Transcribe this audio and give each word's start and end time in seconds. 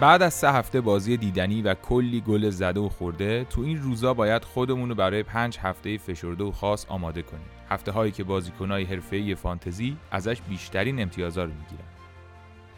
بعد 0.00 0.22
از 0.22 0.34
سه 0.34 0.52
هفته 0.52 0.80
بازی 0.80 1.16
دیدنی 1.16 1.62
و 1.62 1.74
کلی 1.74 2.20
گل 2.20 2.50
زده 2.50 2.80
و 2.80 2.88
خورده 2.88 3.44
تو 3.44 3.60
این 3.60 3.82
روزا 3.82 4.14
باید 4.14 4.44
خودمون 4.44 4.88
رو 4.88 4.94
برای 4.94 5.22
پنج 5.22 5.58
هفته 5.58 5.98
فشرده 5.98 6.44
و 6.44 6.52
خاص 6.52 6.86
آماده 6.88 7.22
کنیم. 7.22 7.46
هفته 7.70 7.92
هایی 7.92 8.12
که 8.12 8.24
بازیکنهای 8.24 8.84
حرفه‌ای 8.84 9.34
فانتزی 9.34 9.96
ازش 10.10 10.40
بیشترین 10.40 11.02
امتیازا 11.02 11.44
رو 11.44 11.50
می‌گیرن. 11.50 11.88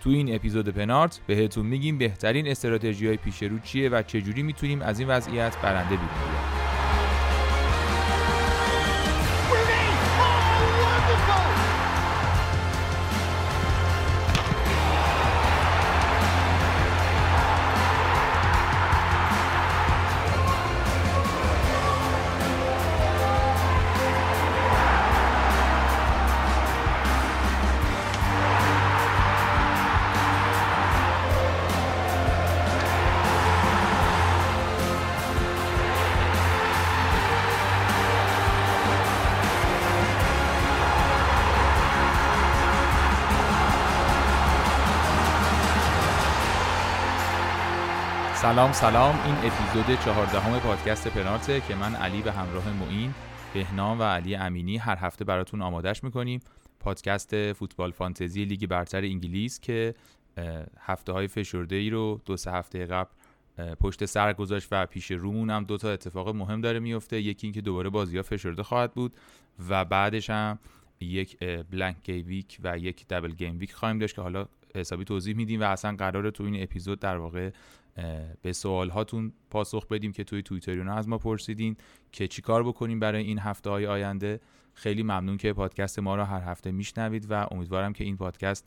تو 0.00 0.10
این 0.10 0.34
اپیزود 0.34 0.68
پنارت 0.68 1.20
بهتون 1.26 1.66
میگیم 1.66 1.98
بهترین 1.98 2.48
استراتژی 2.48 3.06
های 3.06 3.16
پیش 3.16 3.42
رو 3.42 3.58
چیه 3.58 3.88
و 3.88 4.02
چجوری 4.02 4.42
می‌تونیم 4.42 4.82
از 4.82 4.98
این 4.98 5.08
وضعیت 5.08 5.56
برنده 5.62 5.96
بیرون 5.96 6.59
سلام 48.60 48.72
سلام. 48.72 49.20
این 49.24 49.34
اپیزود 49.34 50.00
چهاردهم 50.04 50.58
پادکست 50.58 51.08
پنارته 51.08 51.60
که 51.60 51.74
من 51.74 51.94
علی 51.94 52.22
به 52.22 52.32
همراه 52.32 52.72
معین 52.72 53.14
بهنام 53.54 54.00
و 54.00 54.02
علی 54.02 54.34
امینی 54.34 54.76
هر 54.76 54.96
هفته 54.96 55.24
براتون 55.24 55.62
آمادش 55.62 56.04
می‌کنیم. 56.04 56.40
پادکست 56.80 57.52
فوتبال 57.52 57.90
فانتزی 57.90 58.44
لیگ 58.44 58.66
برتر 58.66 59.00
انگلیس 59.00 59.60
که 59.60 59.94
هفته 60.78 61.12
های 61.12 61.28
فشرده 61.28 61.76
ای 61.76 61.90
رو 61.90 62.20
دو 62.24 62.36
سه 62.36 62.52
هفته 62.52 62.86
قبل 62.86 63.10
پشت 63.80 64.04
سر 64.04 64.32
گذاشت 64.32 64.68
و 64.70 64.86
پیش 64.86 65.10
رومون 65.10 65.50
هم 65.50 65.64
دو 65.64 65.76
تا 65.76 65.90
اتفاق 65.90 66.28
مهم 66.28 66.60
داره 66.60 66.78
میفته 66.78 67.20
یکی 67.20 67.46
اینکه 67.46 67.60
دوباره 67.60 67.90
بازی 67.90 68.16
ها 68.16 68.22
فشرده 68.22 68.62
خواهد 68.62 68.94
بود 68.94 69.12
و 69.68 69.84
بعدش 69.84 70.30
هم 70.30 70.58
یک 71.00 71.38
blank 71.70 71.96
game 72.04 72.26
week 72.26 72.58
و 72.64 72.78
یک 72.78 73.08
double 73.08 73.32
game 73.32 73.58
week 73.58 73.72
خواهیم 73.72 73.98
داشت 73.98 74.14
که 74.14 74.22
حالا 74.22 74.46
حسابی 74.74 75.04
توضیح 75.04 75.36
میدیم 75.36 75.60
و 75.60 75.64
اصلا 75.64 75.96
قراره 75.96 76.30
تو 76.30 76.44
این 76.44 76.62
اپیزود 76.62 77.00
در 77.00 77.16
واقع 77.16 77.50
به 78.42 78.52
سوال 78.52 78.90
هاتون 78.90 79.32
پاسخ 79.50 79.86
بدیم 79.86 80.12
که 80.12 80.24
توی 80.24 80.42
توییتر 80.42 80.88
از 80.88 81.08
ما 81.08 81.18
پرسیدین 81.18 81.76
که 82.12 82.28
چیکار 82.28 82.62
بکنیم 82.62 83.00
برای 83.00 83.22
این 83.24 83.38
هفته 83.38 83.70
های 83.70 83.86
آینده. 83.86 84.40
خیلی 84.74 85.02
ممنون 85.02 85.36
که 85.36 85.52
پادکست 85.52 85.98
ما 85.98 86.16
رو 86.16 86.22
هر 86.22 86.40
هفته 86.40 86.70
میشنوید 86.70 87.26
و 87.30 87.46
امیدوارم 87.50 87.92
که 87.92 88.04
این 88.04 88.16
پادکست 88.16 88.66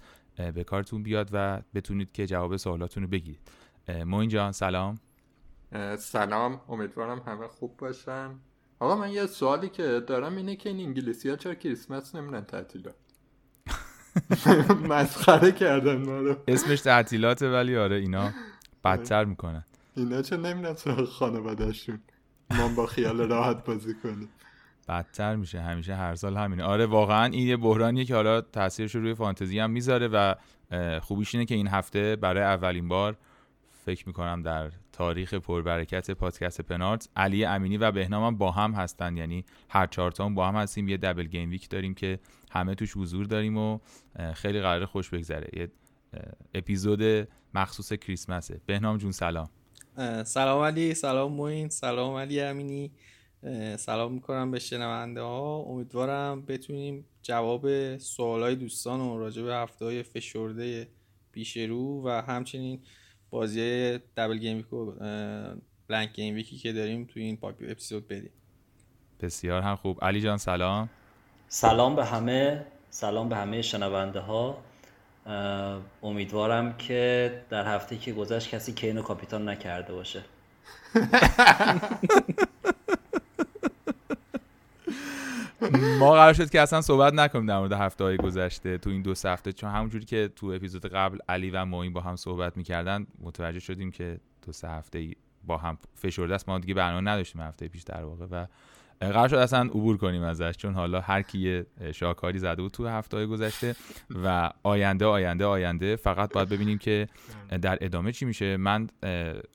به 0.56 0.64
کارتون 0.64 1.04
بیاد 1.04 1.30
و 1.34 1.62
بتونید 1.76 2.12
که 2.12 2.28
جواب 2.28 2.58
سوالاتون 2.58 3.04
رو 3.04 3.10
بگیرید. 3.10 3.40
موین 4.06 4.30
جان 4.30 4.52
سلام. 4.52 4.98
سلام. 5.98 6.62
امیدوارم 6.70 7.22
همه 7.28 7.48
خوب 7.48 7.78
باشن. 7.78 8.36
آقا 8.80 8.96
من 8.96 9.12
یه 9.12 9.26
سوالی 9.26 9.70
که 9.70 10.04
دارم 10.08 10.36
اینه 10.36 10.56
که 10.56 10.70
این 10.70 10.80
انگلیسی 10.80 11.30
ها 11.30 11.36
چرا 11.36 11.56
کریسمس 11.56 12.16
نمیرن 12.16 12.42
تعطیلات؟ 12.42 12.96
مسخره 14.90 15.52
کردن 15.52 15.96
ما 15.96 16.18
رو. 16.18 16.36
اسمش 16.48 16.82
تعطیلاته 16.82 17.52
ولی 17.52 17.78
آره 17.78 17.96
اینا. 17.96 18.32
بدتر 18.84 19.26
می‌کنن. 19.26 19.64
اینا 19.96 20.22
چه 20.22 20.38
نمیدن 20.38 20.74
سراغ 20.74 21.10
خانوادهشون. 21.10 22.00
ما 22.52 22.68
با 22.68 22.86
خیال 22.86 23.22
راحت 23.22 23.66
بازی 23.66 23.94
کنیم. 24.04 24.30
بدتر 24.88 25.36
میشه. 25.36 25.62
همیشه 25.62 25.96
هر 25.96 26.16
سال 26.16 26.38
همینه. 26.38 26.64
آره 26.64 26.86
واقعا 26.86 27.26
این 27.26 27.48
یه 27.48 27.58
بحرانیه 27.58 28.06
که 28.06 28.16
حالا 28.16 28.42
تاثیرش 28.42 28.96
روی 28.96 29.14
فانتزی 29.14 29.60
هم 29.60 29.72
می‌ذاره 29.72 30.08
و 30.08 30.36
خوبیش 31.00 31.36
اینه 31.36 31.46
که 31.46 31.56
این 31.56 31.68
هفته 31.68 32.16
برای 32.16 32.44
اولین 32.44 32.88
بار 32.88 33.18
فکر 33.86 34.08
می‌کنم 34.08 34.42
در 34.42 34.72
تاریخ 34.92 35.34
پربرکت 35.34 36.12
پادکست 36.12 36.62
پنارت 36.62 37.10
علی 37.16 37.46
امینی 37.46 37.78
و 37.78 37.92
بهنام 37.92 38.24
هم 38.24 38.38
با 38.38 38.52
هم 38.52 38.72
هستن. 38.72 39.18
یعنی 39.18 39.46
هر 39.70 39.88
چهارتامون 39.88 40.36
با 40.36 40.48
هم 40.48 40.56
هستیم. 40.56 40.88
یه 40.88 40.98
دبل 40.98 41.24
گیم 41.24 41.50
ویک 41.50 41.70
داریم 41.70 41.94
که 41.94 42.20
همه 42.52 42.76
توش 42.76 42.98
حضور 42.98 43.26
داریم 43.26 43.58
و 43.58 43.80
خیلی 44.34 44.62
قرار 44.62 44.86
خوش 44.86 45.10
بگذره. 45.10 45.48
یه 45.54 45.72
اپیزود 46.54 47.28
مخصوص 47.54 47.94
کریسمسه. 47.94 48.62
بهنام 48.66 48.98
جون 48.98 49.12
سلام. 49.12 49.50
سلام 50.26 50.62
علی 50.62 50.94
سلام 50.94 51.34
معین 51.34 51.70
سلام 51.70 52.16
علی 52.16 52.42
امینی. 52.42 52.92
سلام 53.78 54.14
می‌کنم 54.14 54.52
به 54.52 54.60
شنونده 54.60 55.22
ها. 55.22 55.58
امیدوارم 55.58 56.46
بتونیم 56.46 57.06
جواب 57.22 57.98
سوالای 57.98 58.56
دوستان 58.56 59.02
و 59.02 59.18
راجع 59.18 59.42
به 59.44 59.56
هفته 59.56 59.86
های 59.86 60.04
فشرده 60.04 60.88
پیش 61.32 61.58
رو 61.58 62.08
و 62.08 62.10
همچنین 62.10 62.80
بازی 63.30 63.98
double 64.18 64.38
game 64.38 64.58
week 64.58 64.74
و 64.74 64.92
blank 65.88 66.14
game 66.14 66.36
week 66.36 66.53
ی 66.53 66.58
که 66.58 66.74
داریم 66.74 67.06
توی 67.06 67.24
این 67.24 67.38
پاپی 67.38 67.72
اپیزود 67.72 68.08
بدیم. 68.08 68.32
بسیار 69.20 69.62
هم 69.62 69.76
خوب. 69.76 70.04
علی 70.04 70.22
جان 70.22 70.38
سلام. 70.38 70.90
سلام 71.48 71.96
به 71.96 72.06
همه 72.06 72.66
سلام 72.90 73.30
به 73.30 73.36
همه 73.36 73.62
شنونده 73.62 74.20
ها. 74.20 74.58
امیدوارم 76.04 76.78
که 76.78 77.32
در 77.50 77.76
هفته 77.76 77.98
که 77.98 78.14
گذشت 78.14 78.50
کسی 78.50 78.74
کینو 78.74 79.02
کاپیتان 79.02 79.50
نکرده 79.50 79.94
باشه. 79.94 80.24
ما 86.00 86.12
قرار 86.12 86.34
شد 86.34 86.50
که 86.50 86.62
اصلا 86.62 86.82
صحبت 86.82 87.14
نکنیم 87.14 87.46
در 87.46 87.60
مورد 87.60 87.74
هفته 87.74 88.04
های 88.04 88.18
گذشته 88.18 88.78
تو 88.78 88.90
این 88.90 89.02
دو 89.02 89.14
هفته 89.26 89.52
چون 89.52 89.70
همونجوری 89.70 90.06
که 90.06 90.30
تو 90.36 90.48
اپیزود 90.48 90.86
قبل 90.86 91.18
علی 91.30 91.50
و 91.50 91.66
معین 91.66 91.94
با 91.94 92.02
هم 92.02 92.16
صحبت 92.16 92.58
می‌کردن 92.58 93.08
متوجه 93.22 93.60
شدیم 93.60 93.92
که 93.92 94.20
دو 94.46 94.52
سه 94.52 94.70
هفته 94.70 95.12
با 95.44 95.58
هم 95.58 95.78
فشرده 95.96 96.36
است. 96.36 96.50
ما 96.50 96.60
دیگه 96.60 96.74
برنامه 96.74 97.12
نداشتیم 97.12 97.42
هفته 97.42 97.68
پیش 97.68 97.84
در 97.84 98.04
واقع 98.04 98.26
و 98.32 98.46
قرار 99.00 99.28
شد 99.28 99.36
اصلا 99.36 99.62
عبور 99.62 99.98
کنیم 99.98 100.24
ازش 100.24 100.58
چون 100.58 100.74
حالا 100.74 101.02
هر 101.02 101.22
کی 101.22 101.64
شاکاری 101.94 102.40
زده 102.40 102.62
بود 102.62 102.72
تو 102.72 102.88
هفته 102.88 103.18
های 103.18 103.26
گذشته 103.26 103.76
و 104.24 104.52
آینده 104.64 105.06
آینده 105.06 105.46
آینده 105.46 105.96
فقط 105.96 106.34
باید 106.34 106.50
ببینیم 106.50 106.78
که 106.78 107.08
در 107.62 107.78
ادامه 107.82 108.12
چی 108.12 108.26
میشه. 108.26 108.58
من 108.58 108.90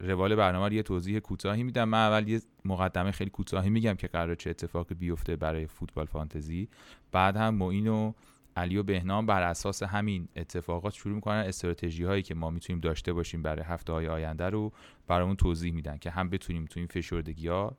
روال 0.00 0.34
برنامه 0.34 0.66
رو 0.66 0.72
یه 0.72 0.82
توضیح 0.82 1.18
کوتاهی 1.18 1.62
میدم. 1.62 1.84
من 1.84 1.98
اول 1.98 2.28
یه 2.28 2.40
مقدمه 2.64 3.10
خیلی 3.10 3.30
کوتاهی 3.30 3.70
میگم 3.70 3.94
که 3.94 4.06
قرار 4.06 4.34
چه 4.34 4.50
اتفاقی 4.50 4.94
بیفته 4.94 5.36
برای 5.36 5.66
فوتبال 5.66 6.06
فانتزی. 6.06 6.68
بعد 7.12 7.36
هم 7.36 7.54
معین 7.54 7.86
و 7.86 8.12
علی 8.58 8.76
و 8.76 8.82
بهنام 8.82 9.26
بر 9.26 9.42
اساس 9.42 9.82
همین 9.82 10.28
اتفاقات 10.36 10.94
شروع 10.94 11.14
می‌کنن. 11.14 11.36
استراتژی 11.36 12.04
هایی 12.04 12.22
که 12.22 12.34
ما 12.34 12.50
می‌تونیم 12.50 12.80
داشته 12.80 13.12
باشیم 13.12 13.42
برای 13.42 13.64
هفته 13.64 13.92
های 13.92 14.08
آینده 14.08 14.48
رو 14.48 14.72
برامون 15.06 15.36
توضیح 15.36 15.72
میدن 15.72 15.98
که 15.98 16.10
هم 16.10 16.30
بتونیم 16.30 16.64
تو 16.64 16.80
این 16.80 16.86
فشردگی 16.86 17.48
ها 17.48 17.76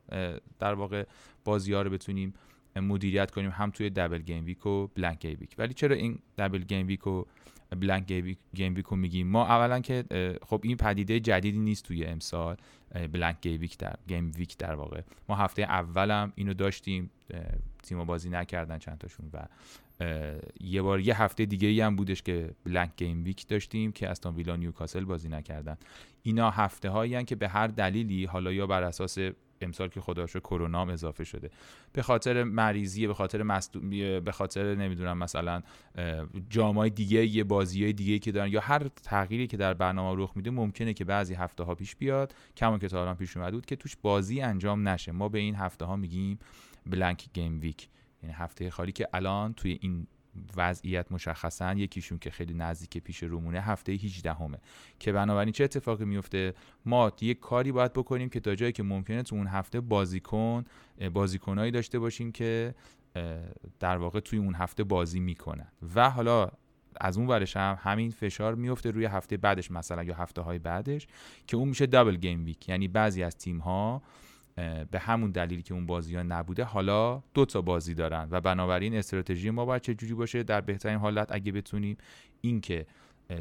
در 0.60 0.74
واقع 0.74 1.06
بازی 1.46 1.74
ها 1.74 1.82
رو 1.82 1.90
بتونیم 1.90 2.34
مدیریت 2.76 3.32
کنیم 3.32 3.50
هم 3.50 3.72
توی 3.72 3.90
double 3.90 4.20
game 4.20 4.46
week 4.46 4.66
و 4.66 4.88
blank 4.88 5.20
game 5.20 5.38
week 5.40 5.56
ولی 5.58 5.74
چرا 5.74 5.96
این 5.96 6.20
double 6.38 6.60
game 6.60 6.88
week 6.88 7.08
و 7.08 7.26
blank 7.70 8.06
game 8.54 8.76
week 8.76 8.86
رو 8.86 8.98
میگیم؟ 8.98 9.28
ما 9.28 9.46
اولا 9.46 9.80
که 9.80 10.04
خب 10.46 10.62
این 10.64 10.78
پدیده 10.78 11.20
جدیدی 11.20 11.60
نیست 11.60 11.86
توی 11.86 12.06
امسال 12.06 12.58
blank 13.12 13.42
game 13.42 13.62
week 13.62 13.78
در 13.78 13.96
game 14.08 14.32
week 14.36 14.58
در 14.58 14.76
واقع. 14.76 15.02
ما 15.30 15.36
هفته 15.36 15.62
اولم 15.62 16.34
اینو 16.36 16.54
داشتیم 16.54 17.12
تیم 17.84 18.04
بازی 18.04 18.30
نکردن 18.30 18.78
چند 18.78 18.98
تاشون 18.98 19.30
و 19.34 19.46
یه 20.62 20.82
بار 20.82 21.00
یه 21.00 21.22
هفته 21.22 21.46
دیگه 21.46 21.68
ای 21.68 21.82
هم 21.82 21.96
بودش 21.96 22.22
که 22.22 22.52
blank 22.66 22.92
game 22.98 23.24
week 23.24 23.48
داشتیم 23.48 23.92
که 23.92 24.10
استون 24.10 24.36
ویلا 24.36 24.56
نیوکاسل 24.56 25.06
بازی 25.06 25.30
نکردن. 25.30 25.78
اینا 26.24 26.50
هفته 26.50 26.90
هایی 26.90 27.24
که 27.24 27.36
به 27.36 27.50
هر 27.50 27.68
دلیلی 27.68 28.26
حالا 28.26 28.52
یا 28.52 28.68
بر 28.68 28.84
اساس 28.84 29.18
امسال 29.62 29.88
که 29.88 30.02
خدا 30.02 30.26
کرونا 30.26 30.86
اضافه 30.86 31.24
شده 31.24 31.50
به 31.94 32.02
خاطر 32.02 32.44
مریضی 32.44 33.08
به 33.08 33.14
خاطر 33.14 33.44
به 34.20 34.32
خاطر 34.32 34.76
نمی‌دونم 34.76 35.18
مثلا 35.18 35.62
جامای 36.50 36.90
دیگه 36.90 37.26
یه 37.26 37.44
بازی 37.44 37.94
دیگه 37.94 38.20
که 38.20 38.32
دارن 38.32 38.52
یا 38.52 38.60
هر 38.60 38.88
تغییری 38.88 39.48
که 39.48 39.58
در 39.58 39.74
برنامه 39.74 40.24
رخ 40.24 40.32
میده 40.36 40.52
ممکنه 40.52 40.94
که 40.94 41.06
بعضی 41.06 41.34
هفته 41.34 41.64
ها 41.64 41.76
پیش 41.76 41.96
بیاد 41.96 42.34
کما 42.58 42.78
که 42.78 42.88
تا 42.88 43.14
پیش 43.14 43.38
اومده 43.38 43.52
بود 43.52 43.66
که 43.66 43.76
توش 43.76 43.96
بازی 44.02 44.42
انجام 44.42 44.88
نشه. 44.88 45.12
ما 45.12 45.30
به 45.30 45.40
این 45.40 45.56
هفته 45.56 45.86
ها 45.86 45.96
میگیم 45.96 46.40
بلنک 46.86 47.26
گیم 47.34 47.60
ویک 47.62 47.88
یعنی 48.24 48.36
هفته 48.36 48.70
خالی 48.70 48.92
که 48.92 49.08
الان 49.14 49.54
توی 49.54 49.78
این 49.82 50.08
وضعیت 50.58 51.12
مشخصا 51.12 51.74
یکیشون 51.74 52.20
که 52.20 52.30
خیلی 52.30 52.54
نزدیک 52.54 53.04
پیش 53.04 53.24
رومونه 53.24 53.62
هفته 53.62 53.92
18 53.92 54.34
همه 54.34 54.58
که 55.00 55.12
بنابراین 55.12 55.52
چه 55.52 55.64
اتفاقی 55.64 56.06
میفته؟ 56.06 56.54
ما 56.86 57.12
یه 57.22 57.34
کاری 57.34 57.72
باید 57.72 57.94
بکنیم 57.94 58.30
که 58.30 58.40
تا 58.40 58.56
جایی 58.56 58.72
که 58.72 58.84
ممکنه 58.84 59.24
تو 59.24 59.36
اون 59.36 59.48
هفته 59.48 59.82
بازیکن 59.82 60.64
بازیکنایی 61.14 61.72
داشته 61.72 62.00
باشیم 62.00 62.32
که 62.32 62.76
در 63.80 63.98
واقع 63.98 64.20
توی 64.20 64.40
اون 64.40 64.56
هفته 64.56 64.84
بازی 64.84 65.20
می‌کنن. 65.20 65.68
و 65.96 66.10
حالا 66.10 66.52
از 67.02 67.18
اون 67.18 67.28
ورش 67.28 67.58
هم 67.58 67.78
همین 67.82 68.12
فشار 68.12 68.56
میفته 68.56 68.92
روی 68.92 69.06
هفته 69.06 69.38
بعدش 69.38 69.72
مثلا 69.72 70.04
یا 70.04 70.16
هفته 70.16 70.42
های 70.42 70.60
بعدش 70.60 71.08
که 71.48 71.58
اون 71.58 71.70
میشه 71.70 71.86
دابل 71.86 72.16
گیم 72.16 72.46
ویک 72.46 72.70
یعنی 72.70 72.88
بعضی 72.88 73.24
از 73.24 73.38
تیم 73.38 73.58
ها 73.58 74.02
به 74.92 75.00
همون 75.00 75.32
دلیلی 75.32 75.62
که 75.62 75.74
اون 75.74 75.86
بازی 75.86 76.16
ها 76.16 76.24
نبوده 76.24 76.64
حالا 76.64 77.24
دو 77.34 77.46
تا 77.46 77.62
بازی 77.62 77.94
دارن 77.94 78.28
و 78.32 78.42
بنابراین 78.42 78.96
استراتژی 78.96 79.50
ما 79.50 79.66
باید 79.66 79.82
چجوری 79.82 80.14
باشه 80.14 80.44
در 80.44 80.62
بهترین 80.62 80.98
حالت 80.98 81.32
اگه 81.32 81.52
بتونیم 81.52 81.98
اینکه 82.42 82.86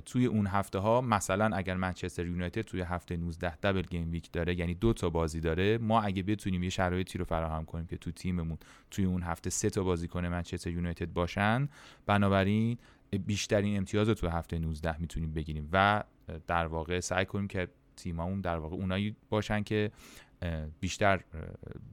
توی 0.07 0.27
اون 0.27 0.47
هفته 0.47 0.79
ها 0.79 1.01
مثلا 1.01 1.57
اگر 1.57 1.75
منچستر 1.75 2.27
یونایتد 2.27 2.63
توی 2.63 2.81
هفته 2.81 3.17
19 3.17 3.57
دبل 3.57 3.83
گیم 3.83 4.11
ویک 4.11 4.33
داره 4.33 4.59
یعنی 4.59 4.75
دو 4.75 4.93
تا 4.93 5.11
بازی 5.11 5.41
داره 5.41 5.79
ما 5.79 6.01
اگه 6.01 6.23
بتونیم 6.23 6.63
یه 6.63 6.71
شرایطی 6.71 7.19
رو 7.19 7.25
فراهم 7.25 7.65
کنیم 7.65 7.87
که 7.87 7.97
تو 7.97 8.11
تیممون 8.11 8.59
توی 8.91 9.05
اون 9.05 9.23
هفته 9.23 9.51
سه 9.51 9.71
تا 9.71 9.83
بازیکن 9.83 10.27
منچستر 10.27 10.71
یونایتد 10.71 11.13
باشن 11.13 11.69
بنابراین 12.07 12.79
بیشترین 13.27 13.77
امتیاز 13.77 14.09
رو 14.09 14.15
تو 14.15 14.29
هفته 14.29 14.59
19 14.59 15.01
می‌تونیم 15.01 15.33
بگیریم 15.33 15.69
و 15.73 16.05
در 16.47 16.67
واقع 16.67 17.01
سعی 17.01 17.25
کنیم 17.25 17.49
که 17.49 17.69
تیممون 17.97 18.41
در 18.41 18.59
واقع 18.59 18.77
اونایی 18.77 19.17
باشن 19.31 19.63
که 19.63 19.91
بیشتر 20.81 21.21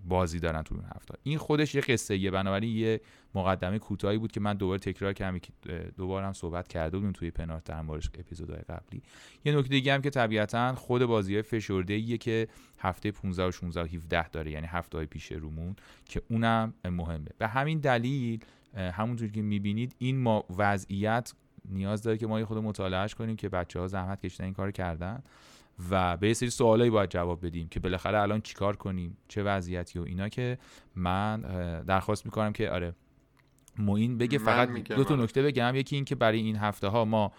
بازی 0.08 0.40
دارن 0.40 0.62
تو 0.62 0.76
اون 0.76 0.84
هفته. 0.96 1.16
این 1.24 1.38
خودش 1.38 1.76
یه 1.76 1.82
قصه 1.82 2.18
یه 2.18 2.32
بنابراین 2.32 2.78
یه 2.78 3.02
مقدمه 3.36 3.80
کوتاهی 3.80 4.18
بود 4.18 4.32
که 4.32 4.40
من 4.40 4.54
دوباره 4.54 4.80
تکرار 4.80 5.14
کردم. 5.14 5.40
که 5.40 5.52
دوباره 5.98 6.26
هم 6.26 6.34
صحبت 6.34 6.68
کرده 6.68 6.98
بودیم 6.98 7.12
توی 7.12 7.32
پنارت 7.32 7.64
در 7.64 7.82
موردش 7.82 8.10
اپیزودهای 8.20 8.62
قبلی. 8.62 9.02
یه 9.46 9.58
نکته 9.58 9.70
دیگه 9.70 9.94
هم 9.94 10.02
که 10.02 10.10
طبیعتا 10.10 10.76
خود 10.76 11.06
بازی 11.06 11.34
های 11.34 11.42
فشرده 11.42 11.94
ایه 11.94 12.18
که 12.18 12.48
هفته 12.78 13.12
15 13.12 13.48
و 13.48 13.52
16 13.52 13.82
و 13.82 13.86
17 13.86 14.30
داره. 14.30 14.52
یعنی 14.52 14.68
هفته 14.68 14.98
های 14.98 15.08
پیش 15.08 15.32
رومون 15.32 15.76
که 16.06 16.22
اونم 16.30 16.74
مهمه. 16.86 17.30
به 17.38 17.48
همین 17.48 17.80
دلیل 17.80 18.40
همونجور 18.76 19.32
که 19.32 19.42
می‌بینید 19.42 19.96
این 19.98 20.18
ما 20.20 20.46
وضعیت 20.58 21.34
نیاز 21.70 22.04
داره 22.04 22.18
که 22.18 22.28
ما 22.28 22.40
یه 22.40 22.46
خود 22.46 22.58
مطالعهش 22.58 23.16
کنیم 23.16 23.36
که 23.36 23.50
بچه 23.50 23.80
ها 23.80 23.88
زحمت 23.88 24.26
کشیدن 24.26 24.46
این 24.46 24.54
کار 24.54 24.72
کردن. 24.72 25.24
و 25.90 26.18
به 26.18 26.28
یه 26.28 26.34
سری 26.34 26.50
سوالایی 26.50 26.90
باید 26.90 27.10
جواب 27.10 27.46
بدیم 27.46 27.68
که 27.68 27.80
بالاخره 27.80 28.22
الان 28.22 28.42
چیکار 28.42 28.76
کنیم 28.76 29.18
چه 29.28 29.44
وضعیتی 29.44 30.00
و 30.00 30.02
اینا 30.02 30.30
که 30.30 30.58
من 30.96 31.42
درخواست 31.88 32.26
می‌کنم 32.26 32.54
که 32.54 32.70
آره 32.70 32.96
معین 33.78 34.18
بگه 34.18 34.38
فقط 34.38 34.70
دو 34.70 35.04
تا 35.04 35.14
آره. 35.14 35.24
نکته 35.24 35.42
بگم. 35.44 35.76
یکی 35.76 35.96
این 35.96 36.06
که 36.06 36.16
برای 36.16 36.40
این 36.40 36.56
هفته 36.56 36.88
ها 36.88 37.06
ما 37.06 37.32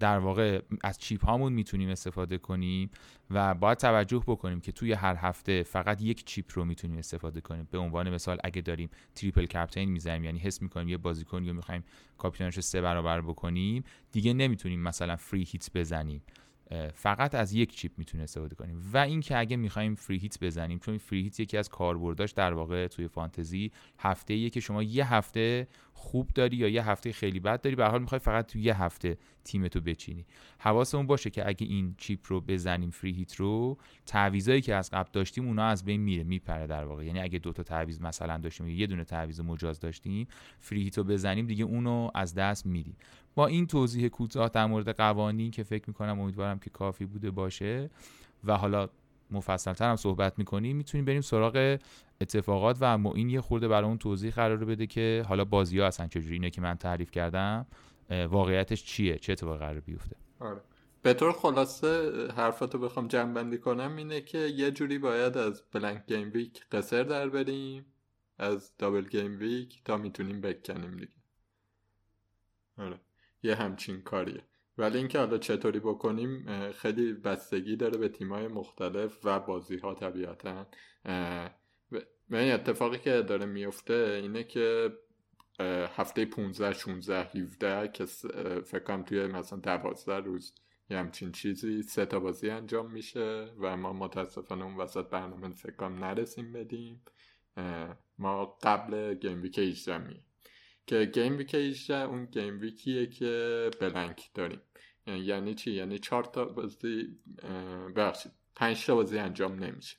در 0.00 0.18
واقع 0.18 0.60
از 0.84 0.98
chip 0.98 1.24
هامون 1.24 1.52
می‌تونیم 1.52 1.88
استفاده 1.88 2.38
کنیم 2.38 2.90
و 3.30 3.54
باید 3.54 3.78
توجه 3.78 4.22
بکنیم 4.26 4.60
که 4.60 4.72
توی 4.72 4.92
هر 4.92 5.16
هفته 5.16 5.62
فقط 5.62 6.02
یک 6.02 6.24
chip 6.24 6.50
رو 6.54 6.64
می‌تونیم 6.64 6.98
استفاده 6.98 7.40
کنیم. 7.40 7.68
به 7.70 7.78
عنوان 7.78 8.10
مثال 8.10 8.38
اگه 8.44 8.60
داریم 8.62 8.90
triple 9.14 9.46
captain 9.46 9.90
می‌زنیم 9.90 10.24
یعنی 10.24 10.38
حس 10.38 10.62
می‌کنیم 10.62 10.88
یه 10.88 10.96
بازیکن 10.96 11.46
رو 11.46 11.54
می‌خوایم 11.54 11.84
کاپیتانش 12.18 12.56
رو 12.56 12.62
سه 12.62 12.80
برابر 12.80 13.20
بکنیم 13.20 13.84
دیگه 14.12 14.32
نمی‌تونیم 14.32 14.80
مثلا 14.80 15.16
free 15.16 15.42
hit 15.42 15.70
بزنیم. 15.74 16.22
فقط 16.94 17.34
از 17.34 17.52
یک 17.52 17.76
chip 17.76 17.92
می‌تونه 17.96 18.22
استفاده 18.22 18.54
کنیم. 18.54 18.90
و 18.92 18.98
اینکه 18.98 19.38
اگه 19.38 19.56
می‌خوایم 19.56 19.94
free 19.94 20.18
hit 20.18 20.38
بزنیم 20.40 20.78
چون 20.78 20.98
free 20.98 21.22
hit 21.22 21.40
یکی 21.40 21.56
از 21.56 21.68
کاربرداش 21.68 22.30
در 22.30 22.52
واقع 22.52 22.86
توی 22.86 23.08
فانتزی 23.08 23.72
هفته 23.98 24.34
ایه 24.34 24.50
که 24.50 24.60
شما 24.60 24.82
یه 24.82 25.14
هفته 25.14 25.68
خوب 25.92 26.30
داری 26.34 26.56
یا 26.56 26.68
یه 26.68 26.88
هفته 26.88 27.12
خیلی 27.12 27.40
بد 27.40 27.60
داری 27.60 27.76
به 27.76 27.86
حال 27.86 28.00
می‌خوای 28.00 28.18
فقط 28.18 28.46
توی 28.46 28.62
یه 28.62 28.82
هفته 28.82 29.18
تیمتو 29.44 29.80
بچینی. 29.80 30.26
حواسمون 30.58 31.06
باشه 31.06 31.30
که 31.30 31.48
اگه 31.48 31.66
این 31.66 31.94
چیپ 31.98 32.20
رو 32.26 32.40
بزنیم 32.40 32.90
فری 32.90 33.12
هیت 33.12 33.34
رو 33.34 33.78
تعویضایی 34.06 34.60
که 34.60 34.74
از 34.74 34.90
قبل 34.90 35.10
داشتیم 35.12 35.46
اونا 35.46 35.64
از 35.64 35.84
بین 35.84 36.00
میره 36.00 36.24
میپره 36.24 36.66
در 36.66 36.84
واقع. 36.84 37.04
یعنی 37.04 37.20
اگه 37.20 37.38
دو 37.38 37.52
تا 37.52 37.62
تعویض 37.62 38.00
مثلا 38.00 38.38
داشتیم 38.38 38.68
یه 38.68 38.86
دونه 38.86 39.04
تعویض 39.04 39.40
مجاز 39.40 39.80
داشتیم 39.80 40.28
فری 40.60 40.82
هیت 40.82 40.98
رو 40.98 41.04
بزنیم 41.04 41.46
دیگه 41.46 41.64
اونو 41.64 42.10
از 42.14 42.34
دست 42.34 42.66
میدیم. 42.66 42.96
با 43.38 43.46
این 43.46 43.66
توضیح 43.66 44.08
کوتاه 44.08 44.48
در 44.48 44.66
مورد 44.66 44.96
قوانین 44.96 45.50
که 45.50 45.62
فکر 45.62 45.84
می‌کنم 45.86 46.20
امیدوارم 46.20 46.58
که 46.58 46.70
کافی 46.70 47.06
بوده 47.06 47.30
باشه 47.30 47.90
و 48.44 48.56
حالا 48.56 48.88
مفصلتر 49.30 49.90
هم 49.90 49.96
صحبت 49.96 50.38
می‌کنیم 50.38 50.76
می‌تونیم 50.76 51.04
بریم 51.04 51.20
سراغ 51.20 51.78
اتفاقات 52.20 52.82
و 52.82 53.08
این 53.14 53.30
یه 53.30 53.40
خورده 53.40 53.68
برای 53.68 53.88
اون 53.88 53.98
توضیح 53.98 54.32
قرار 54.32 54.64
بده 54.64 54.86
که 54.86 55.24
حالا 55.28 55.44
بازی 55.44 55.78
ها 55.78 55.86
اصلا 55.86 56.06
چجوری 56.06 56.32
اینه 56.32 56.50
که 56.50 56.60
من 56.60 56.74
تعریف 56.74 57.10
کردم 57.10 57.66
واقعیتش 58.10 58.84
چیه؟ 58.84 59.18
چه 59.18 59.32
اتفاقی 59.32 59.58
قرار 59.58 59.80
بیفته؟ 59.80 60.16
آره. 60.40 60.60
به 61.02 61.14
طور 61.14 61.32
خلاصه 61.32 62.12
حرفاتو 62.36 62.78
بخوام 62.78 63.08
جمع 63.08 63.32
بندی 63.32 63.58
کنم 63.58 63.96
اینه 63.96 64.20
که 64.20 64.38
یه 64.38 64.70
جوری 64.70 64.98
باید 64.98 65.36
از 65.36 65.62
بلنک 65.72 66.06
گیم 66.06 66.30
ویک 66.34 66.66
قصر 66.72 67.02
در 67.02 67.28
بریم 67.28 67.86
از 68.38 68.72
دابل 68.78 69.04
گیم 69.04 69.38
ویک 69.38 69.82
تا 69.84 69.96
می‌تونیم 69.96 70.40
بکنیم 70.40 70.96
دیگه. 70.96 71.12
آره. 72.78 73.00
یه 73.42 73.54
همچین 73.54 74.02
کاریه. 74.02 74.42
ولی 74.78 74.98
اینکه 74.98 75.18
حالا 75.18 75.38
چطوری 75.38 75.80
بکنیم 75.80 76.46
خیلی 76.72 77.12
بستگی 77.12 77.76
داره 77.76 77.98
به 77.98 78.08
تیمای 78.08 78.48
مختلف 78.48 79.18
و 79.24 79.40
بازی 79.40 79.76
ها 79.76 79.94
طبیعتا 79.94 80.66
و 82.30 82.36
این 82.36 82.52
اتفاقی 82.52 82.98
که 82.98 83.22
داره 83.22 83.46
میفته 83.46 84.20
اینه 84.22 84.44
که 84.44 84.92
هفته 85.96 86.24
15 86.24 86.72
16 86.72 87.22
17 87.22 87.88
که 87.88 88.04
فکر 88.64 88.78
کنم 88.78 89.02
توی 89.02 89.26
مثلا 89.26 89.58
12 89.58 90.16
روز 90.16 90.54
یه 90.90 90.98
همچین 90.98 91.32
چیزی 91.32 91.82
سه 91.82 92.06
تا 92.06 92.20
بازی 92.20 92.50
انجام 92.50 92.90
میشه 92.90 93.48
و 93.58 93.76
ما 93.76 93.92
متاسفانه 93.92 94.64
اون 94.64 94.76
وسط 94.76 95.08
برنامه 95.08 95.48
فکر 95.48 95.76
کنم 95.76 96.04
نرسیم 96.04 96.52
بدیم. 96.52 97.02
ما 98.18 98.58
قبل 98.62 99.14
گیم 99.14 99.42
ویک 99.42 99.58
18 99.58 99.98
که 100.88 101.04
game 101.04 101.38
week 101.38 101.54
18 101.54 101.94
اون 101.94 102.24
game 102.24 102.60
week 102.60 102.91
یه 102.91 103.06
که 103.06 103.70
blank 103.80 104.30
داریم. 104.34 104.60
یعنی 105.06 105.54
چی؟ 105.54 105.70
یعنی 105.70 105.98
چهار 105.98 106.24
تا 106.24 106.44
بازی 106.44 107.18
ببخشید 107.96 108.32
پنج 108.56 108.86
تا 108.86 108.94
بازی 108.94 109.18
انجام 109.18 109.64
نمیشه. 109.64 109.96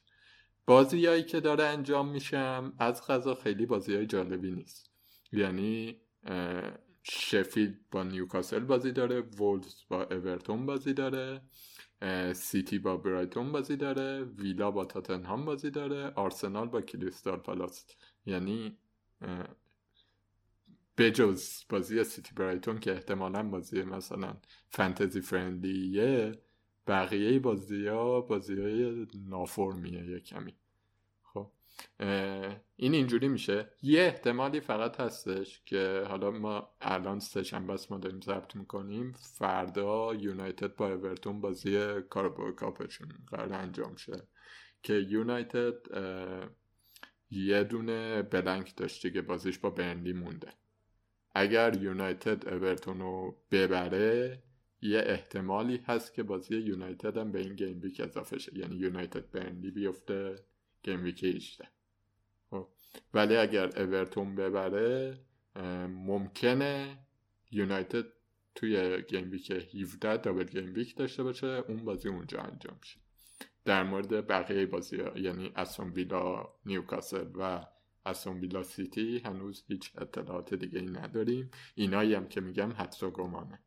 بازیایی 0.66 1.24
که 1.24 1.40
داره 1.40 1.64
انجام 1.64 2.10
میشم 2.10 2.74
از 2.80 3.08
قضا 3.08 3.36
خیلی 3.36 3.66
بازی 3.66 3.96
های 3.96 4.06
جالبی 4.06 4.52
نیست. 4.52 4.92
یعنی 5.32 6.02
شفیلد 7.04 7.80
با 7.92 8.04
نیوکاسل 8.04 8.60
بازی 8.60 8.92
داره 8.92 9.22
وولز 9.22 9.76
با 9.90 10.04
اورتون 10.04 10.66
بازی 10.66 10.94
داره 10.94 11.42
سیتی 12.34 12.80
با 12.80 12.98
برایتون 12.98 13.52
بازی 13.52 13.76
داره 13.76 14.24
ویلا 14.24 14.72
با 14.72 14.86
تاتنهام 14.86 15.46
بازی 15.46 15.72
داره 15.72 16.12
آرسنال 16.16 16.68
با 16.68 16.82
کریستال 16.82 17.38
پالاس. 17.38 17.86
یعنی 18.26 18.78
بجز 21.00 21.64
بازی 21.70 22.04
سیتی 22.04 22.36
برایتون 22.36 22.80
که 22.80 22.92
احتمالا 22.92 23.44
بازی 23.44 23.84
مثلا 23.84 24.38
فانتزی 24.70 25.22
فرندلیه 25.22 26.42
بقیه 26.88 27.40
بازی 27.40 27.88
ها 27.88 28.22
بازی 28.22 28.62
های 28.62 29.08
نافرمیه 29.28 30.06
یه 30.06 30.20
کمی. 30.20 30.56
خب 31.24 31.52
این 32.76 32.94
اینجوری 32.94 33.28
میشه. 33.28 33.70
یه 33.82 34.02
احتمالی 34.02 34.60
فقط 34.60 35.00
هستش 35.00 35.62
که 35.66 36.04
حالا 36.08 36.32
ما 36.32 36.70
الان 36.82 37.20
سه 37.20 37.44
شنبه 37.44 37.78
ما 37.90 37.98
داریم 37.98 38.22
ضبط 38.22 38.56
می‌کنیم. 38.56 39.14
فردا 39.14 40.14
یونایتد 40.14 40.76
با 40.76 40.94
اورتون 40.94 41.42
بازی 41.42 42.02
کاربو 42.10 42.52
کاپشون 42.52 43.10
قرار 43.28 43.54
انجام 43.54 43.96
شه. 43.96 44.28
که 44.84 44.94
یونایتد 44.94 45.76
یه 47.32 47.64
دونه 47.64 48.22
blank 48.22 48.76
داشته 48.76 49.12
که 49.12 49.22
بازیش 49.22 49.60
با 49.60 49.70
برنلی 49.70 50.14
مونده. 50.14 50.59
اگر 51.40 51.78
یونایتد 51.82 52.50
اورتون 52.50 53.00
رو 53.00 53.36
ببره 53.52 54.44
یه 54.82 55.04
احتمالی 55.06 55.78
هست 55.78 56.14
که 56.14 56.24
بازی 56.24 56.58
یونایتد 56.58 57.18
هم 57.18 57.32
به 57.32 57.40
این 57.40 57.56
game 57.56 57.82
week 57.82 58.00
اضافه 58.00 58.40
شه. 58.40 58.58
یعنی 58.58 58.76
یونایتد 58.76 59.32
برنلی 59.32 59.72
بیفته 59.72 60.36
game 60.84 61.04
week 61.04 61.24
18 61.24 61.68
خب. 62.50 62.68
ولی 63.14 63.36
اگر 63.36 63.82
اورتون 63.82 64.36
ببره 64.36 65.20
ممکنه 65.90 66.98
یونایتد 67.52 68.06
توی 68.56 69.02
game 69.02 69.32
week 69.32 69.52
17 69.52 70.18
double 70.18 70.44
game 70.44 70.74
week 70.74 70.96
داشته 70.96 71.24
باشه 71.24 71.48
اون 71.48 71.86
بازی 71.86 72.10
اونجا 72.10 72.40
انجام 72.40 72.80
شه. 72.82 73.00
در 73.66 73.84
مورد 73.84 74.28
بقیه 74.28 74.66
بازی 74.66 75.02
ها 75.02 75.18
یعنی 75.18 75.52
اسون 75.56 75.90
ویلا 75.90 76.50
نیوکاسل 76.66 77.28
و 77.36 77.66
اسون 78.06 78.40
ویلا 78.40 78.64
سیتی 78.64 79.20
هنوز 79.20 79.64
هیچ 79.68 79.92
اطلاعات 79.98 80.54
دیگه 80.54 80.80
ای 80.80 80.86
نداریم. 80.86 81.52
اینایی 81.76 82.14
هم 82.14 82.28
که 82.28 82.42
میگم 82.42 82.72
حدس 82.72 83.04
و 83.04 83.12
گمانه. 83.12 83.60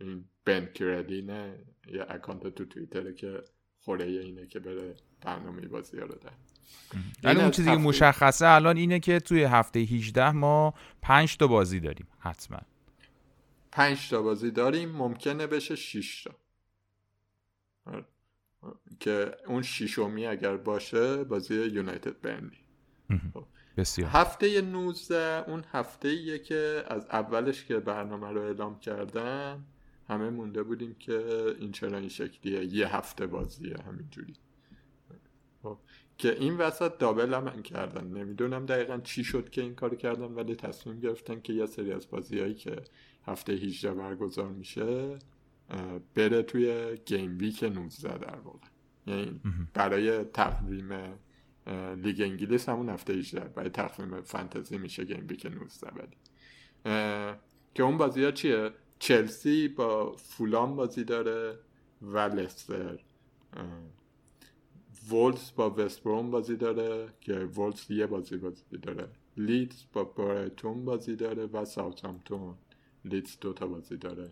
این 0.00 0.24
بن 0.44 0.66
کردینه 0.66 1.58
یه 1.86 2.06
اکانت 2.08 2.48
تو 2.48 2.64
توییتره 2.64 3.14
که 3.14 3.44
خوره 3.80 4.04
اینه 4.04 4.46
که 4.46 4.60
بره 4.60 4.96
برنامه 5.20 5.68
بازی 5.68 5.96
رو 5.96 6.08
ده 6.08 6.30
ولی 7.24 7.40
اون 7.40 7.50
چیزی 7.50 7.70
که 7.70 7.76
مشخصه 7.76 8.46
الان 8.46 8.76
اینه 8.76 9.00
که 9.00 9.20
توی 9.20 9.44
هفته 9.44 9.80
18 9.80 10.30
ما 10.30 10.74
5 11.02 11.36
تا 11.36 11.46
بازی 11.46 11.80
داریم 11.80 12.06
حتما. 12.18 12.58
5 13.72 14.10
تا 14.10 14.22
بازی 14.22 14.50
داریم 14.50 14.88
ممکنه 14.88 15.46
بشه 15.46 15.76
6 15.76 16.24
تا. 16.24 16.34
آره. 17.86 18.04
که 19.00 19.36
اون 19.46 19.62
شیشمی 19.62 20.26
اگر 20.26 20.56
باشه 20.56 21.24
بازی 21.24 21.54
یونایتد 21.54 22.20
برنلی. 22.20 22.58
بسیار. 23.76 24.10
هفته 24.10 24.60
19 24.60 25.50
اون 25.50 25.64
هفته 25.72 26.08
ایه 26.08 26.38
که 26.38 26.84
از 26.88 27.06
اولش 27.06 27.64
که 27.64 27.78
برنامه 27.78 28.28
رو 28.28 28.40
اعلام 28.40 28.78
کردن 28.78 29.64
همه 30.08 30.30
مونده 30.30 30.62
بودیم 30.62 30.94
که 30.94 31.44
این 31.58 31.72
چرا 31.72 31.98
این 31.98 32.08
شکلیه. 32.08 32.64
یه 32.64 32.96
هفته 32.96 33.26
بازیه 33.26 33.76
همینجوری. 33.86 34.34
خب، 35.62 35.78
که 36.18 36.36
این 36.38 36.56
وسط 36.56 36.98
دابل 36.98 37.34
هم 37.34 37.62
کردن. 37.62 38.06
نمی‌دونم 38.06 38.66
دقیقا 38.66 38.98
چی 38.98 39.24
شد 39.24 39.50
که 39.50 39.62
این 39.62 39.74
کار 39.74 39.94
کردن 39.94 40.24
ولی 40.24 40.54
تصمیم 40.54 41.00
گرفتن 41.00 41.40
که 41.40 41.52
یه 41.52 41.66
سری 41.66 41.92
از 41.92 42.10
بازیهایی 42.10 42.54
که 42.54 42.76
هفته 43.26 43.52
18 43.52 43.94
برگزار 43.94 44.48
میشه 44.48 45.18
بره 46.14 46.42
توی 46.42 46.96
game 47.06 47.38
week 47.38 47.64
19 47.64 48.18
در 48.18 48.36
واقع. 48.36 48.66
یعنی 49.06 49.40
برای 49.74 50.24
تقویم 50.24 50.88
لیگ 52.02 52.20
انگلیس 52.20 52.68
همون 52.68 52.88
هفته 52.88 53.12
18 53.12 53.40
برای 53.40 53.70
تقویم 53.70 54.20
فانتزی 54.20 54.78
میشه 54.78 55.04
game 55.04 55.26
week 55.28 55.46
19 55.46 55.88
ولی. 55.96 56.16
که 57.74 57.82
اون 57.82 57.96
بازی 57.96 58.24
ها 58.24 58.30
چیه؟ 58.30 58.70
چلسی 58.98 59.68
با 59.68 60.16
فولام 60.16 60.76
بازی 60.76 61.04
داره 61.04 61.58
و 62.02 62.18
لستر. 62.18 62.98
وولز 65.10 65.50
با 65.56 65.70
وستبروم 65.70 66.30
بازی 66.30 66.56
داره 66.56 67.08
که 67.20 67.34
وولز 67.34 67.90
یه 67.90 68.06
بازی 68.06 68.36
بازی 68.36 68.62
داره. 68.82 69.08
لیدز 69.36 69.84
با 69.92 70.04
برایتون 70.04 70.84
بازی 70.84 71.16
داره 71.16 71.46
و 71.46 71.64
ساوثهامپتون 71.64 72.54
لیدز 73.08 73.38
دوتا 73.40 73.66
بازی 73.66 73.96
داره. 73.96 74.30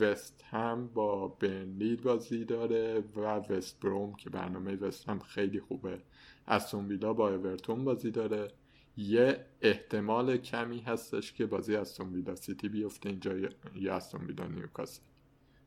وست 0.00 0.44
هم 0.50 0.86
با 0.94 1.28
برنلی 1.28 1.96
بازی 1.96 2.44
داره 2.44 3.04
و 3.16 3.20
وست 3.20 3.80
بروم 3.80 4.14
که 4.14 4.30
برنامه 4.30 4.76
وست 4.76 5.08
هم 5.08 5.18
خیلی 5.18 5.60
خوبه. 5.60 6.00
استون 6.48 6.86
ویلا 6.86 7.12
با 7.12 7.34
اورتون 7.34 7.84
بازی 7.84 8.10
داره. 8.10 8.52
یه 8.96 9.46
احتمال 9.60 10.36
کمی 10.36 10.80
هستش 10.80 11.32
که 11.32 11.46
بازی 11.46 11.76
استون 11.76 12.12
ویلا 12.12 12.34
سیتی 12.34 12.68
بیفته 12.68 13.08
اینجا 13.08 13.32
یا 13.74 13.96
استون 13.96 14.26
ویلا 14.26 14.46
نیوکاسل. 14.46 15.02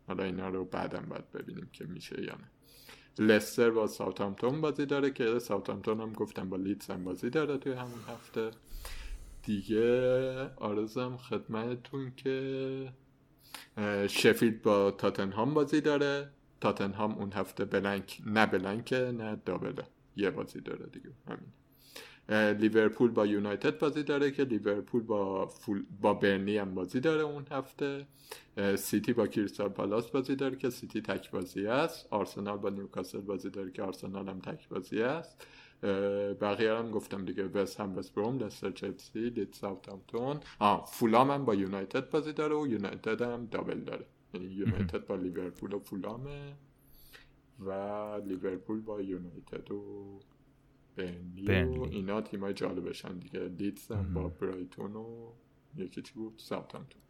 حالا 0.08 0.24
اینا 0.24 0.50
رو 0.50 0.66
بعدم 0.66 1.06
باید 1.10 1.32
ببینیم 1.32 1.70
که 1.74 1.86
میشه 1.86 2.24
یا 2.24 2.36
نه. 2.36 2.50
لستر 3.26 3.70
با 3.70 3.88
ساوثهامپتون 3.88 4.62
بازی 4.62 4.86
داره 4.86 5.12
که 5.12 5.40
ساوثهامپتون 5.40 6.00
هم 6.02 6.14
گفتم 6.14 6.50
با 6.50 6.58
لیدز 6.58 6.90
هم 6.90 7.04
بازی 7.04 7.30
داره 7.30 7.58
توی 7.58 7.74
همون 7.74 8.00
هفته. 8.08 8.52
دیگه 9.44 10.50
عرضم 10.56 11.18
خدمتتون 11.18 12.12
که 12.16 12.94
شفیلد 14.08 14.62
با 14.62 14.92
تاتنهام 14.92 15.54
بازی 15.54 15.82
داره. 15.82 16.30
تاتنهام 16.62 17.16
اون 17.16 17.34
هفته 17.34 17.66
blank 17.66 18.22
نه 18.26 18.46
blank 18.46 18.87
ـه 18.87 18.96
نه 18.96 19.42
double 19.46 19.78
ـه 19.78 19.84
یه 20.16 20.30
بازی 20.30 20.62
داره 20.62 20.86
دیگه. 20.86 21.10
همین. 21.28 21.52
لیورپول 22.58 23.12
با 23.12 23.26
یونایتد 23.26 23.80
بازی 23.80 24.04
داره 24.04 24.32
که 24.32 24.44
لیورپول 24.44 25.04
با 25.04 25.48
فول 25.48 25.86
با 26.02 26.14
برنلی 26.14 26.58
هم 26.58 26.76
بازی 26.76 27.00
داره 27.00 27.22
اون 27.22 27.46
هفته. 27.52 28.08
سیتی 28.76 29.14
با 29.14 29.28
کریستال 29.28 29.70
پالاس 29.70 30.12
بازی 30.12 30.36
داره 30.36 30.56
که 30.56 30.70
سیتی 30.70 31.02
تک 31.02 31.32
بازی 31.32 31.68
است. 31.68 32.08
آرسنال 32.14 32.58
با 32.58 32.70
نیوکاسل 32.70 33.22
بازی 33.22 33.50
داره 33.50 33.72
که 33.72 33.84
آرسنال 33.84 34.30
هم 34.30 34.40
تک 34.40 34.70
بازی 34.70 35.02
است. 35.02 35.46
بقیه 36.42 36.74
هم 36.74 36.92
گفتم 36.92 37.26
دیگه 37.26 37.44
وست 37.44 37.80
هم 37.80 37.98
وست 37.98 38.16
بروم 38.16 38.40
لستر 38.40 38.72
چلسی 38.72 39.20
لیدز 39.20 39.54
ساوثهامپتون 39.54 40.40
آ 40.60 40.78
فولام 40.78 41.32
هم 41.32 41.46
با 41.46 41.56
یونایتد 41.56 42.10
بازی 42.10 42.34
داره 42.34 42.56
و 42.56 42.68
یونایتد 42.68 43.22
هم 43.22 43.46
double 43.46 43.80
داره. 43.80 44.06
یعنی 44.34 44.48
یونایتد 44.48 45.06
با 45.06 45.16
لیورپول 45.16 45.74
و 45.74 45.80
فولامه 45.80 46.54
و 47.60 47.72
لیورپول 48.26 48.82
با 48.82 49.02
یونایتد 49.02 49.72
و 49.72 50.20
برنلی 50.96 51.78
و 51.78 51.82
اینا 51.82 52.22
تیمای 52.22 52.54
جالبشن 52.54 53.18
دیگه. 53.18 53.40
لیدز 53.40 53.92
هم 53.92 54.14
با 54.14 54.28
برایتون 54.28 54.96
و 54.96 55.06
یکی 55.78 56.02
چی 56.02 56.14
بود؟ 56.14 56.34
ساوثهامپتون 56.38 57.02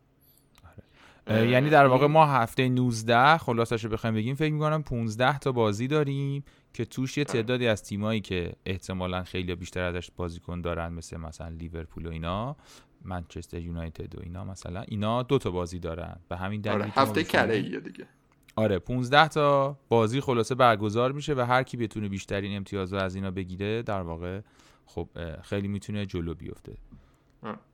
یعنی 1.30 1.70
در 1.70 1.86
واقع 1.86 2.08
ما 2.08 2.26
هفته 2.26 2.70
19 2.70 3.38
خلاصش 3.38 3.84
رو 3.86 3.92
بخوایم 3.92 4.16
بگیم 4.16 4.36
فکر 4.36 4.54
می‌کنم 4.54 4.84
15 4.84 5.40
تا 5.40 5.52
بازی 5.52 5.88
داریم. 5.88 6.44
که 6.74 6.86
توش 6.86 7.18
یه 7.18 7.24
تعدادی 7.24 7.68
از 7.68 7.84
تیمایی 7.84 8.22
که 8.22 8.54
احتمالا 8.66 9.24
خیلی 9.24 9.56
بیشتر 9.56 9.84
ازش 9.84 10.12
بازیکن 10.12 10.62
دارن 10.62 10.94
مثل 10.94 11.18
مثلا 11.18 11.48
لیورپول 11.48 12.06
و 12.06 12.10
اینا 12.10 12.56
منچستر 13.02 13.60
یونایتد 13.60 14.16
و 14.16 14.20
اینا 14.24 14.44
مثلا 14.44 14.82
اینا 14.82 15.24
دو 15.24 15.38
تا 15.38 15.52
بازی 15.52 15.80
دارن. 15.80 16.20
به 16.30 16.38
همین 16.38 16.62
دلیل 16.62 16.82
آره 16.82 16.92
هفته 16.96 17.24
کره 17.24 17.62
دیگه. 17.62 18.08
آره 18.56 18.80
15 18.80 19.28
تا 19.28 19.78
بازی 19.90 20.22
خلاصه 20.22 20.56
برگزار 20.56 21.12
میشه 21.12 21.34
و 21.34 21.40
هر 21.40 21.64
کی 21.64 21.78
بتونه 21.78 22.10
بیشترین 22.10 22.58
امتیاز 22.58 22.94
از 22.94 23.16
اینا 23.16 23.32
بگیره 23.32 23.82
در 23.82 24.02
واقع 24.02 24.42
خب 24.86 25.10
خیلی 25.42 25.68
می‌تونه 25.68 26.06
جلو 26.06 26.34
بیفته. 26.34 26.78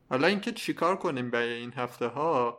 حالا 0.08 0.26
اینکه 0.26 0.52
چیکار 0.52 0.96
کنیم 0.96 1.30
برای 1.30 1.52
این 1.52 1.72
هفته 1.72 2.06
ها 2.06 2.58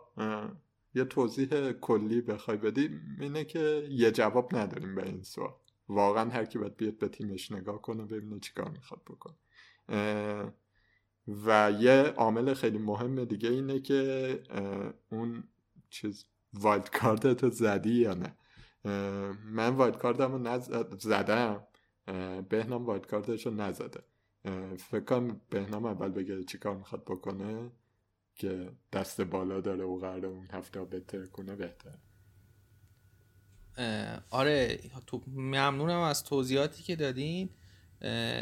یه 0.96 1.03
توضیح 1.03 1.72
کلی 1.72 2.22
بخوای 2.22 2.58
بدی؟ 2.58 2.89
اینه 3.20 3.44
که 3.44 3.88
یه 3.89 4.12
جواب 4.12 4.56
نداریم 4.56 4.96
به 4.96 5.06
این 5.06 5.24
سوال. 5.24 5.53
واقعا 5.89 6.29
هر 6.29 6.46
کی 6.46 6.60
باید 6.60 6.77
بیاد 6.77 6.98
به 6.98 7.08
تیمش 7.08 7.51
نگاه 7.51 7.82
کنه 7.82 8.06
ببینه 8.06 8.39
چیکار 8.39 8.70
می‌خواد 8.70 9.01
بکنه. 9.03 9.36
و 11.46 11.72
یه 11.79 11.94
عامل 12.17 12.53
خیلی 12.53 12.77
مهم 12.77 13.25
دیگه 13.25 13.50
اینه 13.50 13.79
که 13.79 14.44
اون 15.10 15.44
چیز 15.89 16.25
wild 16.53 16.89
card 16.89 17.27
تو 17.34 17.50
زدی 17.50 17.94
یا 17.94 18.13
نه. 18.13 18.36
من 19.46 19.70
wild 19.70 19.98
card 19.98 20.25
ـم 20.25 20.32
رو 20.32 20.38
نز... 20.38 20.72
زدم. 21.00 21.67
بهنام 22.50 22.86
wild 22.86 23.08
card 23.08 23.33
ـش 23.33 23.46
رو 23.46 23.53
نزده. 23.53 24.03
فکر 24.77 25.00
کنم 25.00 25.41
بهنام 25.50 25.86
اول 25.86 26.10
بگه 26.10 26.44
چیکار 26.44 26.77
می‌خواد 26.77 27.03
بکنه 27.06 27.72
که 28.36 28.72
دست 28.94 29.22
بالا 29.22 29.62
داره 29.62 29.84
و 29.84 29.98
قراره 29.98 30.25
اون 30.25 30.48
هفته 30.51 30.84
بهتر 30.84 31.25
کنه 31.25 31.56
بهتر 31.56 31.98
آره 34.29 34.79
تو 35.07 35.22
ممنونم 35.27 36.00
از 36.00 36.24
توضیحاتی 36.24 36.84
که 36.84 36.96
دادین. 36.96 37.50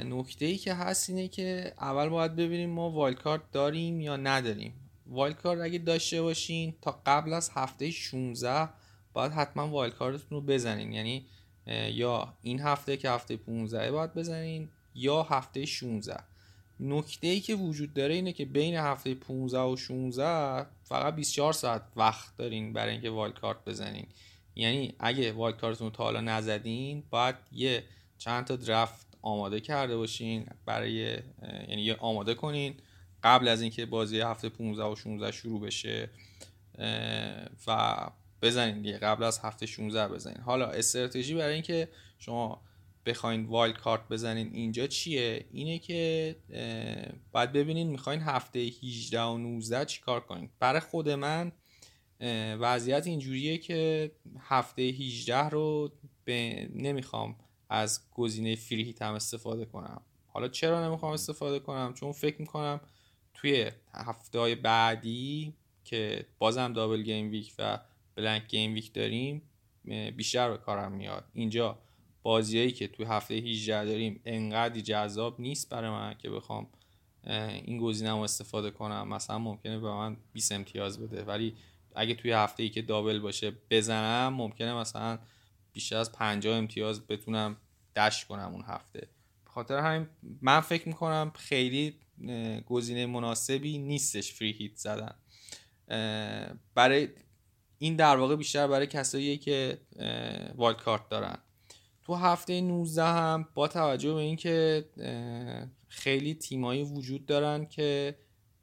نکته 0.06 0.46
ای 0.46 0.58
که 0.58 0.74
هست 0.74 1.10
اینه 1.10 1.28
که 1.28 1.74
اول 1.80 2.10
باید 2.10 2.36
ببینیم 2.36 2.70
ما 2.70 2.92
wild 2.92 3.52
داریم 3.52 4.02
یا 4.02 4.18
نداریم. 4.18 4.74
wild 5.08 5.42
card 5.42 5.62
اگه 5.62 5.80
داشته 5.80 6.22
باشین 6.22 6.76
تا 6.82 7.02
قبل 7.06 7.34
از 7.34 7.52
هفته 7.54 7.92
16 7.92 8.70
باید 9.14 9.32
حتما 9.32 9.68
wild 9.68 9.96
card 9.96 10.15
ـتون 10.15 10.30
رو 10.30 10.42
بزنین. 10.42 10.94
یعنی 10.94 11.26
یا 11.92 12.34
این 12.42 12.60
هفته 12.60 12.98
که 12.98 13.10
هفته 13.10 13.38
15 13.38 13.92
باید 13.92 14.14
بزنین 14.14 14.70
یا 14.96 15.24
هفته 15.24 15.66
16 15.66 16.18
نکته 16.80 17.28
ای 17.28 17.40
که 17.40 17.56
وجود 17.56 17.94
داره 17.94 18.14
اینه 18.14 18.34
که 18.34 18.46
بین 18.46 18.76
هفته 18.76 19.16
15 19.16 19.60
و 19.60 19.76
16 19.76 20.66
فقط 20.84 21.16
24 21.16 21.54
ساعت 21.54 21.82
وقت 21.96 22.38
دارین 22.38 22.74
برای 22.74 22.92
اینکه 22.92 23.10
wild 23.10 23.40
card 23.40 23.66
بزنین. 23.66 24.08
یعنی 24.56 24.96
اگه 25.00 25.32
wild 25.32 25.60
card 25.60 25.78
ـتون 25.78 25.92
تا 25.92 26.04
حالا 26.04 26.22
نزدین 26.22 27.04
باید 27.10 27.36
یه 27.52 27.84
چند 28.18 28.46
تا 28.46 28.56
draft 28.56 29.18
آماده 29.22 29.60
کرده 29.60 29.98
باشین 29.98 30.46
برای 30.66 31.18
یعنی 31.68 31.82
یه 31.82 31.96
آماده 31.96 32.34
کنین 32.34 32.74
قبل 33.24 33.48
از 33.48 33.62
اینکه 33.62 33.86
بازی 33.86 34.20
هفته 34.20 34.50
15 34.50 34.84
و 34.84 34.96
16 34.96 35.32
شروع 35.32 35.62
بشه 35.62 36.10
و 37.68 37.98
بزنین 38.42 38.82
دیگه 38.82 38.98
قبل 38.98 39.24
از 39.24 39.40
هفته 39.40 39.66
16 39.66 40.14
بزنین. 40.14 40.38
حالا 40.38 40.68
استراتژی 40.68 41.36
برای 41.36 41.54
اینکه 41.54 41.90
شما 42.20 42.62
بخواین 43.06 43.46
وایلد 43.46 43.78
کارت 43.78 44.08
بزنین 44.10 44.50
اینجا 44.54 44.88
چیه؟ 44.88 45.46
اینه 45.52 45.80
که 45.80 46.36
باید 47.32 47.52
ببینین 47.52 47.88
می‌خواین 47.88 48.22
هفته 48.22 48.60
18 48.60 49.22
و 49.22 49.38
19 49.38 49.86
چیکار 49.86 50.20
کنین. 50.20 50.50
برای 50.60 50.80
خود 50.80 51.10
من 51.10 51.52
وضعیت 52.60 53.08
اینجوریه 53.08 53.58
که 53.58 54.12
هفته 54.40 54.82
18 54.82 55.50
رو 55.50 55.92
به 56.26 56.70
نمی‌خوام 56.76 57.36
از 57.70 58.02
گزینه 58.12 58.56
فری 58.56 58.96
هم 59.02 59.14
استفاده 59.14 59.66
کنم. 59.66 60.02
حالا 60.28 60.48
چرا 60.48 60.88
نمی‌خوام 60.88 61.14
استفاده 61.14 61.60
کنم؟ 61.60 61.94
چون 61.94 62.12
فکر 62.12 62.42
می‌کنم 62.42 62.82
توی 63.34 63.72
هفته 63.94 64.40
های 64.40 64.56
بعدی 64.56 65.54
که 65.84 66.26
بازم 66.40 66.74
دابل 66.74 67.02
گیم 67.02 67.32
ویک 67.32 67.54
و 67.60 67.80
بلنک 68.16 68.48
گیم 68.48 68.74
ویک 68.74 68.94
داریم 68.94 69.42
بیشتر 70.18 70.50
به 70.50 70.58
کارم 70.58 70.92
میاد. 70.92 71.26
اینجا 71.34 71.80
بازیایی 72.24 72.72
که 72.72 72.88
توی 72.88 73.06
هفته 73.06 73.34
18 73.34 73.86
داریم 73.86 74.22
انقدری 74.26 74.82
جذاب 74.82 75.42
نیست 75.42 75.70
برای 75.70 75.90
من 75.90 76.16
که 76.18 76.30
بخوام 76.30 76.68
این 77.66 77.78
گزینه 77.78 78.16
استفاده 78.16 78.72
کنم. 78.72 79.08
مثلا 79.08 79.40
ممکنه 79.40 79.80
به 79.80 79.88
من 79.88 80.18
20 80.34 80.52
امتیاز 80.52 81.00
بده 81.00 81.24
ولی 81.24 81.56
اگه 81.96 82.16
توی 82.16 82.32
هفته 82.32 82.64
ای 82.64 82.70
که 82.70 82.82
دابل 82.82 83.20
باشه 83.20 83.54
بزنم 83.70 84.34
ممکنه 84.34 84.74
مثلا 84.74 85.20
بیشتر 85.74 85.98
از 85.98 86.12
50 86.12 86.58
امتیاز 86.58 87.08
بتونم 87.08 87.58
دش 87.96 88.26
کنم 88.26 88.52
اون 88.54 88.64
هفته. 88.68 89.08
خاطر 89.46 89.78
همین 89.78 90.08
من 90.42 90.60
فکر 90.60 90.88
می‌کنم 90.88 91.32
خیلی 91.36 92.00
گزینه 92.66 93.06
مناسبی 93.06 93.78
نیستش 93.78 94.34
فری 94.34 94.52
هیت 94.52 94.76
زدن. 94.76 95.16
برای 96.76 97.10
این 97.78 97.96
در 97.96 98.16
واقع 98.18 98.36
بیشتر 98.36 98.68
برای 98.68 98.88
کسایی 98.88 99.38
که 99.38 99.78
والد 100.56 100.78
کارت 100.78 101.10
دارن. 101.10 101.38
تو 102.04 102.16
هفته 102.16 102.62
19 102.62 103.04
هم 103.04 103.48
با 103.54 103.68
توجه 103.68 104.14
به 104.14 104.20
اینکه 104.20 104.86
خیلی 105.88 106.34
تیمایی 106.34 106.84
وجود 106.84 107.26
دارن 107.26 107.66
که 107.66 108.16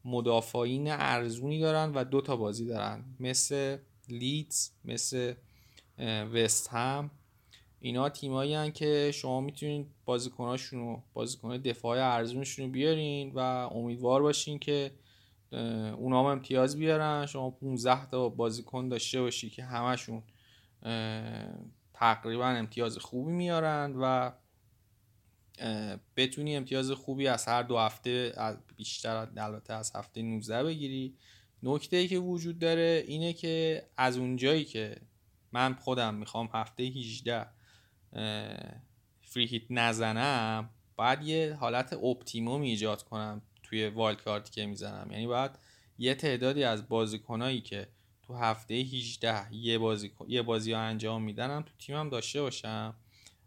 مدافعین 0.05 0.91
ارزونی 0.91 1.61
دارن 1.61 1.93
و 1.95 2.05
دو 2.05 2.21
تا 2.21 2.37
بازی 2.37 2.67
دارن. 2.67 3.05
مثل 3.21 3.77
لیدز 4.09 4.71
مثل 4.85 5.35
وست 6.33 6.69
هم. 6.69 7.11
اینا 7.81 8.09
تیمایی 8.09 8.55
هن 8.55 8.71
که 8.71 9.11
شما 9.15 9.41
می‌تونید 9.41 9.87
بازیکناشون 10.05 10.81
رو 10.81 11.03
بازیکن 11.15 11.57
دفاع 11.57 11.99
ارزونشون 11.99 12.65
رو 12.65 12.71
بیارین 12.71 13.33
و 13.35 13.39
امیدوار 13.75 14.23
باشین 14.23 14.59
که 14.59 14.91
اونا 15.97 16.21
هم 16.21 16.27
امتیاز 16.27 16.77
بیارن. 16.77 17.27
شما 17.27 17.51
15 17.51 18.11
تا 18.11 18.29
بازیکن 18.29 18.89
داشته 18.89 19.21
باشی 19.21 19.51
که 19.51 19.65
همشون 19.65 20.23
تقریبا 21.95 22.47
امتیاز 22.47 22.99
خوبی 22.99 23.33
میارن 23.33 23.95
و 24.01 24.33
بتونی 26.17 26.57
امتیاز 26.57 26.91
خوبی 26.91 27.27
از 27.27 27.47
هر 27.47 27.63
دو 27.63 27.79
هفته 27.79 28.35
بیشتر 28.77 29.29
البته 29.37 29.73
از 29.73 29.93
هفته 29.97 30.23
19 30.23 30.65
بگیری. 30.65 31.17
نکته 31.63 31.97
ای 31.97 32.09
که 32.09 32.19
وجود 32.19 32.59
داره 32.59 33.05
اینه 33.07 33.33
که 33.33 33.83
از 33.97 34.17
اونجایی 34.17 34.65
که 34.65 34.97
من 35.53 35.75
خودم 35.75 36.15
می‌خوام 36.15 36.51
هفته 36.55 36.83
18 36.83 37.47
free 39.23 39.47
hit 39.47 39.63
نزنم 39.71 40.71
باید 40.97 41.23
یه 41.23 41.57
حالت 41.61 41.93
optimum 41.93 42.63
ایجاد 42.63 43.03
کنم 43.03 43.43
توی 43.63 43.89
wild 43.89 44.23
card 44.23 44.45
ـی 44.45 44.51
که 44.51 44.67
می‌زنم. 44.67 45.13
یعنی 45.13 45.27
باید 45.27 45.51
یه 45.99 46.15
تعدادی 46.15 46.65
از 46.65 46.89
بازیکنایی 46.89 47.61
که 47.61 47.89
تو 48.23 48.35
هفته 48.35 48.75
18 48.75 49.55
یه 49.55 49.79
بازی 49.79 50.13
یه 50.29 50.43
بازی 50.43 50.73
ها 50.73 50.81
انجام 50.81 51.23
میدنم 51.23 51.63
تو 51.63 51.73
تیمم 51.79 52.09
داشته 52.09 52.43
باشم. 52.43 52.95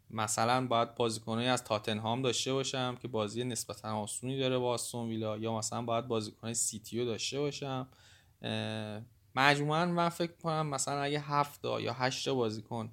مثلا 0.10 0.68
باید 0.68 0.96
بازیکنایی 0.96 1.48
از 1.48 1.64
تاتنهام 1.64 2.22
داشته 2.22 2.54
باشم 2.54 2.96
که 3.02 3.08
بازی 3.08 3.44
نسبتا 3.44 3.98
آسونی 3.98 4.40
داره 4.40 4.58
با 4.58 4.74
آستون 4.74 5.10
ویلا 5.10 5.38
یا 5.38 5.58
مثلا 5.58 5.82
باید 5.82 6.08
بازیکن 6.08 6.54
سیتیو 6.54 7.06
داشته 7.06 7.40
باشم. 7.40 7.88
مجموعا 9.36 9.86
من 9.86 10.10
فکر 10.10 10.32
کنم 10.32 10.68
مثلا 10.68 11.02
اگه 11.02 11.20
هفت 11.20 11.66
یا 11.66 11.94
هشت 11.94 12.30
بازیکن 12.30 12.92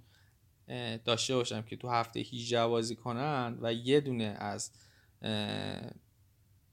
داشته 1.04 1.34
باشم 1.34 1.62
که 1.62 1.76
تو 1.76 1.88
هفته 1.88 2.20
18 2.20 2.66
بازی 2.66 2.96
کنن 2.96 3.58
و 3.62 3.72
یه 3.72 4.00
دونه 4.00 4.24
از 4.24 4.70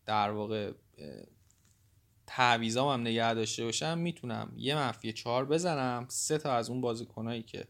در 0.06 0.32
واقع 0.32 0.72
تعویضام 2.28 2.94
هم 2.94 3.02
نگه 3.02 3.34
داشته 3.34 3.64
باشم 3.66 3.98
می‌تونم 3.98 4.54
یه 4.58 4.76
منفی 4.76 5.14
چهار 5.14 5.46
بزنم 5.46 6.06
سه 6.10 6.38
تا 6.38 6.54
از 6.54 6.70
اون 6.70 6.82
بازیکنایی 6.82 7.44
که 7.44 7.68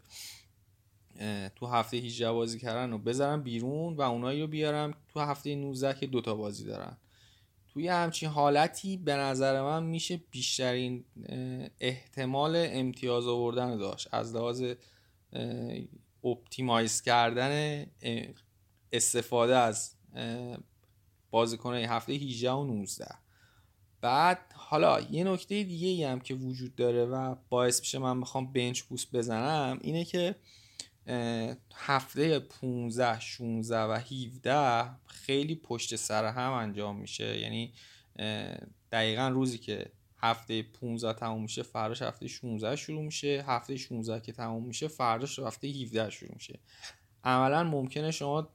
تو 1.55 1.67
هفته 1.67 1.97
18 1.97 2.31
بازی 2.31 2.59
کردن 2.59 2.91
رو 2.91 2.97
بذارم 2.97 3.43
بیرون 3.43 3.93
و 3.93 4.01
اونایی 4.01 4.41
رو 4.41 4.47
بیارم. 4.47 4.93
تو 5.07 5.19
هفته 5.19 5.55
19 5.55 5.99
که 5.99 6.07
دوتا 6.07 6.35
بازی 6.35 6.65
دارن. 6.65 6.97
توی 7.73 7.87
همچین 7.87 8.29
حالتی 8.29 8.97
به 8.97 9.15
نظر 9.15 9.61
من 9.61 9.83
میشه 9.83 10.21
بیشترین 10.31 11.05
احتمال 11.79 12.55
امتیاز 12.55 13.27
آوردن 13.27 13.77
داشت. 13.77 14.07
از 14.11 14.35
لحاظ 14.35 14.63
اپتیمایز 16.23 17.01
کردن 17.01 17.85
استفاده 18.91 19.57
از 19.57 19.95
بازیکن 21.31 21.73
هفته 21.73 22.13
18 22.13 22.51
و 22.51 22.63
19 22.63 23.05
بعد 24.01 24.39
حالا 24.55 25.01
یه 25.01 25.23
نکته 25.23 25.63
دیگه 25.63 25.87
ای 25.87 26.03
هم 26.03 26.19
که 26.19 26.33
وجود 26.33 26.75
داره 26.75 27.05
و 27.05 27.35
باعث 27.49 27.79
میشه 27.79 27.99
من 27.99 28.21
بخوام 28.21 28.53
بنچ 28.53 28.81
بوست 28.81 29.11
بزنم 29.11 29.79
اینه 29.81 30.05
که 30.05 30.35
هفته 31.75 32.39
15 32.39 33.19
16 33.19 33.83
و 33.83 33.91
17 33.91 34.89
خیلی 35.05 35.55
پشت 35.55 35.95
سر 35.95 36.25
هم 36.25 36.51
انجام 36.51 36.99
میشه. 36.99 37.39
یعنی 37.39 37.73
دقیقا 38.91 39.27
روزی 39.27 39.57
که 39.57 39.91
هفته 40.17 40.63
15 40.63 41.13
تموم 41.13 41.41
میشه 41.41 41.63
فرداش 41.63 42.01
هفته 42.01 42.27
16 42.27 42.75
شروع 42.75 43.01
میشه. 43.01 43.43
هفته 43.47 43.77
16 43.77 44.21
که 44.21 44.31
تموم 44.31 44.65
میشه 44.65 44.87
فرداش 44.87 45.39
هفته 45.39 45.67
17 45.67 46.09
شروع 46.09 46.31
میشه. 46.33 46.59
عملا 47.23 47.63
ممکنه 47.63 48.11
شما 48.11 48.49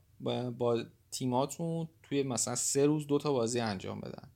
با 0.59 0.85
تیماتون 1.11 1.89
توی 2.03 2.23
مثلا 2.23 2.55
سه 2.55 2.87
روز 2.87 3.07
دو 3.07 3.19
تا 3.19 3.33
بازی 3.33 3.61
انجام 3.61 4.01
بدن. 4.01 4.29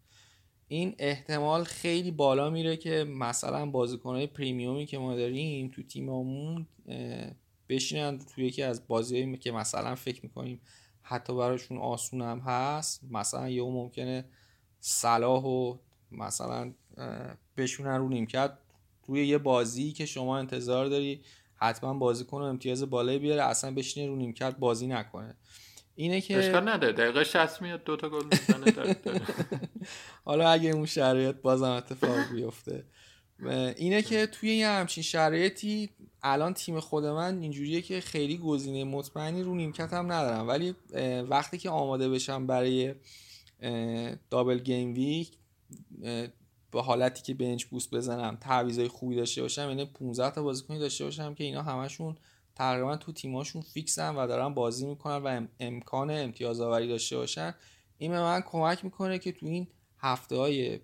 این 0.68 0.94
احتمال 0.98 1.64
خیلی 1.64 2.10
بالا 2.10 2.50
میره 2.50 2.76
که 2.76 3.04
مثلا 3.04 3.66
بازیکنهای 3.66 4.26
پریمیومی 4.26 4.86
که 4.86 4.98
ما 4.98 5.16
داریم 5.16 5.68
تو 5.68 5.82
تیممون 5.82 6.66
بشینن 7.68 8.18
توی 8.18 8.46
یکی 8.46 8.62
از 8.62 8.86
بازی 8.86 9.36
که 9.36 9.52
مثلا 9.52 9.94
فکر 9.94 10.20
می‌کنیم 10.22 10.60
حتی 11.02 11.36
براشون 11.36 11.78
آسون 11.78 12.22
هم 12.22 12.38
هست. 12.38 13.00
مثلا 13.10 13.48
یه 13.48 13.62
ممکنه 13.62 14.24
صلاح 14.80 15.44
و 15.44 15.78
مثلا 16.10 16.74
بشونن 17.56 17.96
رو 17.96 18.08
نیمکت. 18.08 18.58
روی 19.06 19.26
یه 19.26 19.38
بازی 19.38 19.92
که 19.92 20.06
شما 20.06 20.38
انتظار 20.38 20.86
داری 20.86 21.20
حتما 21.54 21.94
بازیکن 21.94 22.42
امتیاز 22.42 22.90
بالایی 22.90 23.18
بیاره 23.18 23.42
اصلا 23.42 23.74
بشینه 23.74 24.06
رو 24.06 24.16
نیمکت 24.16 24.56
بازی 24.56 24.86
نکنه. 24.86 25.36
اینه 25.94 26.20
که 26.20 26.38
اشکال 26.38 26.68
نداره. 26.68 26.92
دقیقه 26.92 27.24
60 27.24 27.62
میاد 27.62 27.84
دو 27.84 27.96
تا 27.96 28.08
گل 28.08 28.24
می‌زنه 28.24 28.96
حالا 30.24 30.50
اگه 30.50 30.70
اون 30.70 30.86
شرایط 30.86 31.36
بازم 31.36 31.70
اتفاق 31.70 32.32
بیفته. 32.32 32.84
اینه 33.76 34.02
که 34.02 34.26
توی 34.26 34.56
یه 34.56 34.68
همچین 34.68 35.02
شرایطی 35.02 35.90
الان 36.22 36.54
تیم 36.54 36.80
خود 36.80 37.04
من 37.04 37.42
اینجوریه 37.42 37.82
که 37.82 38.00
خیلی 38.00 38.38
گزینه 38.38 38.84
مطمئنی 38.84 39.42
رو 39.42 39.54
نیمکت 39.54 39.92
هم 39.92 40.12
ندارم. 40.12 40.48
ولی 40.48 40.74
وقتی 41.30 41.58
که 41.58 41.70
آماده 41.70 42.08
بشم 42.08 42.46
برای 42.46 42.94
دابل 44.30 44.58
گیم 44.58 44.94
ویک 44.94 45.30
به 46.70 46.82
حالتی 46.82 47.22
که 47.22 47.34
بنچ 47.34 47.64
بوست 47.64 47.94
بزنم 47.94 48.36
تعویضای 48.40 48.88
خوبی 48.88 49.16
داشته 49.16 49.42
باشم 49.42 49.68
یعنی 49.68 49.84
15 49.84 50.30
تا 50.30 50.42
بازیکنی 50.42 50.78
داشته 50.78 51.04
باشم 51.04 51.34
که 51.34 51.44
اینا 51.44 51.62
همشون 51.62 52.16
تقریبا 52.54 52.96
تو 52.96 53.12
تیماشون 53.12 53.62
فیکسن 53.62 54.16
و 54.16 54.26
دارن 54.26 54.54
بازی 54.54 54.86
می‌کنن 54.86 55.16
و 55.16 55.46
امکان 55.60 56.10
امتیاز 56.10 56.60
آوری 56.60 56.88
داشته 56.88 57.16
باشن 57.16 57.54
این 57.98 58.10
به 58.10 58.20
من 58.20 58.40
کمک 58.40 58.84
می‌کنه 58.84 59.18
که 59.18 59.32
تو 59.32 59.46
این 59.46 59.68
هفته 59.98 60.36
های 60.36 60.78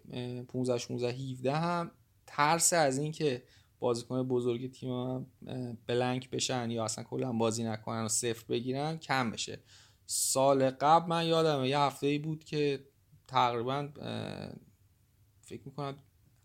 15 0.49 0.79
16 0.79 1.13
17 1.13 1.53
هم 1.53 1.91
ترس 2.37 2.73
از 2.73 2.99
این 2.99 3.13
که 3.13 3.43
بازیکن 3.79 4.23
بزرگ 4.23 4.71
تیم 4.71 5.27
بلنک 5.87 6.31
بشن 6.31 6.71
یا 6.71 6.85
اصلا 6.85 7.05
کلا 7.05 7.33
بازی 7.33 7.65
نکنن 7.65 8.05
و 8.05 8.09
صفر 8.09 8.45
بگیرن 8.49 8.97
کم 8.97 9.31
بشه. 9.31 9.61
سال 10.07 10.71
قبل 10.71 11.09
من 11.09 11.27
یادم 11.27 11.65
یه 11.65 11.79
هفته 11.79 12.07
ای 12.07 12.19
بود 12.19 12.45
که 12.45 12.85
تقریبا 13.29 13.89
فکر 15.41 15.63
می‌کنم 15.65 15.99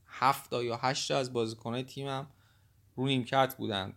هفت 0.06 0.54
یا 0.54 0.78
هشت 0.78 1.12
از 1.12 1.34
بازیکنهای 1.34 1.84
تیمم 1.84 2.28
رو 2.96 3.06
نیمکت 3.06 3.56
بودن 3.58 3.94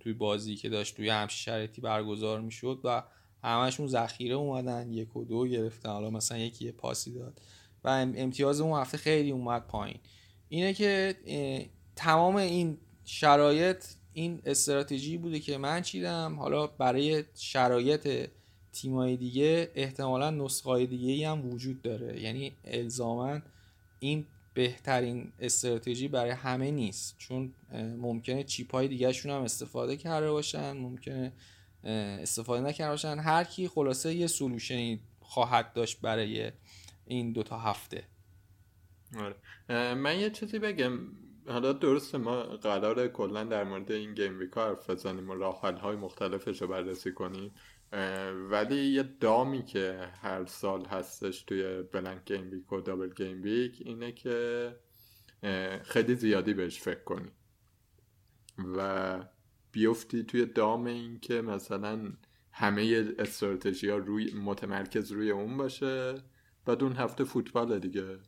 توی 0.00 0.12
بازی 0.12 0.56
که 0.56 0.68
داشت 0.68 0.96
توی 0.96 1.08
همچین 1.08 1.36
شرایطی 1.36 1.80
برگزار 1.80 2.40
می‌شد 2.40 2.80
و 2.84 3.02
همشون 3.42 3.86
ذخیره 3.86 4.34
اومدن 4.34 4.92
یک 4.92 5.16
و 5.16 5.24
دو 5.24 5.46
گرفتن 5.46 5.88
حالا 5.88 6.10
مثلا 6.10 6.38
یکی 6.38 6.64
یه 6.64 6.72
پاسی 6.72 7.14
داد 7.14 7.40
و 7.84 7.88
امتیاز 7.88 8.60
اون 8.60 8.80
هفته 8.80 8.98
خیلی 8.98 9.30
اومد 9.30 9.66
پایین. 9.66 10.00
اینه 10.48 10.74
که 10.74 11.14
تمام 11.96 12.36
این 12.36 12.78
شرایط 13.04 13.84
این 14.12 14.42
استراتژی 14.44 15.16
بوده 15.16 15.40
که 15.40 15.58
من 15.58 15.82
چیدم. 15.82 16.36
حالا 16.38 16.66
برای 16.66 17.24
شرایط 17.34 18.30
تیمای 18.72 19.16
دیگه 19.16 19.70
احتمالا 19.74 20.30
نسخه 20.30 20.86
دیگه 20.86 21.28
هم 21.28 21.50
وجود 21.50 21.82
داره. 21.82 22.22
یعنی 22.22 22.52
الزاما 22.64 23.40
این 24.00 24.26
بهترین 24.54 25.32
استراتژی 25.40 26.08
برای 26.08 26.30
همه 26.30 26.70
نیست. 26.70 27.14
چون 27.18 27.54
ممکنه 27.98 28.44
چیپ 28.44 28.72
های 28.72 28.88
دیگه 28.88 29.12
هم 29.24 29.42
استفاده 29.42 29.96
کرده 29.96 30.30
باشن 30.30 30.72
ممکنه 30.72 31.32
استفاده 32.22 32.60
نکرده 32.68 32.90
باشن. 32.90 33.18
هر 33.18 33.44
کی 33.44 33.68
خلاصه 33.68 34.14
یه 34.14 34.26
سلوشنی 34.26 35.00
خواهد 35.20 35.72
داشت 35.72 36.00
برای 36.00 36.52
این 37.06 37.32
دوتا 37.32 37.58
هفته. 37.58 38.02
آره. 39.16 39.94
من 39.94 40.18
یه 40.18 40.30
چیزی 40.30 40.58
بگم. 40.58 40.98
حالا 41.48 41.72
درسته 41.72 42.18
ما 42.18 42.42
قراره 42.42 43.08
کلا 43.08 43.44
در 43.44 43.64
مورد 43.64 43.92
این 43.92 44.14
game 44.14 44.38
week 44.38 44.54
حرف 44.56 44.90
بزنیم 44.90 45.30
و 45.30 45.34
راه 45.34 45.60
های 45.60 45.96
مختلفش 45.96 46.62
رو 46.62 46.68
بررسی 46.68 47.12
کنیم. 47.12 47.54
ولی 48.50 48.76
یه 48.76 49.02
دامی 49.02 49.64
که 49.64 50.08
هر 50.22 50.44
سال 50.44 50.84
هستش 50.84 51.42
توی 51.42 51.82
blank 51.82 52.24
game 52.24 52.50
week 52.50 52.72
و 52.72 52.80
double 52.80 53.08
game 53.08 53.42
week 53.42 53.82
اینه 53.84 54.12
که 54.12 54.76
خیلی 55.82 56.14
زیادی 56.14 56.54
بهش 56.54 56.80
فکر 56.80 57.04
کنی. 57.04 57.30
و 58.76 59.18
بیفتی 59.72 60.24
توی 60.24 60.46
دام 60.46 60.86
این 60.86 61.20
که 61.20 61.42
مثلا 61.42 62.12
همه 62.52 63.04
استراتژی 63.18 63.88
ها 63.88 63.96
روی 63.96 64.34
متمرکز 64.34 65.12
روی 65.12 65.30
اون 65.30 65.56
باشه 65.56 66.14
بعد 66.66 66.82
اون 66.82 66.92
هفته 66.92 67.24
فوتبال 67.24 67.78
دیگه. 67.78 68.18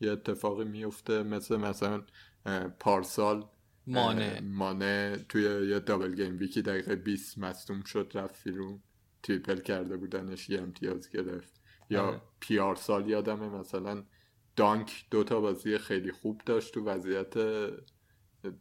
یه 0.00 0.12
اتفاقی 0.12 0.64
میفته 0.64 1.22
مثل 1.22 1.56
مثلا 1.56 2.02
پارسال 2.80 3.48
مانه. 3.86 4.40
مانه 4.40 5.24
توی 5.28 5.42
یه 5.42 5.78
دابل 5.78 6.14
گیم 6.14 6.38
ویکی 6.38 6.62
دقیقه 6.62 6.96
20 6.96 7.38
مصدوم 7.38 7.82
شد 7.82 8.12
رفت 8.14 8.44
بیرون 8.44 8.82
تریپل 9.22 9.60
کرده 9.60 9.96
بودنش 9.96 10.50
یه 10.50 10.60
امتیاز 10.60 11.10
گرفت. 11.10 11.60
یا 11.90 12.06
آره. 12.06 12.20
پیار 12.40 12.74
سال 12.74 13.08
یادمه 13.08 13.48
مثلا 13.48 14.04
دانک 14.56 15.06
دوتا 15.10 15.40
بازی 15.40 15.78
خیلی 15.78 16.12
خوب 16.12 16.40
داشت 16.46 16.74
تو 16.74 16.84
وضعیت 16.84 17.34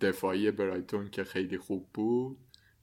دفاعی 0.01 0.51
برایتون 0.51 1.09
که 1.09 1.23
خیلی 1.23 1.57
خوب 1.57 1.89
بود. 1.93 2.37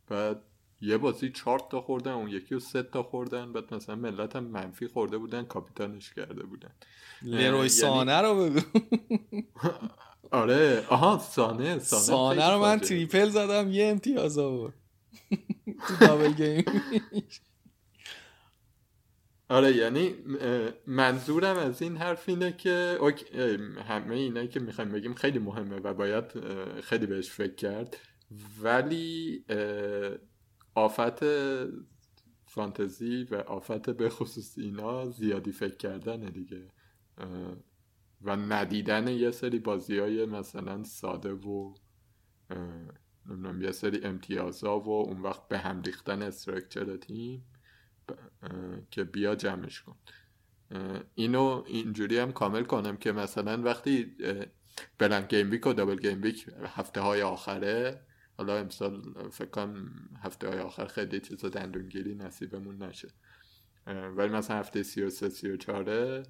بعد 0.08 0.42
یه 0.84 0.96
بازی 0.96 1.30
چهار 1.30 1.58
تا 1.70 1.80
خوردن 1.80 2.10
اون 2.12 2.28
یکی 2.28 2.54
رو 2.54 2.60
سه 2.60 2.82
تا 2.82 3.02
خوردن 3.02 3.52
بعد 3.52 3.74
مثلا 3.74 3.96
ملت 3.96 4.36
هم 4.36 4.44
منفی 4.44 4.86
خورده 4.86 5.18
بودن 5.18 5.42
کاپیتانش 5.44 6.14
کرده 6.14 6.42
بودن. 6.42 6.74
لروی 7.22 7.42
یعنی- 7.42 7.68
سانه 7.68 8.20
رو 8.20 8.34
بگو. 8.50 8.60
آره 10.30 10.84
آها 10.88 11.18
سانه 11.18 11.78
سانه, 11.78 12.02
سانه 12.02 12.50
رو 12.50 12.58
من. 12.60 12.78
تریپل 12.80 13.28
زدم 13.28 13.72
یه 13.72 13.86
امتیاز 13.86 14.38
آورد. 14.38 14.74
تو 15.88 16.06
دابل 16.06 16.32
گیم 16.32 16.64
آره 19.48 19.76
یعنی 19.76 20.14
منظورم 20.86 21.56
از 21.56 21.82
این 21.82 21.96
حرف 21.96 22.28
اینه 22.28 22.52
که 22.52 22.98
همه 23.88 24.14
اینایی 24.14 24.48
که 24.48 24.60
می‌خوایم 24.60 24.92
بگیم 24.92 25.14
خیلی 25.14 25.38
مهمه 25.38 25.76
و 25.76 25.94
باید 25.94 26.24
خیلی 26.80 27.06
بهش 27.06 27.30
فکر 27.30 27.54
کرد. 27.54 27.96
ولی 28.62 29.44
آفت 30.74 31.24
فانتزی 32.46 33.24
و 33.24 33.34
آفت 33.34 33.90
به 33.90 34.08
خصوص 34.08 34.58
اینا 34.58 35.10
زیادی 35.10 35.52
فکر 35.52 35.76
کردنه 35.76 36.30
دیگه. 36.30 36.68
و 38.22 38.36
ندیدن 38.36 39.08
یه 39.08 39.30
سری 39.30 39.58
بازی 39.58 39.98
های 39.98 40.26
مثلا 40.26 40.82
ساده 40.82 41.32
و 41.32 41.74
نمی‌دونم 43.26 43.62
یه 43.62 43.72
سری 43.72 44.04
امتیازا 44.04 44.80
و 44.80 44.88
اون 44.88 45.20
وقت 45.20 45.48
به 45.48 45.58
هم 45.58 45.82
ریختن 45.82 46.22
استرکچر 46.22 46.96
تیم 46.96 47.44
که 48.90 49.04
بیا 49.04 49.34
جمعش 49.34 49.82
کن. 49.82 49.96
اینو 51.14 51.64
اینجوری 51.66 52.18
هم 52.18 52.32
کامل 52.32 52.64
کنم 52.64 52.96
که 52.96 53.12
مثلا 53.12 53.62
وقتی 53.62 54.16
blank 54.98 55.26
game 55.34 55.50
week 55.50 55.66
و 55.66 55.72
double 55.72 55.96
game 55.96 56.22
week 56.22 56.46
هفته 56.64 57.00
های 57.00 57.22
آخره 57.22 58.06
حالا 58.36 58.58
امسال 58.58 59.12
فکر 59.30 59.50
کنم 59.50 60.08
هفته 60.22 60.48
های 60.48 60.58
آخر 60.58 60.86
خیلی 60.86 61.20
چیز 61.20 61.44
دندونگیری 61.44 62.14
نصیبمون 62.14 62.82
نشه. 62.82 63.08
ولی 63.86 64.28
مثلا 64.28 64.58
هفته 64.58 64.82
سی 64.82 65.02
و 65.02 65.10
سه 65.10 65.28
سی 65.28 65.50
و 65.50 65.56
چهاره 65.56 66.22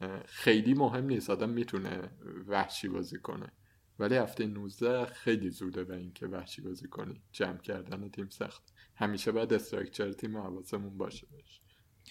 اه، 0.00 0.22
خیلی 0.26 0.74
مهم 0.74 1.04
نیست. 1.04 1.30
آدم 1.30 1.50
می‌تونه 1.50 2.10
وحشی 2.46 2.88
بازی 2.88 3.18
کنه. 3.18 3.52
ولی 3.98 4.16
هفته 4.16 4.46
19 4.46 5.06
خیلی 5.06 5.50
زوده 5.50 5.84
به 5.84 5.96
اینکه 5.96 6.26
وحشی 6.26 6.62
بازی 6.62 6.88
کنی. 6.88 7.22
جمع 7.32 7.58
کردن 7.58 8.08
تیم 8.08 8.28
سخته. 8.28 8.62
همیشه 8.94 9.32
باید 9.32 9.52
structure 9.52 10.12
تیم 10.12 10.36
حواسمون 10.36 10.98
باشه 10.98 11.26
بهش. 11.26 11.60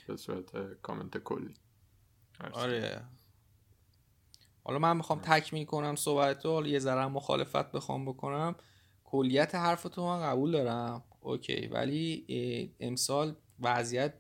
به 0.08 0.16
صورت 0.18 0.82
کامنت 0.82 1.18
کلی. 1.18 1.54
آره. 2.54 3.04
حالا 4.64 4.80
من 4.80 4.98
می‌خوام 4.98 5.20
تکمیل 5.20 5.66
کنم 5.66 5.96
صحبت 5.96 6.46
رو 6.46 6.52
حالا 6.52 6.68
یه 6.68 6.80
ذره 6.80 7.08
مخالفت 7.08 7.72
بخوام 7.72 8.06
بکنم. 8.06 8.56
کلیت 9.12 9.56
حرف 9.56 9.84
تو 9.84 10.06
من 10.06 10.22
قبول 10.22 10.52
دارم. 10.52 11.04
okay. 11.22 11.68
ولی 11.68 12.26
امسال 12.80 13.36
وضعیت 13.60 14.14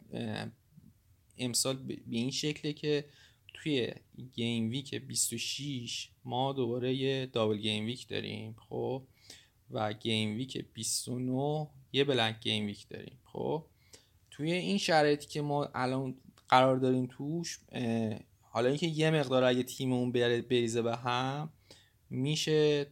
امسال 1.37 1.77
به 1.77 1.97
این 2.09 2.31
شکله 2.31 2.73
که 2.73 3.05
توی 3.53 3.91
game 4.33 4.69
week 4.69 4.95
26 4.95 6.09
ما 6.25 6.53
دوباره 6.53 6.93
یه 6.93 7.25
double 7.25 7.57
game 7.57 7.85
week 7.85 8.07
داریم 8.07 8.55
خب؟ 8.69 9.03
و 9.71 9.93
game 9.93 10.35
week 10.35 10.65
29 10.73 11.67
یه 11.93 12.03
blank 12.03 12.39
game 12.41 12.65
week 12.65 12.87
داریم 12.89 13.19
خب؟ 13.23 13.65
توی 14.31 14.51
این 14.51 14.77
شرایطی 14.77 15.27
که 15.27 15.41
ما 15.41 15.69
الان 15.75 16.15
قرار 16.49 16.77
داریم 16.77 17.07
توش 17.11 17.59
حالا 18.41 18.69
اینکه 18.69 18.87
یه 18.87 19.11
مقدار 19.11 19.43
اگه 19.43 19.63
تیممون 19.63 20.11
بریزه 20.41 20.81
به 20.81 20.95
هم 20.95 21.49
میشه 22.09 22.87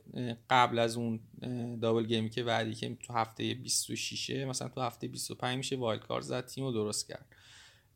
قبل 0.50 0.80
از 0.80 0.98
اون 0.98 1.20
double 1.82 2.06
game 2.06 2.25
ـی 2.25 2.30
که 2.30 2.44
بعدی 2.44 2.74
که 2.74 2.96
تو 2.96 3.14
هفته 3.14 3.54
26 3.54 4.30
مثلا 4.30 4.70
تو 4.70 4.82
هفته 4.82 5.08
25 5.08 5.58
میشه 5.58 5.76
wild 5.76 6.02
card 6.02 6.24
زد 6.24 6.46
تیم 6.46 6.64
رو 6.64 6.72
درست 6.72 7.08
کرد. 7.08 7.26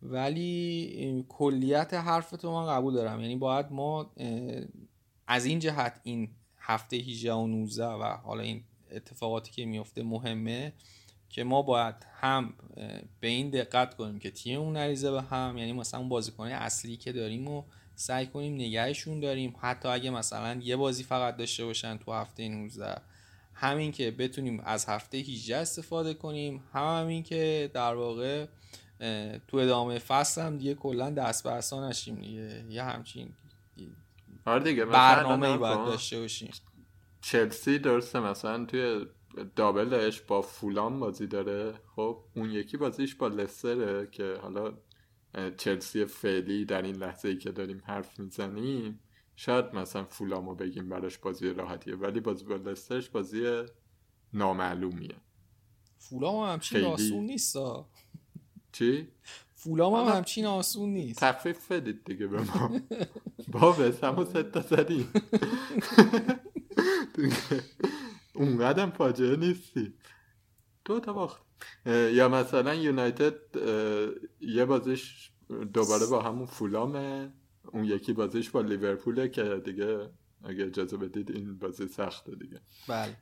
ولی 0.02 1.26
کلیت 1.30 1.94
حرف 1.94 2.32
تو 2.32 2.52
من 2.52 2.68
قبول 2.68 2.94
دارم. 2.94 3.22
یعنی 3.22 3.36
باید 3.36 3.72
ما 3.72 4.14
از 5.28 5.46
این 5.46 5.60
جهت 5.60 6.02
این 6.04 6.30
هفته 6.58 6.98
18 6.98 7.34
و 7.34 7.48
19 7.48 7.86
و 7.86 8.04
حالا 8.04 8.44
این 8.44 8.64
اتفاقاتی 8.92 9.52
که 9.52 9.66
میفته 9.66 10.04
مهمه 10.04 10.74
که 11.30 11.44
ما 11.44 11.62
باید 11.62 11.96
هم 12.14 12.54
به 13.20 13.28
این 13.28 13.50
دقت 13.50 13.96
کنیم 13.96 14.20
که 14.20 14.32
تیممون 14.32 14.78
نریزه 14.78 15.12
به 15.12 15.22
هم 15.22 15.58
یعنی 15.58 15.74
مثلا 15.74 16.00
اون 16.00 16.10
بازیکنهای 16.10 16.54
اصلی 16.54 16.98
که 16.98 17.12
داریم 17.12 17.48
و 17.48 17.64
سعی 17.96 18.28
کنیم 18.28 18.54
نگهشون 18.54 19.20
داریم. 19.20 19.56
حتی 19.62 19.90
اگه 19.90 20.10
مثلا 20.10 20.60
یه 20.64 20.76
بازی 20.76 21.04
فقط 21.04 21.38
داشته 21.38 21.66
باشن 21.66 21.98
تو 21.98 22.14
هفته 22.14 22.48
19 22.48 23.02
همین 23.54 23.92
که 23.92 24.12
بتونیم 24.12 24.60
از 24.60 24.86
هفته 24.86 25.18
18 25.18 25.58
استفاده 25.58 26.14
کنیم. 26.14 26.64
هم 26.74 27.02
همین 27.02 27.24
که 27.24 27.72
در 27.74 27.94
واقع 27.94 28.46
تو 29.48 29.58
ادامه 29.58 30.00
فصل 30.00 30.42
هم 30.42 30.58
دیگه 30.58 30.76
کلا 30.76 31.10
دست 31.10 31.44
به 31.44 31.78
نشیم 31.78 32.16
دیگه. 32.16 32.66
یه 32.70 32.84
همچین 32.84 33.34
آره 34.46 34.64
دیگه 34.64 34.86
برنامه 34.86 35.48
ای 35.48 35.58
باید 35.58 35.80
نکن. 35.80 35.86
داشته 35.86 36.20
باشیم. 36.20 36.52
چلسی 37.22 37.80
درسته 37.80 38.20
مثلا 38.20 38.66
توی 38.66 39.06
دابلش 39.56 40.22
با 40.22 40.42
فولام 40.42 41.00
بازی 41.00 41.28
داره. 41.28 41.74
خب 41.96 42.18
اون 42.36 42.50
یکی 42.50 42.78
بازیش 42.78 43.16
با 43.16 43.28
لستره 43.28 44.08
که 44.12 44.38
حالا 44.42 44.74
چلسی 45.58 46.06
فعلی 46.06 46.66
در 46.66 46.82
این 46.82 46.96
لحظه 46.96 47.30
ای 47.30 47.38
که 47.38 47.52
داریم 47.52 47.82
حرف 47.86 48.20
می‌زنیم 48.20 49.00
شاید 49.36 49.76
مثلا 49.76 50.06
فولامو 50.06 50.56
بگیم 50.56 50.90
براش 50.90 51.18
بازی 51.18 51.54
راحتیه 51.54 51.96
ولی 51.96 52.20
بازی 52.20 52.46
با 52.46 52.56
لسترش 52.56 53.10
بازی 53.10 53.64
نامعلومیه. 54.34 55.16
فولام 55.98 56.44
هم 56.44 56.54
همچین. 56.54 56.84
آسون 56.84 57.24
نیست. 57.24 57.58
چی؟ 58.72 59.08
فولام 59.56 59.94
هم 59.94 60.16
همچین 60.16 60.46
آسون 60.46 60.90
نیست. 60.90 61.20
تخفیف 61.20 61.72
بدید 61.72 62.06
دیگه 62.06 62.28
به 62.28 62.42
ما. 62.42 62.80
با 63.48 63.72
به 63.72 63.94
همون 64.04 64.26
ست 64.26 64.52
تا 64.52 64.62
زدیم. 64.62 65.14
اونقدر 68.36 68.90
فاجعه 68.90 69.36
نیستی. 69.36 69.94
دو 70.86 71.00
تا 71.00 71.14
باخت. 71.14 71.51
یا 71.86 72.30
مثلا 72.30 72.76
یونایتد 72.76 73.36
یه 74.42 74.66
بازیش 74.66 75.32
دوباره 75.74 76.06
با 76.06 76.22
همون 76.22 76.46
فولامه. 76.46 77.34
اون 77.64 77.84
یکی 77.86 78.14
بازیش 78.14 78.50
با 78.50 78.62
لیورپوله 78.62 79.30
که 79.30 79.62
دیگه 79.66 80.10
اگه 80.44 80.66
اجازه 80.66 80.98
بدید 80.98 81.32
این 81.32 81.60
بازی 81.60 81.88
سخته 81.88 82.36
دیگه. 82.36 82.62
بله. 82.88 83.18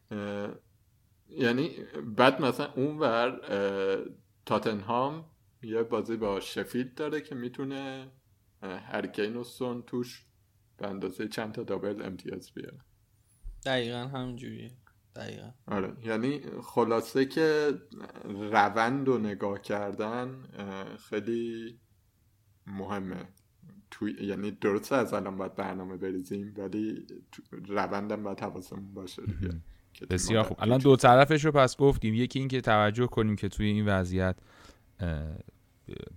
یعنی 1.29 1.69
بعد 2.17 2.41
مثلا 2.41 2.73
اون 2.75 2.99
ور 2.99 3.39
اه، 3.43 4.05
تاتنهام 4.45 5.25
یه 5.63 5.83
بازی 5.83 6.17
با 6.17 6.39
شفیلد 6.39 6.93
داره 6.93 7.21
که 7.21 7.35
می‌تونه 7.35 8.11
هریکین 8.61 9.35
و 9.35 9.43
سون 9.43 9.81
توش 9.81 10.25
به 10.77 10.87
اندازه 10.87 11.27
چند 11.27 11.53
تا 11.53 11.63
دابل 11.63 12.01
امتیاز 12.01 12.51
بیاره. 12.53 12.79
دقیقا 13.65 13.97
همینجوریه. 13.97 14.71
دقیقا. 15.19 15.51
آره. 15.67 15.93
یعنی 16.05 16.41
خلاصه 16.63 17.25
که 17.25 17.73
روند 18.51 19.07
رو 19.07 19.17
نگاه 19.17 19.61
کردن 19.61 20.35
خیلی 21.09 21.79
مهمه. 22.67 23.25
توی 23.91 24.15
یعنی 24.21 24.51
درسته 24.51 24.95
از 24.95 25.13
الان 25.13 25.37
باید 25.37 25.55
برنامه 25.55 25.97
بریزیم 25.97 26.53
ولی 26.57 27.07
تو- 27.31 27.41
روندم 27.67 28.23
باید 28.23 28.39
حواسمون 28.39 28.93
باشه 28.93 29.21
دیگه. 29.25 29.53
بسیار 30.09 30.43
خوب. 30.43 30.57
الان 30.61 30.79
دو 30.79 30.95
طرفش 30.95 31.45
رو 31.45 31.51
پس 31.51 31.77
گفتیم. 31.77 32.13
یکی 32.13 32.39
این 32.39 32.47
که 32.47 32.61
توجه 32.61 33.07
کنیم 33.07 33.35
که 33.35 33.49
توی 33.49 33.65
این 33.65 33.85
وضعیت 33.87 34.35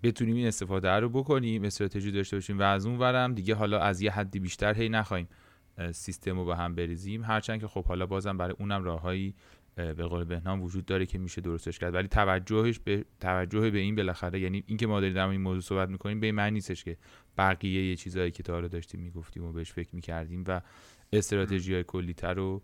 بتونیم 0.03 0.37
این 0.37 0.47
استفاده 0.47 0.91
رو 0.91 1.09
بکنیم 1.09 1.65
استراتژی 1.65 2.12
داشته 2.12 2.37
باشیم 2.37 2.59
و 2.59 2.62
از 2.62 2.87
اون 2.87 2.99
ورم 2.99 3.35
دیگه 3.35 3.55
حالا 3.55 3.79
از 3.81 4.01
یه 4.01 4.11
حدی 4.11 4.38
بیشتر 4.41 4.75
هی 4.75 4.88
نخوایم 4.88 5.29
اه، 5.29 5.38
سیستم 5.92 6.38
رو 6.38 6.44
به 6.44 6.56
هم 6.56 6.74
بریزیم. 6.74 7.24
هرچند 7.24 7.61
که 7.61 7.66
خب 7.66 7.85
حالا 7.85 8.06
بازم 8.06 8.37
برای 8.37 8.54
اونم 8.58 8.85
راههایی 8.85 9.35
اه، 9.78 9.92
به 9.92 10.06
قول 10.06 10.24
بهنام 10.24 10.62
وجود 10.62 10.85
داره 10.87 11.06
که 11.06 11.18
میشه 11.18 11.40
درستش 11.40 11.78
کرد. 11.78 11.94
ولی 11.94 12.08
توجهش 12.08 12.78
به 12.78 13.04
توجه 13.20 13.70
به 13.70 13.78
این 13.78 13.94
بالاخره 13.94 14.40
یعنی 14.40 14.64
اینکه 14.66 14.87
ما 14.87 15.00
داریم 15.00 15.14
در 15.14 15.28
این 15.28 15.40
موضوع 15.40 15.62
صحبت 15.62 15.88
می‌کنیم 15.88 16.20
به 16.20 16.32
معنی 16.32 16.50
نیستش 16.50 16.85
که 16.85 16.96
بقیه 17.38 17.90
یه 17.90 17.96
چیزایی 17.96 18.30
که 18.30 18.42
تا 18.42 18.52
حالا 18.52 18.68
داشتیم 18.68 19.00
می‌گفتیم 19.00 19.44
و 19.44 19.52
بهش 19.52 19.72
فکر 19.72 19.88
می‌کردیم 19.92 20.44
و 20.48 20.61
استراتژی 21.12 21.74
های 21.74 21.85
کلیتر 21.85 22.35
رو 22.35 22.62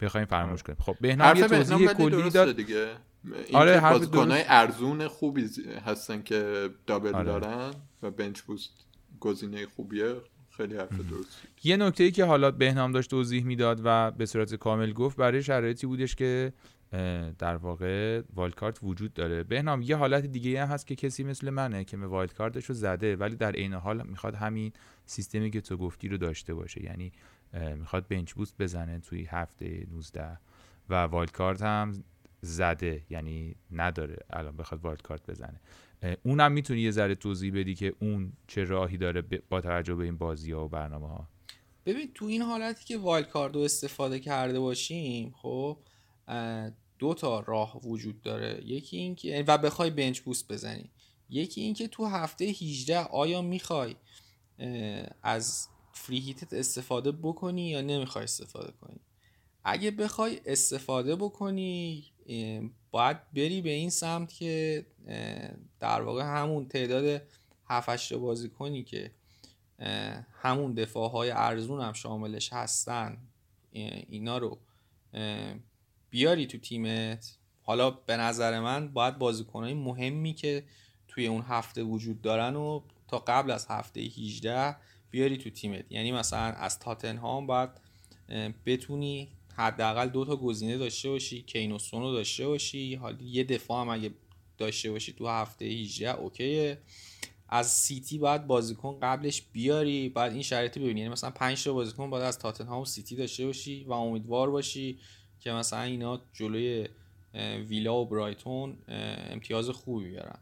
بخوایم 0.00 0.26
فراموش 0.26 0.62
کنیم. 0.62 0.78
خب 0.80 0.96
بهنام 1.00 1.36
یه 1.36 1.48
توضیح 1.48 1.92
کلی 1.92 2.30
داد. 2.30 2.56
دیگه. 2.56 2.88
این 3.24 3.56
آره، 3.56 3.80
بازیکنهای. 3.80 4.44
ارزون 4.46 5.08
خوبی 5.08 5.50
هستن 5.86 6.22
که 6.22 6.70
دابل 6.86 7.14
آره. 7.14 7.24
دارن 7.24 7.70
و 8.02 8.10
بنچ 8.10 8.40
بوست 8.40 8.86
گزینه 9.20 9.66
خوبیه. 9.66 10.14
خیلی 10.50 10.76
حرف 10.76 11.00
درست 11.00 11.42
یه 11.64 11.76
نکته 11.76 12.04
ای 12.04 12.10
که 12.10 12.24
حالا 12.24 12.50
بهنام 12.50 12.92
داشت 12.92 13.10
توضیح 13.10 13.44
می‌داد 13.44 13.80
و 13.84 14.10
به 14.10 14.26
صورت 14.26 14.54
کامل 14.54 14.92
گفت 14.92 15.16
برای 15.16 15.42
شرایطی 15.42 15.86
بودش 15.86 16.14
که 16.14 16.52
در 17.38 17.56
واقع 17.56 18.22
کارت 18.56 18.78
وجود 18.82 19.14
داره. 19.14 19.42
بهنام 19.42 19.82
یه 19.82 19.96
حالت 19.96 20.26
دیگه 20.26 20.62
هم 20.62 20.68
هست 20.68 20.86
که 20.86 20.94
کسی 20.94 21.24
مثل 21.24 21.50
منه 21.50 21.84
که 21.84 21.96
کارتش 22.36 22.64
رو 22.64 22.74
زده 22.74 23.16
ولی 23.16 23.36
در 23.36 23.52
عین 23.52 23.74
حال 23.74 24.06
می‌خواد 24.06 24.34
همین 24.34 24.72
سیستمی 25.06 25.50
که 25.50 25.60
تو 25.60 25.76
گفتی 25.76 26.08
رو 26.08 26.16
داشته 26.16 26.54
باشه. 26.54 26.84
یعنی 26.84 27.12
می‌خواد 27.76 28.08
bench 28.08 28.32
boost 28.32 28.54
بزنه 28.58 28.98
توی 28.98 29.24
هفته 29.24 29.86
19 29.92 30.38
و 30.88 31.26
کارت 31.32 31.62
هم 31.62 32.04
زده 32.42 33.02
یعنی 33.10 33.56
نداره. 33.72 34.16
الان 34.30 34.56
بخواد 34.56 34.80
wildcard 34.80 35.30
بزنه. 35.30 35.60
اونم 36.22 36.52
می‌تونی 36.52 36.80
یه 36.80 36.90
ذره 36.90 37.14
توضیح 37.14 37.52
بدی 37.54 37.74
که 37.74 37.94
اون 38.00 38.32
چه 38.46 38.64
راهی 38.64 38.96
داره 38.96 39.22
با 39.22 39.60
توجه 39.60 39.94
به 39.94 40.04
این 40.04 40.18
بازی 40.18 40.52
ها 40.52 40.64
و 40.64 40.68
برنامه 40.68 41.08
ها 41.08 41.28
ببین 41.86 42.10
تو 42.14 42.24
این 42.24 42.42
حالتی 42.42 42.84
که 42.84 42.98
wildcard 42.98 43.54
رو 43.54 43.60
استفاده 43.60 44.20
کرده 44.20 44.60
باشیم 44.60 45.34
خب 45.36 45.78
دو 46.98 47.14
تا 47.14 47.40
راه 47.40 47.80
وجود 47.84 48.22
داره. 48.22 48.60
یکی 48.64 48.96
این 48.96 49.14
که 49.14 49.44
و 49.48 49.58
بخوای 49.58 49.90
bench 49.90 50.20
boost 50.20 50.52
بزنی. 50.52 50.90
یکی 51.30 51.60
این 51.60 51.74
که 51.74 51.88
تو 51.88 52.06
هفته 52.06 52.44
18 52.44 52.98
آیا 52.98 53.42
می‌خوای 53.42 53.96
از 55.22 55.68
فری 55.92 56.18
هیتت 56.18 56.52
استفاده 56.52 57.12
بکنی 57.12 57.68
یا 57.68 57.80
نمی‌خوای 57.80 58.24
استفاده 58.24 58.72
کنی؟ 58.80 59.00
اگه 59.64 59.90
بخوای 59.90 60.40
استفاده 60.46 61.16
بکنی 61.16 62.04
باید 62.90 63.32
بری 63.32 63.62
به 63.62 63.70
این 63.70 63.90
سمت 63.90 64.32
که 64.32 64.86
در 65.80 66.02
واقع 66.02 66.22
همون 66.22 66.68
تعداد 66.68 67.22
7 67.66 68.12
بازی 68.14 68.48
کنی 68.48 68.82
که 68.82 69.10
همون 70.42 70.74
دفاع 70.74 71.10
های 71.10 71.30
ارزون 71.30 71.80
هم 71.80 71.92
شاملش 71.92 72.52
هستن 72.52 73.18
اینا 73.72 74.38
رو 74.38 74.58
بیاری 76.10 76.46
تو 76.46 76.58
تیمت. 76.58 77.36
حالا 77.62 77.90
به 77.90 78.16
نظر 78.16 78.60
من 78.60 78.88
باید 78.88 79.18
بازیکنهای 79.18 79.74
مهمی 79.74 80.34
که 80.34 80.64
توی 81.08 81.26
اون 81.26 81.42
هفته 81.42 81.82
وجود 81.82 82.22
دارن 82.22 82.56
و 82.56 82.82
تا 83.08 83.18
قبل 83.18 83.50
از 83.50 83.66
هفته 83.70 84.00
18 84.00 84.76
بیاری 85.10 85.38
تو 85.38 85.50
تیمت. 85.50 85.84
یعنی 85.90 86.12
مثلا 86.12 86.40
از 86.40 86.78
تاتنهام 86.78 87.46
باید 87.46 87.70
بتونی 88.66 89.28
حداقل 89.60 90.08
دو 90.08 90.24
تا 90.24 90.36
گزینه 90.36 90.78
داشته 90.78 91.08
باشی 91.08 91.42
کینوسون 91.42 92.02
رو 92.02 92.12
داشته 92.12 92.46
باشی. 92.46 92.94
حالا 92.94 93.16
یه 93.22 93.44
دفاع 93.44 93.80
هم 93.80 93.88
اگه 93.88 94.10
داشته 94.58 94.90
باشی 94.90 95.12
تو 95.12 95.28
هفته 95.28 95.64
18 95.64 96.10
اوکیه. 96.10 96.78
از 97.48 97.72
سیتی 97.72 98.18
باید 98.18 98.46
بازیکن 98.46 98.98
قبلش 99.02 99.42
بیاری 99.52 100.08
بعد 100.08 100.32
این 100.32 100.42
شرایطی 100.42 100.80
ببینی. 100.80 101.00
یعنی 101.00 101.12
مثلا 101.12 101.30
5 101.30 101.64
تا 101.64 101.72
بازیکن 101.72 102.10
باید 102.10 102.24
از 102.24 102.38
تاتنهام 102.38 102.84
سیتی 102.84 103.16
داشته 103.16 103.46
باشی 103.46 103.84
و 103.84 103.92
امیدوار 103.92 104.50
باشی 104.50 104.98
که 105.40 105.52
مثلا 105.52 105.82
اینا 105.82 106.20
جلوی 106.32 106.88
ویلا 107.68 107.94
و 108.00 108.06
برایتون 108.06 108.76
امتیاز 109.30 109.70
خوبی 109.70 110.10
بیارن. 110.10 110.38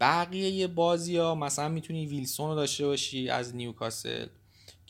بقیه 0.00 0.66
بازی 0.66 1.16
ها 1.16 1.34
مثلا 1.34 1.68
می‌تونی 1.68 2.06
ویلسون 2.06 2.48
رو 2.48 2.54
داشته 2.54 2.86
باشی 2.86 3.28
از 3.28 3.56
نیوکاسل. 3.56 4.26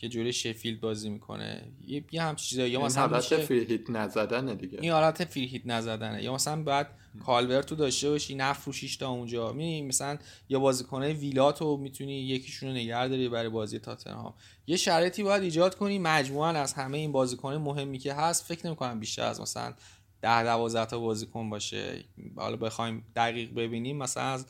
که 0.00 0.08
جوری 0.08 0.32
شفیلد 0.32 0.80
بازی 0.80 1.10
می‌کنه. 1.10 1.62
یه 1.86 2.04
یه 2.12 2.22
هم 2.22 2.36
چیزایی. 2.36 2.70
یا 2.70 2.80
مثلا 2.80 3.08
حالت 3.08 3.36
فری 3.36 3.64
هیت 3.64 3.90
نزدنه 3.90 4.54
دیگه. 4.54 4.78
این 4.82 4.92
حالت 4.92 5.24
فری 5.24 5.46
هیت 5.46 5.62
نزدنه. 5.64 6.22
یا 6.22 6.34
مثلا 6.34 6.62
بعد 6.62 6.90
کالورتو 7.26 7.74
داشته 7.74 8.10
باشی 8.10 8.34
نفروشیش 8.34 8.96
تا 8.96 9.08
اونجا. 9.08 9.52
می 9.52 9.82
مثلا 9.82 10.18
یا 10.48 10.58
بازیکنای 10.58 11.12
ویلاتو 11.12 11.76
می‌تونی 11.76 12.20
یکیشونو 12.20 12.72
نگه 12.72 13.08
داری 13.08 13.28
برای 13.28 13.48
بازی 13.48 13.78
تاتنهام. 13.78 14.34
یه 14.66 14.76
شرایطی 14.76 15.22
باید 15.22 15.42
ایجاد 15.42 15.74
کنی. 15.74 15.98
مجموعا 15.98 16.48
از 16.48 16.72
همه 16.72 16.98
این 16.98 17.12
بازیکنای 17.12 17.58
مهمی 17.58 17.98
که 17.98 18.14
هست 18.14 18.44
فکر 18.44 18.66
نمی‌کنم 18.66 19.00
بیشتر 19.00 19.22
از 19.22 19.40
مثلا 19.40 19.74
ده 20.22 20.42
12 20.42 20.86
تا 20.86 20.98
بازیکن 20.98 21.50
باشه. 21.50 22.04
حالا 22.36 22.56
بخوایم 22.56 23.04
دقیق 23.16 23.54
ببینیم. 23.54 23.96
مثلا 23.96 24.22
از 24.22 24.46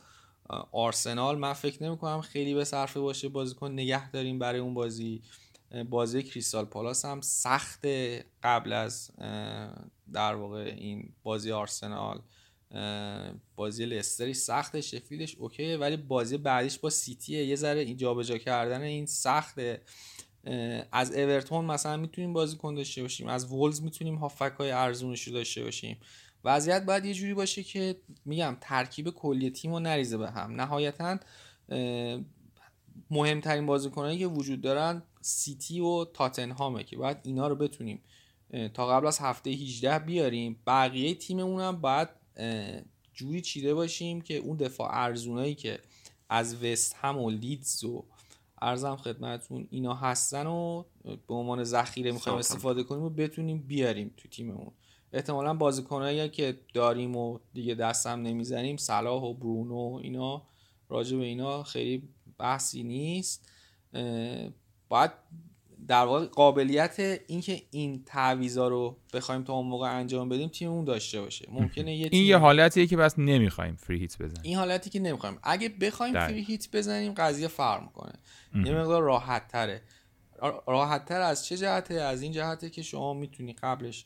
آرسنال 0.71 1.37
من 1.37 1.53
فکر 1.53 1.83
نمی 1.83 1.97
کنم 1.97 2.21
خیلی 2.21 2.53
به 2.53 2.63
صرفه 2.63 2.99
باشه 2.99 3.29
بازیکن 3.29 3.71
نگه 3.71 4.11
داریم 4.11 4.39
برای 4.39 4.59
اون 4.59 4.73
بازی. 4.73 5.21
بازی 5.89 6.23
کریستال 6.23 6.65
پالاس 6.65 7.05
هم 7.05 7.21
سخت 7.21 7.85
قبل 8.43 8.73
از 8.73 9.11
در 10.13 10.35
واقع 10.35 10.73
این 10.77 11.13
بازی 11.23 11.51
آرسنال. 11.51 12.21
بازی 13.55 13.85
لستری 13.85 14.33
سخت 14.33 14.79
شفیلش 14.79 15.35
اوکیه 15.35 15.77
ولی 15.77 15.97
بازی 15.97 16.37
بعدیش 16.37 16.79
با 16.79 16.89
سیتیه. 16.89 17.45
یه 17.45 17.55
ذره 17.55 17.79
این 17.79 17.97
جابجا 17.97 18.37
کردن 18.37 18.81
این 18.81 19.05
سخته. 19.05 19.81
از 20.91 21.11
اورتون 21.11 21.65
مثلا 21.65 21.97
می‌تونیم 21.97 22.33
بازی 22.33 22.57
کن 22.57 22.75
داشته 22.75 23.01
باشیم 23.01 23.27
از 23.27 23.45
وولز 23.45 23.81
می‌تونیم 23.81 24.15
هافک 24.15 24.53
های 24.59 24.71
ارزونش 24.71 25.23
رو 25.27 25.33
داشته 25.33 25.63
باشیم. 25.63 25.97
وضعیت 26.43 26.85
باید 26.85 27.05
یه 27.05 27.13
جوری 27.13 27.33
باشه 27.33 27.63
که 27.63 27.95
میگم 28.25 28.57
ترکیب 28.61 29.09
کلی 29.09 29.49
تیم 29.49 29.71
رو 29.71 29.79
نریزه 29.79 30.17
به 30.17 30.31
هم. 30.31 30.61
نهایتا 30.61 31.17
مهمترین 33.11 33.65
بازیکنایی 33.65 34.19
که 34.19 34.27
وجود 34.27 34.61
دارن 34.61 35.03
سیتی 35.21 35.79
و 35.79 36.05
تاتنهامه 36.05 36.83
که 36.83 36.97
باید 36.97 37.17
اینا 37.23 37.47
رو 37.47 37.55
بتونیم 37.55 38.01
تا 38.73 38.87
قبل 38.87 39.07
از 39.07 39.19
هفته 39.19 39.49
18 39.49 39.99
بیاریم. 39.99 40.59
بقیه 40.67 41.15
تیممون 41.15 41.61
هم 41.61 41.81
باید 41.81 42.09
جوری 43.13 43.41
چیده 43.41 43.73
باشیم 43.73 44.21
که 44.21 44.37
اون 44.37 44.57
دفاع 44.57 44.89
ارزونایی 44.91 45.55
که 45.55 45.79
از 46.29 46.63
وست 46.63 46.95
هم 47.01 47.17
و 47.17 47.29
لیدز 47.29 47.83
و 47.83 48.05
ارزم 48.61 48.95
خدمتون 48.95 49.67
اینا 49.71 49.93
هستن 49.93 50.47
و 50.47 50.83
به 51.03 51.33
عنوان 51.33 51.63
ذخیره 51.63 52.11
می‌خوایم 52.11 52.39
استفاده 52.39 52.83
کنیم 52.83 53.03
و 53.03 53.09
بتونیم 53.09 53.57
بیاریم 53.57 54.13
تو 54.17 54.27
تیممون. 54.27 54.71
احتمالا 55.13 55.53
بازیکنایی 55.53 56.29
که 56.29 56.59
داریم 56.73 57.15
و 57.15 57.39
دیگه 57.53 57.75
دستم 57.75 58.21
نمی‌زنیم 58.21 58.77
صلاح 58.77 59.23
و 59.23 59.33
برونو 59.33 59.99
اینا 60.03 60.41
راجع 60.89 61.17
به 61.17 61.25
اینا 61.25 61.63
خیلی 61.63 62.09
بحثی 62.37 62.83
نیست. 62.83 63.49
باید 64.89 65.11
در 65.87 66.05
واقع 66.05 66.25
قابلیت 66.25 66.99
اینکه 67.27 67.61
این 67.71 68.03
تعویضا 68.05 68.67
رو 68.67 68.97
بخوایم 69.13 69.43
تا 69.43 69.53
اون 69.53 69.67
موقع 69.67 69.97
انجام 69.97 70.29
بدیم 70.29 70.49
تیممون 70.49 70.85
داشته 70.85 71.21
باشه. 71.21 71.47
ممکنه 71.51 71.95
یه 71.95 72.09
این 72.11 72.25
یه 72.25 72.37
حالتیه 72.37 72.87
که 72.87 72.97
بس 72.97 73.19
نمی‌خوایم 73.19 73.75
فری 73.75 73.99
هیت 73.99 74.17
بزنیم. 74.17 74.41
این 74.43 74.57
حالتی 74.57 74.89
که 74.89 74.99
نمی‌خوایم. 74.99 75.39
اگه 75.43 75.69
بخوایم 75.69 76.13
فری 76.13 76.43
هیت 76.43 76.67
بزنیم 76.73 77.13
قضیه 77.13 77.47
فرق 77.47 77.81
می‌کنه 77.81 78.13
یه 78.65 78.75
مقدار 78.75 79.01
راحت 79.03 79.47
تره 79.47 79.81
راحت 80.67 81.05
تر 81.05 81.21
از 81.21 81.45
چه 81.45 81.57
جهته؟ 81.57 81.93
از 81.93 82.21
این 82.21 82.31
جهته 82.31 82.69
که 82.69 82.81
شما 82.81 83.13
می‌تونی 83.13 83.53
قبلش 83.53 84.05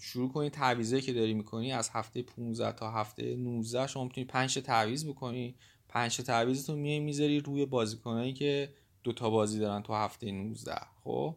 شروع 0.00 0.32
کنی 0.32 0.50
تعویضایی 0.50 1.02
که 1.02 1.12
داری 1.12 1.34
می‌کنی 1.34 1.72
از 1.72 1.90
هفته 1.92 2.22
15 2.22 2.72
تا 2.72 2.90
هفته 2.90 3.36
19 3.36 3.86
شما 3.86 4.04
می‌تونی 4.04 4.26
5 4.26 4.58
تعویض 4.58 5.04
بکنی. 5.06 5.54
5 5.88 6.20
تعویضتون 6.20 6.78
میای 6.78 7.00
می‌ذاری 7.00 7.40
روی 7.40 7.66
بازیکنایی 7.66 8.32
که 8.32 8.74
دو 9.04 9.12
تا 9.12 9.30
بازی 9.30 9.58
دارن 9.58 9.82
تو 9.82 9.94
هفته 9.94 10.30
19 10.30 10.74
خب؟ 11.04 11.36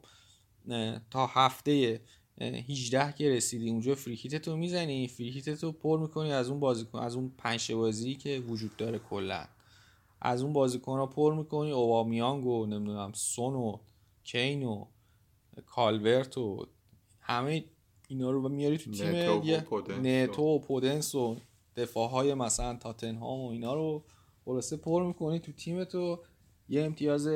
تا 1.11 1.27
هفته 1.27 2.01
18 2.41 3.13
که 3.13 3.29
رسیدی 3.29 3.69
اونجا 3.69 3.95
free 3.95 4.18
hit 4.18 4.35
تو 4.35 4.57
می‌زنی. 4.57 5.07
free 5.07 5.35
hit 5.35 5.55
تو 5.55 5.71
پر 5.71 5.99
می‌کنی 5.99 6.31
از 6.31 6.49
اون 6.49 6.59
بازیکن 6.59 6.99
از 6.99 7.15
اون 7.15 7.33
پنج 7.37 7.71
بازی 7.71 8.15
که 8.15 8.39
وجود 8.39 8.77
داره 8.77 8.99
کلا. 8.99 9.45
از 10.21 10.41
اون 10.41 10.53
بازیکن 10.53 10.97
ها 10.97 11.05
پر 11.05 11.33
می‌کنی. 11.33 11.71
اوبامیانگ 11.71 12.45
و 12.45 12.65
نمی‌دونم 12.65 13.11
سون 13.13 13.53
و 13.53 13.77
کین 14.23 14.63
و 14.63 14.85
کالورت 15.65 16.37
و 16.37 16.65
همه 17.19 17.65
اینا 18.09 18.31
رو 18.31 18.49
میاری 18.49 18.77
تو 18.77 18.91
تیم 18.91 20.05
نتو 20.05 20.43
و 20.43 20.59
پودنس 20.59 21.15
و 21.15 21.37
دفاع 21.75 22.09
های 22.09 22.33
مثلا 22.33 22.75
تاتنهام 22.75 23.39
و 23.39 23.49
اینا 23.49 23.73
رو 23.73 24.03
خلاصه 24.45 24.77
پر 24.77 25.03
می‌کنی 25.03 25.39
تو 25.39 25.51
تیم 25.51 25.83
تو. 25.83 26.19
یه 26.69 26.83
امتیاز 26.83 27.29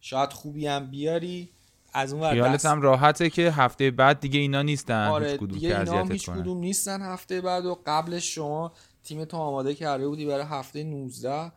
شاید 0.00 0.32
خوبی 0.32 0.66
هم 0.66 0.90
بیاری. 0.90 1.48
از 1.92 2.12
اون 2.12 2.30
خیالت 2.30 2.66
هم 2.66 2.82
راحته 2.82 3.30
که 3.30 3.50
هفته 3.50 3.90
بعد 3.90 4.20
دیگه 4.20 4.40
اینا 4.40 4.62
نیستن. 4.62 5.06
آره 5.06 5.30
هیچ 5.30 5.36
کدوم 5.36 5.48
دیگه 5.48 5.78
اینا 5.80 6.04
هیچ 6.04 6.30
کدوم 6.30 6.58
نیستن 6.58 7.02
هفته 7.02 7.40
بعد 7.40 7.66
و 7.66 7.78
قبلش 7.86 8.34
شما 8.34 8.72
تیم 9.04 9.24
تو 9.24 9.36
آماده 9.36 9.74
کرده 9.74 10.08
بودی 10.08 10.26
برای 10.26 10.44
هفته 10.46 10.84
19 10.84 11.52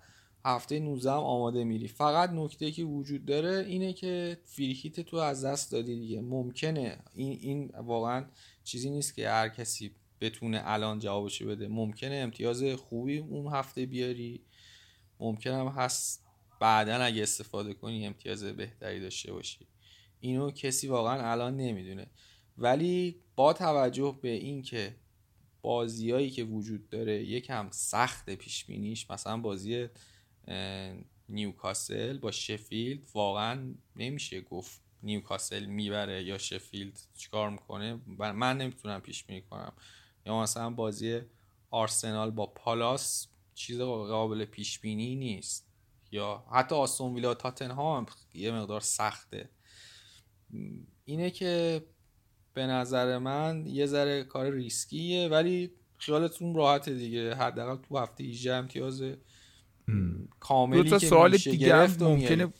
هفته 0.45 0.79
19 0.79 1.11
هم 1.11 1.17
آماده 1.17 1.63
میری. 1.63 1.87
فقط 1.87 2.29
نکته 2.29 2.71
که 2.71 2.83
وجود 2.83 3.25
داره 3.25 3.65
اینه 3.67 3.93
که 3.93 4.37
فریکیت 4.45 4.99
تو 4.99 5.17
از 5.17 5.45
دست 5.45 5.71
دادی 5.71 5.99
دیگه. 5.99 6.21
ممکنه. 6.21 6.97
این 7.13 7.39
این 7.41 7.71
واقعا 7.83 8.25
چیزی 8.69 8.89
نیست 8.89 9.15
که 9.15 9.29
هر 9.29 9.49
کسی 9.49 9.91
بتونه 10.21 10.61
الان 10.63 10.99
جوابشو 10.99 11.47
بده. 11.47 11.67
ممکنه 11.67 12.15
امتیاز 12.15 12.63
خوبی 12.63 13.17
اون 13.17 13.53
هفته 13.53 13.85
بیاری. 13.85 14.41
ممکنه 15.19 15.55
هم 15.57 15.67
هست 15.67 16.25
بعدا 16.59 16.95
اگه 16.95 17.23
استفاده 17.23 17.73
کنی 17.73 18.05
امتیاز 18.05 18.43
بهتری 18.43 18.99
داشته 18.99 19.33
باشی. 19.33 19.67
اینو 20.19 20.51
کسی 20.51 20.87
واقعا 20.87 21.31
الان 21.31 21.57
نمی‌دونه. 21.57 22.07
ولی 22.57 23.15
با 23.35 23.53
توجه 23.53 24.19
به 24.21 24.29
اینکه 24.29 24.95
بازیایی 25.61 26.29
که 26.29 26.43
وجود 26.43 26.89
داره 26.89 27.23
یکم 27.23 27.67
سخت 27.71 28.29
پیش 28.29 28.65
بینیش 28.65 29.11
مثلا 29.11 29.37
بازی 29.37 29.87
نیوکاسل 31.29 32.17
با 32.17 32.31
شفیلد 32.31 33.01
واقعا 33.13 33.73
نمیشه 33.95 34.41
گفت 34.41 34.81
نیوکاسل 35.03 35.65
می‌بره 35.65 36.23
یا 36.23 36.37
شفیلد 36.37 36.99
چیکار 37.17 37.49
می‌کنه؟ 37.49 37.99
من 38.17 38.57
نمی‌تونم 38.57 38.99
پیش 38.99 39.23
بینی 39.23 39.41
کنم. 39.41 39.73
یا 40.25 40.41
مثلا 40.41 40.69
بازی 40.69 41.21
آرسنال 41.71 42.31
با 42.31 42.45
پالاس 42.45 43.27
چیز 43.53 43.81
قابل 43.81 44.45
پیش 44.45 44.79
بینی 44.79 45.15
نیست. 45.15 45.69
یا 46.11 46.43
حتی 46.51 46.75
آستون 46.75 47.13
ویلا 47.13 47.33
تاتنهام 47.33 48.05
یه 48.33 48.51
مقدار 48.51 48.81
سخته. 48.81 49.49
اینه 51.05 51.29
که 51.29 51.83
به 52.53 52.65
نظر 52.65 53.17
من 53.17 53.65
یه 53.67 53.85
ذره 53.85 54.23
کار 54.23 54.49
ریسکیه 54.49 55.27
ولی 55.27 55.71
خیالتون 55.97 56.55
راحته 56.55 56.93
دیگه. 56.93 57.35
حداقل 57.35 57.83
تو 57.83 57.97
هفته 57.97 58.23
18 58.23 58.53
امتیاز 58.53 59.03
کاملی 60.39 60.83
دو 60.83 60.89
تا 60.89 60.99
سوال 60.99 61.37
دیگه 61.37 61.87
ممکنه 62.03 62.53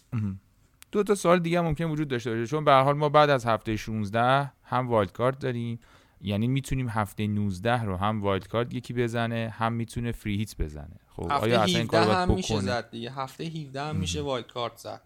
دو 0.91 1.03
تا 1.03 1.15
سوال 1.15 1.39
دیگه 1.39 1.61
ممکن 1.61 1.85
وجود 1.85 2.07
داشته 2.07 2.29
باشه. 2.31 2.47
چون 2.47 2.65
به 2.65 2.73
حال 2.73 2.95
ما 2.95 3.09
بعد 3.09 3.29
از 3.29 3.45
هفته 3.45 3.75
16 3.75 4.51
هم 4.63 4.87
wildcard 4.87 5.39
داریم. 5.39 5.79
یعنی 6.21 6.47
می‌تونیم 6.47 6.89
هفته 6.89 7.27
19 7.27 7.83
رو 7.83 7.97
هم 7.97 8.21
wildcard 8.21 8.73
یکی 8.73 8.93
بزنه 8.93 9.53
هم 9.57 9.73
می‌تونه 9.73 10.11
free 10.11 10.37
hit 10.37 10.55
بزنه. 10.57 10.99
خب 11.07 11.31
آیا 11.31 11.61
اصلا 11.61 11.77
این 11.77 11.87
کار 11.87 12.11
هم 12.11 12.33
میشه 12.33 12.59
زد 12.59 12.89
دیگه. 12.89 13.11
هفته 13.11 13.43
17 13.43 13.81
هم 13.81 13.95
میشه 13.95 14.21
wildcard 14.21 14.77
زد. 14.77 15.01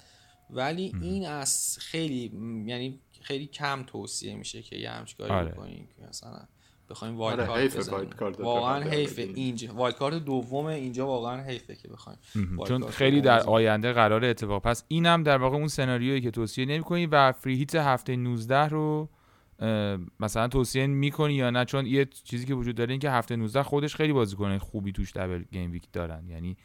ولی 0.50 0.94
این 1.02 1.28
از 1.28 1.78
خیلی 1.82 2.32
یعنی 2.66 3.00
خیلی 3.22 3.48
کم 3.48 3.84
توصیه 3.88 4.36
میشه 4.36 4.62
که 4.62 4.76
یه 4.76 4.90
همچین 4.90 5.18
کاری 5.18 5.32
آره. 5.32 5.52
بکنیم 5.52 5.88
که 5.98 6.08
مثلا 6.08 6.48
بخوایم 6.90 7.18
wild 7.18 7.40
آره 7.40 7.70
کارت 8.06 8.40
واقعا 8.40 8.84
حیف 8.84 9.20
اینجا 9.20 9.74
wildcard 9.74 10.26
دوم 10.26 10.66
اینجا 10.66 11.08
واقعا 11.08 11.44
حیفه 11.44 11.76
که 11.76 11.88
بخوایم 11.88 12.18
چون 12.68 12.88
خیلی 12.88 13.22
در 13.22 13.40
آینده 13.40 13.94
قرار 13.94 14.26
اتفاق 14.26 14.62
پس 14.62 14.84
اینم 14.88 15.24
در 15.24 15.38
واقع 15.38 15.58
اون 15.58 15.68
سناریویی 15.68 16.22
که 16.22 16.32
توصیه 16.32 16.66
نمی‌کنی 16.66 17.06
و 17.06 17.32
free 17.32 17.56
hit 17.56 17.76
هفته 17.76 18.16
19 18.16 18.68
رو 18.68 19.10
مثلا 20.20 20.48
توصیه 20.48 20.88
می‌کنی 20.88 21.34
یا 21.34 21.50
نه؟ 21.50 21.66
چون 21.66 21.86
یه 21.86 22.06
چیزی 22.06 22.46
که 22.46 22.54
وجود 22.54 22.76
داره 22.76 22.92
این 22.92 23.00
که 23.00 23.12
هفته 23.12 23.36
19 23.36 23.64
خودش 23.64 23.96
خیلی 23.96 24.14
بازیکن 24.14 24.58
خوبی 24.58 24.92
توش 24.92 25.12
دبل 25.12 25.44
گیم 25.52 25.72
ویک 25.72 25.92
دارن. 25.94 26.30
یعنی 26.30 26.58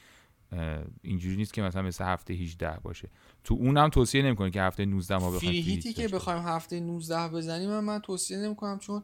اینجوری 1.03 1.37
نیست 1.37 1.55
که 1.55 1.63
مثلا 1.63 1.83
مثل 1.83 2.05
هفته 2.05 2.35
18 2.35 2.79
باشه. 2.83 3.11
تو 3.45 3.55
اونم 3.55 3.89
توصیه 3.89 4.23
نمی‌کنه 4.23 4.51
که 4.51 4.63
هفته 4.63 4.85
19 4.85 5.17
ما 5.17 5.31
بخوایم 5.31 5.63
فری 5.63 5.93
که 5.93 6.09
بخوایم 6.09 6.43
هفته 6.43 6.81
19 6.81 7.29
بزنیم 7.29 7.71
من, 7.71 7.85
من 7.85 7.99
توصیه 7.99 8.39
نمی‌کنم 8.39 8.79
چون 8.79 9.03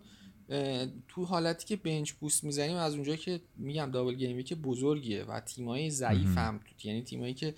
تو 1.09 1.25
حالتی 1.25 1.67
که 1.67 1.77
بنچ 1.77 2.13
بوست 2.13 2.45
می‌زنیم 2.45 2.77
از 2.77 2.95
اونجا 2.95 3.17
که 3.17 3.41
میگم 3.57 3.91
دابل 3.91 4.15
گیم 4.15 4.43
که 4.43 4.55
بزرگیه 4.55 5.25
و 5.25 5.41
تیمای 5.41 5.91
ضعیف 5.91 6.39
هم 6.39 6.59
تو 6.59 6.89
یعنی 6.89 7.03
تیمایی 7.03 7.35
که 7.35 7.55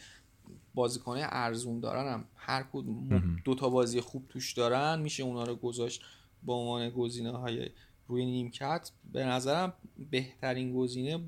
بازیکنه 0.74 1.20
ارزون 1.22 1.80
دارن 1.80 2.12
هم 2.12 2.24
هر 2.36 2.64
کدوم 2.72 3.36
دو 3.44 3.54
تا 3.54 3.68
بازی 3.68 4.00
خوب 4.00 4.24
توش 4.28 4.52
دارن 4.52 5.02
میشه 5.02 5.22
اونا 5.22 5.44
رو 5.44 5.56
گذاشت 5.56 6.02
به 6.46 6.52
عنوان 6.52 6.90
گزینه 6.90 7.30
های 7.30 7.70
روی 8.08 8.24
نیمکت. 8.24 8.90
به 9.12 9.24
نظرم 9.24 9.72
بهترین 10.10 10.76
گزینه 10.76 11.20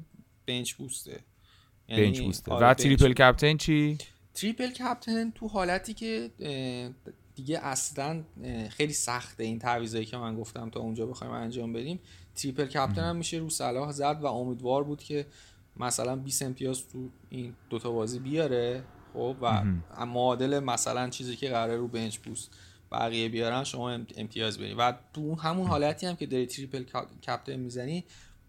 bench 0.46 0.74
boost 0.74 1.12
ه 1.12 1.20
یعنی 1.88 2.02
بنچ 2.02 2.20
بوسته 2.20 2.52
آره 2.52 2.66
و 2.66 2.74
triple 2.74 3.12
captain 3.12 3.56
چی؟ 3.56 3.98
triple 4.34 4.70
captain 4.70 5.30
تو 5.30 5.48
حالتی 5.48 5.94
که 5.94 6.30
دیگه 7.38 7.58
اصلا 7.58 8.24
خیلی 8.70 8.92
سخته 8.92 9.44
این 9.44 9.58
تعویضایی 9.58 10.04
که 10.04 10.16
من 10.16 10.36
گفتم 10.36 10.70
تا 10.70 10.80
اونجا 10.80 11.06
بخوایم 11.06 11.32
انجام 11.32 11.72
بدیم. 11.72 12.00
triple 12.34 12.66
captain 12.66 13.02
هم 13.02 13.16
میشه 13.16 13.36
رو 13.36 13.50
صلاح 13.50 13.92
زد 13.92 14.18
و 14.22 14.26
امیدوار 14.26 14.84
بود 14.84 15.02
که 15.02 15.26
مثلا 15.76 16.16
20 16.16 16.42
امتیاز 16.42 16.88
تو 16.88 17.08
این 17.28 17.54
دوتا 17.70 17.92
بازی 17.92 18.18
بیاره. 18.18 18.84
خب 19.12 19.36
و 19.42 19.64
معادل 20.06 20.58
مثلا 20.58 21.08
چیزی 21.08 21.36
که 21.36 21.48
قراره 21.48 21.76
رو 21.76 21.88
bench 21.88 22.18
boost 22.18 22.50
بقیه 22.92 23.28
بیارن 23.28 23.64
شما 23.64 23.90
امتیاز 23.90 24.58
برید 24.58 24.76
و 24.78 24.98
تو 25.12 25.34
همون 25.34 25.66
حالتی 25.66 26.06
هم 26.06 26.16
که 26.16 26.26
داری 26.26 26.46
تریپل 26.46 26.84
کپتن 27.26 27.56
می‌زنی 27.56 28.04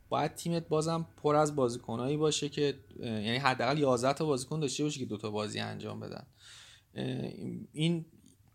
باید 0.10 0.36
تیمت 0.36 0.68
بازم 0.68 1.08
پر 1.24 1.36
از 1.36 1.56
بازیکنایی 1.56 2.18
باشه 2.18 2.50
که 2.50 2.80
یعنی 3.00 3.38
حداقل 3.38 3.78
11 3.78 4.14
تا 4.14 4.26
بازیکن 4.26 4.60
داشته 4.60 4.84
باشه 4.84 5.00
که 5.00 5.06
دوتا 5.06 5.32
بازی 5.32 5.60
انجام 5.60 6.00
بدن. 6.00 6.26
این 7.74 8.06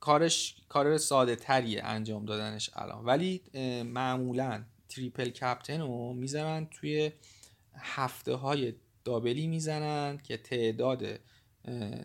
کارش 0.04 0.56
کار 0.68 0.98
ساده 0.98 1.36
تریه 1.36 1.84
انجام 1.84 2.24
دادنش 2.24 2.70
الان. 2.74 3.04
ولی 3.04 3.42
معمولا 3.82 4.64
تریپل 4.88 5.28
کپتن 5.28 5.80
رو 5.80 6.12
می‌زنن 6.12 6.66
توی 6.66 7.12
هفته 7.74 8.34
های 8.34 8.74
دابلی 9.04 9.46
می‌زنن 9.46 10.18
که 10.18 10.36
تعداد 10.36 11.20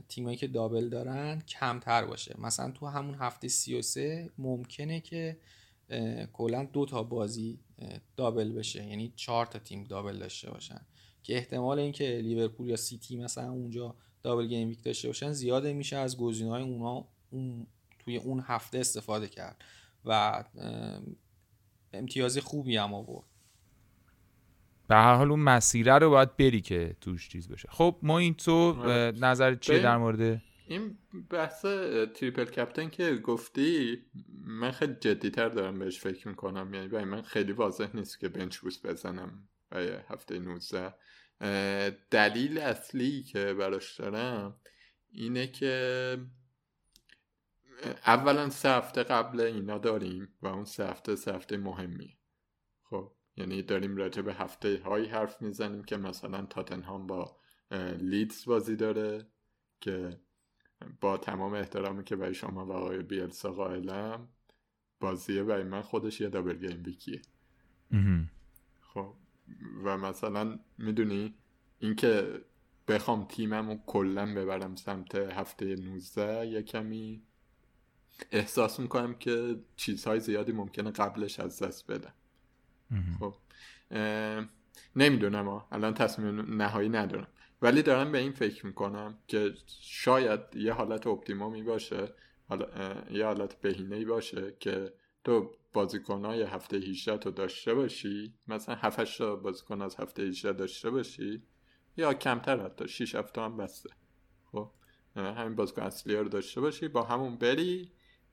تیمایی 0.09 0.37
که 0.37 0.47
دابل 0.47 0.89
دارن 0.89 1.41
کمتر 1.41 2.05
باشه. 2.05 2.35
مثلا 2.37 2.71
تو 2.71 2.87
همون 2.87 3.15
هفته 3.15 3.47
33 3.47 4.29
ممکنه 4.37 4.99
که 4.99 5.37
کلا 6.33 6.63
دو 6.73 6.85
تا 6.85 7.03
بازی 7.03 7.59
دابل 8.17 8.51
بشه. 8.51 8.85
یعنی 8.85 9.13
چهار 9.15 9.45
تا 9.45 9.59
تیم 9.59 9.83
دابل 9.83 10.17
داشته 10.17 10.51
باشن. 10.51 10.81
که 11.23 11.37
احتمال 11.37 11.79
اینکه 11.79 12.19
لیورپول 12.23 12.69
یا 12.69 12.75
سیتی 12.75 13.17
مثلا 13.17 13.51
اونجا 13.51 13.95
دابل 14.23 14.47
گیم 14.47 14.67
ویک 14.67 14.83
داشته 14.83 15.07
باشن 15.07 15.31
زیاده 15.31 15.73
میشه. 15.73 15.97
از 15.97 16.17
گزینه‌های 16.17 16.63
اونا 16.63 17.07
اون 17.31 17.67
توی 18.09 18.17
اون 18.17 18.43
هفته 18.47 18.79
استفاده 18.79 19.27
کرد 19.27 19.63
و 20.05 20.43
امتیاز 21.93 22.37
خوبی 22.37 22.77
هم 22.77 22.93
آورد. 22.93 23.27
به 24.87 24.95
هر 24.95 25.13
حال 25.15 25.31
اون 25.31 25.39
مسیره 25.39 25.97
رو 25.97 26.09
باید 26.09 26.37
بری 26.37 26.61
که 26.61 26.95
توش 27.01 27.29
چیز 27.29 27.47
بشه. 27.47 27.69
خب 27.71 27.99
ما 28.03 28.19
این 28.19 28.33
تو 28.33 28.75
آره. 28.79 29.11
نظر 29.11 29.55
چیه 29.55 29.79
در 29.79 29.97
مورد؟ 29.97 30.41
این 30.67 30.97
بحث 31.29 31.61
تریپل 32.15 32.45
کپتن 32.45 32.89
که 32.89 33.15
گفتی 33.15 33.97
من 34.45 34.71
خیلی 34.71 34.93
جدیتر 34.93 35.49
دارم 35.49 35.79
بهش 35.79 35.99
فکر 35.99 36.27
می‌کنم. 36.27 36.73
یعنی 36.73 36.87
برای 36.87 37.05
من 37.05 37.21
خیلی 37.21 37.51
واضح 37.51 37.87
نیست 37.93 38.19
که 38.19 38.29
بنچ 38.29 38.57
بوست 38.57 38.87
بزنم 38.87 39.47
برای 39.69 39.97
هفته 40.09 40.39
19 40.39 40.93
دلیل 42.11 42.57
اصلی 42.57 43.23
که 43.23 43.53
براش 43.53 43.99
دارم 43.99 44.55
اینه 45.11 45.47
که 45.47 46.17
اولا 48.07 48.49
سه 48.49 48.69
هفته 48.69 49.03
قبل 49.03 49.41
اینا 49.41 49.77
داریم 49.77 50.27
و 50.41 50.47
اون 50.47 50.65
سه 50.65 50.89
هفته 50.89 51.15
سه 51.15 51.33
هفته 51.33 51.57
مهمی. 51.57 52.17
خب 52.83 53.11
یعنی 53.37 53.61
داریم 53.61 53.97
راجع 53.97 54.21
به 54.21 54.33
هفته 54.33 54.81
هایی 54.85 55.05
حرف 55.05 55.41
می‌زنیم 55.41 55.83
که 55.83 55.97
مثلا 55.97 56.45
تاتنهام 56.45 57.07
با 57.07 57.37
لیدز 57.99 58.45
بازی 58.45 58.75
داره 58.75 59.27
که 59.81 60.19
با 61.01 61.17
تمام 61.17 61.53
احترامی 61.53 62.03
که 62.03 62.15
برای 62.15 62.33
شما 62.33 62.65
و 62.65 62.71
آقای 62.71 63.03
بیلسا 63.03 63.51
قائلم 63.51 64.27
بازیه 64.99 65.43
برای 65.43 65.63
من 65.63 65.81
خودش 65.81 66.21
یه 66.21 66.29
دابل 66.29 66.67
گیم 66.67 66.83
بیکیه 66.83 67.21
خب 68.81 69.13
و 69.83 69.97
مثلا 69.97 70.59
می‌دونی 70.77 71.35
اینکه 71.79 72.41
بخوام 72.87 73.25
تیمم 73.25 73.69
رو 73.69 73.79
کلا 73.85 74.33
ببرم 74.35 74.75
سمت 74.75 75.15
هفته 75.15 75.75
19 75.75 76.47
یه 76.47 76.61
کمی 76.63 77.23
احساس 78.31 78.79
می‌کنم 78.79 79.13
که 79.13 79.59
چیزهای 79.75 80.19
زیادی 80.19 80.51
ممکنه 80.51 80.91
قبلش 80.91 81.39
از 81.39 81.63
دست 81.63 81.91
بدم 81.91 82.13
خب. 83.19 83.35
نمی‌دونم 84.95 85.65
الان 85.71 85.93
تصمیم 85.93 86.55
نهایی 86.61 86.89
ندارم. 86.89 87.27
ولی 87.61 87.81
دارم 87.81 88.11
به 88.11 88.17
این 88.17 88.31
فکر 88.31 88.65
می‌کنم 88.65 89.17
که 89.27 89.53
شاید 89.81 90.39
یه 90.55 90.73
حالت 90.73 91.07
اپتیمومی 91.07 91.63
باشه 91.63 92.13
یه 93.11 93.25
حالت 93.25 93.61
بهینه 93.61 94.05
باشه 94.05 94.55
که 94.59 94.93
تو 95.23 95.51
بازیکن 95.73 96.25
های 96.25 96.41
هفته 96.41 96.77
18 96.77 97.17
تو 97.17 97.31
داشته 97.31 97.73
باشی 97.73 98.33
مثلا 98.47 98.75
7 98.75 99.17
تا 99.17 99.35
بازیکن 99.35 99.81
از 99.81 99.95
هفته 99.95 100.23
18 100.23 100.51
داشته 100.51 100.89
باشی 100.89 101.43
یا 101.97 102.13
کمتر 102.13 102.59
حتی 102.59 102.87
6 102.87 103.15
هفته 103.15 103.41
هم 103.41 103.57
بسته. 103.57 103.89
خب. 104.51 104.71
همین 105.15 105.55
بازیکن 105.55 105.81
اصلی 105.81 106.15
رو 106.15 106.29
داشته 106.29 106.61
باشی 106.61 106.87
با 106.87 107.03
همون 107.03 107.37
بری 107.37 107.91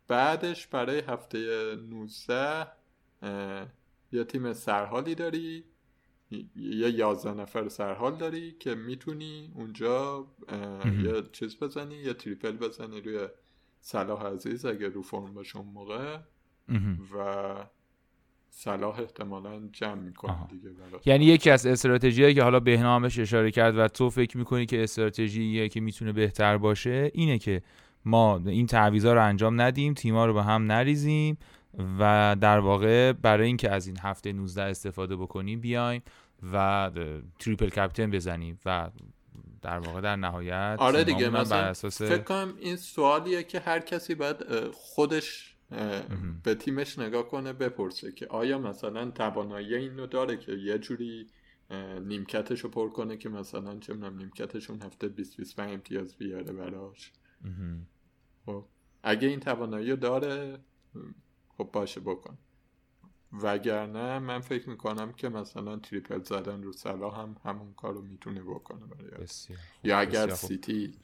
بعدش 0.08 0.66
برای 0.66 0.98
هفته 1.00 1.38
19 1.76 2.66
یه 4.12 4.24
تیم 4.24 4.52
سرحالی 4.52 5.14
داری 5.14 5.64
یه 6.56 6.90
یازده 6.90 7.34
نفر 7.34 7.68
سرحال 7.68 8.16
داری 8.16 8.52
که 8.52 8.74
می‌تونی 8.74 9.52
اونجا 9.54 10.26
یه 11.02 11.22
چیز 11.32 11.58
بزنی 11.58 11.94
یه 11.94 12.14
تریپل 12.14 12.52
بزنی 12.52 13.00
روی 13.00 13.28
صلاح 13.80 14.26
عزیز 14.26 14.66
اگه 14.66 14.88
رو 14.88 15.02
فرم 15.02 15.34
باشه 15.34 15.58
اون 15.58 15.68
موقع. 15.68 16.18
و 17.14 17.54
صلاح 18.50 19.00
احتمالا 19.00 19.68
جمع 19.72 20.00
می‌کنه 20.00 20.46
دیگه 20.46 20.70
یعنی 21.06 21.24
یکی 21.24 21.50
از 21.50 21.66
استراتژی 21.66 22.34
که 22.34 22.42
حالا 22.42 22.60
بهنامش 22.60 23.18
اشاره 23.18 23.50
کرد 23.50 23.78
و 23.78 23.88
تو 23.88 24.10
فکر 24.10 24.38
می‌کنی 24.38 24.66
که 24.66 24.82
استراتژی 24.82 25.68
که 25.68 25.80
می‌تونه 25.80 26.12
بهتر 26.12 26.58
باشه 26.58 27.10
اینه 27.14 27.38
که 27.38 27.62
ما 28.06 28.42
این 28.46 28.66
تعویضا 28.66 29.14
رو 29.14 29.24
انجام 29.24 29.60
ندیم 29.60 29.94
تیما 29.94 30.26
رو 30.26 30.34
به 30.34 30.42
هم 30.42 30.72
نریزیم 30.72 31.38
و 31.98 32.36
در 32.40 32.58
واقع 32.58 33.12
برای 33.12 33.46
اینکه 33.46 33.70
از 33.70 33.86
این 33.86 33.98
هفته 33.98 34.32
19 34.32 34.62
استفاده 34.62 35.16
بکنیم 35.16 35.60
بیایم 35.60 36.02
و 36.52 36.90
تریپل 37.38 37.68
کپتن 37.68 38.10
بزنیم 38.10 38.58
و 38.66 38.90
در 39.62 39.78
واقع 39.78 40.00
در 40.00 40.16
نهایت 40.16 40.76
آره 40.78 41.04
دیگه 41.04 41.28
مثلا 41.28 41.60
بر 41.60 41.68
اساس 41.68 42.02
فکر 42.02 42.22
کنم 42.22 42.54
این 42.60 42.76
سوالیه 42.76 43.42
که 43.42 43.60
هر 43.60 43.80
کسی 43.80 44.14
باید 44.14 44.36
خودش. 44.72 45.52
به 46.42 46.54
تیمش 46.54 46.98
نگاه 46.98 47.28
کنه 47.28 47.52
بپرسه 47.52 48.12
که 48.12 48.26
آیا 48.26 48.58
مثلا 48.58 49.10
توانایی 49.10 49.74
اینو 49.74 50.06
داره 50.06 50.36
که 50.36 50.52
یه 50.52 50.78
جوری 50.78 51.26
نیمکتش 52.04 52.60
رو 52.60 52.70
پر 52.70 52.88
کنه 52.88 53.16
که 53.16 53.28
مثلا 53.28 53.78
چه 53.78 53.94
می‌دونم 53.94 54.16
نیمکتشون 54.16 54.82
هفته 54.82 55.08
20 55.08 55.36
25 55.36 55.72
امتیاز 55.72 56.16
بیاره 56.16 56.52
براش. 56.52 57.12
خب 58.46 58.64
اگه 59.02 59.28
این 59.28 59.40
توانایی 59.40 59.90
رو 59.90 59.96
داره 59.96 60.58
خب 61.58 61.70
باشه 61.72 62.00
بکن. 62.00 62.38
وگرنه 63.42 64.18
من 64.18 64.40
فکر 64.40 64.68
می‌کنم 64.68 65.12
که 65.12 65.28
مثلا 65.28 65.76
triple 65.76 66.22
زدن 66.22 66.62
رو 66.62 66.72
صلاح 66.72 67.20
هم 67.20 67.36
همون 67.44 67.74
کار 67.74 67.94
رو 67.94 68.02
می‌تونه 68.02 68.42
بکنه 68.42 68.86
برای 68.86 69.26
یا 69.84 69.98
اگر. 69.98 70.30
سیتی 70.30 70.94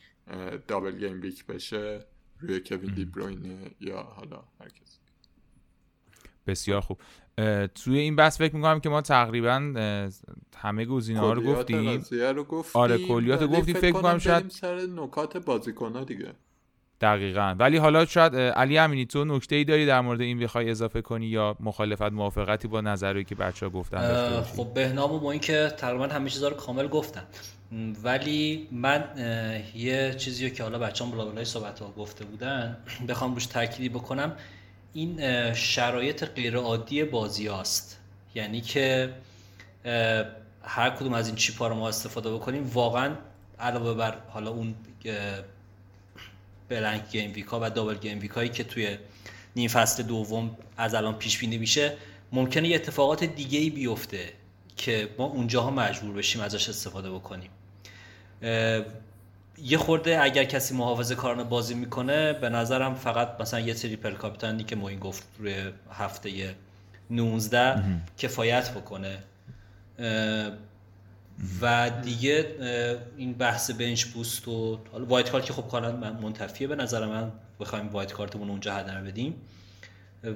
double 0.68 0.98
game 0.98 1.20
week 1.20 1.46
بشه 1.46 2.06
روی 2.38 2.60
کوین 2.60 2.94
دی 2.94 3.04
بروینه 3.04 3.70
یا 3.80 4.02
حالا 4.02 4.44
هر 4.60 4.68
کسی. 4.68 4.98
بسیار 6.46 6.80
خوب. 6.80 7.00
توی 7.74 7.98
این 7.98 8.16
بحث 8.16 8.38
فکر 8.38 8.56
می‌کنم 8.56 8.80
که 8.80 8.88
ما 8.88 9.00
تقریبا 9.00 9.54
همه 10.56 10.84
گزینه 10.84 11.20
ها 11.20 11.32
رو 11.32 11.42
گفتیم. 11.42 11.96
قضیه 11.96 12.32
رو 12.32 12.44
گفتیم 12.44 12.82
آره، 12.82 12.98
کلیات 12.98 13.42
رو 13.42 13.48
گفتیم. 13.48 13.74
فکر 13.74 13.92
کنم 13.92 14.18
شاید- 14.18 14.36
بریم 14.36 14.48
سر 14.48 14.86
نکات 14.86 15.36
بازیکن 15.36 16.04
دیگه. 16.04 16.34
دقیقا. 17.02 17.56
ولی 17.58 17.76
حالا 17.76 18.06
شاید 18.06 18.36
علی 18.36 18.78
امینی 18.78 19.06
تو 19.06 19.24
نکته 19.24 19.56
ای 19.56 19.64
داری 19.64 19.86
در 19.86 20.00
مورد 20.00 20.20
این 20.20 20.38
بخوای 20.38 20.70
اضافه 20.70 21.02
کنی 21.02 21.26
یا 21.26 21.56
مخالفت 21.60 22.02
موافقتی 22.02 22.68
با 22.68 22.80
نظری 22.80 23.24
که 23.24 23.34
بچه 23.34 23.66
ها 23.66 23.70
گفتن؟ 23.70 24.42
خب 24.42 24.74
بهنام 24.74 25.12
و 25.12 25.20
ما 25.20 25.30
این 25.30 25.40
که 25.40 25.72
تقریبا 25.76 26.06
همه 26.06 26.30
چیزا 26.30 26.48
رو 26.48 26.56
کامل 26.56 26.88
گفتن 26.88 27.22
ولی 28.04 28.68
من 28.72 29.04
یه 29.74 30.14
چیزی 30.14 30.48
رو 30.48 30.54
که 30.54 30.62
حالا 30.62 30.78
بچه‌ام 30.78 31.10
بلابلای 31.10 31.44
صحبت 31.44 31.80
ها 31.80 31.92
گفته 31.98 32.24
بودن 32.24 32.76
بخوام 33.08 33.34
روش 33.34 33.46
تأکیدی 33.46 33.88
بکنم. 33.88 34.32
این 34.94 35.20
شرایط 35.54 36.24
غیر 36.24 36.56
عادی 36.56 37.04
بازی 37.04 37.46
هاست. 37.46 38.00
یعنی 38.34 38.60
که 38.60 39.12
هر 40.64 40.90
کدوم 40.90 41.12
از 41.12 41.26
این 41.26 41.36
chip 41.36 41.62
ا 41.62 41.68
رو 41.68 41.74
ما 41.74 41.88
استفاده 41.88 42.34
بکنیم 42.34 42.70
واقعا 42.74 43.14
علاوه 43.60 43.94
بر 43.94 44.14
حالا 44.28 44.50
اون 44.50 44.74
blank 46.72 47.10
game 47.10 47.32
week 47.32 47.46
ها 47.46 47.60
و 47.62 47.70
double 47.70 47.94
game 47.94 48.20
week 48.20 48.30
هایی 48.30 48.48
که 48.48 48.64
توی 48.64 48.98
نیم 49.56 49.68
فصل 49.68 50.02
دوم 50.02 50.56
از 50.76 50.94
الان 50.94 51.14
پیش 51.14 51.38
بینی 51.38 51.58
میشه 51.58 51.92
ممکنه 52.32 52.68
یه 52.68 52.74
اتفاقات 52.76 53.24
دیگه 53.24 53.58
ای 53.58 53.70
بیفته 53.70 54.32
که 54.76 55.08
ما 55.18 55.24
اونجاها 55.24 55.70
مجبور 55.70 56.14
بشیم 56.14 56.40
ازش 56.40 56.68
استفاده 56.68 57.10
بکنیم. 57.10 57.50
یه 59.62 59.78
خورده 59.78 60.22
اگر 60.22 60.44
کسی 60.44 60.74
محافظه 60.74 61.14
کارانه 61.14 61.44
بازی 61.44 61.74
می‌کنه 61.74 62.32
به 62.32 62.48
نظرم 62.48 62.94
فقط 62.94 63.40
مثلا 63.40 63.60
یه 63.60 63.74
triple 63.74 64.12
کاپیتانی 64.12 64.64
که 64.64 64.76
معین 64.76 64.98
گفت 64.98 65.22
روی 65.38 65.54
هفته 65.90 66.54
19 67.10 67.84
کفایت 68.18 68.70
بکنه. 68.70 69.18
و 71.60 71.90
دیگه 72.02 72.46
این 73.16 73.32
بحث 73.32 73.70
بنچ 73.70 74.04
بوست 74.04 74.48
و 74.48 74.80
حالا 74.92 75.04
وایت 75.04 75.30
کارت 75.30 75.44
که 75.44 75.52
خب 75.52 75.68
کلا 75.68 75.92
من 75.96 76.12
منتفیه 76.12 76.66
به 76.66 76.76
نظر 76.76 77.06
من 77.06 77.32
بخوایم 77.60 77.88
وایت 77.88 78.12
کارتمون 78.12 78.50
اونجا 78.50 78.74
هدر 78.74 79.00
بدیم. 79.00 79.34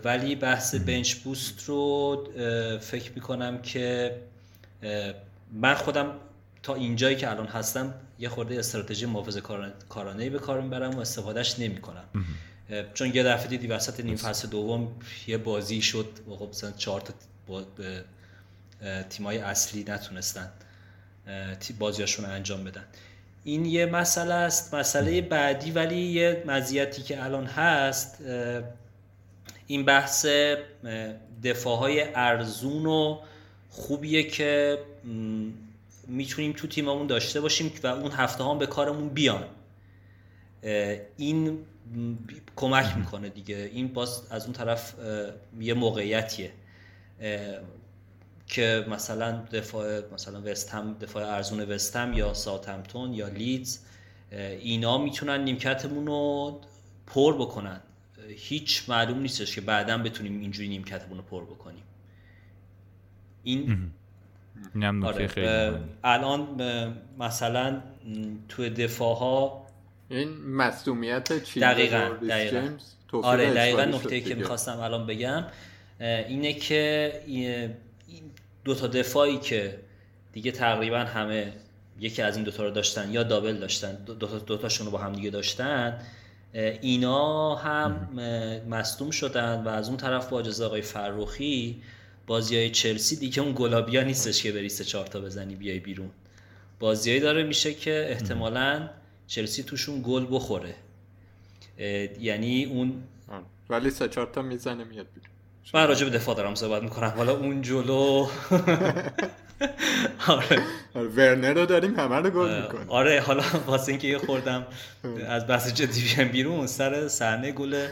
ولی 0.05 0.35
بحث 0.35 0.75
بنچ 0.75 1.15
بوست 1.15 1.65
رو 1.65 2.25
فکر 2.81 3.13
می‌کنم 3.15 3.63
که 3.63 4.17
من 5.53 5.75
خودم 5.75 6.13
تا 6.63 6.75
اینجایی 6.75 7.17
که 7.17 7.31
الان 7.31 7.47
هستم 7.47 7.95
یه 8.19 8.29
خورده 8.29 8.59
استراتژی 8.59 9.07
محافظه 9.07 9.41
کارانه 9.89 10.31
به 10.31 10.39
کار 10.39 10.61
می‌برم 10.61 10.91
و 10.91 11.01
استفادهش 11.01 11.59
نمی‌کنم. 11.59 12.05
چون 12.95 13.15
یه 13.15 13.23
دفعه 13.23 13.47
دیدی 13.49 13.67
وسط 13.67 14.01
نیم 14.01 14.17
فصل 14.17 14.49
دوم 14.49 14.89
یه 15.27 15.39
بازی 15.39 15.83
شد 15.83 16.09
و 16.29 16.37
خب 16.37 16.49
مثلا 16.49 16.71
چهار 16.71 17.01
تا 17.01 17.15
تیمای 19.11 19.39
اصلی 19.39 19.85
نتونستن. 19.89 20.41
اه، 20.41 20.49
تی- 20.49 20.66
بازیاشون 21.79 22.25
انجام 22.25 22.65
بدن. 22.65 22.85
این 23.45 23.65
یه 23.65 23.87
مسئله 23.87 24.35
است. 24.35 24.75
مسئله 24.75 25.21
بعدی 25.21 25.71
ولی 25.71 26.01
یه 26.01 26.45
مزیتی 26.47 27.03
که 27.03 27.25
الان 27.25 27.47
هست 27.47 28.25
این 29.67 29.85
بحث 29.85 30.27
دفاع 31.45 31.79
های 31.79 32.05
ارزون 32.15 32.87
و 32.87 33.19
خوبیه 33.71 34.23
که 34.23 34.79
می‌تونیم 36.07 36.53
تو 36.53 36.67
تیممون 36.67 37.07
داشته 37.07 37.41
باشیم 37.41 37.73
و 37.83 37.87
اون 37.87 38.11
هفته 38.11 38.45
هم 38.45 38.59
به 38.59 38.67
کارمون 38.67 39.09
بیان. 39.09 39.45
این 41.17 41.59
کمک 42.57 42.97
می‌کنه 42.97 43.29
دیگه. 43.29 43.71
این 43.73 43.89
باز 43.89 44.23
از 44.31 44.45
اون 44.45 44.53
طرف 44.53 44.95
یه 45.61 45.75
موقعیتیه. 45.75 46.53
که 48.47 48.87
مثلا 48.91 49.43
دفاع 49.53 50.15
مثلا 50.15 50.43
وست 50.45 50.75
هم 50.75 50.97
دفاع 51.01 51.35
ارزون 51.35 51.61
وست 51.61 51.97
هم 51.97 52.13
یا 52.13 52.35
ساوثهمپتون 52.35 53.13
یا 53.15 53.29
لیدز 53.29 53.79
اینا 54.61 54.99
می‌تونن 54.99 55.45
نیمکتمون 55.45 56.07
رو 56.07 56.61
پر 57.07 57.35
بکنن 57.35 57.81
هیچ 58.29 58.85
معلوم 58.89 59.19
نیستش 59.19 59.55
که 59.55 59.61
بعدا 59.61 59.99
بتونیم 59.99 60.41
اینجوری 60.41 60.69
نیمکتمون 60.69 61.17
رو 61.19 61.25
پر 61.25 61.45
بکنیم 61.45 61.83
این 63.43 63.91
آره 65.05 65.27
خیلی. 65.27 65.47
الان 66.05 66.63
مثلا 67.19 67.83
تو 68.49 68.69
دفاع 68.69 69.17
ها 69.17 69.67
این 70.09 70.29
مصدومیت 70.51 71.45
چی 71.45 71.61
دقیقاً، 71.61 72.09
دقیقاً. 72.29 72.69
آره 73.13 73.55
دقیقا 73.55 73.85
نکته 73.85 74.21
که. 74.21 74.35
می‌خواستم 74.35 74.81
الان 74.81 75.07
بگم 75.07 75.45
اینه 76.01 76.53
که 76.53 77.13
این 78.09 78.23
دو 78.65 78.75
تا 78.75 78.87
دفاعی 78.87 79.39
که 79.39 79.79
دیگه 80.33 80.53
تقریبا 80.53 80.99
همه 80.99 81.53
یکی 82.01 82.23
از 82.23 82.37
این 82.37 82.45
دوتا 82.45 82.65
رو 82.65 82.71
داشتن 82.71 83.13
یا 83.13 83.23
دابل 83.23 83.57
داشتن 83.57 83.95
دو, 83.95 84.15
دو, 84.15 84.27
تا- 84.27 84.39
دو 84.39 84.57
تاشون 84.57 84.87
رو 84.87 84.93
با 84.93 84.99
هم 84.99 85.13
دیگه 85.13 85.31
داشتن 85.31 86.01
اینا 86.81 87.55
هم 87.55 88.09
مصدوم 88.71 89.11
شدن 89.11 89.65
و 89.65 89.69
از 89.69 89.89
اون 89.89 89.97
طرف 89.97 90.29
با 90.29 90.41
اجازه 90.41 90.65
آقای 90.65 90.83
فرخی 90.83 91.83
بازی 92.27 92.57
های 92.57 92.71
چلسی 92.71 93.17
دیگه 93.17 93.43
اون 93.43 93.53
گلابیا 93.57 94.03
نیستش 94.03 94.43
که 94.43 94.53
بری 94.53 94.69
سه 94.69 94.85
چهار 94.85 95.07
تا 95.07 95.21
بزنی 95.21 95.55
بیای 95.55 95.79
بیرون. 95.79 96.11
بازیایی 96.81 97.21
داره 97.21 97.43
میشه 97.43 97.75
که 97.75 98.07
احتمالا 98.11 98.91
چلسی 99.27 99.63
توشون 99.63 100.03
گل 100.07 100.27
بخوره. 100.31 100.75
یعنی 102.21 102.65
اون. 102.65 103.03
ولی 103.71 103.91
سه 103.91 104.09
چهار 104.09 104.27
تا 104.27 104.43
می‌زنه 104.43 104.85
میاد 104.85 105.07
بیرون. 105.15 105.31
من 105.75 105.89
راجع 105.89 106.05
به 106.05 106.11
دفاع 106.19 106.35
دارم 106.35 106.55
صحبت 106.55 106.83
می‌کنم. 106.83 107.13
حالا 107.17 107.33
اون 107.33 107.63
جلو. 107.63 107.93
آره. 110.29 110.63
آره، 110.95 111.09
ورنر 111.17 111.55
رو 111.55 111.67
داریم 111.67 112.01
همه 112.01 112.17
رو 112.17 112.31
گل 112.31 112.63
می‌کنه 112.63 112.85
آره 112.89 113.21
حالا 113.21 113.43
واسه 113.67 113.93
اینکه 113.93 114.09
یه 114.09 114.19
خوردم 114.19 114.67
از 115.29 115.47
بحث 115.47 115.75
جدی 115.75 116.01
بیام 116.01 116.29
بیرون 116.29 116.67
سر 116.67 117.09
صحنه 117.09 117.53
گل 117.53 117.87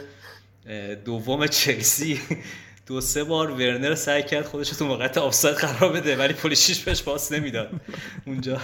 دوم 1.05 1.47
چلسی. 1.47 2.21
دو 2.87 3.01
سه 3.01 3.23
بار 3.23 3.51
ورنر 3.51 3.95
سعی 3.95 4.23
کرد 4.23 4.45
خودش 4.45 4.69
رو 4.69 4.77
تو 4.77 4.85
موقعیت 4.85 5.17
آفساید 5.17 5.55
قرار 5.55 5.93
بده 5.93 6.17
ولی 6.17 6.33
پولیشیچ 6.33 6.83
بهش 6.83 7.03
پاس 7.03 7.31
نمی‌داد. 7.31 7.69
اونجا. 8.25 8.57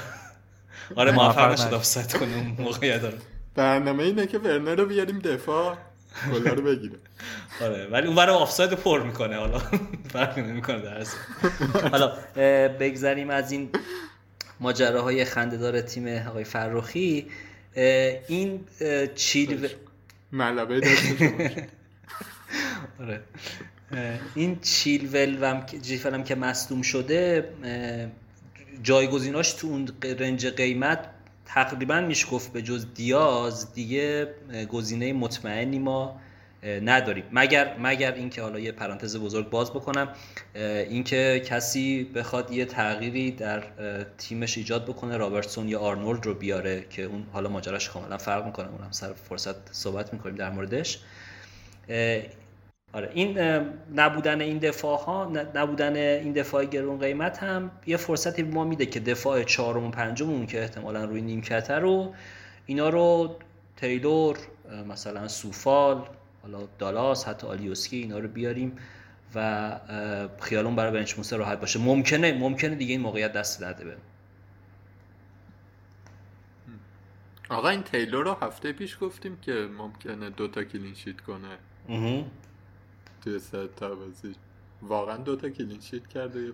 آره 0.95 1.11
موفق 1.11 1.51
نشد 1.51 1.63
نشد. 1.63 1.73
آفساید 1.73 2.13
کنه 2.13 2.35
اون 2.35 2.55
موقعیت 2.59 3.03
رو. 3.03 3.11
برنامه 3.55 4.03
اینه 4.03 4.27
که 4.27 4.37
ورنر 4.37 4.75
رو 4.75 4.85
بیاریم 4.85 5.19
دفاع. 5.19 5.77
گلا 6.33 6.53
رو 6.53 6.61
بگیره 6.61 6.95
آره 7.63 7.87
ولی 7.87 8.07
اون 8.07 8.15
برای 8.15 8.35
آفساید 8.35 8.73
پر 8.73 9.03
می‌کنه 9.03 9.35
حالا 9.35 9.61
فرقی 10.13 10.41
نمی‌کنه 10.41 10.81
در 10.81 10.97
اصل. 10.97 11.17
حالا 11.91 12.17
بگذریم 12.79 13.29
از 13.29 13.51
این 13.51 13.69
ماجراهای 14.59 15.25
خندهدار 15.25 15.81
تیم 15.81 16.07
آقای 16.07 16.43
فرخی 16.43 17.27
اه، 17.75 18.13
این 18.27 18.65
چیل 19.15 19.69
ملبه. 20.31 20.81
آره. 22.99 23.21
این 24.35 24.59
چیلول 24.59 25.43
هم 25.43 25.65
که 25.65 25.79
جیفل 25.79 26.13
هم 26.13 26.23
که 26.23 26.35
مصدوم 26.35 26.81
شده 26.81 27.49
جایگزیناش 28.83 29.53
تو 29.53 29.67
اون 29.67 29.89
رنج 30.19 30.47
قیمت 30.47 31.09
تقریبا 31.45 32.01
میشه 32.01 32.27
گفت 32.27 32.53
به 32.53 32.61
جز 32.61 32.93
دیاز 32.93 33.73
دیگه 33.73 34.33
گزینه 34.71 35.13
مطمئنی 35.13 35.79
ما 35.79 36.19
نداریم. 36.63 37.23
مگر 37.31 37.77
مگر 37.79 38.13
اینکه 38.13 38.41
حالا 38.41 38.59
یه 38.59 38.71
پرانتز 38.71 39.17
بزرگ 39.17 39.49
باز 39.49 39.71
بکنم 39.71 40.09
اینکه 40.55 41.41
کسی 41.45 42.03
بخواد 42.03 42.51
یه 42.51 42.65
تغییری 42.65 43.31
در 43.31 43.63
تیمش 44.17 44.57
ایجاد 44.57 44.85
بکنه 44.85 45.17
رابرتسون 45.17 45.69
یا 45.69 45.79
آرنولد 45.79 46.25
رو 46.25 46.33
بیاره 46.33 46.85
که 46.89 47.03
اون 47.03 47.25
حالا 47.33 47.49
ماجراش 47.49 47.89
کاملا 47.89 48.17
فرق 48.17 48.45
می‌کنه. 48.45 48.71
اونم 48.71 48.91
سر 48.91 49.13
فرصت 49.13 49.73
صحبت 49.73 50.13
می‌کنیم 50.13 50.35
در 50.35 50.49
موردش. 50.49 50.99
آره 52.93 53.09
این 53.13 53.39
نبودن 53.95 54.41
این 54.41 54.57
دفاع 54.57 54.99
ها 54.99 55.31
نبودن 55.55 55.95
این 55.95 56.33
دفاع 56.33 56.65
گرون 56.65 56.99
قیمت 56.99 57.43
هم 57.43 57.71
یه 57.87 57.97
فرصتی 57.97 58.43
به 58.43 58.53
ما 58.53 58.63
میده 58.63 58.85
که 58.85 58.99
دفاع 58.99 59.43
چهارم 59.43 59.83
و 59.83 59.89
پنجمون 59.91 60.45
که 60.45 60.61
احتمالا 60.61 61.05
روی 61.05 61.21
نیمکته 61.21 61.73
رو 61.73 62.13
اینا 62.65 62.89
رو 62.89 63.35
تیلور 63.77 64.37
مثلا 64.89 65.27
سوفال 65.27 66.05
حالا 66.41 66.67
دالاس 66.79 67.27
حتی 67.27 67.47
آلیوسکی 67.47 67.97
اینا 67.97 68.19
رو 68.19 68.27
بیاریم 68.27 68.77
و 69.35 69.79
خیالون 70.39 70.75
برای 70.75 70.91
بنچ 70.91 71.33
راحت 71.33 71.59
باشه. 71.59 71.79
ممکنه 71.79 72.33
ممکنه 72.33 72.75
دیگه 72.75 72.91
این 72.91 73.01
موقعیت 73.01 73.33
دست 73.33 73.63
نده 73.63 73.85
به 73.85 73.95
آقا 77.49 77.69
این 77.69 77.83
تیلور 77.83 78.25
رو 78.25 78.37
هفته 78.41 78.73
پیش 78.73 78.97
گفتیم 79.01 79.37
که 79.41 79.67
ممکنه 79.77 80.29
دوتا 80.29 80.63
کلین 80.63 80.93
شیت 80.93 81.21
کنه. 81.21 81.57
توی 83.23 83.39
سه 83.39 83.67
تا 83.67 83.95
بازی 83.95 84.35
واقعا 84.81 85.17
دوتا 85.17 85.49
کلین 85.49 85.79
شیت 85.81 86.07
کرده 86.07 86.39
یه 86.41 86.51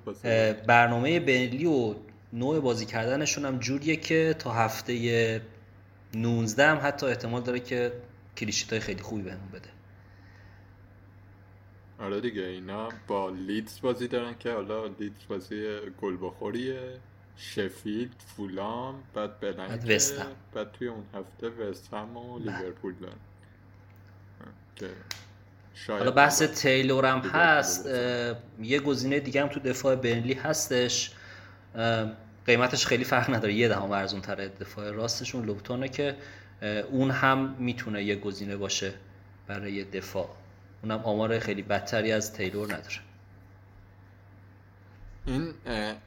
برنامه 0.68 1.20
بنلی 1.20 1.66
و 1.66 1.96
نوع 2.34 2.60
بازی 2.60 2.86
کردنشون 2.86 3.46
هم 3.46 3.60
جوریه 3.60 3.96
که 3.96 4.36
تا 4.40 4.52
هفته 4.52 5.42
19 6.14 6.68
هم 6.68 6.80
حتی 6.84 7.06
احتمال 7.06 7.42
داره 7.42 7.60
که 7.60 7.94
کلیشیت 8.38 8.70
های 8.70 8.80
خیلی 8.80 9.02
خوبی 9.02 9.22
بهمون 9.22 9.50
بده. 9.54 9.70
آره 12.00 12.22
دیگه 12.22 12.42
اینا 12.42 12.90
با 13.08 13.30
لیدز 13.30 13.82
بازی 13.82 14.08
دارن 14.08 14.36
که 14.40 14.52
حالا 14.52 14.86
لیدز 14.86 15.28
بازی 15.30 15.78
گل 16.02 16.18
بخوریه 16.22 17.00
شفیلد 17.38 18.16
فولام 18.36 19.04
بعد 19.14 19.40
بلنک 19.40 20.02
بعد 20.54 20.72
توی 20.72 20.88
اون 20.88 21.04
هفته 21.14 21.50
وست 21.50 21.94
هم 21.94 22.18
و 22.18 22.40
لیورپول 22.40 22.94
دارن. 22.94 23.18
حالا 25.88 26.12
بحث 26.12 26.44
تیلور 26.44 27.06
هم 27.06 27.20
هست 27.20 27.86
یه 28.62 28.80
گزینه 28.80 29.20
دیگه 29.20 29.42
هم 29.42 29.48
تو 29.48 29.60
دفاع 29.60 29.96
بنلی 29.96 30.34
هستش. 30.34 31.12
قیمتش 32.46 32.86
خیلی 32.86 33.04
فرق 33.04 33.36
نداره 33.36 33.54
یه 33.54 33.68
دهم 33.68 33.92
ارزون 33.92 34.22
تره 34.22 34.48
دفاع 34.48 34.92
راستشون 34.92 35.46
لوبتونه 35.46 35.90
که 35.90 36.16
اون 36.92 37.12
هم 37.12 37.56
می‌تونه 37.60 38.04
یه 38.04 38.16
گزینه 38.16 38.58
باشه 38.58 38.94
برای 39.48 39.84
دفاع. 39.84 40.30
اونم 40.84 41.00
آمار 41.00 41.40
خیلی 41.40 41.62
بدتری 41.62 42.12
از 42.12 42.34
تیلور 42.34 42.66
نداره. 42.66 42.96
این 45.26 45.54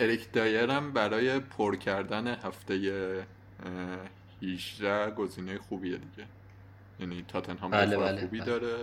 اریک 0.00 0.32
دایر 0.32 0.70
هم 0.70 0.92
برای 0.92 1.40
پر 1.40 1.76
کردن 1.76 2.26
هفته 2.26 2.74
18 4.42 5.10
گزینه 5.10 5.58
خوبیه 5.58 5.96
دیگه. 5.96 6.28
یعنی 7.00 7.24
تاتنهام 7.28 7.70
بله 7.70 7.96
بله 7.96 8.20
خوبی 8.20 8.40
بله. 8.40 8.46
داره. 8.46 8.76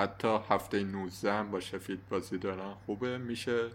حتی 0.00 0.38
هفته 0.50 0.84
19 0.84 1.32
هم 1.32 1.50
با 1.50 1.60
شفید 1.60 2.08
بازی 2.08 2.38
دارن. 2.38 2.74
خوبه؟ 2.86 3.18
میشه. 3.18 3.68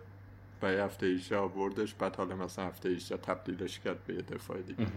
و 0.61 0.67
هفته 0.67 1.05
18 1.05 1.37
آوردش 1.37 1.93
بعد 1.93 2.15
حالا 2.15 2.35
مثلا 2.35 2.67
هفته 2.67 2.89
18 2.89 3.17
تبدیلش 3.17 3.79
کرد 3.79 4.03
به 4.03 4.13
یه 4.13 4.21
دفاع 4.21 4.61
دیگه. 4.61 4.87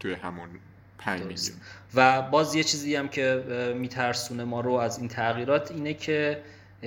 توی 0.00 0.14
همون 0.14 0.48
5 0.98 1.20
میلیون. 1.20 1.56
و 1.94 2.22
باز 2.22 2.54
یه 2.54 2.64
چیزی 2.64 2.96
هم 2.96 3.08
که 3.08 3.74
میترسونه 3.78 4.44
ما 4.44 4.60
رو 4.60 4.72
از 4.72 4.98
این 4.98 5.08
تغییرات 5.08 5.70
اینه 5.70 5.94
که 5.94 6.42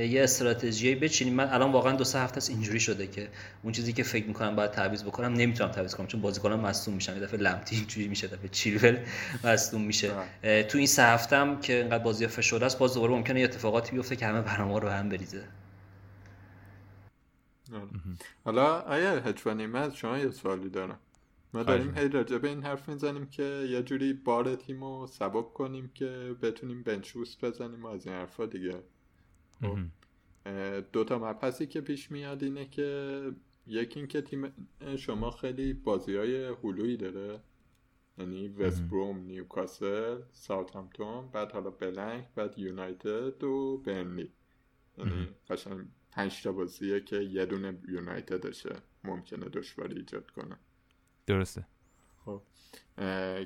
یه 0.05 0.23
استراتژی 0.23 0.95
بچینیم. 0.95 1.33
من 1.33 1.47
الان 1.49 1.71
واقعا 1.71 1.95
دو 1.95 2.03
سه 2.03 2.19
هفته 2.19 2.37
است 2.37 2.49
اینجوری 2.49 2.79
شده 2.79 3.07
که 3.07 3.29
اون 3.63 3.73
چیزی 3.73 3.93
که 3.93 4.03
فکر 4.03 4.27
می‌کنم 4.27 4.55
باید 4.55 4.71
تعویض 4.71 5.03
بکنم 5.03 5.33
نمی‌تونم 5.33 5.71
تعویض 5.71 5.95
کنم. 5.95 6.07
چون 6.07 6.21
بازیکنان 6.21 6.59
مصدوم 6.59 6.95
میشن. 6.95 7.13
یه 7.13 7.19
دفعه 7.19 7.39
لمتی 7.39 7.75
اینجوری 7.75 8.07
میشه 8.07 8.27
دفعه 8.27 8.47
چیلول 8.47 8.97
مصدوم 9.43 9.81
میشه. 9.81 10.11
تو 10.69 10.77
این 10.77 10.87
سه 10.87 11.03
هفتم 11.03 11.59
که 11.59 11.83
انقدر 11.83 12.03
بازی 12.03 12.27
فشرده 12.27 12.65
است 12.65 12.79
باز 12.79 12.93
دوباره 12.93 13.13
ممکنه 13.13 13.39
اتفاقاتی 13.39 13.91
بیفته 13.91 14.15
که 14.15 14.25
همه 14.25 14.41
برنامه 14.41 14.79
رو 14.79 14.89
هم 14.89 15.09
بریزه. 15.09 15.43
حالا 18.45 18.79
آیا 18.79 19.19
هجوانی 19.19 19.65
من 19.65 19.91
شما 19.91 20.17
یه 20.17 20.31
سوالی 20.31 20.69
دارم. 20.69 20.99
ما 21.53 21.63
داریم 21.63 21.97
هی 21.97 22.09
راجع 22.09 22.37
به 22.37 22.47
این 22.47 22.63
حرف 22.63 22.89
می‌زنیم 22.89 23.25
که 23.25 23.43
یه 23.43 23.83
جوری 23.83 24.13
بار 24.13 24.55
تیم 24.55 24.83
رو 24.83 25.07
سبک 25.07 25.53
کنیم 25.53 25.91
که 25.93 26.35
بتونیم 26.41 26.83
بنچوس 26.83 27.35
بزنیم 27.43 27.83
و 27.83 27.87
از 27.87 28.07
این 28.07 28.15
حرفا 28.15 28.45
دیگه. 28.45 28.75
دو 30.93 31.03
تا 31.03 31.19
مبحثی 31.19 31.67
که 31.67 31.81
پیش 31.81 32.11
میاد 32.11 32.43
اینه 32.43 32.65
که 32.65 33.21
یکی 33.67 33.99
اینکه 33.99 34.21
تیم 34.21 34.53
شما 34.97 35.31
خیلی 35.31 35.73
بازی 35.73 36.15
های 36.15 36.45
هلویی 36.63 36.97
داره. 36.97 37.39
یعنی 38.17 38.47
وست 38.47 38.81
بروم 38.81 39.17
نیوکاسل 39.17 40.21
ساوثهامپتون 40.31 41.29
بعد 41.31 41.51
حالا 41.51 41.69
بلنک 41.69 42.27
بعد 42.35 42.59
یونایتد 42.59 43.43
و 43.43 43.77
برنلی. 43.77 44.31
یعنی 44.97 45.27
قشنگ 45.49 45.87
پنج 46.11 46.43
تا 46.43 46.51
بازیه 46.51 46.99
که 46.99 47.15
یه 47.15 47.45
دونه 47.45 47.79
یونایتدشه. 47.87 48.75
ممکنه 49.03 49.45
دشواری 49.49 49.97
ایجاد 49.97 50.31
کنه. 50.31 50.57
درسته. 51.27 51.67
خب. 52.25 52.41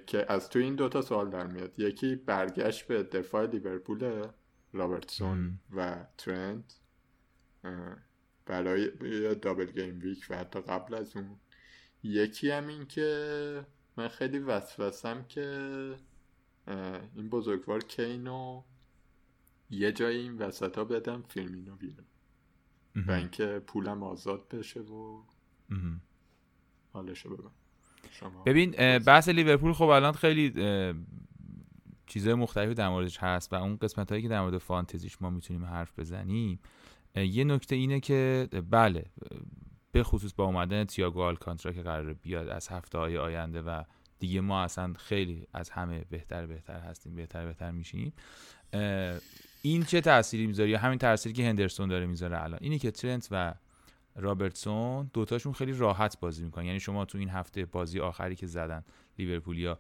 که 0.06 0.26
از 0.30 0.50
تو 0.50 0.60
این 0.60 0.76
دوتا 0.76 1.02
سوال 1.02 1.30
در 1.30 1.48
میاد. 1.48 1.80
یکی 1.80 2.16
برگشت 2.16 2.88
به 2.88 3.04
دفاع 3.04 3.46
لیورپول 3.46 4.28
رابرتسون 4.74 5.60
و 5.76 6.06
ترنت 6.18 6.80
برای 8.46 8.92
دابل 9.36 9.66
گیم 9.66 10.00
ویک 10.00 10.28
و 10.30 10.38
حتی 10.38 10.62
قبل 10.62 10.96
از 10.96 11.16
اون. 11.16 11.40
یکی 12.04 12.52
هم 12.52 12.68
این 12.68 12.86
که 12.86 13.66
من 13.98 14.08
خیلی 14.08 14.40
وسوسم 14.40 15.24
که 15.24 15.96
این 17.16 17.30
بزرگوار 17.30 17.84
کینو 17.84 18.64
یه 19.70 19.92
جای 19.92 20.18
این 20.18 20.38
وسط 20.38 20.78
ها 20.78 20.84
بدم 20.84 21.22
فیلمینو 21.22 21.76
بیرون. 21.76 22.06
و 22.96 23.12
اینکه 23.12 23.62
پولم 23.68 24.04
آزاد 24.04 24.48
بشه 24.48 24.80
و 24.80 25.24
حالشو 26.94 27.38
ببن 27.38 27.52
ببین 28.46 28.72
بحث 29.00 29.30
لیورپول 29.30 29.74
خب 29.74 29.84
الان 29.84 30.14
خیلی 30.14 30.54
چیزهای 32.12 32.34
مختلفی 32.34 32.74
در 32.74 32.90
موردش 32.90 33.18
هست 33.18 33.54
و 33.54 33.56
اون 33.56 33.76
قسمت 33.76 34.10
هایی 34.10 34.22
که 34.22 34.30
در 34.30 34.42
مورد 34.42 34.58
فانتزیش 34.58 35.22
ما 35.22 35.30
می‌تونیم 35.30 35.66
حرف 35.66 36.00
بزنیم 36.00 36.60
یه 37.16 37.44
نکته 37.44 37.76
اینه 37.76 38.00
که 38.00 38.48
بله 38.70 39.06
به 39.92 40.04
خصوص 40.04 40.34
با 40.34 40.46
اومدن 40.46 40.84
تییاگو 40.84 41.22
آلکانترا 41.22 41.72
که 41.72 41.82
قرار 41.82 42.14
بیاد 42.14 42.48
از 42.48 42.68
هفته 42.68 42.98
های 42.98 43.18
آینده 43.18 43.62
و 43.62 43.84
دیگه 44.20 44.42
ما 44.42 44.64
اصلا 44.64 44.94
خیلی 44.94 45.48
از 45.54 45.70
همه 45.70 46.06
بهتر 46.10 46.46
بهتر 46.46 46.80
هستیم 46.80 47.16
بهتر 47.16 47.46
بهتر 47.46 47.72
میشیم 47.72 48.14
این 49.62 49.84
چه 49.84 50.02
تأثیری 50.02 50.48
می‌ذاره؟ 50.48 50.70
یا 50.70 50.80
همین 50.80 50.98
تأثیری 50.98 51.36
که 51.36 51.44
هندرسون 51.50 51.90
داره 51.90 52.06
می‌ذاره 52.06 52.44
الان؟ 52.44 52.60
اینی 52.62 52.80
که 52.80 52.92
ترنت 52.92 53.28
و 53.32 53.54
رابرتسون 54.16 55.12
دوتاشون 55.14 55.54
خیلی 55.54 55.74
راحت 55.74 56.20
بازی 56.20 56.44
می‌کنن. 56.44 56.66
یعنی 56.66 56.80
شما 56.80 57.06
تو 57.06 57.18
این 57.18 57.30
هفته 57.30 57.66
بازی 57.66 58.00
آخری 58.00 58.36
که 58.36 58.48
زدن 58.48 58.84
لیورپولیا 59.20 59.80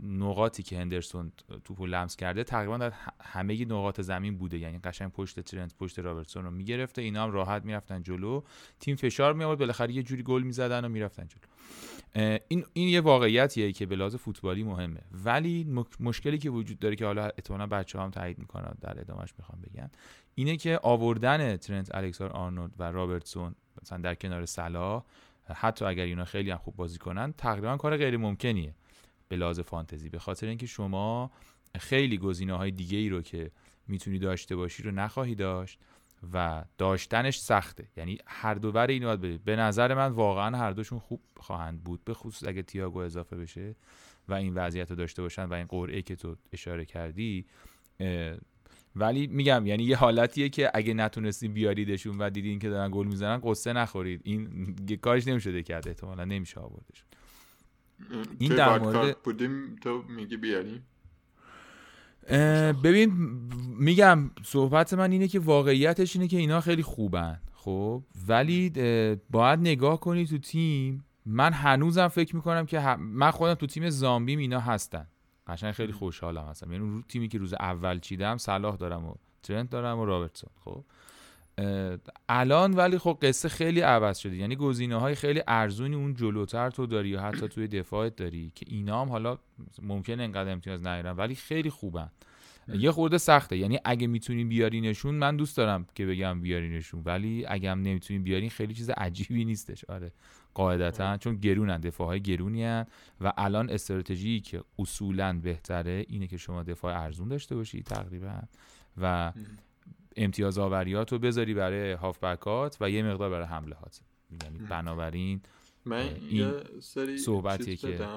نقاطی 0.00 0.62
که 0.62 0.78
هندرسون 0.78 1.32
توپو 1.64 1.86
لمس 1.86 2.16
کرده 2.16 2.44
تقریبا 2.44 2.78
در 2.78 2.92
همه 3.20 3.64
نقاط 3.64 4.00
زمین 4.00 4.38
بوده. 4.38 4.58
یعنی 4.58 4.78
قشنگ 4.78 5.12
پشت 5.12 5.40
ترنت 5.40 5.74
پشت 5.74 5.98
رابرتسون 5.98 6.44
رو 6.44 6.50
می‌گرفته. 6.50 7.02
اینا 7.02 7.22
هم 7.22 7.30
راحت 7.30 7.64
می‌رفتن 7.64 8.02
جلو. 8.02 8.42
تیم 8.80 8.96
فشار 8.96 9.32
می 9.32 9.44
آورد 9.44 9.58
بالاخره 9.58 9.92
یه 9.92 10.02
جوری 10.02 10.22
گل 10.22 10.42
می‌زدن 10.42 10.84
و 10.84 10.88
می‌رفتن 10.88 11.28
جلو. 11.28 12.38
این 12.48 12.64
این 12.72 12.88
یه 12.88 13.00
واقعیتیه 13.00 13.72
که 13.72 13.86
به 13.86 14.08
فوتبالی 14.08 14.62
مهمه. 14.62 15.00
ولی 15.24 15.64
مشکلی 16.00 16.38
که 16.38 16.50
وجود 16.50 16.78
داره 16.78 16.96
که 16.96 17.06
حالا 17.06 17.24
احتمالاً 17.24 17.66
بچه‌ها 17.66 18.04
هم 18.04 18.10
تایید 18.10 18.38
می‌کنن 18.38 18.74
در 18.80 19.00
ادامهش 19.00 19.34
می‌خوام 19.38 19.60
بگن 19.60 19.90
اینه 20.34 20.56
که 20.56 20.80
آوردن 20.82 21.56
ترنت 21.56 21.94
الکسار 21.94 22.30
آرنولد 22.30 22.72
و 22.78 22.92
رابرتسون 22.92 23.54
مثلا 23.82 23.98
در 23.98 24.14
کنار 24.14 24.46
صلاح 24.46 25.04
حتی 25.54 25.84
اگر 25.84 26.04
اینا 26.04 26.24
خیلی 26.24 26.50
هم 26.50 26.58
خوب 26.58 26.76
بازی 26.76 26.98
کنن 26.98 27.32
تقریبا 27.32 27.76
کار 27.76 27.96
غیر 27.96 28.16
ممکنیه. 28.16 28.74
به 29.28 29.36
لحاظ 29.36 29.60
فانتزی 29.60 30.08
به 30.08 30.18
خاطر 30.18 30.46
اینکه 30.46 30.66
شما 30.66 31.30
خیلی 31.78 32.18
گزینه 32.18 32.54
های 32.54 32.70
دیگه 32.70 32.98
ای 32.98 33.08
رو 33.08 33.22
که 33.22 33.50
می‌تونی 33.88 34.18
داشته 34.18 34.56
باشی 34.56 34.82
رو 34.82 34.90
نخواهی 34.90 35.34
داشت 35.34 35.78
و 36.32 36.64
داشتنش 36.78 37.38
سخته. 37.38 37.88
یعنی 37.96 38.18
هر 38.26 38.54
دو 38.54 38.72
بر 38.72 38.86
اینو 38.86 39.16
باید 39.16 39.44
به 39.44 39.56
نظر 39.56 39.94
من 39.94 40.08
واقعا 40.08 40.58
هر 40.58 40.70
دوشون 40.70 40.98
خوب 40.98 41.20
خواهند 41.36 41.84
بود 41.84 42.04
به 42.04 42.14
خصوص 42.14 42.48
اگه 42.48 42.62
تییاگو 42.62 42.98
اضافه 42.98 43.36
بشه 43.36 43.74
و 44.28 44.34
این 44.34 44.54
وضعیت 44.54 44.90
رو 44.90 44.96
داشته 44.96 45.22
باشن 45.22 45.44
و 45.44 45.52
این 45.52 45.66
قرعه 45.66 46.02
که 46.02 46.16
تو 46.16 46.36
اشاره 46.52 46.84
کردی 46.84 47.46
ولی 48.96 49.26
میگم 49.26 49.66
یعنی 49.66 49.84
یه 49.84 49.96
حالتیه 49.96 50.48
که 50.48 50.70
اگه 50.74 50.94
نتونستیم 50.94 51.52
بیاریدشون 51.52 52.18
و 52.18 52.30
دیدین 52.30 52.58
که 52.58 52.68
دارن 52.68 52.90
گل 52.92 53.06
می‌زنن 53.06 53.40
قصه 53.44 53.72
نخورید. 53.72 54.20
این 54.24 54.76
کارش 55.02 55.28
نمی‌شده 55.28 55.62
کرد 55.62 55.88
احتمالا 55.88 56.24
نمیشه 56.24 56.60
آوردشون. 56.60 57.08
این 58.38 58.54
در 58.54 58.78
مورد 58.78 59.22
بودیم 59.22 59.76
تو 59.76 60.04
میگی 60.08 60.36
بیاریم 60.36 60.86
ببین 62.84 63.12
میگم 63.78 64.30
صحبت 64.42 64.94
من 64.94 65.12
اینه 65.12 65.28
که 65.28 65.40
واقعیتش 65.40 66.16
اینه 66.16 66.28
که 66.28 66.36
اینا 66.36 66.60
خیلی 66.60 66.82
خوبن 66.82 67.40
خب؟ 67.52 68.04
ولی 68.28 68.70
باید 69.30 69.60
نگاه 69.60 70.00
کنی 70.00 70.26
تو 70.26 70.38
تیم. 70.38 71.04
من 71.26 71.52
هنوزم 71.52 72.08
فکر 72.08 72.36
می‌کنم 72.36 72.66
که 72.66 72.96
من 72.98 73.30
خودم 73.30 73.54
تو 73.54 73.66
تیم 73.66 73.90
زامبیم 73.90 74.38
اینا 74.38 74.60
هستن. 74.60 75.06
قشنگ 75.50 75.72
خیلی 75.72 75.92
خوشحالم 75.92 76.44
هستم. 76.44 76.72
یعنی 76.72 76.84
اون 76.84 77.04
تیمی 77.08 77.28
که 77.28 77.38
روز 77.38 77.54
اول 77.54 77.98
چیدم 77.98 78.36
صلاح 78.36 78.76
دارم 78.76 79.04
و 79.04 79.14
ترنت 79.42 79.70
دارم 79.70 79.98
و 79.98 80.04
رابرتسون. 80.04 80.50
خب. 80.64 80.84
الان 82.28 82.74
ولی 82.74 82.98
خب 82.98 83.18
قصه 83.22 83.48
خیلی 83.48 83.80
عوض 83.80 84.18
شده. 84.18 84.36
یعنی 84.36 84.56
گزینه 84.56 84.96
های 84.96 85.14
خیلی 85.14 85.42
ارزونی 85.48 85.96
اون 85.96 86.14
جلوتر 86.14 86.70
تو 86.70 86.86
داری 86.86 87.08
یا 87.08 87.20
حتی 87.20 87.48
توی 87.48 87.68
دفاعت 87.68 88.16
داری 88.16 88.52
که 88.54 88.66
اینا 88.68 89.00
هم 89.02 89.08
حالا 89.08 89.38
ممکن 89.82 90.20
انقدر 90.20 90.52
امتیاز 90.52 90.86
نگیرن 90.86 91.16
ولی 91.16 91.34
خیلی 91.34 91.70
خوبن. 91.70 92.10
یه 92.68 92.90
خورده 92.90 93.18
سخته. 93.18 93.56
یعنی 93.56 93.78
اگه 93.84 94.06
می‌تونین 94.06 94.48
بیارینشون 94.48 95.14
من 95.14 95.36
دوست 95.36 95.56
دارم 95.56 95.86
که 95.94 96.06
بگم 96.06 96.40
بیارینشون 96.40 97.02
ولی 97.04 97.46
اگه 97.48 97.70
هم 97.70 97.82
نمی‌تونین 97.82 98.22
بیارین 98.22 98.50
خیلی 98.50 98.74
چیز 98.74 98.90
عجیبی 98.90 99.44
نیستش. 99.44 99.84
آره. 99.84 100.12
قاعدتا 100.54 101.16
چون 101.16 101.36
گرونن 101.36 101.80
دفاع 101.80 102.06
های 102.06 102.20
گرونی 102.20 102.64
هن. 102.64 102.86
و 103.20 103.32
الان 103.36 103.70
استراتژی 103.70 104.40
که 104.40 104.62
اصولا 104.78 105.40
بهتره 105.42 106.06
اینه 106.08 106.26
که 106.26 106.36
شما 106.36 106.62
دفاع 106.62 107.00
ارزون 107.00 107.28
داشته 107.28 107.54
باشی 107.54 107.82
تقریبا. 107.82 108.42
و 108.96 109.32
امتیاز 110.16 110.58
آوریات 110.58 111.12
رو 111.12 111.18
بذاری 111.18 111.54
برای 111.54 111.92
هافبکات 111.92 112.76
و 112.80 112.90
یه 112.90 113.02
مقدار 113.02 113.30
برای 113.30 113.46
حمله 113.46 113.74
هات. 113.74 114.00
یعنی 114.42 114.58
بنابراین 114.58 115.40
من 115.84 116.08
این 116.30 116.52
سری 116.80 117.18
صحبتیه 117.18 117.76
که 117.76 118.08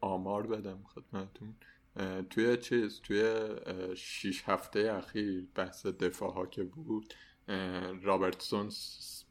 آمار 0.00 0.46
بدم 0.46 0.78
خدمتون 0.84 1.54
توی 2.30 2.56
چیز 2.56 3.00
توی 3.00 3.34
شیش 3.96 4.42
هفته 4.46 4.92
اخیر 4.98 5.46
بحث 5.54 5.86
دفاع 5.86 6.32
ها 6.32 6.46
که 6.46 6.62
بود 6.62 7.14
رابرتسون 8.02 8.70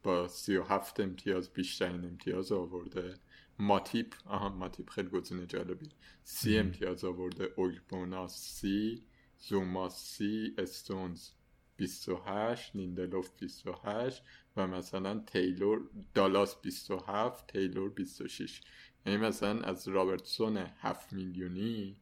با 0.06 0.28
سی 0.28 0.58
و 0.58 0.64
هفت 0.64 1.00
امتیاز 1.00 1.50
بیشترین 1.50 2.06
امتیاز 2.06 2.52
آورده 2.52 3.14
ماتیپ. 3.60 4.14
آها 4.26 4.50
ماتیپ 4.50 4.90
خیلی 4.90 5.10
گزینه 5.10 5.46
جالبی. 5.46 5.90
سی 6.24 6.58
امتیاز 6.58 7.04
آورده 7.06 7.54
اوگبونا 7.56 8.28
سی 8.28 9.04
زوما 9.40 9.90
سی 9.90 10.54
استونز 10.58 11.30
28 11.78 12.76
نیندلوف 12.76 13.30
28 13.40 14.24
و 14.58 14.68
مثلا 14.68 15.20
تیلور 15.20 15.90
دالاس 16.14 16.62
27 16.62 17.48
تیلور 17.48 17.90
26 17.90 18.62
یعنی 19.06 19.18
مثلا 19.18 19.62
از 19.62 19.88
رابرتسون 19.88 20.58
7 20.58 21.14
میلیونی 21.14 21.96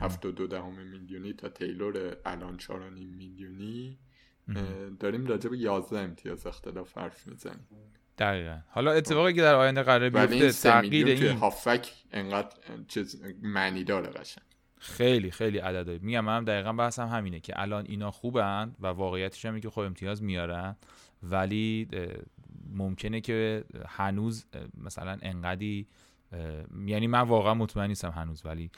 72 0.00 0.46
دهم 0.46 0.86
میلیونی 0.86 1.32
تا 1.32 1.48
تیلور 1.48 2.16
الان 2.24 2.58
4.5 2.58 2.70
میلیونی 2.92 3.98
داریم 5.00 5.26
راجع 5.26 5.50
به 5.50 5.58
11 5.58 5.98
امتیاز 5.98 6.46
اختلاف 6.46 6.98
حرف 6.98 7.26
می‌زنیم. 7.26 7.68
دقیقا. 8.18 8.58
حالا 8.68 8.92
اتفاقی 8.92 9.32
که 9.32 9.42
در 9.42 9.54
آینده 9.54 9.82
قرار 9.82 10.10
بیفته 10.10 10.52
تغییر 10.52 11.06
این 11.06 11.36
هافک 11.36 11.92
انقدر 12.12 12.56
چیز 12.88 13.22
معنی 13.42 13.84
داره 13.84 14.08
قشنگ. 14.08 14.44
خیلی 14.78 15.30
خیلی 15.30 15.58
عدده. 15.58 15.98
میگم 16.02 16.20
منم 16.20 16.44
دقیقا 16.44 16.72
بحثم 16.72 17.06
همینه 17.06 17.40
که 17.40 17.60
الان 17.60 17.84
اینا 17.88 18.10
خوبن 18.10 18.74
و 18.80 18.86
واقعیتش 18.86 19.44
هم 19.44 19.60
که 19.60 19.70
خب 19.70 19.80
امتیاز 19.80 20.22
میارن 20.22 20.76
ولی 21.22 21.88
ممکنه 22.74 23.20
که 23.20 23.64
هنوز 23.88 24.46
مثلا 24.78 25.18
انقدی 25.22 25.86
یعنی 26.86 27.06
من 27.06 27.20
واقعا 27.20 27.54
مطمئن 27.54 27.88
نیستم 27.88 28.10
هنوز 28.10 28.46
ولی 28.46 28.70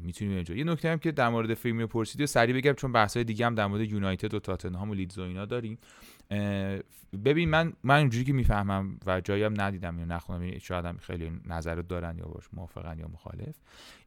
می‌تونیم 0.00 0.34
اینجا. 0.34 0.54
یه 0.54 0.64
نکته 0.64 0.90
هم 0.90 0.98
که 0.98 1.12
در 1.12 1.28
مورد 1.28 1.54
فیلم 1.54 1.86
پرسیدی 1.86 2.26
سریع 2.26 2.56
بگم 2.56 2.72
چون 2.72 2.96
های 2.96 3.24
دیگه 3.24 3.46
هم 3.46 3.54
در 3.54 3.66
مورد 3.66 3.80
یونایتد 3.80 4.34
و 4.34 4.40
تاتنهام 4.40 4.90
و 4.90 4.94
لیدز 4.94 5.18
و 5.18 5.22
اینا 5.22 5.44
داریم. 5.44 5.78
ببین 7.24 7.50
من 7.50 7.72
من 7.82 7.98
اونجوری 7.98 8.24
که 8.24 8.32
می‌فهمم 8.32 8.98
و 9.06 9.20
جایی 9.20 9.42
هم 9.42 9.60
ندیدم 9.60 9.98
یا 9.98 10.04
نخونم 10.04 10.42
یعنی 10.42 10.60
شاید 10.60 10.84
هم 10.84 10.96
خیلی 10.96 11.40
نظرت 11.46 11.88
دارن 11.88 12.18
یا 12.18 12.24
باش 12.24 12.44
موافقن 12.52 12.98
یا 12.98 13.08
مخالف 13.08 13.56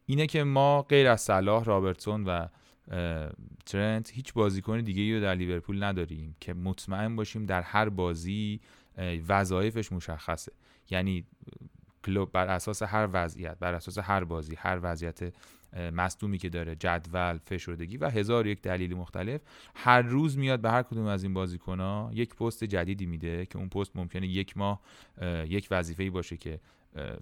اینه 0.05 0.27
که 0.27 0.43
ما 0.43 0.81
غیر 0.81 1.07
از 1.07 1.21
صلاح 1.21 1.63
رابرتسون 1.63 2.23
و 2.23 2.47
ترنت 3.65 4.11
هیچ 4.13 4.33
بازیکن 4.33 4.81
دیگه 4.81 5.15
رو 5.15 5.21
در 5.21 5.35
لیورپول 5.35 5.83
نداریم 5.83 6.35
که 6.39 6.53
مطمئن 6.53 7.15
باشیم 7.15 7.45
در 7.45 7.61
هر 7.61 7.89
بازی 7.89 8.61
وظایفش 9.27 9.91
مشخصه. 9.91 10.51
یعنی 10.89 11.25
کلوب 12.05 12.31
بر 12.31 12.47
اساس 12.47 12.83
هر 12.83 13.09
وضعیت 13.13 13.57
بر 13.59 13.73
اساس 13.73 13.97
هر 13.97 14.23
بازی 14.23 14.55
هر 14.55 14.79
وضعیت 14.83 15.33
مصدومی 15.93 16.37
که 16.37 16.49
داره 16.49 16.75
جدول 16.75 17.37
فشردگی 17.37 17.97
و 17.97 18.09
هزار 18.09 18.47
یک 18.47 18.61
دلیل 18.61 18.95
مختلف. 18.95 19.41
هر 19.75 20.01
روز 20.01 20.37
میاد 20.37 20.59
به 20.59 20.71
هر 20.71 20.83
کدوم 20.83 21.05
از 21.05 21.23
این 21.23 21.33
بازیکن 21.33 22.09
یک 22.13 22.35
پست 22.35 22.63
جدیدی 22.63 23.05
میده 23.05 23.45
که 23.45 23.57
اون 23.57 23.69
پست 23.69 23.95
ممکنه 23.95 24.27
یک 24.27 24.57
ماه 24.57 24.81
یک 25.47 25.67
وظیفه‌ای 25.71 26.09
باشه 26.09 26.37
که 26.37 26.59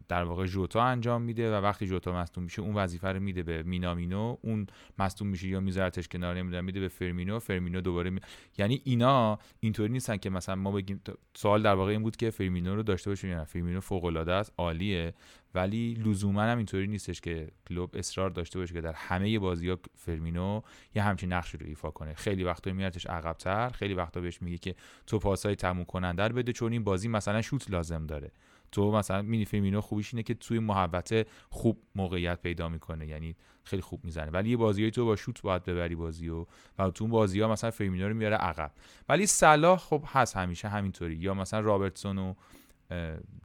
در 0.08 0.24
واقع 0.24 0.46
جوتا 0.46 0.84
انجام 0.84 1.22
میده 1.22 1.52
و 1.58 1.62
وقتی 1.62 1.88
جوتا 1.88 2.14
مصدوم 2.14 2.44
میشه 2.44 2.62
اون 2.62 2.76
وظیفه 2.76 3.08
رو 3.08 3.20
میده 3.20 3.44
به 3.44 3.64
مینامینو. 3.64 4.38
اون 4.42 4.68
مصدوم 5.00 5.28
میشه 5.28 5.48
یا 5.48 5.60
میذارتش 5.60 6.08
کنار 6.08 6.36
نمی‌دونم 6.36 6.66
میده 6.66 6.80
به 6.80 6.88
فرمینو. 6.88 7.40
فرمینو 7.40 7.82
دوباره 7.82 8.10
می... 8.10 8.20
یعنی 8.58 8.82
اینا 8.84 9.40
اینطوری 9.60 9.92
نیستن 9.92 10.18
که 10.18 10.30
مثلا 10.30 10.56
ما 10.56 10.72
بگیم 10.72 11.02
سوال 11.34 11.64
در 11.64 11.76
واقع 11.76 11.92
این 11.92 12.04
بود 12.04 12.16
که 12.16 12.30
فرمینو 12.30 12.76
رو 12.76 12.84
داشته 12.84 13.10
باشیم 13.10 13.30
یا 13.30 13.38
نه. 13.38 13.44
فرمینو 13.44 13.80
فوق 13.80 14.06
العاده 14.06 14.34
است 14.34 14.54
عالیه. 14.58 15.14
ولی 15.56 15.94
لزوما 15.94 16.42
هم 16.42 16.58
اینطوری 16.58 16.88
نیستش 16.88 17.22
که 17.22 17.48
کلوب 17.70 17.92
اصرار 17.94 18.30
داشته 18.30 18.60
باشه 18.60 18.74
که 18.74 18.82
در 18.82 18.94
همه 18.94 19.40
بازی 19.40 19.70
ها 19.70 19.80
فرمینو 19.96 20.62
یه 20.96 21.04
همچین 21.04 21.34
نقشی 21.34 21.58
رو 21.58 21.66
ایفا 21.66 21.92
کنه. 21.92 22.14
خیلی 22.14 22.44
وقتا 22.44 22.74
میارتش 22.74 23.06
عقبتر 23.06 23.70
خیلی 23.70 23.94
وقتا 23.94 24.22
بهش 24.22 24.42
میگه 24.42 24.58
که 24.58 24.76
تو 25.08 25.20
پاسای 25.20 25.56
تموم 25.56 25.86
کننده 25.86 26.30
بده 26.30 26.54
چون 26.54 26.72
این 26.72 26.84
بازی 26.84 27.08
مثلا 27.08 27.42
شوت 27.42 27.72
لازم 27.72 28.06
داره. 28.06 28.32
تو 28.72 28.92
مثلا 28.92 29.22
مینی 29.22 29.46
فیمینو 29.46 29.82
خوبیش 29.82 30.14
اینه 30.14 30.24
که 30.24 30.34
توی 30.34 30.60
محوطه 30.60 31.26
خوب 31.50 31.78
موقعیت 31.96 32.42
پیدا 32.42 32.70
می‌کنه 32.70 33.08
یعنی 33.08 33.36
خیلی 33.64 33.82
خوب 33.82 34.06
می‌زنه. 34.06 34.32
ولی 34.32 34.50
یه 34.50 34.58
بازی 34.58 34.92
تو 34.92 35.06
با 35.06 35.16
شوت 35.16 35.42
باید 35.42 35.64
ببری 35.64 35.96
بازی 35.96 36.30
و 36.30 36.46
و 36.80 36.90
تو 36.90 37.04
اون 37.04 37.12
بازی 37.12 37.42
ها 37.42 37.48
مثلا 37.48 37.72
فیرمینو 37.72 38.08
رو 38.08 38.14
میاره 38.14 38.36
عقب. 38.36 38.72
ولی 39.10 39.26
صلاح 39.26 39.80
خب 39.80 40.04
هست 40.08 40.38
همیشه 40.38 40.68
همینطوری. 40.68 41.16
یا 41.16 41.34
مثلا 41.34 41.60
رابرتسون 41.60 42.18
و 42.18 42.34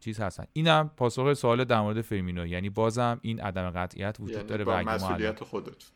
چیز 0.01 0.21
هستن. 0.21 0.45
اینم 0.53 0.91
پاسخ 0.97 1.33
سوال 1.33 1.65
در 1.65 1.81
مورد 1.81 2.01
فیرمینو 2.01 2.47
یعنی 2.47 2.71
بازم 2.71 3.19
این 3.23 3.41
عدم 3.41 3.71
قطعیت 3.71 4.17
وجود 4.21 4.37
یعنی 4.37 4.49
داره 4.49 4.65
با 4.65 4.83
مسئولیت 4.83 5.45
خودت. 5.45 5.91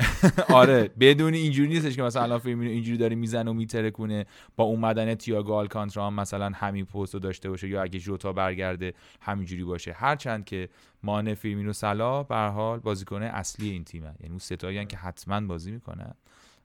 آره 0.54 0.90
بدون 1.00 1.34
اینجوری 1.34 1.68
نیستش 1.68 1.96
که 1.96 2.02
مثلا 2.02 2.22
الان 2.22 2.38
فیرمینو 2.38 2.70
اینجوری 2.70 2.98
داره 2.98 3.16
می‌زنه 3.16 3.50
و 3.50 3.54
میترکونه. 3.54 4.26
با 4.56 4.64
اومدن 4.64 5.14
تییاگو 5.14 5.52
آلکانترا 5.52 6.06
هم 6.06 6.14
مثلا 6.14 6.50
همین 6.54 6.84
پست 6.84 7.14
رو 7.14 7.20
داشته 7.20 7.50
باشه 7.50 7.68
یا 7.68 7.82
اگه 7.82 7.98
جوتا 7.98 8.32
برگرده 8.32 8.94
همینجوری 9.20 9.64
باشه. 9.64 9.92
هرچند 9.92 10.44
که 10.44 10.68
مانع 11.02 11.34
فیلمینو 11.34 11.72
سلا 11.72 12.22
به 12.22 12.36
حال 12.36 12.78
بازیکن 12.78 13.22
اصلی 13.22 13.70
این 13.70 13.84
تیمه. 13.84 14.06
یعنی 14.06 14.28
اون 14.28 14.38
ستایی 14.38 14.86
که 14.86 14.96
حتما 14.96 15.40
بازی 15.40 15.70
می‌کنن 15.70 16.14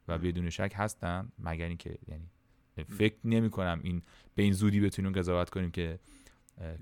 و 0.07 0.17
بدون 0.17 0.49
شک 0.49 0.73
هستن. 0.75 1.31
مگر 1.39 1.67
اینکه 1.67 1.97
یعنی 2.07 2.29
فکر 2.97 3.15
نمی 3.23 3.49
کنم 3.49 3.79
این 3.83 4.01
به 4.35 4.43
این 4.43 4.53
زودی 4.53 4.79
بتونیم 4.79 5.11
قضاوت 5.11 5.49
کنیم 5.49 5.71
که 5.71 5.99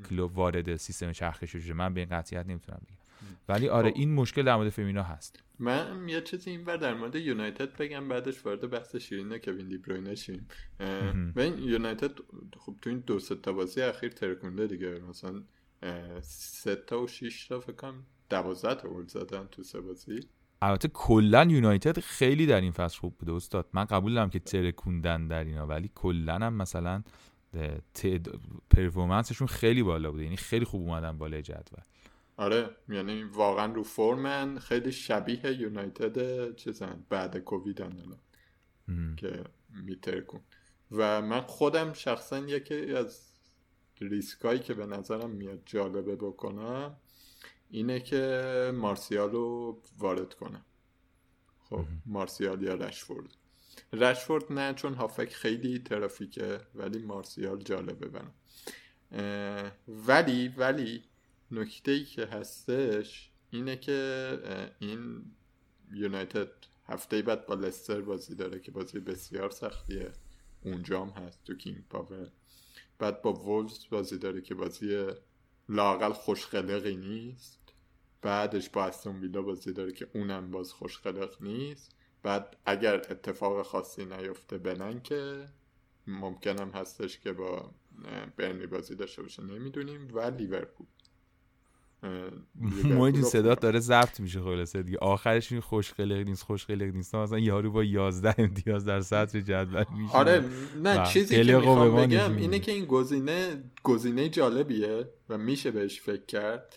کلوب 0.09 0.37
وارد 0.37 0.75
سیستم 0.75 1.11
چرخش 1.11 1.51
شده 1.51 1.73
من 1.73 1.93
به 1.93 1.99
این 1.99 2.09
قطعیت 2.09 2.45
نمی‌تونم 2.47 2.81
بگم. 2.87 3.00
ولی 3.49 3.69
آره 3.69 3.91
خب. 3.91 3.97
این 3.97 4.13
مشکل 4.13 4.43
در 4.43 4.55
مورد 4.55 4.69
فیمینا 4.69 5.03
هست. 5.03 5.43
من 5.59 6.09
یه 6.09 6.21
چیزی 6.21 6.49
این 6.49 6.63
بر 6.63 6.77
در 6.77 6.93
مورد 6.93 7.15
یونایتد 7.15 7.77
بگم 7.77 8.07
بعدش 8.07 8.45
وارد 8.45 8.69
بحث 8.69 8.95
شیرینه 8.95 9.39
کوین 9.39 9.67
دی 9.67 9.77
بروینه 9.77 10.15
شیم 10.15 10.47
و 11.35 11.39
این 11.39 11.57
یونایتد 11.57 12.11
خب 12.59 12.75
تو 12.81 12.89
این 12.89 12.99
دو 12.99 13.19
سه 13.19 13.35
تا 13.35 13.53
بازی 13.53 13.81
اخیر 13.81 14.11
ترکونده 14.11 14.67
دیگه. 14.67 14.99
مثلا 15.09 15.43
سه 16.21 16.75
تا 16.75 17.01
و 17.01 17.07
6 17.07 17.47
تا 17.47 17.59
فکر 17.59 17.71
کنم 17.71 18.05
12 18.29 18.81
تا 18.81 18.89
گل 18.89 19.07
زدن 19.07 19.47
تو 19.51 19.63
سه 19.63 19.81
بازی. 19.81 20.19
البته 20.61 20.87
کلا 20.87 21.43
یونایتد 21.43 21.99
خیلی 21.99 22.45
در 22.45 22.61
این 22.61 22.71
فصل 22.71 22.99
خوب 22.99 23.17
بوده 23.17 23.33
استاد. 23.33 23.69
من 23.73 23.85
قبول 23.85 24.13
دارم 24.13 24.29
که 24.29 24.39
ترکوندن 24.39 25.27
در 25.27 25.43
اینا 25.43 25.67
ولی 25.67 25.91
کلا 25.95 26.35
هم 26.35 26.53
مثلا 26.53 27.03
پرفورمنسشون 28.69 29.47
خیلی 29.47 29.83
بالا 29.83 30.11
بوده. 30.11 30.23
یعنی 30.23 30.37
خیلی 30.37 30.65
خوب 30.65 30.81
اومدن 30.81 31.17
بالای 31.17 31.41
جدول. 31.41 31.83
آره 32.41 32.69
یعنی 32.89 33.23
واقعا 33.23 33.73
رو 33.73 33.83
فرمن 33.83 34.59
خیلی 34.59 34.91
شبیه 34.91 35.61
یونایتد 35.61 36.55
چیزن 36.55 37.05
بعد 37.09 37.37
کووید 37.37 37.81
الان 37.81 38.19
که 39.15 39.43
میترکون. 39.69 40.41
و 40.91 41.21
من 41.21 41.41
خودم 41.41 41.93
شخصا 41.93 42.39
یکی 42.39 42.93
از 42.93 43.27
ریسکایی 44.01 44.59
که 44.59 44.73
به 44.73 44.85
نظرم 44.85 45.29
میاد 45.29 45.61
جالبه 45.65 46.15
بکنم 46.15 46.95
اینه 47.69 47.99
که 47.99 48.71
مارسیال 48.75 49.31
رو 49.31 49.81
وارد 49.97 50.33
کنم. 50.33 50.65
خب 51.69 51.85
مارسیال 52.05 52.63
یا 52.63 52.73
رشفورد. 52.73 53.29
رشفورد 53.93 54.51
نه 54.53 54.73
چون 54.73 54.93
هافک 54.93 55.33
خیلی 55.33 55.79
ترافیکه 55.79 56.59
ولی 56.75 57.03
مارسیال 57.03 57.63
جالبه 57.63 58.07
برم 58.07 58.33
ولی 59.87 60.47
ولی 60.47 61.10
نکته 61.51 61.91
ای 61.91 62.05
که 62.05 62.25
هستش 62.25 63.31
اینه 63.51 63.77
که 63.77 64.39
این 64.79 65.25
یونایتد 65.91 66.51
هفته 66.87 67.21
بعد 67.21 67.45
با 67.45 67.53
لستر 67.53 68.01
بازی 68.01 68.35
داره 68.35 68.59
که 68.59 68.71
بازی 68.71 68.99
بسیار 68.99 69.49
سختیه. 69.49 70.11
اونجا 70.63 71.05
هم 71.05 71.23
هست 71.23 71.43
تو 71.43 71.55
کینگ 71.55 71.83
پاور 71.89 72.31
بعد 72.99 73.21
با 73.21 73.33
وولز 73.33 73.85
بازی 73.89 74.17
داره 74.17 74.41
که 74.41 74.55
بازی 74.55 75.07
لاقل 75.69 76.13
خوشخلقی 76.13 76.95
نیست. 76.95 77.73
بعدش 78.21 78.69
با 78.69 78.85
استون 78.85 79.19
ویلا 79.19 79.41
بازی 79.41 79.73
داره 79.73 79.91
که 79.91 80.07
اونم 80.13 80.51
باز 80.51 80.73
خوشقلق 80.73 81.41
نیست. 81.41 81.95
بعد 82.23 82.57
اگر 82.65 82.95
اتفاق 82.95 83.65
خاصی 83.65 84.05
نیفته 84.05 84.57
بنن 84.57 85.01
که 85.01 85.49
ممکنم 86.07 86.69
هستش 86.69 87.19
که 87.19 87.33
با 87.33 87.71
برنی 88.37 88.67
بازی 88.67 88.95
داشته 88.95 89.21
باشه. 89.21 89.43
نمی‌دونیم. 89.43 90.07
و 90.13 90.19
لیورپول. 90.19 90.87
موجی 92.83 93.21
صدا 93.21 93.55
داره 93.55 93.79
ضبط 93.79 94.19
میشه 94.19 94.41
خلاصه 94.41 94.83
دیگه. 94.83 94.97
آخرش 94.97 95.51
این 95.51 95.61
خوشقلق 95.61 96.25
نیست 96.25 96.43
خوشقلق 96.43 96.81
نیست. 96.95 97.15
مثلا 97.15 97.39
یارو 97.39 97.71
با 97.71 97.83
11 97.83 98.35
امتیاز 98.37 98.85
در 98.85 99.01
سطر 99.01 99.41
جدول 99.41 99.85
میشه 99.97 100.13
آره 100.13 100.43
نه 100.83 101.05
چیزی 101.05 101.43
که 101.43 101.55
می‌خوام 101.55 101.95
بگم 101.95 102.37
اینه 102.37 102.59
که 102.59 102.71
این 102.71 102.85
گزینه 102.85 103.63
گزینه 103.83 104.29
جالبیه 104.29 105.09
و 105.29 105.37
میشه 105.37 105.71
بهش 105.71 106.01
فکر 106.01 106.25
کرد. 106.25 106.75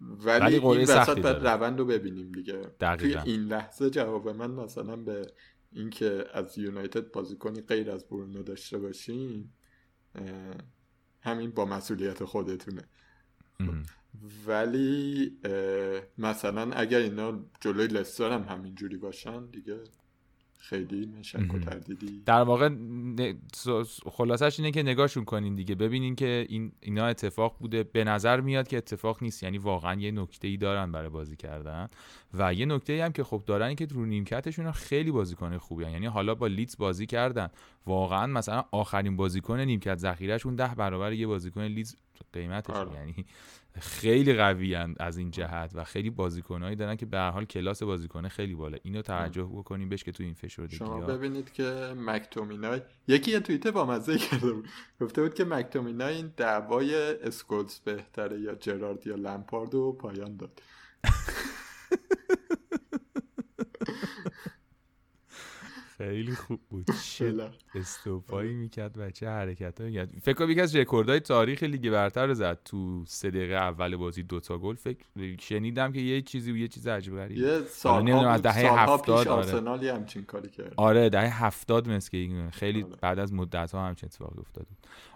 ولی 0.00 0.56
این 0.56 0.82
وسط 0.82 1.18
باید 1.18 1.46
روند 1.46 1.78
رو 1.78 1.84
ببینیم 1.84 2.32
دیگه. 2.32 2.60
دقیقا. 2.80 3.20
توی 3.20 3.32
این 3.32 3.40
لحظه 3.40 3.90
جواب 3.90 4.28
من 4.28 4.50
مثلا 4.50 4.96
به 4.96 5.26
اینکه 5.72 6.24
از 6.34 6.58
یونایتد 6.58 7.10
بازیکنی 7.10 7.60
غیر 7.60 7.90
از 7.90 8.04
برونو 8.08 8.42
داشته 8.42 8.78
باشیم 8.78 9.54
همین 11.20 11.50
با 11.50 11.64
مسئولیت 11.64 12.24
خودتونه. 12.24 12.82
ولی 14.46 15.32
مثلا 16.18 16.72
اگر 16.72 16.98
اینا 16.98 17.40
جلوی 17.60 17.86
لستر 17.86 18.32
هم 18.32 18.42
همینجوری 18.42 18.96
باشن 18.96 19.46
دیگه 19.46 19.76
خیلی 20.58 21.08
شک 21.22 21.54
و 21.54 21.58
تردیدی. 21.58 22.22
در 22.26 22.42
واقع 22.42 22.70
خلاصش 24.12 24.60
اینه 24.60 24.70
که 24.70 24.82
نگاهشون 24.82 25.24
کنین 25.24 25.54
دیگه. 25.54 25.74
ببینین 25.74 26.16
که 26.16 26.46
این 26.48 26.72
اینا 26.80 27.06
اتفاق 27.06 27.56
بوده. 27.58 27.82
به 27.82 28.04
نظر 28.04 28.40
میاد 28.40 28.68
که 28.68 28.76
اتفاق 28.76 29.22
نیست. 29.22 29.42
یعنی 29.42 29.58
واقعا 29.58 30.00
یه 30.00 30.10
نکته 30.10 30.48
ای 30.48 30.56
دارن 30.56 30.92
برای 30.92 31.08
بازی 31.08 31.36
کردن. 31.36 31.88
و 32.34 32.54
یه 32.54 32.66
نکته 32.66 32.92
ای 32.92 33.00
هم 33.00 33.12
که 33.12 33.24
خب 33.24 33.42
دارن 33.46 33.74
که 33.74 33.86
رو 33.86 34.06
نیمکتشون 34.06 34.72
خیلی 34.72 35.10
بازیکن 35.10 35.58
خوبی 35.58 35.84
هن. 35.84 35.90
یعنی 35.90 36.06
حالا 36.06 36.34
با 36.34 36.46
لیدز 36.46 36.76
بازی 36.76 37.06
کردن. 37.06 37.48
واقعا 37.86 38.26
مثلا 38.26 38.64
آخرین 38.70 39.16
بازیکن 39.16 39.60
نیمکت 39.60 39.98
ذخیرهشون 39.98 40.56
ده 40.56 40.74
برابر 40.74 41.12
یه 41.12 41.26
بازیکن 41.26 41.62
لیدز 41.62 41.96
قیمتش 42.32 42.74
آره. 42.74 42.92
یعنی 42.94 43.26
خیلی 43.80 44.34
قوی 44.34 44.74
از 45.00 45.18
این 45.18 45.30
جهت 45.30 45.70
و 45.74 45.84
خیلی 45.84 46.10
بازیکنایی 46.10 46.76
دارن 46.76 46.96
که 46.96 47.06
به 47.06 47.18
هر 47.18 47.30
حال 47.30 47.44
کلاس 47.44 47.82
بازیکنه 47.82 48.28
خیلی 48.28 48.54
بالا 48.54 48.78
اینو 48.82 49.02
توجه 49.02 49.42
بکنیم 49.42 49.88
بهش 49.88 50.04
که 50.04 50.12
تو 50.12 50.22
این 50.22 50.34
فشردگی 50.34 50.76
شما 50.76 51.00
ببینید 51.00 51.52
که 51.52 51.94
مکتومینای 51.96 52.80
یکی 53.08 53.30
یه 53.30 53.40
توییته 53.40 53.70
با 53.70 53.86
مزه 53.86 54.18
کرده 54.30 54.52
بود. 54.52 54.68
گفته 55.00 55.22
بود 55.22 55.34
که 55.34 55.44
مکتومینای 55.44 56.14
این 56.14 56.32
دعوای 56.36 56.94
اسکولز 57.22 57.78
بهتره 57.78 58.40
یا 58.40 58.54
جرارد 58.54 59.06
یا 59.06 59.14
لمپارد 59.14 59.74
و 59.74 59.92
پایان 59.92 60.36
داد. 60.36 60.62
خیلی 65.96 66.34
خوب 66.34 66.60
بود. 66.70 66.86
چه 67.04 67.34
استوپایی 67.74 68.54
می‌کرد 68.54 68.98
و 68.98 69.10
چه 69.10 69.28
حرکت 69.28 69.80
هایی 69.80 70.06
فکر 70.06 70.34
کنم 70.34 70.50
یکی 70.50 70.60
از 70.60 70.76
رکوردهای 70.76 71.20
تاریخ 71.20 71.62
لیگ 71.62 71.90
برتر 71.90 72.26
رو 72.26 72.34
زد 72.34 72.58
تو 72.64 73.04
سه 73.06 73.30
دقیقه 73.30 73.54
اول 73.54 73.96
بازی 73.96 74.22
دوتا 74.22 74.58
گل. 74.58 74.74
فکر 74.74 75.04
شنیدم 75.40 75.92
که 75.92 76.00
یه 76.00 76.22
چیزی 76.22 76.52
و 76.52 76.56
یه 76.56 76.68
چیز 76.68 76.86
عجیب 76.86 77.16
غریب 77.16 77.38
یه 77.38 77.60
سال 77.60 78.10
از 78.10 78.42
دهه 78.42 78.82
70 78.82 79.28
آره. 79.28 79.94
همچین 79.94 80.24
کاری 80.24 80.48
کرد. 80.48 80.74
آره 80.76 81.08
دهه 81.08 81.44
70 81.44 81.88
مثل 81.88 82.10
که 82.10 82.48
خیلی 82.52 82.82
آره. 82.82 82.96
بعد 83.02 83.18
از 83.18 83.32
مدت 83.32 83.72
ها 83.72 83.86
همچین 83.86 84.06
اتفاقی 84.06 84.40
افتاد 84.40 84.66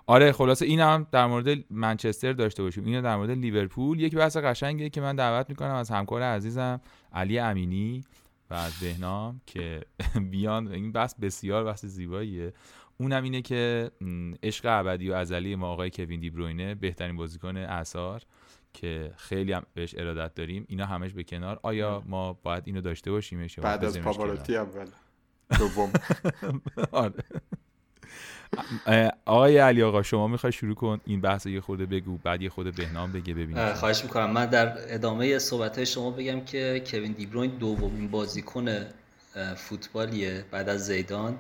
آره 0.07 0.33
خلاصه 0.33 0.67
این 0.67 0.81
هم 0.81 1.07
در 1.13 1.27
مورد 1.27 1.59
منچستر 1.71 2.33
داشته 2.33 2.63
باشیم. 2.63 2.85
اینو 2.85 3.03
در 3.03 3.17
مورد 3.17 3.31
لیورپول. 3.31 4.01
یک 4.01 4.15
بحث 4.15 4.37
قشنگه 4.37 4.91
که 4.91 5.01
من 5.01 5.17
دعوت 5.17 5.51
می‌کنم 5.51 5.75
از 5.75 5.91
همکار 5.91 6.23
عزیزم 6.23 6.81
علی 7.13 7.39
امینی. 7.39 8.05
و 8.51 8.55
از 8.55 8.73
بهنام 8.81 9.41
که 9.47 9.85
بیان 10.31 10.69
این 10.69 10.93
بحث 10.93 11.15
بسیار 11.15 11.65
بحث 11.65 11.85
زیباییه. 11.85 12.53
اونم 12.99 13.23
اینه 13.23 13.43
که 13.43 13.91
عشق 14.43 14.65
ابدی 14.69 15.11
و 15.11 15.15
ازلی 15.15 15.57
ما 15.57 15.69
آقای 15.73 15.91
کوین 15.91 16.21
دیبروینه 16.21 16.75
بهترین 16.75 17.17
بازیکن 17.17 17.57
اثار 17.57 18.23
که 18.73 19.13
خیلی 19.17 19.53
هم 19.53 19.63
بهش 19.75 19.95
ارادت 19.99 20.35
داریم. 20.35 20.65
اینا 20.69 20.87
همش 20.87 21.13
به 21.13 21.25
کنار. 21.25 21.61
آیا 21.63 22.03
ما 22.07 22.33
باید 22.33 22.63
اینو 22.67 22.81
داشته 22.81 23.11
باشیم؟ 23.11 23.47
بعد 23.63 23.85
از 23.85 23.99
پاواروتی 23.99 24.57
اول 24.57 24.87
دوم. 25.59 25.93
آره. 26.93 27.25
آقای 29.25 29.59
علی 29.59 29.83
آقا 29.83 30.03
شما 30.03 30.29
می‌خوای 30.29 30.53
شروع 30.53 30.75
کن 30.75 31.01
این 31.07 31.21
بحث 31.21 31.47
یه 31.47 31.61
خورده 31.61 31.87
بگو 31.87 32.19
بعد 32.25 32.43
یه 32.43 32.49
خورده 32.49 32.71
بهنام 32.71 33.13
بگه 33.13 33.35
ببینیم 33.35 33.75
خواهش 33.75 34.03
می‌کنم. 34.05 34.31
من 34.31 34.47
در 34.47 34.95
ادامه 34.95 35.39
صحبت 35.39 35.85
شما 35.85 36.11
بگم 36.11 36.45
که 36.45 36.83
کوین 36.87 37.13
دیبروین 37.13 37.51
دومین 37.51 38.09
بازیکن 38.09 38.87
فوتبالیه 39.57 40.45
بعد 40.51 40.69
از 40.69 40.87
زیدان 40.87 41.39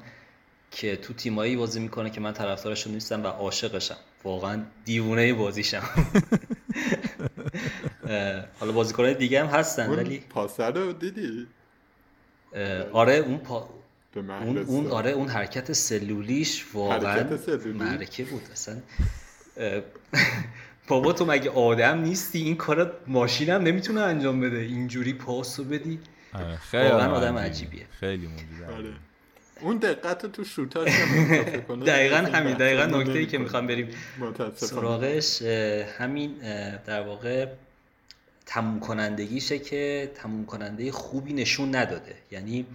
که 0.70 0.96
تو 0.96 1.14
تیمایی 1.14 1.56
بازی 1.56 1.80
می‌کنه 1.80 2.10
که 2.10 2.20
من 2.20 2.32
طرفدارشون 2.32 2.92
نیستم 2.92 3.24
و 3.24 3.26
عاشقشم. 3.26 3.96
واقعا 4.24 4.62
دیوونه 4.84 5.34
بازیشم. 5.34 5.82
حالا 8.60 8.72
بازیکنهای 8.72 9.14
دیگه 9.14 9.44
هم 9.44 9.46
هستن 9.46 9.90
ولی 9.90 10.18
پاسر 10.18 10.70
رو 10.70 10.92
دیدی؟ 10.92 11.46
آره 12.92 13.14
اون 13.14 13.38
پا... 13.38 13.68
اون, 14.16 14.58
اون 14.58 14.86
آره 14.86 15.10
اون 15.10 15.28
حرکت 15.28 15.72
سلولیش 15.72 16.66
واقعا 16.74 17.38
مرکه 17.74 18.24
بود 18.24 18.42
اصلا. 18.52 18.76
بابا 20.88 21.12
تو 21.12 21.26
مگه 21.26 21.50
آدم 21.50 22.00
نیستی؟ 22.00 22.38
این 22.38 22.56
کارا 22.56 22.92
ماشینم 23.06 23.62
نمی‌تونه 23.62 24.00
انجام 24.00 24.40
بده. 24.40 24.58
اینجوری 24.58 25.12
پاسو 25.12 25.64
بدی. 25.64 25.98
آره، 26.34 26.56
خیلی 26.56 26.88
واقعا 26.88 27.12
آدم 27.12 27.38
عجیبیه. 27.38 27.86
خیلی 28.00 28.26
موجوده 28.26 28.76
آره. 28.76 28.92
اون 29.60 29.76
دقت 29.76 30.26
تو 30.26 30.44
شوتاش 30.44 30.92
دقیقا 31.86 32.16
همین 32.16 32.54
دقیقا 32.54 32.84
نکته 32.84 33.18
ای 33.18 33.26
که 33.26 33.38
می‌خوام 33.38 33.66
بریم 33.66 33.88
سراغش 34.54 35.42
همین 35.98 36.34
در 36.86 37.02
واقع 37.02 37.46
تموم 38.46 38.80
کنندگیشه 38.80 39.58
که 39.58 40.12
تموم 40.14 40.46
کننده 40.46 40.92
خوبی 40.92 41.32
نشون 41.32 41.74
نداده. 41.76 42.14
یعنی 42.30 42.66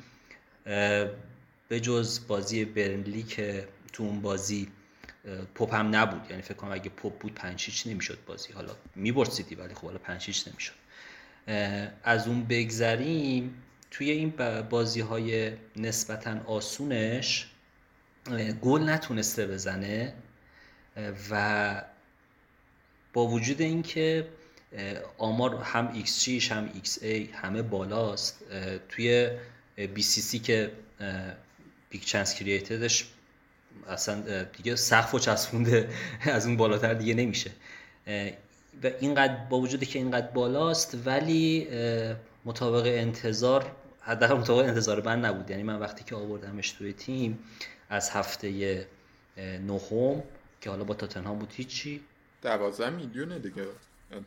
به 0.66 1.80
جز 1.82 2.28
بازی 2.28 2.66
برنلی 2.66 3.24
که 3.24 3.68
تو 3.94 4.04
اون 4.04 4.22
بازی 4.22 4.68
پپ 5.56 5.74
هم 5.74 5.96
نبود. 5.96 6.30
یعنی 6.30 6.42
فکر 6.42 6.54
کنم 6.54 6.72
اگه 6.72 6.90
پپ 6.90 7.18
بود 7.18 7.34
پنج 7.34 7.84
نمی‌شد 7.86 8.18
بازی. 8.26 8.54
حالا 8.54 8.76
می‌برد 8.96 9.30
سیتی 9.30 9.56
ولی 9.56 9.74
خب 9.74 9.86
حالا 9.86 9.98
پنج 9.98 10.48
نمی‌شد. 10.48 10.74
از 12.04 12.28
اون 12.28 12.44
بگذریم 12.44 13.62
توی 13.92 14.12
این 14.12 14.34
بازی 14.70 15.02
های 15.02 15.52
نسبتا 15.76 16.40
آسونش 16.46 17.48
گل 18.62 18.90
نتونسته 18.90 19.48
بزنه 19.48 20.14
و 21.32 21.84
با 23.14 23.28
وجود 23.28 23.62
اینکه 23.62 24.28
آمار 25.18 25.56
هم 25.56 26.04
XG 26.04 26.28
هم 26.30 26.70
XA 26.84 27.06
همه 27.34 27.62
بالاست 27.62 28.44
توی 28.90 29.30
BCC 29.78 30.42
که 30.42 30.72
big 31.90 32.02
chance 32.02 32.36
created 32.36 32.90
ش 32.90 33.06
اصلا 33.90 34.44
دیگه 34.44 34.76
سقف 34.76 35.14
و 35.14 35.20
چسبونده 35.20 35.90
از 36.22 36.46
اون 36.46 36.58
بالاتر 36.58 36.94
دیگه 36.94 37.14
نمیشه. 37.14 37.52
و 38.84 38.90
اینقدر 39.00 39.36
با 39.50 39.60
وجودی 39.60 39.86
که 39.86 40.00
اینقدر 40.00 40.28
بالاست 40.28 40.98
ولی 41.06 41.68
مطابق 42.46 42.84
انتظار 42.86 43.72
حداقل 44.02 44.34
مطابق 44.36 44.68
انتظار 44.68 45.02
من 45.02 45.26
نبود. 45.26 45.50
یعنی 45.50 45.64
من 45.64 45.80
وقتی 45.80 46.04
که 46.04 46.16
آوردمش 46.16 46.72
توی 46.72 46.94
تیم 46.94 47.40
از 47.90 48.10
هفته 48.10 48.88
نهم 49.38 50.24
که 50.62 50.70
حالا 50.70 50.84
با 50.84 50.94
تاتنهام 50.94 51.40
بود 51.40 51.54
هیچی. 51.56 52.02
12 52.42 52.90
میلیونه 52.90 53.40
دیگه. 53.40 53.64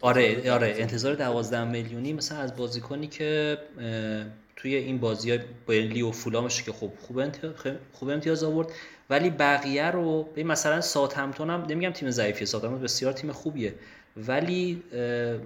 آره 0.00 0.52
آره 0.52 0.74
انتظار 0.78 1.14
12 1.14 1.64
میلیونی 1.64 2.12
مثلا 2.12 2.38
از 2.38 2.56
بازیکنی 2.56 3.06
که 3.06 3.58
توی 4.58 4.74
این 4.74 4.98
بازی 4.98 5.30
های 5.30 5.40
برنلی 5.66 6.02
و 6.02 6.12
فولامش 6.12 6.62
که 6.62 6.72
خب 6.72 6.92
خوب, 7.00 7.22
خوب 7.92 8.08
امتیاز 8.08 8.44
آورد. 8.44 8.68
ولی 9.10 9.30
بقیه 9.30 9.90
رو 9.90 10.22
به 10.22 10.44
مثلا 10.44 10.80
ساتمتون 10.80 11.50
هم 11.50 11.66
نمیگم 11.68 11.90
تیم 11.90 12.10
ضعیفیه 12.10 12.46
ساتمتون 12.46 12.80
بسیار 12.80 13.12
تیم 13.12 13.32
خوبیه. 13.32 13.74
ولی 14.16 14.82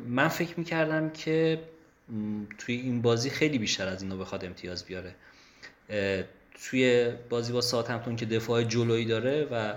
من 0.07 0.29
فکر 0.29 0.59
می‌کردم 0.59 1.11
که 1.11 1.61
توی 2.59 2.75
این 2.75 3.03
بازی 3.03 3.31
خیلی 3.31 3.59
بیشتر 3.59 3.89
از 3.89 4.03
اینو 4.03 4.19
بخواد 4.19 4.45
امتیاز 4.45 4.85
بیاره. 4.85 5.15
توی 6.71 7.13
بازی 7.29 7.53
با 7.53 7.61
ساتمتون 7.61 8.17
که 8.17 8.27
دفاع 8.27 8.63
جلویی 8.63 9.05
داره 9.05 9.49
و 9.51 9.75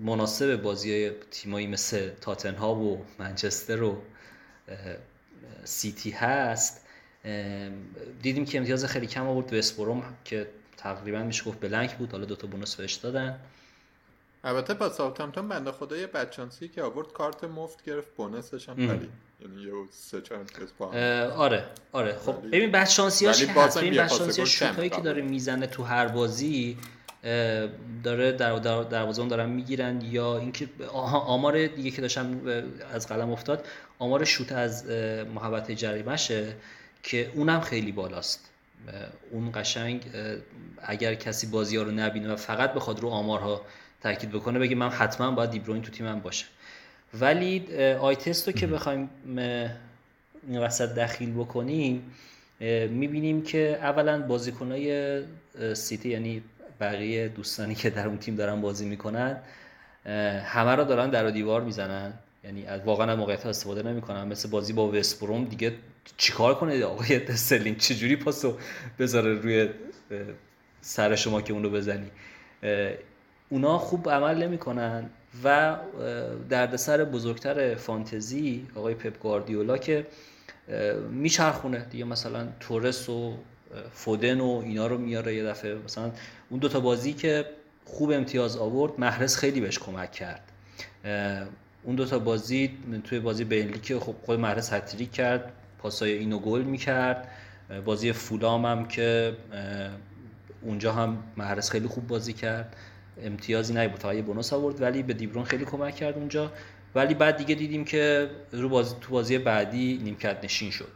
مناسب 0.00 0.56
بازی 0.56 1.10
تیمایی 1.30 1.66
مثل 1.66 2.10
تاتنهام 2.20 2.74
و 2.74 3.04
منچستر 3.18 4.02
سیتی 5.64 6.10
هست. 6.10 6.83
دیدیم 8.22 8.44
که 8.44 8.58
امتیاز 8.58 8.84
خیلی 8.84 9.06
کم 9.06 9.26
آورد 9.26 9.54
اسپروم 9.54 10.02
که 10.24 10.46
تقریبا 10.76 11.22
میشه 11.22 11.44
گفت 11.44 11.60
blank 11.60 11.94
بود. 11.94 12.12
حالا 12.12 12.24
دوتا 12.24 12.46
bonus 12.46 12.74
بهش 12.74 12.94
دادن. 12.94 13.38
البته 14.44 14.74
با 14.74 14.88
ساوثهمپتون 14.88 15.48
بنده 15.48 15.72
خدا 15.72 15.96
یه 15.96 16.06
بدشانسی 16.06 16.68
که 16.68 16.82
آورد 16.82 17.12
کارت 17.12 17.44
مفت 17.44 17.84
گرفت 17.84 18.16
bonus 18.16 18.53
ش 18.53 18.68
هم 18.68 18.74
پرید 18.74 19.10
یعنی 19.40 19.62
یه 19.62 19.72
سه 19.90 20.20
چهار 20.20 20.40
امتیاز 20.40 20.68
با. 20.78 20.86
آره 21.36 21.64
آره. 21.92 22.16
خب 22.26 22.46
ببین 22.46 22.72
بدشانسیاش 22.72 23.38
ولی 23.38 23.46
که 23.46 23.52
بدشانسی 23.52 24.24
پاس 24.24 24.38
گل 24.38 24.44
شوتایی 24.44 24.90
که 24.90 25.00
داره 25.00 25.22
می‌زنه 25.22 25.66
تو 25.66 25.82
هر 25.82 26.08
بازی 26.08 26.76
داره 28.02 28.32
در 28.32 28.58
در 28.58 28.82
دروازه‌بان 28.82 29.28
دارن 29.28 29.50
می‌گیرن. 29.50 30.00
یا 30.00 30.38
اینکه 30.38 30.68
آمار 30.92 31.66
دیگه 31.66 31.90
که 31.90 32.00
داشتم 32.00 32.40
از 32.92 33.08
قلم 33.08 33.30
افتاد 33.30 33.66
آمار 33.98 34.24
شوت 34.24 34.52
از 34.52 34.86
محوطه 35.34 35.74
جریمشه 35.74 36.56
که 37.04 37.30
اونم 37.34 37.60
خیلی 37.60 37.92
بالاست. 37.92 38.50
اون 39.30 39.50
قشنگ 39.54 40.02
اگر 40.82 41.14
کسی 41.14 41.46
بازی 41.46 41.76
ها 41.76 41.82
رو 41.82 41.90
نبینه 41.90 42.32
و 42.32 42.36
فقط 42.36 42.72
بخواد 42.72 43.00
رو 43.00 43.08
آمارها 43.08 43.60
تاکید 44.02 44.30
بکنه 44.30 44.58
بگه 44.58 44.74
من 44.74 44.88
حتما 44.88 45.30
باید 45.30 45.50
دیبروین 45.50 45.82
تو 45.82 45.90
تیمم 45.90 46.20
باشه 46.20 46.46
ولی 47.20 47.66
آی 48.00 48.16
تست 48.16 48.48
رو 48.48 48.52
که 48.52 48.66
بخوایم 48.66 49.10
این 50.48 50.58
وسط 50.58 50.94
دخیل 50.94 51.32
بکنیم 51.32 52.14
می‌بینیم 52.90 53.42
که 53.42 53.78
اولا 53.82 54.22
بازیکنهای 54.22 55.18
اه، 55.18 55.74
سیتی 55.74 56.08
یعنی 56.08 56.42
بقیه 56.80 57.28
دوستانی 57.28 57.74
که 57.74 57.90
در 57.90 58.06
اون 58.06 58.18
تیم 58.18 58.36
دارن 58.36 58.60
بازی 58.60 58.86
می‌کنن 58.86 59.36
همه 60.44 60.74
رو 60.74 60.84
دارن 60.84 61.10
در 61.10 61.26
و 61.26 61.30
دیوار 61.30 61.60
می‌زنن. 61.62 62.12
یعنی 62.44 62.66
از 62.66 62.80
واقعا 62.84 63.16
موقعیت 63.16 63.46
استفاده 63.46 63.82
نمی‌کنن. 63.82 64.28
مثل 64.28 64.50
بازی 64.50 64.72
با 64.72 64.88
وستبروم 64.88 65.44
دیگه 65.44 65.72
چیکار 66.16 66.54
کنه 66.54 66.84
آقای 66.84 67.26
استرلینگ 67.26 67.78
چجوری 67.78 68.16
پاسو 68.16 68.56
بذاره 68.98 69.34
روی 69.34 69.68
سر 70.80 71.16
شما 71.16 71.40
که 71.40 71.52
اونو 71.52 71.70
بزنی؟ 71.70 72.10
اونا 73.48 73.78
خوب 73.78 74.10
عمل 74.10 74.42
نمی‌کنن 74.42 75.10
و 75.44 75.48
اه، 75.48 75.78
دردسر 76.48 77.04
بزرگتر 77.04 77.74
فانتزی 77.74 78.66
آقای 78.74 78.94
پپ 78.94 79.18
گواردیولا 79.18 79.78
که 79.78 80.06
میچرخونه 81.10 81.86
دیگه. 81.90 82.04
مثلا 82.04 82.48
تورس 82.60 83.08
و 83.08 83.36
فودن 83.92 84.40
و 84.40 84.62
اینا 84.64 84.86
رو 84.86 84.98
میاره 84.98 85.34
یه 85.34 85.44
دفعه. 85.44 85.74
مثلا 85.74 86.12
اون 86.50 86.60
دوتا 86.60 86.80
بازی 86.80 87.12
که 87.12 87.44
خوب 87.84 88.10
امتیاز 88.10 88.56
آورد 88.56 88.92
محرز 88.98 89.36
خیلی 89.36 89.60
بهش 89.60 89.78
کمک 89.78 90.12
کرد. 90.12 90.52
اون 91.82 91.96
دوتا 91.96 92.18
بازی 92.18 92.78
توی 93.04 93.20
بازی 93.20 93.44
بینلی 93.44 93.78
که 93.78 93.98
خب 93.98 94.14
خود 94.24 94.40
محرز 94.40 94.72
هتریک 94.72 95.12
کرد. 95.12 95.52
پاسای 95.84 96.12
اینو 96.12 96.38
گل 96.38 96.62
می‌کرد. 96.62 97.28
بازی 97.84 98.12
فولام 98.12 98.66
هم 98.66 98.88
که 98.88 99.36
اونجا 100.62 100.92
هم 100.92 101.22
محرز 101.36 101.70
خیلی 101.70 101.88
خوب 101.88 102.06
بازی 102.06 102.32
کرد. 102.32 102.76
امتیازی 103.22 103.74
نبود. 103.74 104.00
فقط 104.00 104.14
یه 104.14 104.22
بونوس 104.22 104.52
آورد 104.52 104.82
ولی 104.82 105.02
به 105.02 105.14
دیبرون 105.14 105.44
خیلی 105.44 105.64
کمک 105.64 105.96
کرد 105.96 106.14
اونجا. 106.14 106.52
ولی 106.94 107.14
بعد 107.14 107.36
دیگه 107.36 107.54
دیدیم 107.54 107.84
که 107.84 108.30
رو 108.52 108.68
بازی 108.68 108.94
تو 109.00 109.12
بازی 109.12 109.38
بعدی 109.38 110.00
نیمکت 110.04 110.44
نشین 110.44 110.70
شد. 110.70 110.92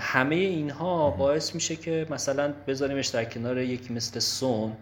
همه 0.00 0.34
اینها 0.34 1.10
باعث 1.10 1.54
میشه 1.54 1.76
که 1.76 2.06
مثلا 2.10 2.54
بذاریمش 2.66 3.06
در 3.06 3.24
کنار 3.24 3.58
یکی 3.58 3.92
مثل 3.92 4.20
سون 4.20 4.72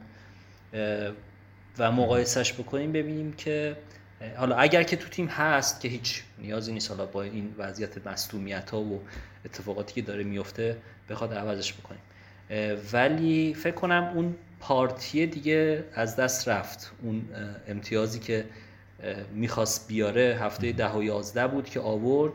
و 1.78 1.92
مقایسش 1.92 2.52
بکنیم 2.52 2.92
ببینیم 2.92 3.32
که 3.32 3.76
حالا 4.36 4.56
اگر 4.56 4.82
که 4.82 4.96
تو 4.96 5.08
تیم 5.08 5.26
هست 5.26 5.80
که 5.80 5.88
هیچ 5.88 6.22
نیازی 6.38 6.72
نیست 6.72 6.90
حالا 6.90 7.06
با 7.06 7.22
این 7.22 7.54
وضعیت 7.58 8.06
مصدومیت 8.06 8.70
ها 8.70 8.80
و 8.80 9.02
اتفاقاتی 9.44 9.94
که 9.94 10.02
داره 10.02 10.24
میفته 10.24 10.76
بخواد 11.10 11.34
عوضش 11.34 11.74
بکنیم. 11.74 12.00
ولی 12.92 13.54
فکر 13.54 13.74
کنم 13.74 14.12
اون 14.14 14.36
پارتی 14.60 15.26
دیگه 15.26 15.84
از 15.94 16.16
دست 16.16 16.48
رفت. 16.48 16.92
اون 17.02 17.28
امتیازی 17.68 18.18
که 18.18 18.44
می‌خواست 19.34 19.88
بیاره 19.88 20.38
هفته 20.40 20.72
ده 20.72 20.92
و 20.92 21.02
یازده 21.02 21.46
بود 21.46 21.64
که 21.64 21.80
آورد. 21.80 22.32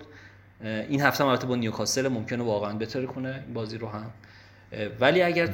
این 0.61 1.01
هفته 1.01 1.23
هم 1.23 1.29
البته 1.29 1.47
با 1.47 1.55
نیوکاسل 1.55 2.07
ممکنه 2.07 2.43
واقعا 2.43 2.73
بهتر 2.73 3.05
کنه 3.05 3.43
این 3.45 3.53
بازی 3.53 3.77
رو 3.77 3.87
هم. 3.87 4.11
ولی 4.99 5.21
اگر 5.21 5.49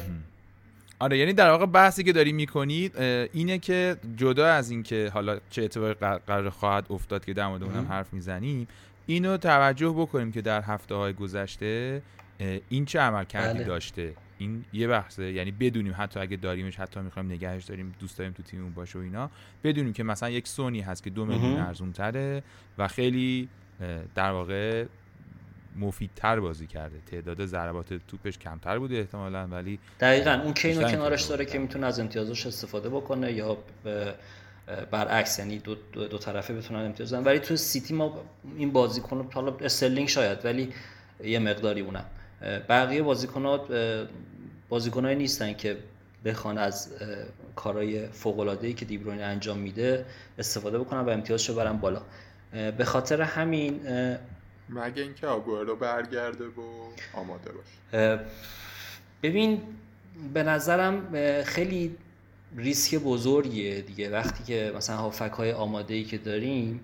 آره 1.02 1.18
یعنی 1.18 1.34
در 1.34 1.50
واقع 1.50 1.66
بحثی 1.66 2.04
که 2.04 2.14
داری 2.14 2.32
می‌کنید 2.34 2.98
اینه 3.34 3.58
که 3.60 3.98
جدا 4.16 4.48
از 4.48 4.72
اینکه 4.72 5.12
حالا 5.14 5.40
چه 5.50 5.64
اتفاقی 5.64 5.94
قر- 5.94 6.18
قرار 6.18 6.50
خواهد 6.50 6.86
افتاد 6.90 7.26
که 7.26 7.34
در 7.34 7.48
مورد 7.48 7.64
اونم 7.64 7.88
حرف 7.90 8.14
می‌زنیم 8.14 8.68
اینو 9.06 9.38
توجه 9.38 9.90
بکنیم 9.90 10.32
که 10.32 10.42
در 10.42 10.62
هفته 10.62 10.96
های 10.96 11.14
گذشته 11.14 12.02
این 12.70 12.86
چه 12.86 13.00
عمل 13.00 13.24
کردی 13.24 13.58
بله. 13.58 13.68
داشته 13.68 14.14
این 14.38 14.66
یه 14.74 14.88
بحثه 14.88 15.32
یعنی 15.32 15.52
بدونیم 15.52 15.94
حتی 15.98 16.20
اگه 16.20 16.38
داریمش 16.38 16.80
حتی 16.80 17.00
می‌خوایم 17.00 17.32
نگهش 17.32 17.64
داریم 17.64 17.96
دوست 18.00 18.18
داریم 18.18 18.34
تو 18.34 18.44
تیممون 18.44 18.74
باشه 18.74 19.00
و 19.00 19.02
اینا 19.02 19.30
بدونیم 19.64 19.94
که 19.94 20.04
مثلا 20.04 20.30
یک 20.30 20.48
سونی 20.48 20.82
هست 20.82 21.04
که 21.04 21.10
دو 21.10 21.26
میلیون. 21.26 21.60
ارزون 21.60 21.92
تره 21.92 22.44
و 22.78 22.88
خیلی 22.88 23.50
در 24.16 24.32
واقع 24.32 24.86
مفیدتر 25.76 26.40
بازی 26.40 26.68
کرده. 26.68 26.96
تعداد 27.12 27.46
ضربات 27.46 27.94
توپش 28.08 28.38
کمتر 28.38 28.80
بوده 28.80 28.96
احتمالا 28.96 29.48
ولی 29.48 29.80
دقیقا 30.00 30.42
اون 30.44 30.54
کینو 30.54 30.92
کنارش 30.92 31.24
داره. 31.24 31.46
که 31.46 31.60
می‌تونه 31.60 31.88
از 31.88 32.00
امتیازش 32.00 32.46
استفاده 32.48 32.90
بکنه 32.90 33.32
یا 33.32 33.58
برعکس 34.92 35.40
یعنی 35.40 35.60
دو, 35.60 35.76
دو, 35.94 36.08
دو 36.08 36.18
طرفه 36.18 36.54
بتونن 36.54 36.86
امتیاز 36.86 37.14
ولی 37.14 37.40
تو 37.40 37.56
سیتی 37.56 37.94
ما 37.94 38.22
این 38.58 38.72
بازیکن 38.72 39.30
حالا 39.34 39.56
استرلینگ 39.62 40.08
شاید 40.08 40.46
ولی 40.46 40.74
یه 41.24 41.40
مقداری 41.40 41.82
اونم. 41.82 42.06
بقیه 42.70 43.04
بازیکنات 43.04 43.62
بازیکنایی 44.70 45.16
نیستن 45.16 45.54
که 45.54 45.78
بخوان 46.26 46.58
از 46.58 46.94
کارهای 47.56 48.08
فوق 48.08 48.40
العاده 48.40 48.74
که 48.74 48.86
دیبروین 48.86 49.22
انجام 49.22 49.58
میده 49.58 50.06
استفاده 50.38 50.80
بکنن 50.80 51.00
و 51.00 51.10
امتیازشو 51.10 51.56
برن 51.56 51.78
بالا. 51.78 52.02
به 52.78 52.86
خاطر 52.86 53.22
همین 53.22 53.80
مگه 54.72 55.04
اینکه 55.04 55.28
آگوئرو 55.28 55.76
برگرده 55.76 56.46
و 56.46 56.62
آماده 57.14 57.52
باشه. 57.52 58.20
ببین 59.24 59.62
به 60.34 60.44
نظرم 60.44 61.14
خیلی 61.44 61.98
ریسک 62.56 62.96
بزرگیه 62.96 63.82
دیگه. 63.82 64.10
وقتی 64.10 64.44
که 64.44 64.74
مثلا 64.76 64.96
هافک 64.98 65.32
های 65.32 65.52
آماده 65.52 65.94
ای 65.94 66.04
که 66.04 66.18
داریم 66.18 66.82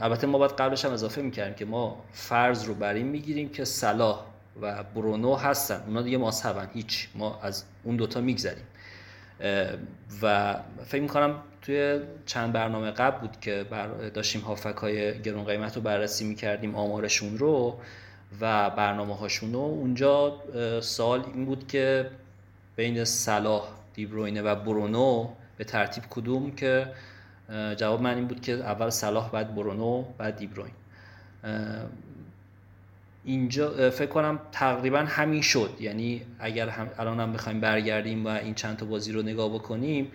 البته 0.00 0.26
ما 0.26 0.38
باید 0.38 0.52
قبلش 0.52 0.84
هم 0.84 0.92
اضافه 0.92 1.22
می‌کردیم 1.22 1.54
که 1.54 1.64
ما 1.64 2.04
فرض 2.12 2.64
رو 2.64 2.74
بر 2.74 2.94
این 2.94 3.06
می‌گیریم 3.06 3.48
که 3.48 3.64
صلاح 3.64 4.24
و 4.60 4.84
برونو 4.84 5.34
هستن. 5.34 5.82
اونا 5.86 6.02
دیگه 6.02 6.18
ماسبن 6.18 6.70
هیچ. 6.74 7.08
ما 7.14 7.40
از 7.42 7.64
اون 7.84 7.96
دوتا 7.96 8.20
میگذریم. 8.20 8.64
و 10.22 10.56
فکر 10.86 11.02
می‌کنم 11.02 11.42
توی 11.66 12.00
چند 12.26 12.52
برنامه 12.52 12.90
قبل 12.90 13.20
بود 13.20 13.40
که 13.40 13.66
بر 13.70 13.88
داشتیم 13.88 14.40
هافک 14.40 14.76
های 14.76 15.22
گرون 15.22 15.44
قیمت 15.44 15.76
رو 15.76 15.82
بررسی 15.82 16.24
می‌کردیم 16.24 16.74
آمارشون 16.74 17.38
رو 17.38 17.78
و 18.40 18.70
برنامه 18.70 19.16
هاشون 19.16 19.52
رو. 19.52 19.58
اونجا 19.58 20.26
اه، 20.54 20.80
سوال 20.80 21.24
این 21.34 21.44
بود 21.44 21.68
که 21.68 22.10
بین 22.76 23.04
صلاح 23.04 23.68
دیبروینه 23.94 24.42
و 24.42 24.54
برونو 24.54 25.28
به 25.56 25.64
ترتیب 25.64 26.04
کدوم 26.10 26.50
که 26.50 26.86
جواب 27.76 28.02
من 28.02 28.14
این 28.14 28.26
بود 28.26 28.40
که 28.40 28.52
اول 28.52 28.90
صلاح 28.90 29.30
بعد 29.30 29.54
برونو 29.54 30.04
بعد 30.18 30.36
دیبروین. 30.36 30.72
اینجا 33.24 33.90
فکر 33.90 34.10
کنم 34.10 34.40
تقریبا 34.52 34.98
همین 34.98 35.42
شد. 35.42 35.70
یعنی 35.80 36.22
اگر 36.38 36.68
هم 36.68 36.90
الان 36.98 37.20
هم 37.20 37.32
بخوایم 37.32 37.60
برگردیم 37.60 38.26
و 38.26 38.28
این 38.28 38.54
چند 38.54 38.76
تا 38.76 38.86
بازی 38.86 39.12
رو 39.12 39.22
نگاه 39.22 39.54
بکنیم 39.54 40.12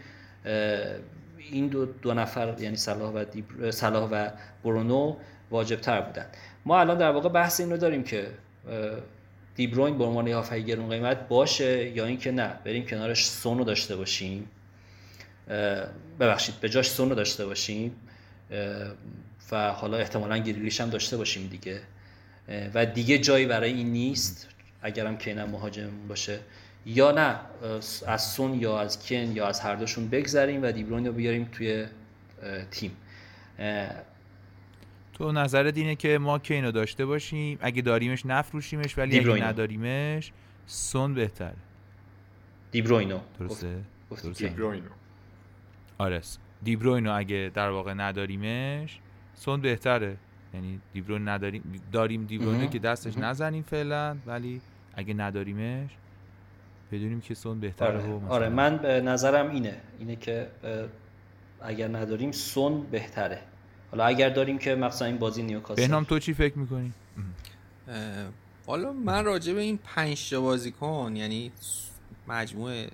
این 1.51 1.67
دو, 1.67 1.85
دو 1.85 2.13
نفر 2.13 2.55
یعنی 2.59 2.75
صلاح 2.75 3.13
و 3.13 3.25
دیبر... 3.25 3.71
صلاح 3.71 4.09
و 4.11 4.29
برونو 4.63 5.15
واجب 5.51 5.75
تر 5.75 6.01
بودن. 6.01 6.25
ما 6.65 6.79
الان 6.79 6.97
در 6.97 7.11
واقع 7.11 7.29
بحث 7.29 7.59
این 7.59 7.71
رو 7.71 7.77
داریم 7.77 8.03
که 8.03 8.27
دیبروین 9.55 9.97
به 9.97 10.03
عنوان 10.03 10.27
هافک 10.27 10.57
گرون 10.57 10.89
قیمت 10.89 11.27
باشه 11.27 11.89
یا 11.89 12.05
اینکه 12.05 12.31
نه. 12.31 12.53
بریم 12.65 12.85
کنارش 12.85 13.29
سون 13.29 13.57
رو 13.57 13.63
داشته 13.63 13.95
باشیم. 13.95 14.49
ببخشید 16.19 16.55
به 16.61 16.69
جاش 16.69 16.89
سون 16.89 17.09
رو 17.09 17.15
داشته 17.15 17.45
باشیم. 17.45 17.95
و 19.51 19.71
حالا 19.71 19.97
احتمالا 19.97 20.37
گریلیش 20.37 20.81
هم 20.81 20.89
داشته 20.89 21.17
باشیم 21.17 21.47
دیگه. 21.47 21.81
و 22.73 22.85
دیگه 22.85 23.17
جایی 23.17 23.45
برای 23.45 23.73
این 23.73 23.91
نیست. 23.91 24.47
اگرم 24.81 25.17
کینم 25.17 25.49
مهاجم 25.49 25.89
باشه. 26.07 26.39
یا 26.85 27.11
نه 27.11 27.35
از 28.07 28.21
سون 28.21 28.53
یا 28.59 28.79
از 28.79 29.07
کن 29.07 29.15
یا 29.15 29.47
از 29.47 29.59
هر 29.59 29.75
دوشون 29.75 30.07
بگذریم 30.07 30.63
و 30.63 30.71
دیبروین 30.71 31.07
رو 31.07 31.13
بیاریم 31.13 31.49
توی 31.51 31.85
تیم 32.71 32.91
تو 35.13 35.31
نظرت 35.31 35.77
اینه 35.77 35.95
که 35.95 36.17
ما 36.17 36.39
که 36.39 36.53
اینو 36.53 36.71
داشته 36.71 37.05
باشیم 37.05 37.57
اگه 37.61 37.81
داریمش 37.81 38.25
نفروشیمش 38.25 38.97
ولی 38.97 39.11
دیبروینو. 39.11 39.35
اگه 39.35 39.45
نداریمش 39.45 40.31
سون 40.65 41.13
بهتره 41.13 41.55
دیبروینو 42.71 43.19
درسته 43.39 43.75
درسته. 44.09 44.33
کین. 44.33 44.49
دیبروینو 44.49 44.89
آره 45.97 46.21
دیبروینو 46.63 47.13
اگه 47.15 47.51
در 47.53 47.69
واقع 47.69 47.93
نداریمش 47.93 48.99
سون 49.35 49.61
بهتره 49.61 50.17
یعنی 50.53 50.79
دیبروین 50.93 51.27
نداریم 51.27 51.81
داریم 51.91 52.25
دیبروینو. 52.25 52.67
که 52.67 52.79
دستش. 52.79 53.17
نزنیم 53.17 53.63
فعلا 53.63 54.17
ولی 54.25 54.61
اگه 54.93 55.13
نداریمش 55.13 55.89
بدونیم 56.91 57.21
که 57.21 57.33
سون 57.33 57.59
بهتره 57.59 57.87
آره, 57.87 58.13
و 58.13 58.33
آره. 58.33 58.49
من 58.49 58.77
به 58.77 59.01
نظرم 59.01 59.51
اینه. 59.51 59.81
اینه 59.99 60.15
که 60.15 60.47
اگر 61.61 61.87
نداریم 61.87 62.31
سون 62.31 62.81
بهتره. 62.81 63.41
حالا 63.91 64.05
اگر 64.05 64.29
داریم 64.29 64.57
که 64.57 64.75
مثلا 64.75 65.07
این 65.07 65.17
بازی 65.17 65.43
نیوکاسل. 65.43 65.81
بهنام 65.81 66.03
تو 66.03 66.19
چی 66.19 66.33
فکر 66.33 66.57
می‌کنی؟ 66.57 66.93
حالا 68.65 68.93
من 68.93 69.25
راجع 69.25 69.53
به 69.53 69.61
این 69.61 69.79
پنج 69.83 70.29
تا 70.29 70.41
بازیکن 70.41 71.13
یعنی 71.15 71.51
مجموعه 72.27 72.89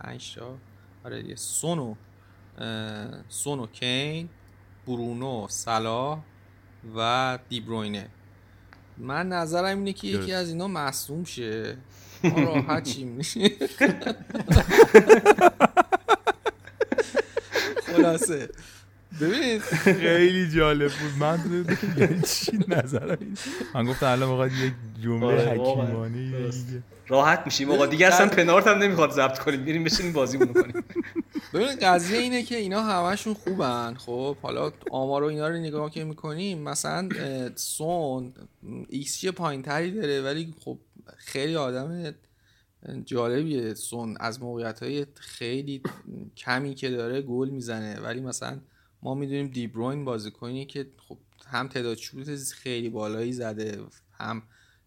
پنج 0.00 0.34
تا 0.34 0.56
آره 1.04 1.34
سونو 1.34 1.94
سونو 3.28 3.66
کین 3.66 4.28
برونو 4.86 5.46
سلا 5.48 6.18
و 6.96 7.38
دیبروینه 7.48 8.08
من 8.98 9.28
نظرم 9.28 9.78
اینه 9.78 9.92
که 9.92 10.06
یکی 10.06 10.32
از 10.32 10.48
اینا 10.48 10.68
مصوم 10.68 11.24
شه. 11.24 11.76
ما 12.24 12.80
میشه 13.04 13.50
خلاصه. 17.86 18.48
ببین 19.20 19.58
خیلی 19.60 20.50
جالب 20.50 20.90
بود. 20.90 21.12
من 21.20 21.66
یعنی 21.98 22.22
چی 22.22 22.58
نظرم 22.68 23.18
من 23.74 23.84
گفتم 23.86 24.06
الان 24.06 24.28
واقعا 24.28 24.46
یک 24.46 24.72
جمله 25.02 25.26
آره، 25.26 25.50
حکیمانه 25.50 26.50
راحت 27.08 27.42
میشیم. 27.44 27.70
آقا 27.70 27.86
دیگه 27.86 28.06
اصلا 28.06 28.28
پنارت 28.28 28.66
هم 28.66 28.78
نمی‌خواد 28.78 29.10
ضبط 29.10 29.38
کنیم. 29.38 29.64
بریم 29.64 29.84
بشینیم 29.84 30.12
بازی 30.12 30.38
کنیم. 30.38 30.54
ببین 31.54 31.76
قضیه 31.82 32.18
اینه 32.18 32.42
که 32.42 32.56
اینا 32.56 32.82
همشون 32.82 33.34
خوبن. 33.34 33.94
خب 33.94 34.36
حالا 34.42 34.72
آمار 34.90 35.22
و 35.22 35.26
اینا 35.26 35.48
رو 35.48 35.56
نگاه 35.56 35.90
که 35.90 36.04
می‌کنیم 36.04 36.58
مثلا 36.58 37.08
سون 37.54 38.32
x 38.88 39.24
پایین 39.26 39.62
تری 39.62 39.90
داره؟ 39.90 40.22
ولی 40.22 40.54
خب 40.64 40.78
خیلی 41.16 41.56
آدم 41.56 42.14
جالبیه. 43.04 43.74
سون 43.74 44.16
از 44.20 44.42
موقعیت 44.42 44.82
های 44.82 45.06
خیلی 45.14 45.82
کمی 46.36 46.74
که 46.74 46.90
داره 46.90 47.22
گل 47.22 47.48
می‌زنه. 47.48 48.00
ولی 48.00 48.20
مثلا 48.20 48.60
ما 49.02 49.14
می‌دونیم 49.14 49.46
دیبروین 49.46 50.04
بازیکنی 50.04 50.66
که 50.66 50.90
خب 51.08 51.18
هم 51.46 51.68
تعداد 51.68 51.96
شوت 51.96 52.34
خیلی 52.52 52.88
بالایی 52.88 53.32
زده 53.32 53.82
هم 54.12 54.42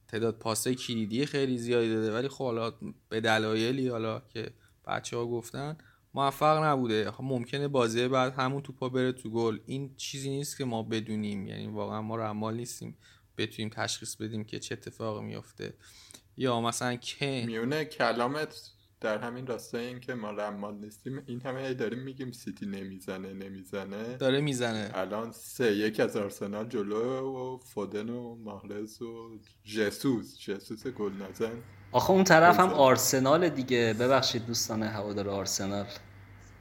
تعداد 0.08 0.38
پاس 0.38 0.76
کلیدی 0.76 1.26
خیلی 1.26 1.58
زیادی 1.58 1.94
داده. 1.94 2.14
ولی 2.14 2.28
خب 2.28 2.44
حالا 2.44 2.74
به 3.10 3.22
دلایلی 3.22 3.88
حالا 3.88 4.22
که 4.34 4.54
بچه 4.88 5.18
ها 5.18 5.26
گفتن 5.26 5.78
موفق 6.14 6.64
نبوده. 6.64 7.12
خب 7.12 7.24
ممکنه 7.24 7.68
بازی 7.68 8.08
بعد 8.08 8.34
همون 8.34 8.62
توپا 8.62 8.90
بره 8.90 9.12
تو 9.12 9.30
گل. 9.30 9.60
این 9.66 9.96
چیزی 9.98 10.30
نیست 10.30 10.58
که 10.58 10.66
ما 10.66 10.84
بدونیم. 10.84 11.48
یعنی 11.48 11.68
واقعا 11.68 12.02
ما 12.02 12.16
رمال 12.16 12.56
نیستیم 12.56 12.98
بتونیم 13.38 13.70
تشخیص 13.70 14.16
بدیم 14.16 14.44
که 14.44 14.60
چه 14.60 14.74
اتفاقی 14.76 15.26
میفته 15.26 15.74
یا 16.42 16.62
مثلا 16.62 16.96
که 16.96 17.44
میونه 17.46 17.86
کلامت 17.86 18.72
در 19.02 19.18
همین 19.18 19.48
راستای 19.48 19.86
این 19.86 20.00
که 20.00 20.14
ما 20.14 20.32
رمال 20.32 20.76
نیستیم. 20.76 21.24
این 21.26 21.42
همه 21.42 21.74
داریم 21.74 22.00
میگیم 22.00 22.32
سیتی 22.32 22.66
نمی‌زنه 22.66 23.34
نمی‌زنه. 23.34 24.18
داره 24.18 24.42
می‌زنه. 24.42 24.92
الان 24.94 25.32
سه 25.32 25.76
یک 25.76 26.00
از 26.00 26.18
آرسنال 26.18 26.68
جلو 26.68 27.22
و 27.22 27.58
فودن 27.58 28.10
و 28.10 28.36
ماهرز 28.36 29.02
و 29.02 29.40
جسوس. 29.64 30.40
جسوس 30.40 30.88
گل 30.88 31.12
نزن. 31.14 31.52
آخه 31.92 32.12
اون 32.12 32.24
طرف 32.24 32.60
هم 32.60 32.70
آرسنال 32.70 33.50
دیگه. 33.50 33.96
ببخشید 34.00 34.46
دوستان 34.46 34.84
هوادار 34.84 35.30
آرسنال. 35.30 35.86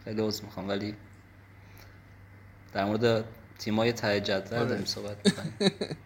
خیلی 0.05 0.23
عذر 0.23 0.45
می‌خوام 0.45 0.69
ولی 0.69 0.95
در 2.73 2.85
مورد 2.85 3.25
تیمای 3.59 3.93
ته 3.93 4.21
جدول 4.21 4.59
آره. 4.59 4.69
داریم 4.69 4.85
صحبت 4.85 5.17
می‌کنیم. 5.25 5.71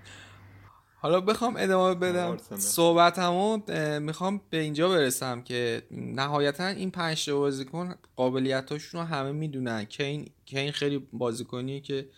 حالا 1.04 1.20
بخوام 1.20 1.54
ادامه 1.58 1.94
بدم. 1.94 2.30
آرسنال. 2.30 2.60
صحبت 2.60 3.18
همون 3.18 3.62
می‌خوام 3.98 4.40
به 4.50 4.60
اینجا 4.60 4.88
برسم 4.88 5.42
که 5.42 5.82
نهایتا 5.90 6.66
این 6.66 6.90
پنج 6.90 7.26
تا 7.26 7.38
بازیکن 7.38 7.94
قابلیتاشون 8.16 9.00
رو 9.00 9.06
همه 9.06 9.32
می‌دونن. 9.32 9.84
که 9.84 10.04
این 10.04 10.28
که 10.46 10.60
این 10.60 10.72
خیلی 10.72 11.08
بازیکنیه 11.12 11.80
که 11.80 12.08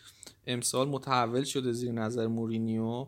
امسال 0.46 0.88
متحول 0.88 1.44
شده 1.44 1.72
زیر 1.72 1.92
نظر 1.92 2.26
مورینیو. 2.26 3.06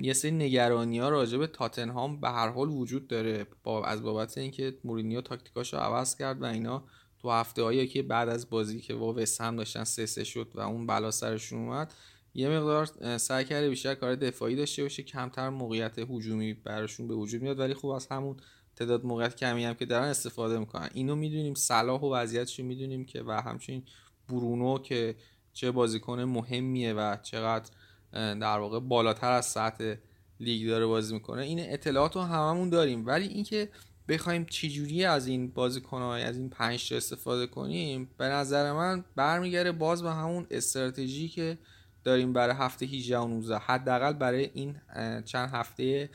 یه 0.00 0.12
سری 0.12 0.30
نگرانی 0.30 0.98
ها 0.98 1.08
راجع 1.08 1.38
به 1.38 1.46
تاتنهام 1.46 2.20
به 2.20 2.28
هر 2.28 2.48
حال 2.48 2.68
وجود 2.68 3.08
داره 3.08 3.46
با 3.64 3.84
از 3.84 4.02
بابت 4.02 4.38
اینکه 4.38 4.78
مورینیو 4.84 5.20
تاکتیکاشو 5.20 5.76
عوض 5.76 6.16
کرد 6.16 6.42
و 6.42 6.44
اینا 6.44 6.84
تو 7.22 7.30
هفته 7.30 7.62
هایی 7.62 7.86
که 7.86 8.02
بعد 8.02 8.28
از 8.28 8.50
بازی 8.50 8.80
که 8.80 8.94
با 8.94 9.12
وست 9.12 9.40
هم 9.40 9.56
داشتن 9.56 9.84
سه 9.84 10.06
سه 10.06 10.24
شد 10.24 10.48
و 10.54 10.60
اون 10.60 10.86
بلا 10.86 11.10
سرشون 11.10 11.58
اومد 11.58 11.92
یه 12.34 12.48
مقدار 12.48 13.16
سعی 13.18 13.44
کرده 13.44 13.68
بیشتر 13.68 13.94
کار 13.94 14.14
دفاعی 14.14 14.56
داشته 14.56 14.82
باشه 14.82 15.02
کمتر 15.02 15.48
موقعیت 15.48 15.98
هجومی 15.98 16.54
براشون 16.54 17.08
به 17.08 17.14
وجود 17.14 17.42
میاد 17.42 17.58
ولی 17.58 17.74
خب 17.74 17.88
از 17.88 18.06
همون 18.06 18.36
تعداد 18.76 19.04
موقعیت 19.04 19.36
کمی 19.36 19.64
هم 19.64 19.74
که 19.74 19.86
دارن 19.86 20.08
استفاده 20.08 20.58
می‌کنن. 20.58 20.88
اینو 20.94 21.16
می‌دونیم 21.16 21.54
صلاح 21.54 22.00
و 22.00 22.14
وضعیتش 22.14 22.60
رو 22.60 22.66
می‌دونیم 22.66 23.04
که 23.04 23.22
و 23.22 23.30
همچنین 23.32 23.82
برونو 24.28 24.78
که 24.78 25.16
چه 25.52 25.70
بازیکن 25.70 26.20
مهمیه 26.20 26.92
و 26.92 27.16
چقدر 27.22 27.70
در 28.12 28.58
واقع 28.58 28.80
بالاتر 28.80 29.32
از 29.32 29.46
سطح 29.46 29.94
لیگ 30.40 30.68
داره 30.68 30.86
بازی 30.86 31.14
می‌کنه 31.14 31.42
این 31.42 31.72
اطلاعات 31.72 32.16
رو 32.16 32.22
هممون 32.22 32.70
داریم. 32.70 33.06
ولی 33.06 33.26
اینکه 33.26 33.68
بخوایم 34.08 34.44
چجوری 34.44 35.04
از 35.04 35.26
این 35.26 35.50
بازیکن‌های 35.50 36.22
از 36.22 36.36
این 36.36 36.50
پنج 36.50 36.92
استفاده 36.96 37.46
کنیم 37.46 38.10
به 38.18 38.24
نظر 38.24 38.72
من 38.72 39.04
برمیگره 39.16 39.72
باز 39.72 40.02
به 40.02 40.10
همون 40.10 40.46
استراتژی 40.50 41.28
که 41.28 41.58
داریم 42.04 42.32
برای 42.32 42.54
هفته 42.54 42.86
18 42.86 43.18
و 43.18 43.28
19 43.28 43.58
حداقل 43.58 44.12
برای 44.12 44.50
این 44.54 44.76
چند 45.24 45.50
هفته 45.52 46.10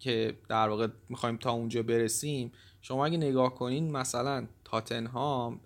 که 0.00 0.38
در 0.48 0.68
واقع 0.68 0.88
می‌خوایم 1.08 1.36
تا 1.36 1.50
اونجا 1.50 1.82
برسیم 1.82 2.52
شما 2.82 3.06
اگه 3.06 3.16
نگاه 3.16 3.54
کنین 3.54 3.92
مثلا 3.92 4.46
تاتنهام 4.64 5.60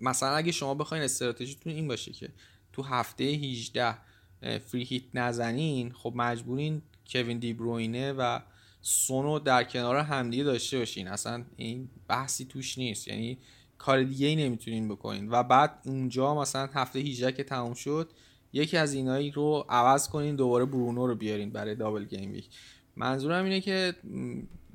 مثلا 0.00 0.36
اگه 0.36 0.52
شما 0.52 0.74
بخواین 0.74 1.04
استراتژیتون 1.04 1.72
این 1.72 1.88
باشه 1.88 2.12
که 2.12 2.28
تو 2.72 2.82
هفته 2.82 3.24
18 3.24 3.98
اه، 4.42 4.58
فری 4.58 4.84
هیت 4.84 5.02
نزنین 5.14 5.92
خب 5.92 6.12
مجبورین 6.16 6.82
کوین 7.06 7.38
دی 7.38 7.52
بروینه 7.52 8.12
و 8.12 8.40
سونو 8.80 9.38
در 9.38 9.64
کنار 9.64 9.96
همدیگه 9.96 10.44
داشته 10.44 10.78
باشین. 10.78 11.08
اصلا 11.08 11.44
این 11.56 11.88
بحثی 12.08 12.44
توش 12.44 12.78
نیست. 12.78 13.08
یعنی 13.08 13.38
کار 13.82 14.02
دیگه 14.02 14.26
ای 14.26 14.36
نمی‌تونین 14.36 14.88
بکنین. 14.88 15.28
و 15.30 15.42
بعد 15.42 15.78
اونجا 15.84 16.34
مثلا 16.34 16.68
هفته 16.74 16.98
18 16.98 17.32
که 17.32 17.44
تموم 17.44 17.74
شد 17.74 18.10
یکی 18.52 18.76
از 18.76 18.94
اینایی 18.94 19.30
رو 19.30 19.64
عوض 19.68 20.08
کنین 20.08 20.36
دوباره 20.36 20.64
برونو 20.64 21.06
رو 21.06 21.14
بیارین 21.14 21.50
برای 21.50 21.74
دابل 21.74 22.04
گیم 22.04 22.32
ویک. 22.32 22.48
منظورم 22.96 23.44
اینه 23.44 23.60
که 23.60 23.94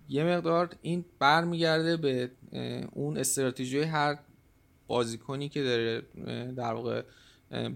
یه 0.09 0.23
مقدار 0.23 0.69
این 0.81 1.05
برمیگرده 1.19 1.97
به 1.97 2.31
اون 2.91 3.17
استراتژی 3.17 3.81
هر 3.81 4.17
بازیکنی 4.87 5.49
که 5.49 5.63
داره 5.63 6.01
در 6.51 6.73
واقع 6.73 7.03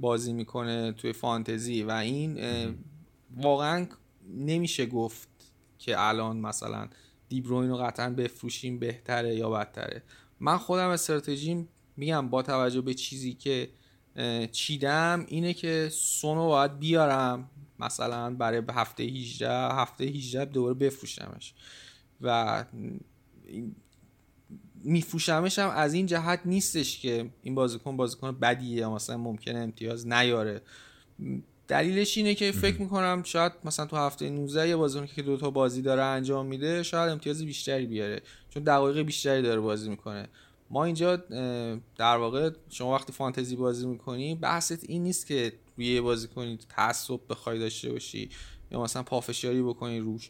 بازی 0.01 0.33
می‌کنه 0.33 0.91
توی 0.91 1.13
فانتزی. 1.13 1.83
و 1.83 1.91
این 1.91 2.39
واقعا 3.37 3.87
نمیشه 4.29 4.85
گفت 4.85 5.29
که 5.77 5.95
الان 5.97 6.37
مثلا 6.37 6.87
دیبروین 7.29 7.69
رو 7.69 7.77
قطعا 7.77 8.09
بفروشیم 8.09 8.79
بهتره 8.79 9.35
یا 9.35 9.49
بدتره. 9.49 10.03
من 10.41 10.57
خودم 10.57 10.89
استراتژیم 10.89 11.67
میگم 11.97 12.29
با 12.29 12.41
توجه 12.41 12.81
به 12.81 12.93
چیزی 12.93 13.33
که 13.33 13.69
چیدم 14.51 15.25
اینه 15.27 15.53
که 15.53 15.89
سونو 15.91 16.47
باید 16.47 16.79
بیارم 16.79 17.49
مثلا 17.79 18.35
برای 18.35 18.61
هفته 18.69 19.03
18 19.03 19.49
هفته 19.49 20.03
18 20.03 20.45
دوباره 20.45 20.73
بفروشمش. 20.73 21.53
و 22.21 22.65
میفروشمش 24.83 25.59
هم 25.59 25.69
از 25.69 25.93
این 25.93 26.05
جهت 26.05 26.41
نیستش 26.45 26.99
که 26.99 27.29
این 27.43 27.55
بازیکن 27.55 27.97
بازیکن 27.97 28.31
بدیه 28.31 28.87
مثلا 28.87 29.17
ممکنه 29.17 29.59
امتیاز 29.59 30.07
نیاره. 30.07 30.61
دلیلش 31.71 32.17
اینه 32.17 32.35
که 32.35 32.51
فکر 32.51 32.81
می‌کنم 32.81 33.23
شاید 33.25 33.51
مثلا 33.63 33.85
تو 33.85 33.95
هفته 33.95 34.29
19 34.29 34.67
یه 34.69 34.75
بازیکن 34.75 35.05
که 35.05 35.21
دو 35.21 35.37
تا 35.37 35.49
بازی 35.49 35.81
داره 35.81 36.03
انجام 36.03 36.45
میده 36.45 36.83
شاید 36.83 37.11
امتیاز 37.11 37.45
بیشتری 37.45 37.85
بیاره 37.85 38.21
چون 38.49 38.63
دقایق 38.63 39.01
بیشتری 39.01 39.41
داره 39.41 39.59
بازی 39.61 39.89
می‌کنه. 39.89 40.27
ما 40.69 40.85
اینجا 40.85 41.15
در 41.97 42.17
واقع 42.17 42.49
شما 42.69 42.93
وقتی 42.93 43.13
فانتزی 43.13 43.55
بازی 43.55 43.87
می‌کنی 43.87 44.35
بحثت 44.35 44.89
این 44.89 45.03
نیست 45.03 45.27
که 45.27 45.53
روی 45.77 45.85
یه 45.85 46.01
بازیکنی 46.01 46.59
تعصب 46.69 47.19
بخوای 47.29 47.59
داشته 47.59 47.91
باشی 47.91 48.29
یا 48.71 48.81
مثلا 48.81 49.03
پافشاری 49.03 49.61
بکنی 49.61 49.99
روش. 49.99 50.29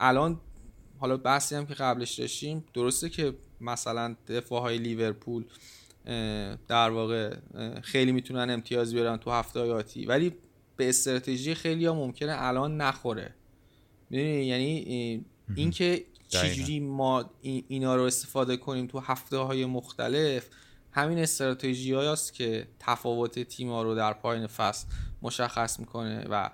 الان 0.00 0.40
حالا 0.98 1.16
بحثی 1.16 1.54
هم 1.54 1.66
که 1.66 1.74
قبلش 1.74 2.18
داشتیم 2.18 2.64
درسته 2.74 3.08
که 3.08 3.34
مثلا 3.60 4.16
دفاع 4.28 4.62
های 4.62 4.78
لیورپول 4.78 5.44
در 6.68 6.90
واقع 6.90 7.36
خیلی 7.82 8.12
می‌تونن 8.12 8.50
امتیاز 8.50 8.94
بیارن 8.94 9.16
تو 9.16 9.30
هفته 9.30 9.60
آتی 9.60 10.06
ولی 10.06 10.32
به 10.76 10.88
استراتژی 10.88 11.54
خیلی 11.54 11.86
ها 11.86 11.94
ممکنه 11.94 12.34
الان 12.38 12.76
نخوره. 12.80 13.34
می‌دونی؟ 14.10 14.44
یعنی 14.44 15.24
اینکه 15.56 16.04
چجوری 16.28 16.80
ما 16.80 17.30
این- 17.40 17.64
اینا 17.68 17.96
رو 17.96 18.02
استفاده 18.02 18.56
کنیم 18.56 18.86
تو 18.86 18.98
هفته 18.98 19.36
های 19.36 19.64
مختلف 19.66 20.48
همین 20.92 21.18
استراتژی 21.18 21.92
هاست 21.92 22.34
که 22.34 22.68
تفاوت 22.78 23.38
تیم 23.38 23.68
ها 23.68 23.82
رو 23.82 23.94
در 23.94 24.12
پایین 24.12 24.46
فصل 24.46 24.86
مشخص 25.22 25.80
می‌کنه 25.80 26.26
و 26.30 26.50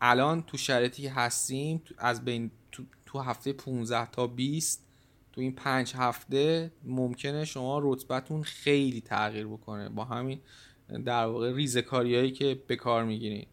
الان 0.00 0.42
تو 0.42 0.56
شرایطی 0.56 1.02
که 1.02 1.10
هستیم 1.10 1.82
از 1.98 2.24
بین 2.24 2.50
تو, 2.72 2.82
تو 3.06 3.18
هفته 3.18 3.52
15 3.52 4.06
تا 4.10 4.26
20 4.26 4.86
تو 5.32 5.40
این 5.40 5.52
پنج 5.54 5.92
هفته 5.96 6.72
ممکنه 6.84 7.44
شما 7.44 7.80
رتبتون 7.82 8.42
خیلی 8.42 9.00
تغییر 9.00 9.46
بکنه. 9.46 9.88
با 9.88 10.04
همین 10.04 10.40
در 11.04 11.24
واقع 11.24 11.52
ریزکاری 11.52 12.16
هایی 12.16 12.30
که 12.30 12.58
به 12.66 12.76
کار 12.76 13.04
می‌گیرین 13.04 13.46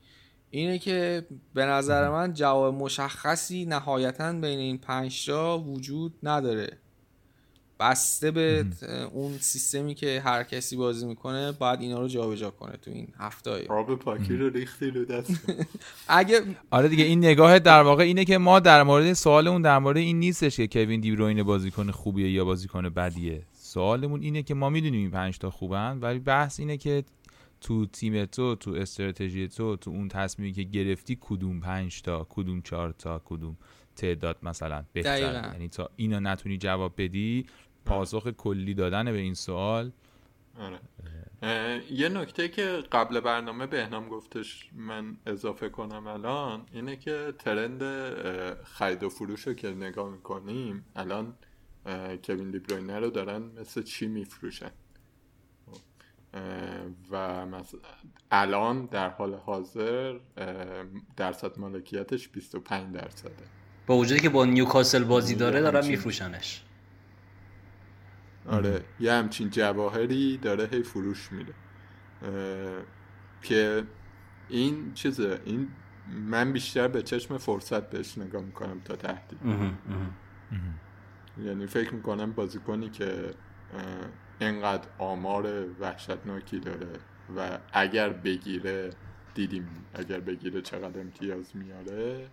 اینه 0.50 0.80
که 0.80 1.26
به 1.54 1.66
نظر 1.66 2.10
من 2.10 2.34
جواب 2.34 2.76
مشخصی 2.76 3.66
نهایتا 3.66 4.34
بین 4.34 4.60
این 4.60 4.78
پنج 4.78 5.30
وجود 5.66 6.14
نداره. 6.24 6.78
بسته 7.80 8.32
به 8.32 8.66
اون 9.14 9.38
سیستمی 9.38 9.96
که 9.96 10.22
هر 10.26 10.44
کسی 10.44 10.76
بازی 10.76 11.06
می‌کنه 11.06 11.52
باید 11.52 11.82
اینا 11.82 12.02
رو 12.02 12.08
جابجا 12.08 12.50
کنه 12.50 12.78
تو 12.78 12.92
این 12.92 13.08
هفته 13.20 13.68
آب 13.68 13.96
پاکی 13.96 14.36
رو 14.36 14.50
ریختی 14.50 14.92
رو 14.92 15.06
دست. 15.06 15.32
اگه 16.08 16.42
آره 16.72 16.88
دیگه 16.88 17.04
این 17.04 17.20
نگاه 17.20 17.60
در 17.60 17.82
واقع 17.82 18.04
اینه 18.04 18.26
که 18.26 18.38
ما 18.38 18.60
در 18.60 18.84
مورد 18.84 19.14
سوالمون 19.14 19.62
در 19.62 19.80
مورد 19.80 19.98
این 19.98 20.20
نیستش 20.20 20.58
که 20.58 20.68
کوین 20.68 21.00
دیبروین 21.02 21.44
بازیکن 21.44 21.92
خوبیه 21.92 22.32
یا 22.32 22.46
بازیکن 22.46 22.90
بدیه. 22.90 23.42
سوالمون 23.54 24.22
اینه 24.22 24.44
که 24.44 24.54
ما 24.54 24.70
می‌دونیم 24.70 25.00
این 25.00 25.12
پنج 25.12 25.38
تا 25.38 25.50
خوبن 25.50 25.98
ولی 26.02 26.20
بحث 26.20 26.60
اینه 26.60 26.78
که 26.78 27.04
تو 27.62 27.86
تیم 27.86 28.26
تو 28.26 28.55
تو 28.55 28.72
استراتژی 28.72 29.47
تو 29.47 29.76
تو 29.76 29.91
اون 29.91 30.08
تصمیمی 30.08 30.53
که 30.53 30.64
گرفتی 30.64 31.18
کدوم 31.22 31.60
پنج 31.60 32.01
تا 32.01 32.28
کدوم 32.30 32.62
چهار 32.62 32.91
تا 32.91 33.22
کدوم 33.26 33.58
تعداد 33.95 34.38
مثلا 34.43 34.86
بهتر 34.93 35.51
یعنی 35.53 35.70
تا 35.70 35.89
اینو 35.95 36.20
نتونی 36.20 36.58
جواب 36.58 36.93
بدی 36.97 37.45
پاسخ 37.86 38.28
کلی 38.28 38.74
دادن 38.74 39.05
به 39.05 39.18
این 39.18 39.34
سوال. 39.34 39.91
آره. 40.60 40.80
یه 41.91 42.10
نکته 42.10 42.47
که 42.47 42.84
قبل 42.91 43.20
برنامه 43.20 43.68
بهنام 43.68 44.10
گفتش 44.10 44.70
من 44.76 45.18
اضافه 45.26 45.70
کنم 45.70 46.08
الان 46.08 46.66
اینه 46.74 46.95
که 46.95 47.34
ترند 47.39 47.84
خرید 48.64 49.03
و 49.03 49.10
فروش 49.10 49.47
رو 49.47 49.53
که 49.53 49.70
نگاه 49.70 50.10
می‌کنیم 50.10 50.86
الان 50.95 51.34
کوین 52.26 52.51
دیبروینه 52.51 52.99
رو 52.99 53.10
دارن 53.10 53.41
مثل 53.41 53.84
چی 53.84 54.08
میفروشن؟ 54.08 54.72
و 57.12 57.46
مثلا 57.46 57.80
الان 58.32 58.86
در 58.86 59.10
حال 59.10 59.34
حاضر 59.34 60.20
درصد 61.18 61.60
مالکیتش 61.60 62.30
25 62.30 62.96
درصده. 62.96 63.32
با 63.88 63.98
وجودی 63.98 64.20
که 64.20 64.30
با 64.30 64.46
نیوکاسل 64.46 65.04
بازی 65.04 65.36
داره 65.36 65.62
دارن 65.62 65.88
میفروشنش. 65.88 66.64
آره 68.50 68.84
یه 69.00 69.14
همچین 69.14 69.50
جواهری 69.50 70.38
داره 70.38 70.70
هی 70.72 70.84
فروش 70.84 71.30
میره 71.32 71.54
که 73.42 73.84
این 74.50 74.94
چیزه 74.94 75.42
این 75.46 75.68
من 76.08 76.54
بیشتر 76.54 76.88
به 76.88 77.02
چشم 77.02 77.38
فرصت 77.38 77.90
بهش 77.90 78.18
نگاه 78.18 78.42
می‌کنم 78.42 78.80
تا 78.86 78.96
تهدید. 78.96 79.40
یعنی 81.44 81.68
فکر 81.68 81.94
می‌کنم 81.94 82.32
بازیکنی 82.32 82.90
که 82.90 83.34
انقدر 84.42 84.88
آمار 84.98 85.66
وحشتناکی 85.80 86.60
داره 86.60 86.88
و 87.38 87.60
اگر 87.74 88.10
بگیره 88.10 88.90
دیدیم 89.36 89.86
اگر 89.94 90.20
بگیره 90.20 90.62
چقدر 90.62 91.00
امتیاز 91.00 91.56
میاره. 91.56 92.28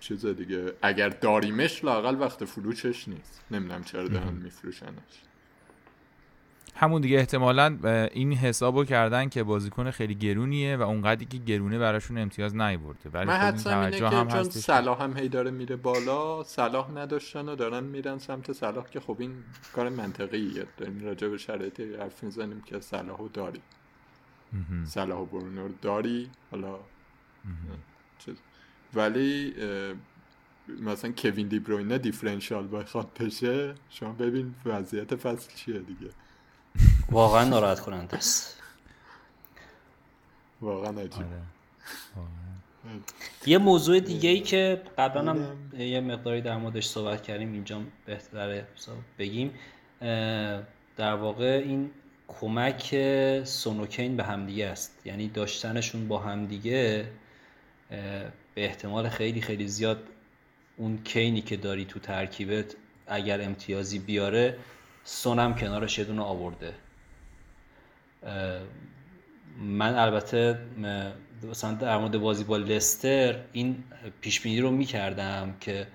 چیز 0.00 0.26
دیگه 0.26 0.72
اگر 0.82 1.08
داریمش 1.08 1.84
لاقل 1.84 2.20
وقت 2.20 2.44
فروشش 2.44 3.08
نیست. 3.08 3.44
نمی‌دونم 3.50 3.84
چرا 3.84 4.08
دارن 4.08 4.32
میفروشنش. 4.32 5.29
همون 6.74 7.00
دیگه 7.00 7.18
احتمالا 7.18 7.78
این 8.12 8.32
حسابو 8.32 8.84
کردن 8.84 9.28
که 9.28 9.42
بازیکن 9.42 9.90
خیلی 9.90 10.14
گرونیه 10.14 10.76
و 10.76 10.82
اونقدری 10.82 11.24
که 11.24 11.38
گرونه 11.38 11.78
براشون 11.78 12.18
امتیاز 12.18 12.56
نیورده. 12.56 13.10
ولی 13.10 13.26
من 13.26 13.56
خب 13.56 13.68
اینه 13.68 13.98
که 13.98 14.08
هم 14.08 14.28
چون 14.28 14.44
صلاح 14.44 15.02
هم 15.02 15.16
هی 15.16 15.28
داره 15.28 15.50
میره 15.50 15.76
بالا 15.76 16.44
صلاح 16.44 16.90
نداشتن 16.90 17.48
و 17.48 17.56
دارن 17.56 17.84
میرن 17.84 18.18
سمت 18.18 18.52
صلاح 18.52 18.90
که 18.90 19.00
خب 19.00 19.16
این 19.18 19.34
کار 19.72 19.88
منطقیه. 19.88 20.66
داریم 20.76 21.04
راجع 21.04 21.28
به 21.28 21.38
شرایط 21.38 21.80
حرف 21.80 22.22
می‌زنیم 22.22 22.60
که 22.60 22.80
صلاحو 22.80 23.28
داری. 23.28 23.60
صلاح 24.84 25.18
و 25.18 25.24
برونو 25.24 25.68
داری 25.82 26.30
حالا 26.50 26.78
چیز. 28.18 28.34
ولی 28.94 29.54
مثلا 30.80 31.12
کوین 31.12 31.48
دیبروینه 31.48 31.98
دیفرنشال 31.98 32.68
بخواد 32.72 33.18
بشه 33.20 33.74
شما 33.90 34.12
ببین 34.12 34.54
وضعیت 34.66 35.16
فصل 35.16 35.54
چیه 35.54 35.78
دیگه. 35.78 36.10
واقعا 37.10 37.44
ناراحت 37.44 37.80
کننده 37.80 38.16
است. 38.16 38.62
واقعا 40.60 41.00
عجیب. 41.00 41.22
آره. 41.22 43.00
یه 43.46 43.58
موضوع 43.58 44.00
دیگه 44.00 44.30
ای 44.30 44.40
که 44.40 44.82
قبلا 44.98 45.30
هم 45.30 45.58
یه 45.78 46.00
مقداری 46.00 46.40
در 46.40 46.56
موردش 46.56 46.86
صحبت 46.86 47.22
کردیم 47.22 47.52
اینجا 47.52 47.80
بهتره 48.06 48.66
بگیم. 49.18 49.54
در 50.96 51.14
واقع 51.14 51.62
این 51.64 51.90
کمک 52.28 52.96
سونوکین 53.44 54.16
به 54.16 54.24
همدیگه 54.24 54.66
است. 54.66 55.02
یعنی 55.04 55.28
داشتنشون 55.28 56.08
با 56.08 56.18
همدیگه 56.18 57.10
به 58.54 58.64
احتمال 58.64 59.08
خیلی 59.08 59.40
خیلی 59.40 59.68
زیاد 59.68 60.02
اون 60.76 60.98
کینی 61.04 61.40
که 61.40 61.56
داری 61.56 61.84
تو 61.84 61.98
ترکیبت 61.98 62.74
اگر 63.06 63.40
امتیازی 63.40 63.98
بیاره 63.98 64.58
سونم 65.04 65.54
کنارش 65.54 65.98
یه 65.98 66.04
دونه 66.04 66.22
آورده. 66.22 66.74
من 69.58 69.94
البته 69.94 70.58
مثلا 71.50 71.74
در 71.74 71.98
مورد 71.98 72.18
بازی 72.18 72.44
با 72.44 72.56
لستر 72.56 73.36
این 73.52 73.84
پیش 74.20 74.40
بینی 74.40 74.60
رو 74.60 74.70
می‌کردم 74.70 75.54
که 75.60 75.86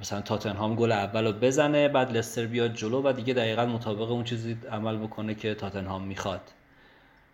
مثلا 0.00 0.20
تاتنهام 0.20 0.74
گل 0.74 0.92
اول 0.92 1.26
رو 1.26 1.32
بزنه 1.32 1.88
بعد 1.88 2.16
لستر 2.16 2.46
بیاد 2.46 2.74
جلو 2.74 3.02
و 3.02 3.12
دیگه 3.12 3.34
دقیقا 3.34 3.66
مطابق 3.66 4.10
اون 4.10 4.24
چیزی 4.24 4.56
عمل 4.72 4.96
بکنه 4.96 5.34
که 5.34 5.54
تاتنهام 5.54 6.02
می‌خواد. 6.02 6.40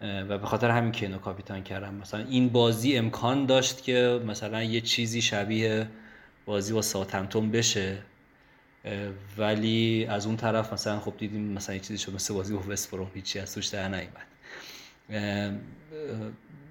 و 0.01 0.39
به 0.39 0.47
خاطر 0.47 0.71
همین 0.71 0.93
کینو 0.93 1.19
کاپیتان 1.19 1.63
کردم. 1.63 1.95
مثلا 1.95 2.25
این 2.29 2.49
بازی 2.49 2.97
امکان 2.97 3.47
داشت 3.47 3.83
که 3.83 4.21
مثلا 4.27 4.63
یه 4.63 4.81
چیزی 4.81 5.23
شبیه 5.23 5.87
بازی 6.47 6.73
با 6.73 6.83
ساتمتون 6.83 7.51
بشه. 7.51 7.99
ولی 9.39 10.07
از 10.07 10.27
اون 10.27 10.37
طرف 10.37 10.73
مثلا 10.73 11.01
خب 11.01 11.15
دیدیم 11.19 11.53
مثلا 11.53 11.79
چیزی 11.79 11.99
شد 11.99 12.15
مثل 12.15 12.35
بازی 12.35 12.55
با 12.55 12.63
وست 12.69 12.95
هیچی 13.15 13.39
از 13.39 13.55
توش 13.55 13.67
در 13.67 13.89
نیومد. 13.89 14.27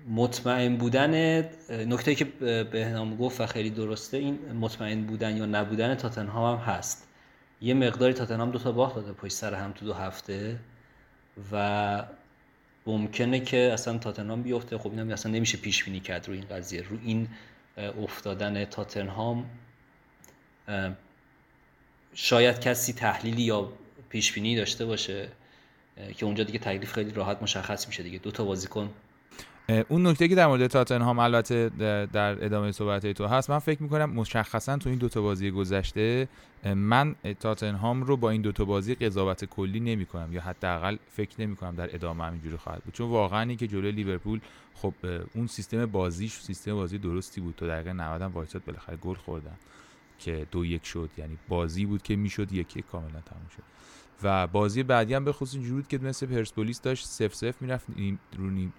مطمئن 0.09 0.76
بودن 0.76 1.41
نکته 1.70 2.16
که 2.16 2.26
به 2.64 2.89
نام 2.93 3.18
گفت 3.18 3.41
و 3.41 3.45
خیلی 3.45 3.70
درسته 3.70 4.18
این 4.18 4.39
مطمئن 4.59 5.01
بودن 5.01 5.38
یا 5.38 5.45
نبودن 5.45 5.95
تاتنهام 5.95 6.59
هم 6.59 6.74
هست. 6.74 7.07
یه 7.61 7.74
مقداری 7.74 8.14
تاتنهام 8.14 8.51
دو 8.51 8.59
تا 8.59 8.72
باخت 8.72 8.95
داده 8.95 9.14
پشت 9.14 9.34
سر 9.34 9.53
هم 9.53 9.72
تو 9.72 9.86
دو 9.86 9.93
هفته 9.93 10.59
و 11.51 12.03
ممکنه 12.88 13.39
که 13.39 13.70
اصلا 13.74 13.97
تاتنهام 13.97 14.41
بیفته. 14.41 14.78
خب 14.78 14.89
اینم 14.89 15.09
اصلا 15.09 15.32
نمیشه 15.32 15.57
پیش 15.57 15.84
بینی 15.84 15.99
کرد 15.99 16.28
رو 16.28 16.34
این 16.34 16.45
قضیه. 16.51 16.82
رو 16.82 16.97
این 17.03 17.28
افتادن 17.78 18.66
تاتنهام 18.66 19.45
شاید 22.14 22.59
کسی 22.59 22.93
تحلیلی 22.93 23.41
یا 23.41 23.70
پیش 24.09 24.34
بینی 24.34 24.55
داشته 24.55 24.86
باشه 24.86 25.30
که 26.18 26.26
اونجا 26.26 26.43
دیگه 26.43 26.59
تکلیف 26.59 26.93
خیلی 26.93 27.11
راحت 27.11 27.41
مشخص 27.41 27.88
میشه 27.88 28.03
دیگه. 28.03 28.20
دو 28.20 28.32
تا 28.32 28.43
بازیکن. 28.43 28.89
اون 29.89 30.07
نکته 30.07 30.28
که 30.28 30.36
در 30.36 30.47
مورد 30.47 30.68
تاتنهام 30.68 31.20
البته 31.20 31.70
در 32.14 32.45
ادامه 32.45 32.72
صحبت 32.72 33.07
تو 33.07 33.28
هست 33.28 33.49
من 33.49 33.59
فکر 33.59 33.84
می‌کنم 33.84 34.09
مشخصا 34.09 34.78
تو 34.78 34.89
این 34.89 34.97
دوتا 34.97 35.22
بازی 35.22 35.51
گذشته 35.51 36.28
من 36.63 37.16
تاتنهام 37.39 38.04
رو 38.04 38.17
با 38.17 38.29
این 38.29 38.42
دوتا 38.42 38.66
بازی 38.66 38.96
قضاوت 38.96 39.46
کلی 39.46 39.79
نمی 39.79 40.05
کنم 40.05 40.33
یا 40.33 40.42
حداقل 40.42 40.97
فکر 41.12 41.42
نمی 41.42 41.55
کنم 41.55 41.75
در 41.75 41.96
ادامه 41.96 42.24
همینجوری 42.24 42.58
خواهد 42.58 42.83
بود. 42.83 42.93
چون 42.93 43.09
واقعا 43.09 43.42
این 43.42 43.58
که 43.58 43.67
جلوی 43.67 43.92
لیورپول 43.92 44.39
خب 44.75 44.93
اون 45.36 45.47
سیستم 45.47 45.86
بازیش 45.86 46.33
سیستم 46.33 46.74
بازی 46.74 46.97
درستی 46.97 47.42
بود. 47.42 47.55
تو 47.58 47.67
دقیقه 47.67 47.93
90 47.93 48.21
هم 48.21 48.32
وایساد 48.32 48.66
بالاخره 48.66 48.97
گل 48.97 49.16
خوردن. 49.16 49.55
که 50.24 50.47
دو 50.51 50.66
یک 50.66 50.86
شد 50.86 51.09
یعنی 51.17 51.37
بازی 51.47 51.86
بود 51.86 52.01
که 52.01 52.16
می‌شد 52.16 52.51
یک 52.51 52.78
یک 52.78 52.86
کاملا 52.86 53.21
تموم 53.21 53.47
شد. 53.55 53.63
و 54.24 54.47
بازی 54.47 54.83
بعدی 54.83 55.13
هم 55.13 55.25
به 55.25 55.32
خصوص 55.32 55.55
اینجوری 55.55 55.86
که 55.89 55.97
مثل 55.97 56.25
پرسپولیس 56.25 56.82
داشت 56.82 57.05
سف 57.05 57.36
سف 57.36 57.62
می‌رفت 57.62 57.87
رو 58.37 58.70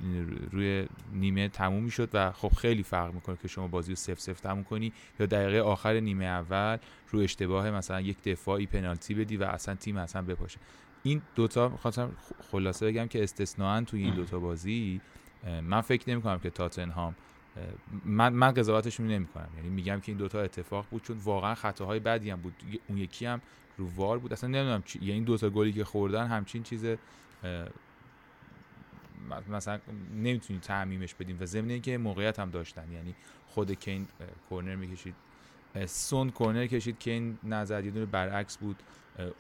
روی 0.52 0.86
نیمه 1.12 1.48
تموم 1.48 1.82
می‌شد 1.82 2.08
و 2.12 2.32
خب 2.32 2.48
خیلی 2.48 2.82
فرق 2.82 3.14
می‌کنه 3.14 3.36
که 3.42 3.48
شما 3.48 3.68
بازی 3.68 3.92
رو 3.92 3.96
سف 3.96 4.20
سف 4.20 4.40
تموم 4.40 4.64
کنی 4.64 4.92
یا 5.20 5.26
دقیقه 5.26 5.60
آخر 5.60 6.00
نیمه 6.00 6.24
اول 6.24 6.76
رو 7.10 7.20
اشتباه 7.20 7.70
مثلا 7.70 8.00
یک 8.00 8.22
دفاعی 8.22 8.66
پنالتی 8.66 9.14
بدی 9.14 9.36
و 9.36 9.44
اصلا 9.44 9.74
تیم 9.74 9.96
اصلا 9.96 10.22
بپاشه. 10.22 10.58
این 11.02 11.22
دوتا 11.34 11.68
خواستم 11.68 12.10
خلاصه 12.50 12.86
بگم 12.86 13.06
که 13.06 13.22
استثناا 13.22 13.80
توی 13.80 14.02
این 14.02 14.14
دوتا 14.14 14.38
بازی 14.38 15.00
من 15.62 15.80
فکر 15.80 16.10
نمی 16.10 16.22
کنم 16.22 16.38
که 16.38 16.50
تاتنهام 16.50 17.14
من 18.04 18.32
من 18.32 18.50
قضاوتشون 18.50 19.06
نمی 19.06 19.26
کنم 19.26 19.48
یعنی 19.56 19.68
میگم 19.68 20.00
که 20.00 20.12
این 20.12 20.18
دوتا 20.18 20.40
اتفاق 20.40 20.86
بود 20.90 21.02
چون 21.02 21.16
واقعا 21.24 21.54
خطاهای 21.54 22.00
بدی 22.00 22.30
هم 22.30 22.40
بود. 22.40 22.54
اون 22.88 22.98
یکی 22.98 23.26
هم 23.26 23.40
رو 23.78 23.90
وار 23.96 24.18
بود. 24.18 24.32
اصلا 24.32 24.50
نمی‌دونم 24.50 24.82
چی 24.82 24.98
یعنی 24.98 25.12
این 25.12 25.24
دوتا 25.24 25.50
گلی 25.50 25.72
که 25.72 25.84
خوردن 25.84 26.26
همچین 26.26 26.62
چیز 26.62 26.84
مثلا 29.50 29.78
نمی‌تونی 30.14 30.58
تعمیمش 30.58 31.14
بدیم 31.14 31.36
و 31.40 31.46
ضمن 31.46 31.70
اینکه 31.70 31.98
موقعیت 31.98 32.38
هم 32.38 32.50
داشتن. 32.50 32.92
یعنی 32.92 33.14
خود 33.46 33.72
کین 33.72 34.08
کورنر 34.48 34.76
می‌کشید. 34.76 35.14
سون 35.86 36.30
کورنر 36.30 36.66
کشید. 36.66 36.98
که 36.98 37.10
این 37.10 37.38
نزد 37.42 37.84
یه 37.84 38.06
برعکس 38.06 38.56
بود. 38.58 38.76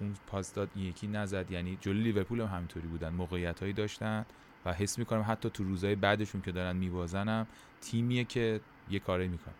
اون 0.00 0.14
پاس 0.26 0.54
داد 0.54 0.76
یکی 0.76 1.06
نزد 1.06 1.50
یعنی 1.50 1.78
جلوی 1.80 2.02
لیورپول 2.02 2.40
هم 2.40 2.46
همینطوری 2.46 2.86
بودن. 2.86 3.08
موقعیت 3.08 3.60
هایی 3.60 3.72
داشتن 3.72 4.26
و 4.64 4.72
حس 4.72 4.98
می‌کنم 4.98 5.24
حتی 5.28 5.50
تو 5.50 5.64
روزهای 5.64 5.94
بعدشون 5.94 6.40
که 6.40 6.52
دارن 6.52 6.76
میوازنم 6.76 7.46
تیمیه 7.90 8.24
که 8.24 8.60
یه 8.90 8.98
کاری 8.98 9.28
می‌کنه. 9.28 9.54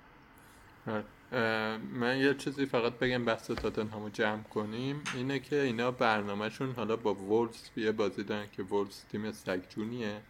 من 2.00 2.18
یه 2.18 2.34
چیزی 2.34 2.66
فقط 2.66 2.92
بگم 2.92 3.24
بحث 3.24 3.50
تاتنهامو 3.50 4.08
جمع 4.08 4.42
کنیم. 4.42 5.00
اینه 5.14 5.38
که 5.38 5.60
اینا 5.60 5.90
برنامهشون 5.90 6.72
حالا 6.72 6.96
با 6.96 7.14
وولز 7.14 7.56
یه 7.76 7.92
بازی 7.92 8.24
دارن 8.24 8.46
که 8.56 8.62
وولز 8.62 9.00
تیم 9.12 9.32
سگجونیه. 9.32 10.20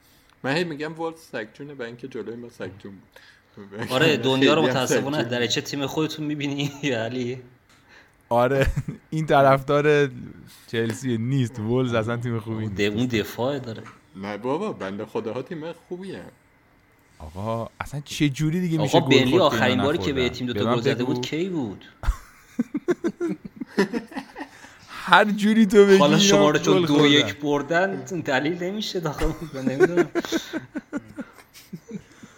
من 0.43 0.57
هی 0.57 0.65
میگم 0.65 0.95
وولز 0.95 1.19
سگجونه 1.19 1.75
برای 1.75 1.87
اینکه 1.89 2.09
جلوی 2.09 2.37
ما 2.37 2.49
سگجون 2.49 2.93
بود. 2.93 3.91
آره 3.91 4.16
دنیا 4.29 4.55
رو 4.55 4.62
متاسفانه 4.62 5.25
در 5.25 5.47
چه 5.47 5.61
تیم 5.61 5.87
خودتون 5.87 6.27
می‌بینی 6.27 6.73
علی؟ 7.05 7.43
آره 8.29 8.66
این 9.11 9.27
طرفدار 9.27 10.11
چلسی 10.66 11.19
نیست. 11.19 11.59
وولز 11.59 11.95
اصلا 11.95 12.16
تیم 12.16 12.41
خوبی 12.41 12.66
نیست. 12.66 12.81
اون 12.81 13.07
دفاع 13.07 13.59
داره. 13.59 13.83
نه 14.16 14.37
بابا 14.37 14.73
بنده 14.73 15.07
خداها 15.07 15.43
تیم 15.43 15.73
خوبیه. 15.73 16.25
آقا 17.25 17.69
اصلا 17.81 18.01
چه 18.05 18.29
جوری 18.29 18.61
دیگه 18.61 18.79
میشه 18.79 18.99
آقا 18.99 19.07
بنلی 19.09 19.39
آخرین 19.39 19.83
باری 19.83 19.99
که 19.99 20.13
به 20.13 20.29
تیم 20.29 20.47
دوتا 20.47 20.75
گل 20.75 20.81
زده 20.81 21.05
بود 21.05 21.21
کی 21.21 21.49
بود؟ 21.49 21.85
هر 24.89 25.25
جوری 25.25 25.67
تو 25.67 25.87
بگی 25.87 25.97
حالا 25.97 26.19
شما 26.19 26.51
رو 26.51 26.59
چون 26.59 26.83
دو 26.85 27.07
یک 27.07 27.41
بردن 27.41 27.95
دلیل 28.05 28.65
نمیشه 28.65 29.01
داخل. 29.01 29.33
نمی‌دونم. 29.55 30.09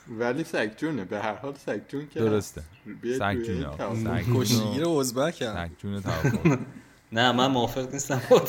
ولی 0.08 0.44
سگجونه 0.44 1.04
به 1.04 1.18
هر 1.20 1.34
حال 1.34 1.54
سگجون 1.66 2.08
که 2.08 2.20
درسته. 2.20 2.62
سگجونه. 3.18 3.66
کشیگیر 4.34 4.88
ازبک 4.88 5.34
سگجونه. 5.34 6.02
نه 7.12 7.32
من 7.32 7.46
موافق 7.46 7.92
نیستم. 7.92 8.22
با 8.30 8.42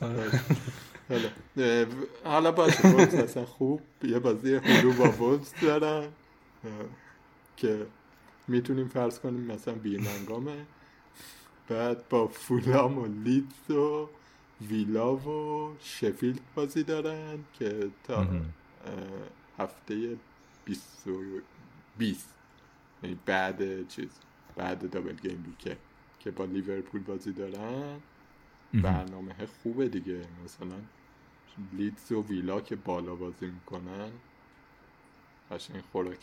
حالا. 1.08 1.86
حالا 2.24 2.52
باشه 2.52 2.88
اصلا 3.18 3.46
خوب. 3.46 3.80
یه 4.02 4.18
بازی 4.18 4.54
هلو 4.54 4.92
با 4.92 5.08
بولز 5.08 5.52
دارن 5.62 6.08
که 7.56 7.86
می‌تونیم 8.48 8.88
فرض 8.88 9.18
کنیم 9.18 9.40
مثلا 9.40 9.74
بیرمنگامه 9.74 10.66
بعد 11.68 12.08
با 12.08 12.26
فولام 12.28 12.98
و 12.98 13.06
لیدز 13.06 13.70
و 13.70 14.08
ویلا 14.68 15.16
و 15.16 15.76
شفیلد 15.80 16.40
بازی 16.54 16.82
دارن 16.82 17.38
که 17.58 17.90
تا 18.04 18.26
هفته 19.58 20.16
20 20.64 21.04
20 21.98 22.34
یعنی 23.02 23.18
بعد 23.26 23.88
چیز 23.88 24.08
بعد 24.56 24.90
دابل 24.90 25.14
گیم 25.14 25.44
ویکه 25.46 25.76
که 26.20 26.30
با 26.30 26.44
لیورپول 26.44 27.00
بازی 27.00 27.32
دارن. 27.32 28.00
برنامه 28.74 29.34
خوبه 29.62 29.88
دیگه. 29.88 30.20
مثلا 30.44 30.76
لیدز 31.72 32.12
و 32.12 32.22
ویلا 32.22 32.60
که 32.60 32.76
بالا 32.76 33.14
بازی 33.14 33.46
می‌کنن. 33.46 34.10
قشنگ 35.50 35.82
خوراک. 35.92 36.18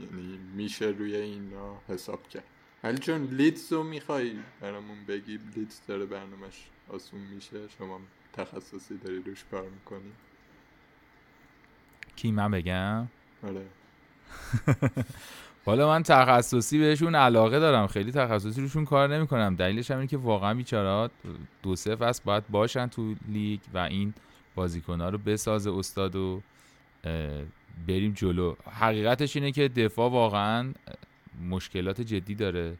یعنی 0.00 0.38
میشه 0.38 0.84
روی 0.86 1.16
اینا 1.16 1.80
حساب 1.88 2.28
کرد. 2.28 2.44
ولی 2.84 2.98
چون 2.98 3.22
لیدز 3.22 3.72
رو 3.72 3.82
می‌خوای 3.82 4.36
برامون 4.60 5.04
بگی؟ 5.04 5.36
لیدز 5.56 5.80
داره 5.86 6.06
برنامهش 6.06 6.70
آسون 6.88 7.20
میشه. 7.20 7.68
شما 7.68 8.00
تخصصی 8.32 8.98
داری 8.98 9.22
روش 9.22 9.44
کار 9.50 9.68
می‌کنی. 9.68 10.12
کی 12.16 12.30
من 12.30 12.50
بگم؟ 12.50 13.08
آره. 13.42 13.66
حالا 15.66 15.88
من 15.88 16.02
تخصصی 16.02 16.78
بهشون 16.78 17.14
علاقه 17.14 17.58
دارم. 17.58 17.86
خیلی 17.86 18.12
تخصصی 18.12 18.60
روشون 18.60 18.84
کار 18.84 19.16
نمی‌کنم. 19.16 19.56
دلیلش 19.56 19.90
هم 19.90 19.96
اینه 19.96 20.08
که 20.08 20.16
واقعا 20.16 20.54
بیچارات 20.54 21.10
دو 21.62 21.76
سه 21.76 21.96
فصل 21.96 22.22
باید 22.24 22.48
باشن 22.48 22.86
تو 22.86 23.14
لیگ 23.28 23.60
و 23.74 23.78
این 23.78 24.14
بازیکنها 24.54 25.08
رو 25.08 25.18
بسازه 25.18 25.72
استاد 25.72 26.16
و 26.16 26.40
بریم 27.86 28.12
جلو. 28.12 28.54
حقیقتش 28.70 29.36
اینه 29.36 29.52
که 29.52 29.68
دفاع 29.68 30.10
واقعا 30.10 30.72
مشکلات 31.48 32.00
جدی 32.00 32.34
داره. 32.34 32.76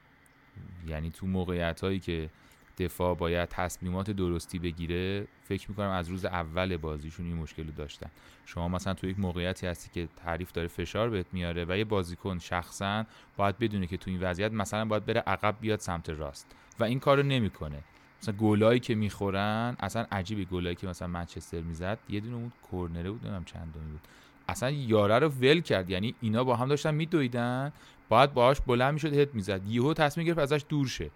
یعنی 0.88 1.10
تو 1.10 1.26
موقعیت 1.26 1.80
هایی 1.80 2.00
که 2.00 2.30
دفاع 2.78 3.14
باید 3.14 3.48
تصمیمات 3.48 4.10
درستی 4.10 4.58
بگیره 4.58 5.26
فکر 5.42 5.70
می‌کنم 5.70 5.90
از 5.90 6.08
روز 6.08 6.24
اول 6.24 6.76
بازیشون 6.76 7.26
این 7.26 7.36
مشکل 7.36 7.66
رو 7.66 7.72
داشتن. 7.72 8.10
شما 8.44 8.68
مثلا 8.68 8.94
تو 8.94 9.06
یک 9.06 9.18
موقعیتی 9.18 9.66
هستی 9.66 9.90
که 9.94 10.08
تعریف 10.16 10.52
داره 10.52 10.68
فشار 10.68 11.10
بهت 11.10 11.26
میاره 11.32 11.64
و 11.68 11.76
یه 11.78 11.84
بازیکن 11.84 12.38
شخصا 12.38 13.04
باید 13.36 13.58
بدونه 13.58 13.86
که 13.86 13.96
تو 13.96 14.10
این 14.10 14.20
وضعیت 14.20 14.52
مثلا 14.52 14.84
باید 14.84 15.06
بره 15.06 15.20
عقب 15.20 15.56
بیاد 15.60 15.80
سمت 15.80 16.10
راست 16.10 16.46
و 16.80 16.84
این 16.84 17.00
کارو 17.00 17.22
نمی‌کنه. 17.22 17.82
مثلا 18.22 18.34
گلایی 18.34 18.80
که 18.80 18.94
می‌خورن 18.94 19.76
اصلا 19.80 20.06
عجیبه 20.12 20.44
گلایی 20.44 20.76
که 20.76 20.86
مثلا 20.86 21.08
منچستر 21.08 21.60
می‌زد. 21.60 21.98
یه 22.08 22.20
دونه 22.20 22.36
اون 22.36 22.52
کورنره 22.70 23.10
بود 23.10 23.20
نمی‌دونم 23.20 23.44
چند 23.44 23.72
بود. 23.72 24.00
اصلا 24.48 24.70
یاره 24.70 25.18
رو 25.18 25.28
ول 25.28 25.60
کرد. 25.60 25.90
یعنی 25.90 26.14
اینا 26.20 26.44
با 26.44 26.56
هم 26.56 26.68
داشتن 26.68 26.94
میدویدن 26.94 27.72
باید 28.08 28.34
باهاش 28.34 28.60
بلند 28.60 28.94
می‌شد 28.94 29.14
هد 29.14 29.34
می‌زد. 29.34 29.66
یهو 29.66 29.94
تصمیم 29.94 30.26
گرفت 30.26 30.38
ازش 30.38 30.64
دور 30.68 30.86
شه. 30.86 31.10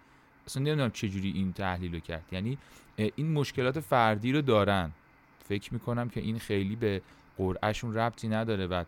اصلا 0.50 0.62
نمی‌دونم 0.62 0.90
چجوری 0.90 1.30
این 1.30 1.52
تحلیل 1.52 1.94
رو 1.94 2.00
کرد. 2.00 2.24
یعنی 2.32 2.58
این 2.96 3.32
مشکلات 3.32 3.80
فردی 3.80 4.32
رو 4.32 4.42
دارن. 4.42 4.92
فکر 5.48 5.72
می‌کنم 5.74 6.08
که 6.08 6.20
این 6.20 6.38
خیلی 6.38 6.76
به 6.76 7.02
قرعه‌شون 7.38 7.94
ربطی 7.94 8.28
نداره 8.28 8.66
و 8.66 8.84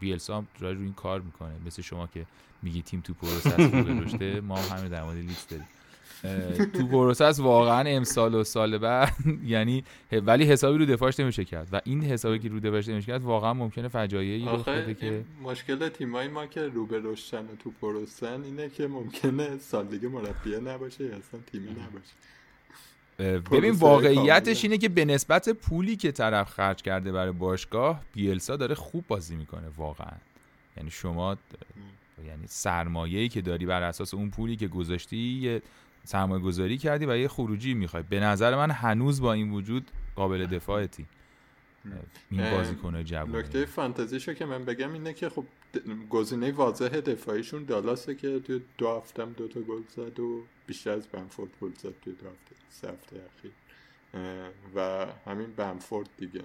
بیلسا 0.00 0.44
روی 0.58 0.84
این 0.84 0.92
کار 0.92 1.20
می‌کنه. 1.20 1.52
مثل 1.66 1.82
شما 1.82 2.06
که 2.06 2.26
میگی 2.62 2.82
تیم 2.82 3.00
تو 3.00 3.14
process 3.14 3.58
رشده 4.04 4.40
ما 4.40 4.56
هم 4.56 4.76
همین 4.78 4.90
در 4.90 5.02
مورد 5.02 5.16
لیست 5.16 5.50
داریم. 5.50 5.66
تو 6.72 6.86
process 6.86 7.40
واقعا 7.40 7.88
امسال 7.88 8.34
و 8.34 8.44
سال 8.44 8.78
بعد 8.78 9.12
یعنی 9.44 9.84
ولی 10.12 10.44
حسابی 10.44 10.78
رو 10.78 10.86
دفاعش 10.86 11.20
نمیشه 11.20 11.44
کرد. 11.44 11.68
و 11.72 11.80
این 11.84 12.02
حسابی 12.02 12.38
که 12.38 12.48
رو 12.48 12.60
دفاعش 12.60 12.88
نمیشه 12.88 13.06
کرد 13.06 13.22
واقعا 13.22 13.54
ممکنه 13.54 13.88
فجایعی 13.88 14.44
رخ 14.44 14.68
بده 14.68 14.94
که 14.94 15.24
مشکل 15.42 15.88
تیمای 15.88 16.28
ما 16.28 16.46
که 16.46 16.62
رو 16.62 16.86
به 16.86 17.00
رشدن 17.04 17.48
تو 17.64 17.70
پروسن 17.80 18.42
اینه 18.42 18.68
که 18.68 18.86
ممکنه 18.86 19.58
سال 19.58 19.86
دیگه 19.86 20.08
مربی 20.08 20.56
نباشه 20.64 21.04
یا 21.04 21.16
اصلا 21.16 21.40
تیمی 21.52 21.70
نباشه. 21.70 22.12
ببین 23.50 23.70
واقعیتش 23.70 24.64
اینه 24.64 24.78
که 24.78 24.88
به 24.88 25.04
نسبت 25.04 25.48
پولی 25.48 25.96
که 25.96 26.12
طرف 26.12 26.50
خرج 26.50 26.82
کرده 26.82 27.12
برای 27.12 27.32
باشگاه 27.32 28.00
بیلسا 28.14 28.56
داره 28.56 28.74
خوب 28.74 29.04
بازی 29.08 29.36
می‌کنه 29.36 29.68
واقعا. 29.76 30.16
یعنی 30.76 30.90
شما 30.90 31.36
یعنی 32.26 32.46
سرمایه‌ای 32.46 33.28
که 33.28 33.40
داری 33.40 33.66
بر 33.66 33.82
اساس 33.82 34.14
اون 34.14 34.30
پولی 34.30 34.56
که 34.56 34.68
گذاشتی 34.68 35.16
یه 35.16 35.62
سرمایه 36.04 36.42
گذاری 36.42 36.78
کردی 36.78 37.06
و 37.06 37.16
یه 37.16 37.28
خروجی 37.28 37.74
می‌خوای. 37.74 38.02
به 38.10 38.20
نظر 38.20 38.56
من 38.56 38.70
هنوز 38.70 39.20
با 39.20 39.32
این 39.32 39.50
وجود 39.50 39.90
قابل 40.16 40.46
دفاعتی. 40.46 41.06
این 42.30 42.50
بازیکن 42.50 43.04
جوانی 43.04 43.38
نکته 43.38 43.64
فانتزیشو 43.64 44.34
که 44.34 44.46
من 44.46 44.64
بگم 44.64 44.92
اینه 44.92 45.12
که 45.12 45.28
خب 45.28 45.44
گزینه 46.10 46.52
واضح 46.52 46.88
دفاعیشون 46.88 47.64
دالاسه 47.64 48.14
که 48.14 48.40
تو 48.40 48.60
دو 48.78 48.96
هفتم 48.96 49.32
دو 49.32 49.48
تا 49.48 49.60
گل 49.60 49.82
زد 49.96 50.20
و 50.20 50.44
بیشتر 50.66 50.90
از 50.90 51.06
بنفورد 51.06 51.50
گل 51.60 51.72
زد 51.72 51.94
تو 52.04 52.10
دو 52.12 52.26
هفته 52.26 52.56
سه 52.70 52.88
هفته 52.88 53.16
اخیر. 53.16 53.52
و 54.74 55.06
همین 55.26 55.52
بنفورد 55.56 56.08
دیگه. 56.18 56.42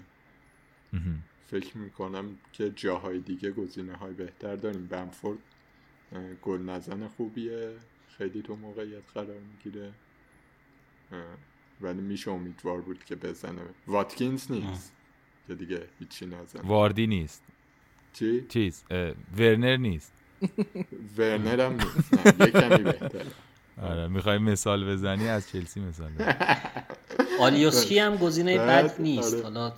فکر 1.48 1.78
می‌کنم 1.78 2.26
که 2.54 2.70
جاهای 2.70 3.20
دیگه 3.20 3.52
گزینه 3.52 3.96
های 3.96 4.14
بهتر 4.14 4.56
داریم. 4.56 4.88
بنفورد 4.88 5.38
گل 6.42 6.62
نزن 6.62 7.08
خوبیه. 7.08 7.74
خیلی 8.18 8.42
تو 8.42 8.56
موقعیت 8.56 9.04
قرار 9.14 9.38
می‌گیره. 9.40 9.92
ولی 11.82 12.02
میشه 12.02 12.32
امیدوار 12.32 12.82
بود 12.82 13.04
که 13.04 13.16
بزنه. 13.16 13.62
واتکینز 13.88 14.52
نیست. 14.52 14.94
که 15.48 15.56
دیگه 15.56 15.88
هیچی 16.00 16.26
نزنه. 16.26 16.62
واردی 16.64 17.08
نیست. 17.08 17.44
چی؟ 18.14 18.46
چیز. 18.50 18.84
ورنر 19.38 19.78
نیست. 19.78 20.14
ورنر 21.18 21.62
هم 21.66 21.74
نیست. 21.74 22.42
نه 22.42 22.52
کمی 22.52 22.84
بهتره. 22.84 23.26
آره 23.82 24.08
می‌خوای 24.08 24.38
مثال 24.38 24.92
بزنی؟ 24.92 25.28
از 25.28 25.50
چلسی 25.50 25.80
مثال 25.80 26.12
آلیوسکی 27.40 28.00
هم 28.00 28.16
گزینه 28.16 28.58
بد 28.58 29.02
نیست. 29.02 29.34
آره. 29.34 29.44
حالا 29.44 29.74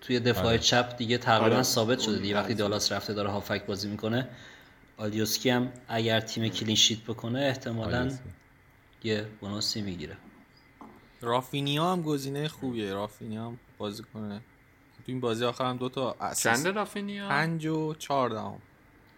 توی 0.00 0.20
دفاع 0.20 0.46
آره. 0.46 0.58
چپ 0.58 0.96
دیگه 0.96 1.18
تقریبا 1.18 1.54
آره. 1.54 1.62
ثابت 1.62 1.98
شده 1.98 2.18
دیگه. 2.18 2.36
وقتی 2.36 2.54
دالاس 2.54 2.92
رفته 2.92 3.14
داره 3.14 3.30
هافبک 3.30 3.66
بازی 3.66 3.88
می‌کنه. 3.88 4.28
آلیوسکی 4.96 5.50
هم 5.50 5.72
اگر 5.88 6.20
تیم 6.20 6.48
clean 6.48 6.76
sheet 6.76 7.00
بکنه 7.00 7.40
احتمالا 7.40 8.18
یه 9.04 9.26
بونوسی 9.40 9.82
می‌گیره. 9.82 10.16
رافینیا 11.20 11.92
هم 11.92 12.02
گزینه 12.02 12.48
خوبیه. 12.48 12.94
رافینیا 12.94 13.46
هم 13.46 13.58
بازی 13.78 14.02
کنه. 14.14 14.38
تو 14.96 15.02
این 15.06 15.20
بازی 15.20 15.44
آخر 15.44 15.64
هم 15.64 15.76
دو 15.76 15.88
تا 15.88 16.16
چند 16.42 16.68
رافینیا؟ 16.68 17.28
پنج 17.28 17.66
و 17.66 17.94
چهار 17.94 18.30
دهم. 18.30 18.58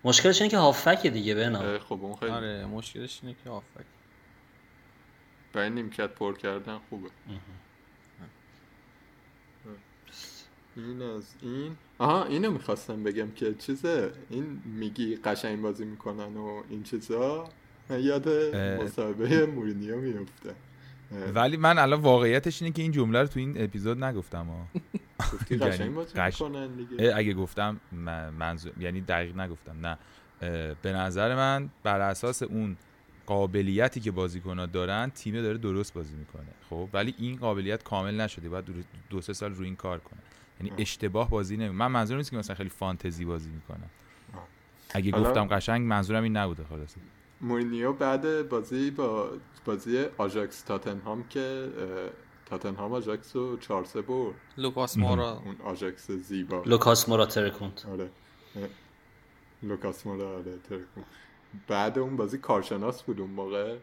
مشکلش 0.05 0.43
اینه 0.43 0.51
که 0.51 0.59
هافک 0.59 1.07
دیگه 1.07 1.35
بنا. 1.35 1.79
خب 1.79 1.93
اون 1.93 2.17
خیلی 2.17 2.33
آره 2.33 2.67
مشکلش 2.67 3.21
اینه 3.23 3.37
که 3.45 3.51
هافک 3.51 3.85
برای 5.53 5.71
نیمکت 5.71 6.11
پر 6.11 6.37
کردن 6.37 6.79
خوبه. 6.91 7.11
این 10.77 11.03
از 11.03 11.35
این. 11.43 11.77
آها 11.99 12.25
اینو 12.25 12.51
می‌خواستم 12.51 13.03
بگم 13.03 13.31
که 13.31 13.55
چیزه 13.55 14.13
این 14.31 14.63
میگی 14.65 15.17
قشنگ 15.17 15.61
بازی 15.61 15.85
می‌کنن 15.85 16.37
و 16.37 16.63
این 16.71 16.83
چیزا. 16.83 17.49
یاد 17.91 18.29
مصاحبه 18.57 19.47
مورینیو 19.47 20.01
میفته 20.01 20.55
ولی 21.35 21.57
من 21.57 21.79
الان 21.79 22.01
واقعیتش 22.01 22.63
اینه 22.63 22.75
که 22.75 22.83
این 22.83 22.93
جمله 22.93 23.21
رو 23.21 23.27
تو 23.27 23.41
این 23.41 23.63
اپیزود 23.63 24.05
نگفتم 24.05 24.47
ها 24.47 24.69
دیگه. 26.89 27.17
اگه 27.17 27.35
گفتم 27.35 27.81
منظور 28.39 28.73
یعنی 28.81 29.01
دقیق 29.01 29.37
نگفتم 29.37 29.87
نه. 29.87 29.99
به 30.83 30.93
نظر 30.93 31.35
من 31.35 31.71
بر 31.83 32.01
اساس 32.01 32.43
اون 32.43 32.77
قابلیتی 33.27 34.01
که 34.01 34.11
بازیکن‌ها 34.11 34.67
دارن 34.67 35.11
تیم 35.15 35.43
داره 35.43 35.59
درست 35.59 35.95
بازی 35.95 36.15
می‌کنه 36.15 36.53
خب؟ 36.71 36.89
ولی 36.93 37.15
این 37.19 37.37
قابلیت 37.37 37.83
کامل 37.83 38.21
نشده 38.21 38.49
باید 38.49 38.65
دو 39.11 39.21
سه 39.21 39.33
سال 39.33 39.55
روی 39.55 39.67
این 39.67 39.77
کار 39.77 39.99
کنه. 39.99 40.21
یعنی 40.61 40.73
اشتباه 40.79 41.31
بازی 41.31 41.57
نمی 41.57 41.69
من 41.69 41.87
منظورم 41.87 42.19
نیست 42.19 42.31
که 42.31 42.37
مثلا 42.37 42.57
خیلی 42.57 42.69
فانتزی 42.69 43.25
بازی 43.25 43.51
می‌کنه. 43.51 43.85
اگه 44.91 45.11
گفتم 45.11 45.45
قشنگ 45.47 45.87
منظورم 45.87 46.23
این 46.23 46.37
نبوده 46.37 46.65
خلاصه. 46.65 46.97
مورینیو 47.41 47.93
بعد 47.93 48.49
بازی 48.49 48.91
با 48.91 49.31
بازی 49.65 50.05
آژاکس 50.19 50.63
تاتنهام 50.63 51.29
که 51.29 51.69
تاتنهام 52.47 52.93
آژاکس 52.93 53.37
رو 53.37 53.57
4 53.57 53.85
3 53.85 54.03
برد. 54.03 54.35
لوکاس 54.57 54.97
مورا. 54.97 55.43
اون 55.45 55.57
آژاکس 55.65 56.11
زیبا. 56.11 56.63
لوکاس 56.67 57.09
مورا 57.09 57.27
ترکوند. 57.27 57.81
آره. 57.93 58.11
لوکاس 59.63 60.07
مورا 60.07 60.29
آره 60.37 60.59
ترکوند. 60.69 61.07
بعد 61.69 61.99
اون 61.99 62.17
بازی 62.17 62.39
کارشناس 62.39 63.03
بود 63.03 63.21
اون 63.21 63.31
موقع. 63.31 63.77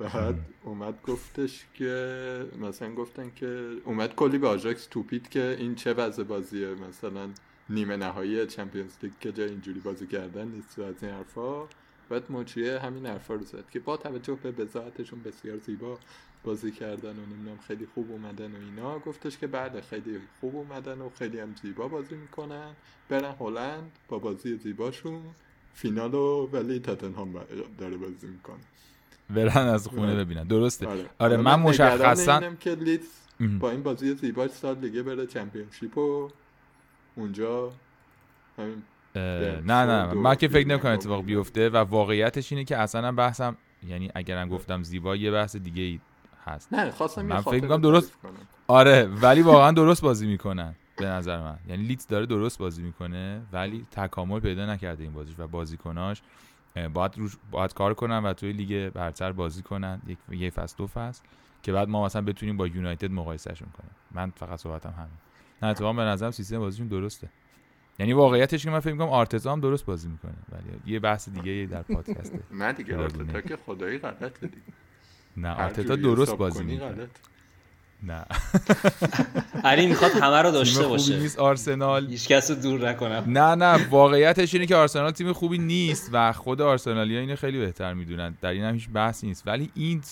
بعد 0.00 0.34
اومد 0.64 1.02
گفتش 1.02 1.66
که 1.74 2.46
مثلا 2.60 2.94
گفتن 2.94 3.32
که 3.36 3.76
اومد 3.84 4.14
کلی 4.14 4.38
به 4.38 4.48
آژاکس 4.48 4.86
توپید 4.86 5.28
که 5.28 5.56
این 5.58 5.74
چه 5.74 5.94
وضع 5.94 6.22
بازیه. 6.22 6.68
مثلا 6.68 7.28
نیمه 7.70 7.96
نهایی 7.96 8.46
چمپیونز 8.46 8.92
لیگ 9.02 9.12
که 9.20 9.32
جای 9.32 9.48
اینجوری 9.48 9.80
بازی 9.80 10.06
کردن 10.06 10.48
نیست 10.48 10.78
و 10.78 10.82
از 10.82 10.94
این 11.02 11.12
حرفا. 11.12 11.66
بعد 12.08 12.32
مچیه 12.32 12.78
همین 12.78 13.06
حرفا 13.06 13.34
رو 13.34 13.44
زد 13.44 13.70
که 13.70 13.80
با 13.80 13.96
توجه 13.96 14.38
به 14.42 14.50
بزاعتشون 14.52 15.22
بسیار 15.22 15.58
زیبا 15.58 15.98
بازی 16.44 16.72
کردن 16.72 17.10
و 17.10 17.26
نمی‌دونم 17.26 17.58
خیلی 17.58 17.86
خوب 17.94 18.10
اومدن 18.10 18.52
و 18.52 18.56
اینا. 18.56 18.98
گفتش 18.98 19.38
که 19.38 19.46
بعد 19.46 19.80
خیلی 19.80 20.20
خوب 20.40 20.56
اومدن 20.56 21.00
و 21.00 21.10
خیلی 21.10 21.40
هم 21.40 21.54
زیبا 21.62 21.88
بازی 21.88 22.14
می‌کنن. 22.14 22.72
برن 23.08 23.34
هلند 23.40 23.92
با 24.08 24.18
بازی 24.18 24.56
زیباشون. 24.56 25.22
فینالو 25.74 26.48
ولی 26.52 26.78
تاتنهام 26.78 27.40
داره 27.78 27.96
بازی 27.96 28.26
می‌کنه. 28.26 28.60
برن 29.34 29.66
از 29.66 29.88
خونه 29.88 30.14
ببینن. 30.14 30.44
درسته. 30.44 30.86
آره, 30.86 31.04
آره 31.18 31.36
من 31.36 31.60
مشخصا 31.60 32.40
که 32.60 32.74
لیدز 32.74 33.06
با 33.60 33.70
این 33.70 33.82
بازی 33.82 34.14
زیباش 34.14 34.50
سال 34.50 34.74
دیگه 34.74 35.02
بره 35.02 35.26
چمپیونشیپ 35.26 35.98
و 35.98 36.28
اونجا 37.16 37.72
همین 38.58 38.82
نه 39.14 39.62
نه 39.62 40.14
من 40.14 40.34
که 40.34 40.48
فکر 40.48 40.68
نمی‌کنم 40.68 40.92
اتفاق 40.92 41.24
بیفته 41.24 41.68
و 41.68 41.76
واقعیتش 41.76 42.52
اینه 42.52 42.64
که 42.64 42.76
اصلا 42.76 43.12
بحثم 43.12 43.56
یعنی 43.88 44.10
اگرم 44.14 44.48
گفتم 44.48 44.82
زیبا 44.82 45.16
یه 45.16 45.30
بحث 45.30 45.56
دیگه 45.56 45.82
ای 45.82 46.00
هست. 46.46 46.72
نه 46.72 46.90
خواستم 46.90 47.22
من 47.22 47.40
فکر 47.40 47.62
می‌کنم 47.62 47.80
درست 47.80 48.12
آره 48.66 49.04
ولی 49.04 49.42
واقعا 49.42 49.72
درست 49.72 50.02
بازی 50.02 50.26
می‌کنن 50.26 50.74
به 50.96 51.06
نظر 51.06 51.40
من. 51.40 51.58
یعنی 51.68 51.82
لیدز 51.82 52.06
داره 52.06 52.26
درست 52.26 52.58
بازی 52.58 52.82
می‌کنه 52.82 53.42
ولی 53.52 53.86
تکامل 53.90 54.40
پیدا 54.40 54.66
نکرده 54.66 55.02
این 55.02 55.12
بازیش 55.12 55.34
و 55.38 55.46
بازیکناش. 55.46 56.22
باید 56.94 57.18
روش 57.18 57.36
باید 57.50 57.74
کار 57.74 57.94
کنن 57.94 58.18
و 58.18 58.32
توی 58.32 58.52
لیگ 58.52 58.88
برتر 58.88 59.32
بازی 59.32 59.62
کنن. 59.62 60.02
یک 60.06 60.18
یه 60.30 60.50
فصل 60.50 60.76
دو 60.78 60.86
فصل 60.86 61.22
که 61.62 61.72
بعد 61.72 61.88
ما 61.88 62.04
مثلا 62.04 62.22
بتونیم 62.22 62.56
با 62.56 62.66
یونایتد 62.66 63.10
مقایسهشون 63.10 63.68
کنیم. 63.78 63.90
من 64.12 64.30
فقط 64.30 64.58
صحبتم 64.58 64.94
همین. 64.96 65.18
نه 65.62 65.68
اتفاقا 65.68 65.92
به 65.92 66.02
نظرم 66.02 66.30
سیستم 66.30 66.58
بازیشون 66.58 66.88
درسته. 66.88 67.28
یعنی 67.98 68.12
واقعیتش 68.12 68.64
که 68.64 68.70
من 68.70 68.80
فکر 68.80 68.92
می‌کنم 68.92 69.08
آرتتا 69.08 69.52
هم 69.52 69.60
درست 69.60 69.86
بازی 69.86 70.08
می‌کنه 70.08 70.34
ولی 70.52 70.92
یه 70.92 71.00
بحث 71.00 71.28
دیگه 71.28 71.68
در 71.70 71.82
پادکسته. 71.82 72.40
نه 72.60 72.72
دیگه 72.72 72.96
آرتتا 72.96 73.40
که 73.40 73.56
خدایی 73.56 73.98
غلطه 73.98 74.46
دیگه. 74.46 74.62
نه 75.36 75.54
آرتتا 75.54 75.96
درست 75.96 76.36
بازی 76.36 76.64
می‌کنه. 76.64 77.08
نه. 78.02 78.24
علی 79.64 79.86
می‌خواد 79.86 80.10
همه 80.10 80.42
رو 80.42 80.50
داشته 80.50 80.86
باشه. 80.86 81.18
نیست 81.18 81.38
آرسنال. 81.38 82.06
هیچ 82.06 82.28
کس 82.28 82.50
رو 82.50 82.56
دور 82.56 82.88
نکنم. 82.88 83.24
نه 83.26 83.54
نه 83.54 83.88
واقعیتش 83.88 84.54
اینه 84.54 84.66
که 84.66 84.76
آرسنال 84.76 85.10
تیم 85.10 85.32
خوبی 85.32 85.58
نیست 85.58 86.10
و 86.12 86.32
خود 86.32 86.60
آرسنالی 86.60 87.16
اینو 87.16 87.36
خیلی 87.36 87.58
بهتر 87.58 87.94
می‌دونن. 87.94 88.36
در 88.40 88.50
این 88.50 88.64
هم 88.64 88.74
هیچ 88.74 88.88
بحثی 88.88 89.26
نیست. 89.26 89.46
ولی 89.46 89.70
این 89.74 90.02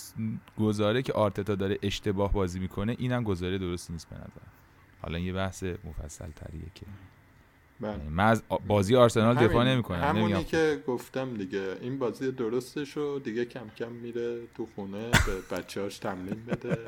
گزاره 0.59 1.01
که 1.01 1.13
آرتتا 1.13 1.55
داره 1.55 1.77
اشتباه 1.83 2.33
بازی 2.33 2.59
می‌کنه 2.59 2.95
اینم 2.99 3.23
گزاره 3.23 3.57
درستی 3.57 3.93
نیست 3.93 4.09
به 4.09 4.15
نظر 4.15 4.47
حالا 5.01 5.19
یه 5.19 5.33
بحث 5.33 5.63
مفصل 5.63 6.31
تریه 6.31 6.65
که 6.75 6.85
من 7.79 8.25
از 8.25 8.43
بازی 8.67 8.95
آرسنال 8.95 9.35
دفاع 9.35 9.65
نمی‌کنم 9.65 10.01
همونی 10.01 10.43
که 10.43 10.83
گفتم 10.87 11.33
دیگه. 11.33 11.75
این 11.81 11.99
بازی 11.99 12.31
درستش 12.31 12.97
رو 12.97 13.19
دیگه 13.19 13.45
کم 13.45 13.69
کم 13.77 13.91
میره 13.91 14.39
تو 14.57 14.67
خونه 14.75 15.11
به 15.11 15.57
بچه‌هاش 15.57 15.97
تمرین 15.99 16.45
بده. 16.47 16.77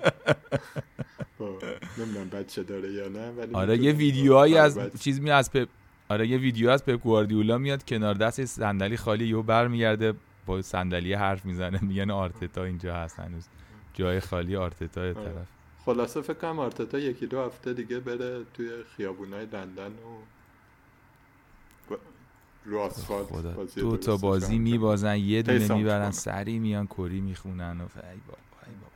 نمی‌دونم 1.98 2.30
بچه 2.30 2.64
داره 2.64 2.92
یا 2.92 3.08
نه 3.08 3.32
ولی 3.32 3.54
آره 3.54 3.78
یه 3.78 3.92
ویدیوهایی 3.92 4.58
از 4.58 4.80
چیز 5.00 5.22
می 5.22 5.32
از 5.32 5.52
پپ 5.52 5.68
آره 6.10 6.28
یه 6.28 6.38
ویدیو 6.38 6.70
از 6.70 6.86
پپ 6.86 7.02
گواردیولا 7.02 7.58
میاد 7.58 7.86
کنار 7.86 8.14
دست 8.14 8.46
صندلی 8.46 8.98
خالی 8.98 9.28
یهو 9.28 9.42
برمیگرده 9.42 10.14
با 10.46 10.62
صندلی 10.62 11.14
حرف 11.14 11.46
می‌زنه. 11.46 11.80
میگن 11.90 12.12
آرتتا 12.12 12.64
اینجا 12.64 12.96
هست 12.96 13.20
هنوز. 13.20 13.46
جای 13.94 14.20
خالی 14.20 14.56
آرتتا 14.56 15.02
آره. 15.02 15.14
طرف. 15.14 15.48
خلاصه 15.86 16.22
فکر 16.22 16.34
کنم 16.34 16.60
آرتتا 16.60 17.00
یکی 17.00 17.28
دو 17.28 17.42
هفته 17.46 17.74
دیگه 17.74 18.00
بره 18.00 18.42
توی 18.54 18.70
خیابونای 18.98 19.46
لندن 19.46 19.88
و 19.88 20.22
رو 22.66 22.90
دو 23.76 23.98
تا 23.98 24.18
بازی 24.18 24.60
میبازن 24.60 25.18
یه 25.18 25.42
دونه 25.42 25.74
می‌برن 25.74 26.12
سری 26.12 26.60
میان 26.60 26.88
کری 26.88 27.22
می‌خونن 27.22 27.82
و 27.82 27.86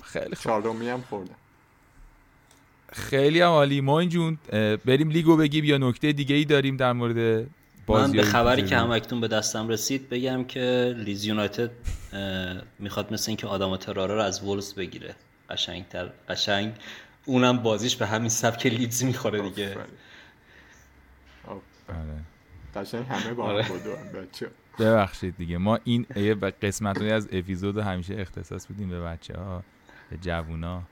خیلی 0.03 0.35
خوب. 0.35 0.51
هم 0.81 1.01
خوردن 1.09 1.35
خیلی 2.91 3.41
هم 3.41 3.49
عالی. 3.49 3.81
ما 3.81 4.05
جون 4.05 4.37
بریم 4.85 5.09
لیگو 5.09 5.37
بگیم 5.37 5.65
یا 5.65 5.77
نکته 5.77 6.11
دیگه 6.11 6.35
ای 6.35 6.45
داریم 6.45 6.77
در 6.77 6.93
مورد 6.93 7.47
من 7.87 8.11
به 8.11 8.23
خبری 8.23 8.63
که 8.63 8.77
هم 8.77 8.91
اکنون 8.91 9.21
به 9.21 9.27
دستم 9.27 9.67
رسید 9.67 10.09
بگم 10.09 10.43
که 10.43 10.95
لیز 10.97 11.25
یونایتد 11.25 11.71
می‌خواد 12.79 13.13
مثل 13.13 13.29
اینکه 13.31 13.47
آدم 13.47 13.77
تراره 13.77 14.15
رو 14.15 14.21
از 14.21 14.43
وولز 14.43 14.73
بگیره. 14.73 15.15
قشنگتر 15.49 16.09
قشنگ. 16.29 16.73
اونم 17.25 17.57
بازیش 17.57 17.95
به 17.95 18.05
همین 18.05 18.29
سبک 18.29 18.65
لیدز 18.65 19.03
می‌خوره 19.03 19.49
دیگه. 19.49 19.77
قشنگ 22.75 23.05
همه 23.05 23.33
با 23.33 23.43
آره. 23.43 23.65
بچه 24.13 24.47
ببخشید 24.79 25.37
دیگه. 25.37 25.57
ما 25.57 25.79
این 25.83 26.05
یه 26.15 26.35
قسمت 26.35 27.01
از 27.01 27.27
اپیزود 27.31 27.77
همیشه 27.77 28.15
اختصاص 28.17 28.67
بودیم 28.67 28.89
به 28.89 29.01
بچه 29.01 29.37
ها 29.37 29.63
به 30.09 30.17
جوونا. 30.17 30.83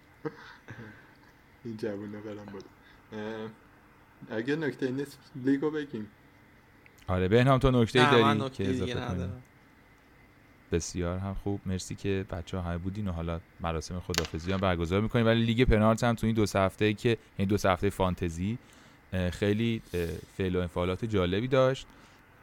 این 1.65 1.77
جوونا 1.77 2.19
برم 2.19 2.45
بود. 2.45 2.63
اگه 4.31 4.55
نکته 4.55 4.91
نیست 4.91 5.19
لیگو 5.35 5.71
بگیم. 5.71 6.07
آره 7.07 7.27
بهنام 7.27 7.59
تو 7.59 7.71
نکته 7.71 7.99
ای 7.99 8.23
داری 8.23 8.49
که 8.49 8.69
اضافه 8.69 9.29
بسیار 10.71 11.17
هم 11.17 11.33
خوب. 11.33 11.61
مرسی 11.65 11.95
که 11.95 12.25
بچه 12.31 12.57
ها 12.57 12.63
همه 12.63 12.77
بودین 12.77 13.07
و 13.07 13.11
حالا 13.11 13.39
مراسم 13.61 13.99
خدافزی 13.99 14.51
هم 14.51 14.57
برگزار 14.57 15.01
می‌کنیم 15.01 15.25
ولی 15.25 15.43
لیگ 15.43 15.63
پنارت 15.63 16.03
هم 16.03 16.15
تو 16.15 16.27
این 16.27 16.35
دو 16.35 16.45
هفته 16.55 16.93
که 16.93 17.17
این 17.37 17.47
دو 17.47 17.57
هفته 17.69 17.89
فانتزی 17.89 18.57
خیلی 19.31 19.81
فعل 20.37 20.55
و 20.55 20.59
انفعالات 20.59 21.05
جالبی 21.05 21.47
داشت. 21.47 21.87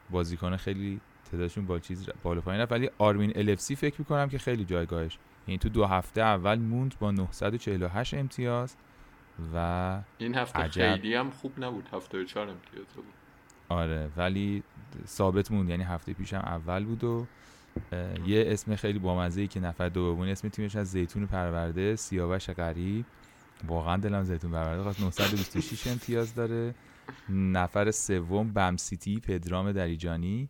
بازیکن 0.09 0.57
خیلی 0.57 0.99
تعدادشون 1.31 1.65
با 1.65 1.79
چیز 1.79 2.09
بالا 2.23 2.41
پایین 2.41 2.61
رفت. 2.61 2.71
ولی 2.71 2.89
آرمین 2.97 3.31
الفسی 3.35 3.75
فکر 3.75 3.95
می‌کنم 3.99 4.29
که 4.29 4.37
خیلی 4.37 4.65
جایگاهش 4.65 5.17
یعنی 5.47 5.57
تو 5.57 5.69
دو 5.69 5.85
هفته 5.85 6.21
اول 6.21 6.59
موند 6.59 6.95
با 6.99 7.11
948 7.11 8.13
امتیاز 8.13 8.75
و 9.53 9.99
این 10.17 10.35
هفته 10.35 10.67
خیلی 10.67 11.15
هم 11.15 11.29
خوب 11.29 11.63
نبود. 11.63 11.89
هفته 11.93 12.25
4 12.25 12.49
امتیاز 12.49 12.85
بود. 12.95 13.05
آره 13.69 14.09
ولی 14.17 14.63
ثابت 15.07 15.51
موند. 15.51 15.69
یعنی 15.69 15.83
هفته 15.83 16.13
پیشم 16.13 16.37
اول 16.37 16.85
بود 16.85 17.03
و 17.03 17.27
یه 18.25 18.43
اسم 18.47 18.75
خیلی 18.75 18.99
بامزه 18.99 19.41
ای 19.41 19.47
که 19.47 19.59
نفر 19.59 19.89
دوم 19.89 20.21
اسم 20.21 20.49
تیمش 20.49 20.75
از 20.75 20.91
زیتون 20.91 21.25
پرورده 21.25 21.95
سیاوش 21.95 22.49
غریب. 22.49 23.05
واقعا 23.67 23.97
دلم 23.97 24.23
زیتون 24.23 24.83
خواست 24.83 25.01
926 25.01 25.87
امتیاز 25.87 26.35
داره. 26.35 26.75
نفر 27.29 27.91
سوم 27.91 28.53
بم 28.53 28.77
سیتی 28.77 29.19
پدرام 29.19 29.71
دریجانی. 29.71 30.47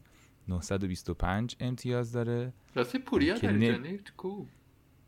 925 0.47 1.55
امتیاز 1.59 2.11
داره. 2.11 2.53
راستی 2.75 2.99
پوریا 2.99 3.37
دریجانی؟ 3.37 3.99
کو؟ 4.17 4.45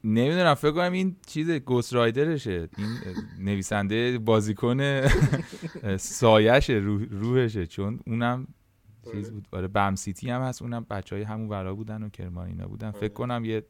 نمی‌دونم 0.03 0.53
فکر 0.53 0.71
کنم 0.71 0.91
این 0.91 1.15
چیز 1.27 1.51
گوست 1.51 1.93
رایدرشه 1.93 2.69
این 2.77 2.97
نویسنده 3.39 4.17
بازیکن 4.17 5.07
سایشه 5.97 6.73
روح 6.73 7.05
روحشه. 7.09 7.67
چون 7.67 7.99
اونم 8.07 8.47
چیز 9.11 9.31
بود. 9.31 9.47
آره 9.51 9.67
بم 9.67 9.95
سیتی 9.95 10.29
هم 10.29 10.41
هست. 10.41 10.61
اونم 10.61 10.85
بچه 10.89 11.15
های 11.15 11.23
همون 11.23 11.49
ورا 11.49 11.75
بودن 11.75 12.03
و 12.03 12.09
کرمان 12.09 12.47
اینا 12.47 12.67
بودن. 12.67 12.91
فکر 12.91 12.99
آره. 12.99 13.09
کنم 13.09 13.45
یه 13.45 13.63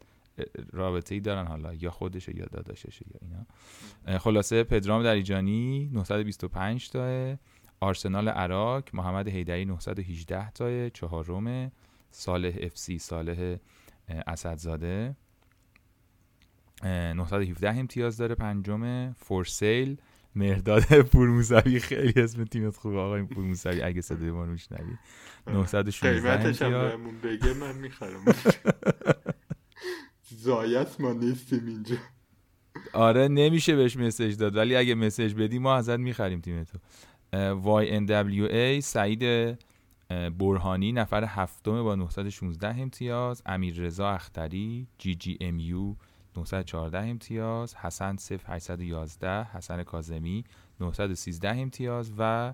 رابطه 0.72 1.16
ای 1.16 1.22
دارن 1.22 1.48
حالا 1.48 1.74
یا 1.74 1.92
خودشه 1.92 2.38
یا 2.38 2.46
داداششه 2.46 3.06
یا 3.14 3.20
اینا. 3.22 4.20
خلاصه 4.20 4.64
پدرام 4.64 5.04
دریجانی 5.04 5.90
925 5.94 6.90
تا 6.90 7.38
آرسنال 7.80 8.30
عراق 8.30 8.90
محمد 8.94 9.28
حیدری 9.28 9.66
918 9.66 10.52
تای 10.52 10.90
چهارم 10.90 11.72
صالح 12.12 12.54
اف 12.60 12.78
سی 12.78 13.00
صالح 13.00 13.58
اسدزاده. 14.28 15.16
917 16.84 17.70
امتیاز 17.70 18.18
داره. 18.18 18.36
پنجم 18.36 19.14
فورسیل 19.14 19.98
مرداد 20.36 21.02
پور 21.02 21.30
موسوی 21.30 21.80
خیلی 21.80 22.22
اسم 22.22 22.44
تیمت 22.44 22.78
خوبه. 22.78 22.98
آقا 22.98 23.16
این 23.16 23.28
پور 23.28 23.44
موسوی 23.44 23.82
اگه 23.82 24.02
صدای 24.02 24.32
ما 24.32 24.46
رو 24.46 24.52
میشنوی. 24.52 24.98
916 25.48 26.32
امتیاز. 26.32 26.64
بگه 27.24 27.54
من 27.54 27.76
می‌خرم 27.76 28.26
زایت 30.24 31.02
ما 31.02 31.14
نیستیم 31.14 31.68
اینجا. 31.68 31.96
آره 32.94 33.28
نمیشه 33.28 33.76
بهش 33.76 33.98
مسج 33.98 34.38
داد 34.38 34.56
ولی 34.56 34.76
اگه 34.76 34.96
مسج 34.96 35.34
بدی 35.34 35.60
ما 35.60 35.76
ازت 35.76 36.00
می‌خریم 36.00 36.42
تیمتو 36.42 36.78
YNWA 37.64 38.80
سعید 38.80 39.58
برهانی 40.10 40.92
نفر 40.92 41.24
هفتم 41.24 41.84
با 41.84 41.96
916 41.96 42.68
امتیاز 42.68 43.42
امیر 43.46 43.76
رضا 43.76 44.10
اختری 44.10 44.88
جی 44.98 45.16
جی 45.16 45.38
ام 45.42 45.60
یو 45.60 45.96
914 46.38 46.98
امتیاز 46.98 47.76
حسن 47.76 48.16
0811 48.48 49.44
حسن 49.44 49.84
کازمی 49.84 50.44
913 50.80 51.50
امتیاز 51.50 52.12
و 52.18 52.54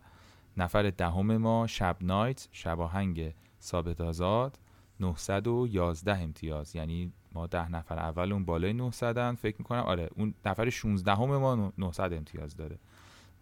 نفر 0.57 0.89
دهم 0.89 1.37
ما 1.37 1.67
شب 1.67 1.97
نایت 2.01 2.47
شباهنگ 2.51 3.33
ثابت 3.61 4.01
آزاد 4.01 4.59
911 4.99 6.17
امتیاز. 6.17 6.75
یعنی 6.75 7.13
ما 7.31 7.47
ده 7.47 7.71
نفر 7.71 7.99
اول 7.99 8.31
اون 8.31 8.45
بالای 8.45 8.73
900 8.73 9.35
فکر 9.35 9.55
می‌کنم 9.59 9.79
آره 9.79 10.09
اون 10.15 10.33
نفر 10.45 10.69
16 10.69 11.15
همه 11.15 11.37
ما 11.37 11.73
900 11.77 12.13
امتیاز 12.13 12.55
داره. 12.57 12.79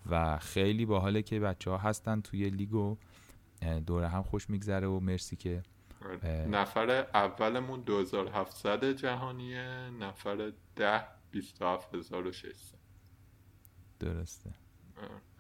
و 0.10 0.38
خیلی 0.38 0.86
باحاله 0.86 1.22
که 1.22 1.40
بچه 1.40 1.72
ها 1.72 1.78
هستن 1.78 2.22
توی 2.22 2.50
لیگ 2.50 2.74
و 2.74 2.98
دوره 3.86 4.08
هم 4.08 4.24
خوش 4.24 4.50
میگذره 4.50 4.88
و 4.88 5.00
مرسی 5.00 5.36
که 5.36 5.64
نفر 6.50 7.08
اولمون 7.14 7.82
2700 7.82 8.92
جهانیه 8.92 9.90
نفر 10.00 10.52
ده 10.76 11.04
27600 11.32 12.56
درسته. 14.00 14.54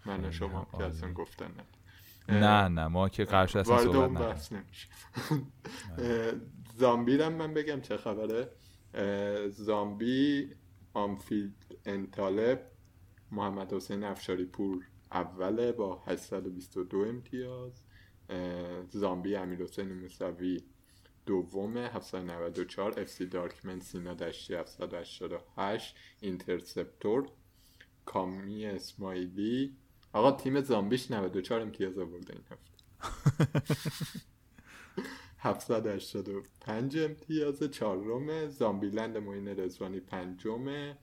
من 0.05 0.31
شما 0.31 0.67
که 0.77 0.83
اصلا 0.83 1.13
گفتن 1.13 1.45
نه 1.45 1.63
نه 2.29 2.67
نه 2.67 2.87
ما 2.87 3.09
که 3.09 3.25
قرش 3.25 3.55
اصلا 3.55 3.77
صحبت 3.77 4.09
بحث 4.09 4.53
زامبی 6.77 7.21
هم 7.21 7.33
من 7.33 7.53
بگم 7.53 7.81
چه 7.81 7.97
خبره؟ 7.97 8.49
زامبی 9.49 10.49
آمفیلد 10.93 11.75
انطالب 11.85 12.71
محمد 13.31 13.73
حسین 13.73 14.03
افشاری 14.03 14.45
پور 14.45 14.87
اوله 15.11 15.71
با 15.71 16.03
822 16.07 16.97
امتیاز. 16.97 17.83
زامبی 18.89 19.35
امیر 19.35 19.63
حسین 19.63 19.93
موسوی 19.93 20.61
دوم 21.25 21.77
794 21.77 22.99
اف 22.99 23.09
سی 23.09 23.25
دارکمن 23.25 23.79
سینا 23.79 24.13
دشتی 24.13 24.55
788 24.55 25.95
اینترسپتور. 26.21 27.29
کامی 28.05 28.65
اسمایلی 28.65 29.75
آقا 30.17 30.31
تیم 30.31 30.61
زامبیش 30.61 31.11
94 31.11 31.61
امتیاز 31.61 31.97
آورده 31.97 32.33
این 32.33 32.43
هفته. 32.51 32.77
785 35.39 36.97
امتیاز 36.97 37.63
چهارم 37.63 38.47
زامبیلند 38.47 39.17
موین 39.17 39.47
رزوانی 39.47 39.99
پنجم 39.99 40.95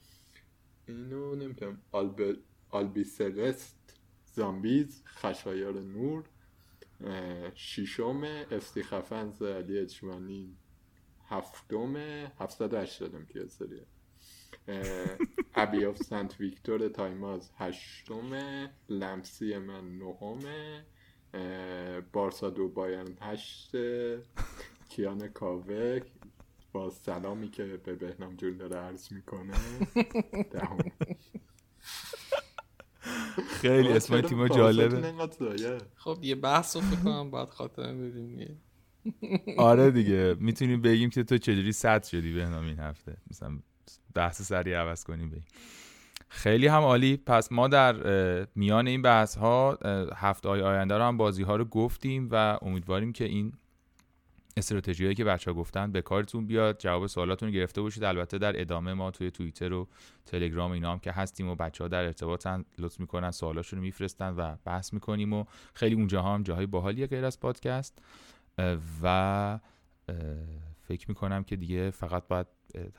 اینو 0.89 1.35
نمی‌تونم 1.35 1.83
آلب... 1.93 2.37
آلبی 2.71 3.05
سلست 3.05 3.97
زامبیز 4.25 5.03
خشایار 5.07 5.81
نور 5.81 6.25
شیشم 7.55 8.23
افتی 8.51 8.83
خفنز 8.83 9.43
علی 9.43 9.79
اجمانی 9.79 10.57
هفتم 11.29 11.97
780 12.39 13.15
امتیاز 13.15 13.59
داره. 13.59 13.87
ابی 15.55 15.85
آف 15.85 15.97
سنت 15.97 16.41
ویکتور 16.41 16.89
تایماز 16.89 17.51
هشتم 17.59 18.35
لمسی 18.89 19.59
من 19.59 19.99
نهم 19.99 20.41
بارسا 22.13 22.51
دو 22.51 22.69
بایرن 22.69 23.17
هشت 23.21 23.73
کیان 24.89 25.29
کاوه 25.29 26.01
با 26.73 26.91
سلامی 26.91 27.51
که 27.51 27.65
به 27.65 27.95
بهنام 27.95 28.37
جون 28.37 28.57
داره 28.57 28.77
عرض 28.77 29.13
می‌کنه 29.13 29.53
دهم. 30.51 30.79
خیلی 33.49 33.89
اسم 33.89 34.21
تیم 34.21 34.49
جالبه. 34.49 35.15
خب 35.97 36.19
یه 36.23 36.35
بحث 36.35 36.77
رو 36.77 36.83
فکر 36.83 37.01
کنم 37.01 37.31
باید 37.31 37.49
خاطر 37.49 37.95
بدیم 37.95 38.63
آره 39.59 39.91
دیگه 39.91 40.37
می‌تونیم 40.41 40.83
بگیم 40.83 41.11
که 41.11 41.25
تو 41.25 41.39
چجوری 41.39 41.73
صد 41.73 42.05
شدی 42.05 42.33
بهنام 42.33 42.67
این 42.67 42.79
هفته؟ 42.79 43.17
مثلا 43.31 43.59
بحث 44.15 44.43
سریع 44.43 44.79
عوض 44.79 45.05
کنیم 45.05 45.31
بگیم 45.31 45.45
خیلی 46.29 46.67
هم 46.67 46.83
عالی. 46.83 47.17
پس 47.17 47.53
ما 47.53 47.69
در 47.69 47.97
میان 48.55 48.87
این 48.87 49.03
بحث 49.03 49.37
ها 49.37 49.79
هفته 50.17 50.49
های 50.49 50.61
آینده 50.61 50.99
رو 50.99 51.05
هم 51.05 51.17
بازی 51.17 51.43
ها 51.43 51.57
رو 51.57 51.65
گفتیم 51.65 52.29
و 52.31 52.59
امیدواریم 52.63 53.13
که 53.13 53.25
این 53.25 53.53
استراتژی 54.57 55.05
هایی 55.05 55.15
که 55.15 55.25
بچه 55.25 55.51
ها 55.51 55.57
گفتن 55.57 55.93
به 55.93 56.03
کارتون 56.03 56.47
بیاد 56.47 56.79
جواب 56.79 57.07
سوالاتون 57.07 57.51
گرفته 57.51 57.81
باشید. 57.81 58.05
البته 58.05 58.39
در 58.39 58.61
ادامه 58.61 58.95
ما 58.95 59.11
توی 59.11 59.31
توییتر 59.31 59.73
و 59.73 59.89
تلگرام 60.27 60.73
اینا 60.73 60.93
هم 60.93 60.99
که 60.99 61.13
هستیم 61.13 61.49
و 61.49 61.55
بچه 61.55 61.85
ها 61.85 61.89
در 61.89 62.05
ارتباطن 62.05 62.65
لطف 62.79 63.01
می‌کنن 63.01 63.31
سوالاشون 63.31 63.79
رو 63.79 63.83
میفرستن 63.83 64.35
و 64.37 64.57
بحث 64.65 64.93
می‌کنیم 64.93 65.33
و 65.33 65.45
خیلی 65.75 65.95
اونجا 65.95 66.23
هم 66.23 66.43
جاهای 66.43 66.67
باحالیه 66.67 67.07
غیر 67.07 67.25
از 67.25 67.41
پادکست. 67.41 67.99
و 69.03 69.59
فکر 70.89 71.09
می‌کنم 71.09 71.45
که 71.45 71.57
دیگه 71.57 71.91
فقط 71.91 72.23
باید 72.29 72.47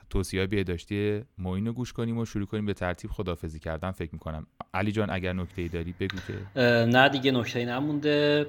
توصیه 0.10 0.40
های 0.40 0.48
بهداشتی 0.48 1.24
موین 1.38 1.68
رو 1.68 1.74
گوش 1.74 1.94
کنیم 1.94 2.18
و 2.18 2.26
شروع 2.26 2.45
کنیم 2.45 2.66
به 2.66 2.74
ترتیب 2.74 3.12
خدافزی 3.12 3.60
کردن 3.60 3.91
فکر 3.91 4.10
می‌کنم. 4.14 4.48
علی 4.74 4.91
جان 4.91 5.10
اگر 5.10 5.34
نکته 5.34 5.62
ای 5.62 5.68
داری 5.68 5.95
بگو 5.99 6.18
که. 6.28 6.62
نه 6.86 7.10
دیگه 7.10 7.32
نکته 7.32 7.60
ای 7.60 7.66
نمونده 7.66 8.45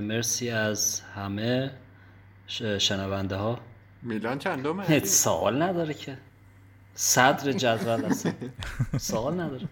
مرسی 0.00 0.50
از 0.50 1.00
همه 1.00 1.70
شنونده 2.78 3.36
ها 3.36 3.58
میلان 4.02 4.38
چندمه؟ 4.38 5.04
سوال 5.04 5.62
نداره 5.62 5.94
که. 5.94 6.18
صدر 6.94 7.52
جدول 7.52 8.04
اصلا 8.04 8.32
سوال 8.98 9.40
نداره. 9.40 9.68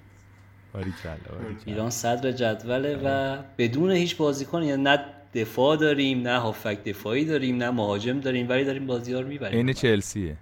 ایران 1.65 1.91
صدر 1.91 2.33
جدوله 2.33 3.01
و 3.05 3.39
بدون 3.59 3.91
هیچ 3.91 4.17
بازیکن 4.17 4.63
یعنی 4.63 4.83
نه 4.83 5.05
دفاع 5.35 5.77
داریم 5.77 6.23
نه 6.23 6.39
هافک 6.39 6.85
دفاعی 6.85 7.25
داریم 7.25 7.57
نه 7.57 7.71
مهاجم 7.71 8.21
داریم 8.21 8.49
ولی 8.49 8.65
داریم 8.65 8.87
بازی 8.87 9.13
ها 9.15 9.21
رو 9.21 9.29
می‌بریم. 9.29 9.67
این 9.67 9.73
چلسیه. 9.73 10.37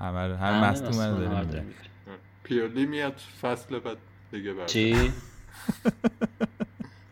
همه 0.00 0.26
رو 0.26 0.34
هم 0.36 0.64
مصدوم 0.64 1.18
داریم 1.18 1.74
پیولی 2.42 2.86
میاد 2.86 3.20
فصل 3.42 3.78
بعد 3.78 3.96
دیگه 4.32 4.52
برتر. 4.52 4.66
چی؟ 4.72 4.96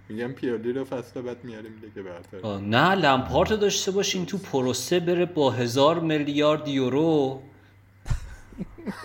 میگم 0.09 0.33
پیولی 0.33 0.73
رو 0.73 0.85
فصل 0.85 1.21
بعد 1.21 1.45
میاریم 1.45 1.73
دیگه 1.81 2.03
برتر. 2.03 2.59
نه 2.61 2.95
لمپارت 2.95 3.53
داشته 3.53 3.91
باشین 3.91 4.27
تو 4.27 4.39
پروسه 4.39 5.01
بره 5.01 5.27
با 5.27 5.51
هزار 5.51 6.01
میلیارد 6.01 6.69
یورو. 6.69 7.43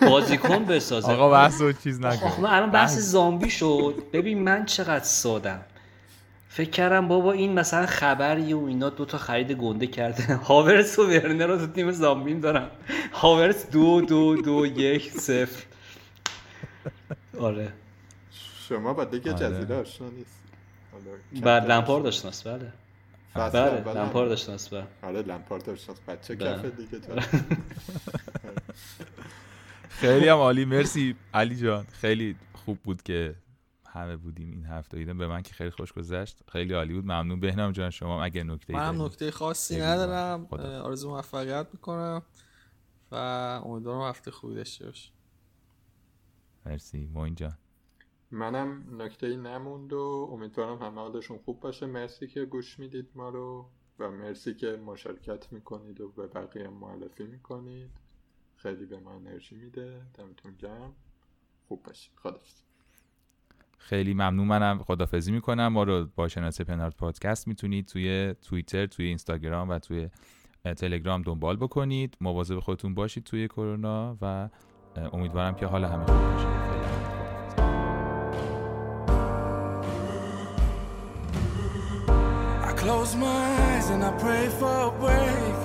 بازیکن 0.00 0.64
بسازه. 0.64 1.12
آقا 1.12 1.30
بحث 1.30 1.60
و 1.60 1.72
چیز 1.72 2.00
نکن. 2.00 2.44
الان 2.44 2.70
بحث. 2.70 2.98
زامبی 2.98 3.50
شد. 3.50 3.94
ببین 4.12 4.42
من 4.42 4.64
چقدر 4.64 5.04
سادم. 5.04 5.60
فکر 6.52 6.70
کردم 6.70 7.08
بابا 7.08 7.32
این 7.32 7.52
مثلا 7.52 7.86
خبری 7.86 8.52
و 8.52 8.64
اینا 8.64 8.88
دوتا 8.90 9.18
خرید 9.18 9.52
گنده 9.52 9.86
کرده. 9.86 10.34
هاورس 10.48 10.98
و 10.98 11.06
ورنر 11.06 11.46
رو 11.46 11.58
تو 11.58 11.66
تیم 11.66 11.90
زامبین 11.90 12.40
دارم. 12.40 12.70
هاورس 13.12 13.70
دو 13.70 14.00
دو 14.00 14.36
دو 14.36 14.66
یک 14.66 15.10
صفر. 15.10 15.64
آره. 17.40 17.72
شما 18.68 18.94
با 18.94 19.04
دیگه 19.04 19.32
جزیره 19.32 19.76
آشنا 19.76 20.08
نیست. 20.08 20.40
بعد 21.44 21.70
لمپار 21.70 22.00
داشتنست 22.00 22.48
بله. 22.48 22.72
بله 23.34 23.94
لمپار 23.94 24.26
داشتنست 24.28 24.70
بله. 24.74 24.86
آره 25.02 25.22
لمپار 25.22 25.58
داشتنست 25.58 26.06
بچه 26.06 26.36
کفه 26.36 26.70
دیگه 26.70 26.98
خیلی 30.00 30.28
هم 30.28 30.36
عالی. 30.36 30.64
مرسی 30.64 31.16
علی 31.34 31.56
جان. 31.56 31.86
خیلی 32.00 32.36
خوب 32.64 32.78
بود 32.84 33.02
که 33.02 33.34
همه 33.92 34.16
بودیم 34.16 34.50
این 34.50 34.64
هفته. 34.64 34.96
دیدم 34.96 35.18
به 35.18 35.26
من 35.26 35.42
که 35.42 35.54
خیلی 35.54 35.70
خوش 35.70 35.92
گذشت. 35.92 36.50
خیلی 36.50 36.74
عالی 36.74 36.94
بود. 36.94 37.04
ممنون 37.04 37.40
بهنام 37.40 37.72
جان. 37.72 37.90
شما 37.90 38.24
اگه 38.24 38.44
نکته 38.44 38.72
من 38.72 38.96
نکته 38.96 39.30
خاصی 39.30 39.80
ندارم. 39.80 40.46
آرزو 40.84 41.10
موفقیت 41.10 41.66
می‌کنم 41.72 42.22
و 43.12 43.14
امیدوارم 43.64 44.08
هفته 44.08 44.30
خوبی 44.30 44.54
داشته 44.54 44.84
باش 44.84 45.12
مرسی. 46.66 47.06
موین 47.06 47.34
جان. 47.34 47.58
منم 48.30 49.02
نکته 49.02 49.26
ای 49.26 49.36
نموند 49.36 49.92
و 49.92 50.28
امیدوارم 50.32 50.82
همه 50.82 51.00
حالشون 51.00 51.38
خوب 51.38 51.60
باشه. 51.60 51.86
مرسی 51.86 52.26
که 52.26 52.44
گوش 52.44 52.78
می‌دید 52.78 53.08
ما 53.14 53.28
رو 53.28 53.70
و 53.98 54.10
مرسی 54.10 54.54
که 54.54 54.66
مشارکت 54.66 55.52
می‌کنید 55.52 56.00
و 56.00 56.08
به 56.08 56.26
بقیه 56.26 56.68
معرفی 56.68 57.26
می‌کنید. 57.26 57.90
خیلی 58.56 58.86
به 58.86 59.00
من 59.00 59.12
انرژی 59.12 59.54
میده. 59.54 60.02
دمتون 60.14 60.54
گرم. 60.54 60.92
خوب 61.68 61.82
باشید. 61.82 62.12
خدافظ. 62.16 62.69
خیلی 63.80 64.14
ممنون 64.14 64.46
منم 64.46 64.78
خدافزی 64.78 65.32
می‌کنم 65.32 65.66
ما 65.66 65.82
رو 65.82 66.06
با 66.16 66.28
شناسه 66.28 66.64
پنارد 66.64 66.96
پادکست 66.96 67.48
می‌تونید 67.48 67.86
توی 67.86 68.34
توییتر 68.42 68.86
توی 68.86 69.06
اینستاگرام 69.06 69.68
و 69.68 69.78
توی 69.78 70.08
تلگرام 70.76 71.22
دنبال 71.22 71.56
بکنید 71.56 72.16
مواظب 72.20 72.60
خودتون 72.60 72.94
باشید 72.94 73.24
توی 73.24 73.48
کرونا 73.48 74.16
و 74.22 74.48
امیدوارم 75.12 75.54
که 75.54 75.66
حال 75.66 75.84
همه 75.84 76.04
خوب 76.04 76.32
باشه 76.32 76.70
close 82.80 83.14
my 83.14 83.26
eyes 83.26 83.90
and 83.90 84.02
I 84.02 84.12
pray 84.24 84.48
for 84.58 84.74
a 84.88 84.92
break. 85.02 85.58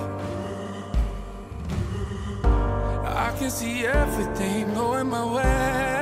I 3.24 3.34
can 3.38 3.50
see 3.50 3.86
everything 3.86 4.74
going 4.74 5.08
my 5.08 5.24
way. 5.34 5.95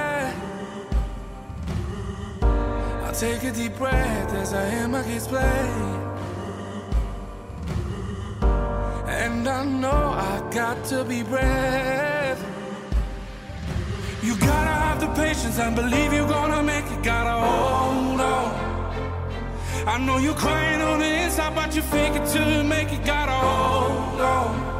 Take 3.18 3.44
a 3.44 3.52
deep 3.52 3.76
breath 3.76 4.34
as 4.34 4.52
I 4.52 4.68
hear 4.70 4.88
my 4.88 5.02
kids 5.04 5.28
play. 5.28 5.68
And 9.06 9.46
I 9.48 9.64
know 9.64 9.88
I 10.30 10.50
got 10.50 10.84
to 10.86 11.04
be 11.04 11.22
brave. 11.22 12.38
You 14.20 14.36
gotta 14.36 14.74
have 14.84 15.00
the 15.00 15.06
patience 15.14 15.58
and 15.60 15.76
believe 15.76 16.12
you're 16.12 16.26
gonna 16.26 16.62
make 16.62 16.86
it. 16.86 17.02
Gotta 17.04 17.36
hold 17.46 18.20
on. 18.20 18.48
I 19.86 19.98
know 19.98 20.18
you're 20.18 20.34
crying 20.34 20.80
on 20.80 20.98
the 20.98 21.06
inside, 21.24 21.54
but 21.54 21.76
you 21.76 21.82
fake 21.82 22.16
it 22.16 22.26
till 22.26 22.50
you 22.50 22.64
make 22.64 22.90
it. 22.90 23.04
Gotta 23.04 23.32
hold 23.32 24.20
on. 24.20 24.73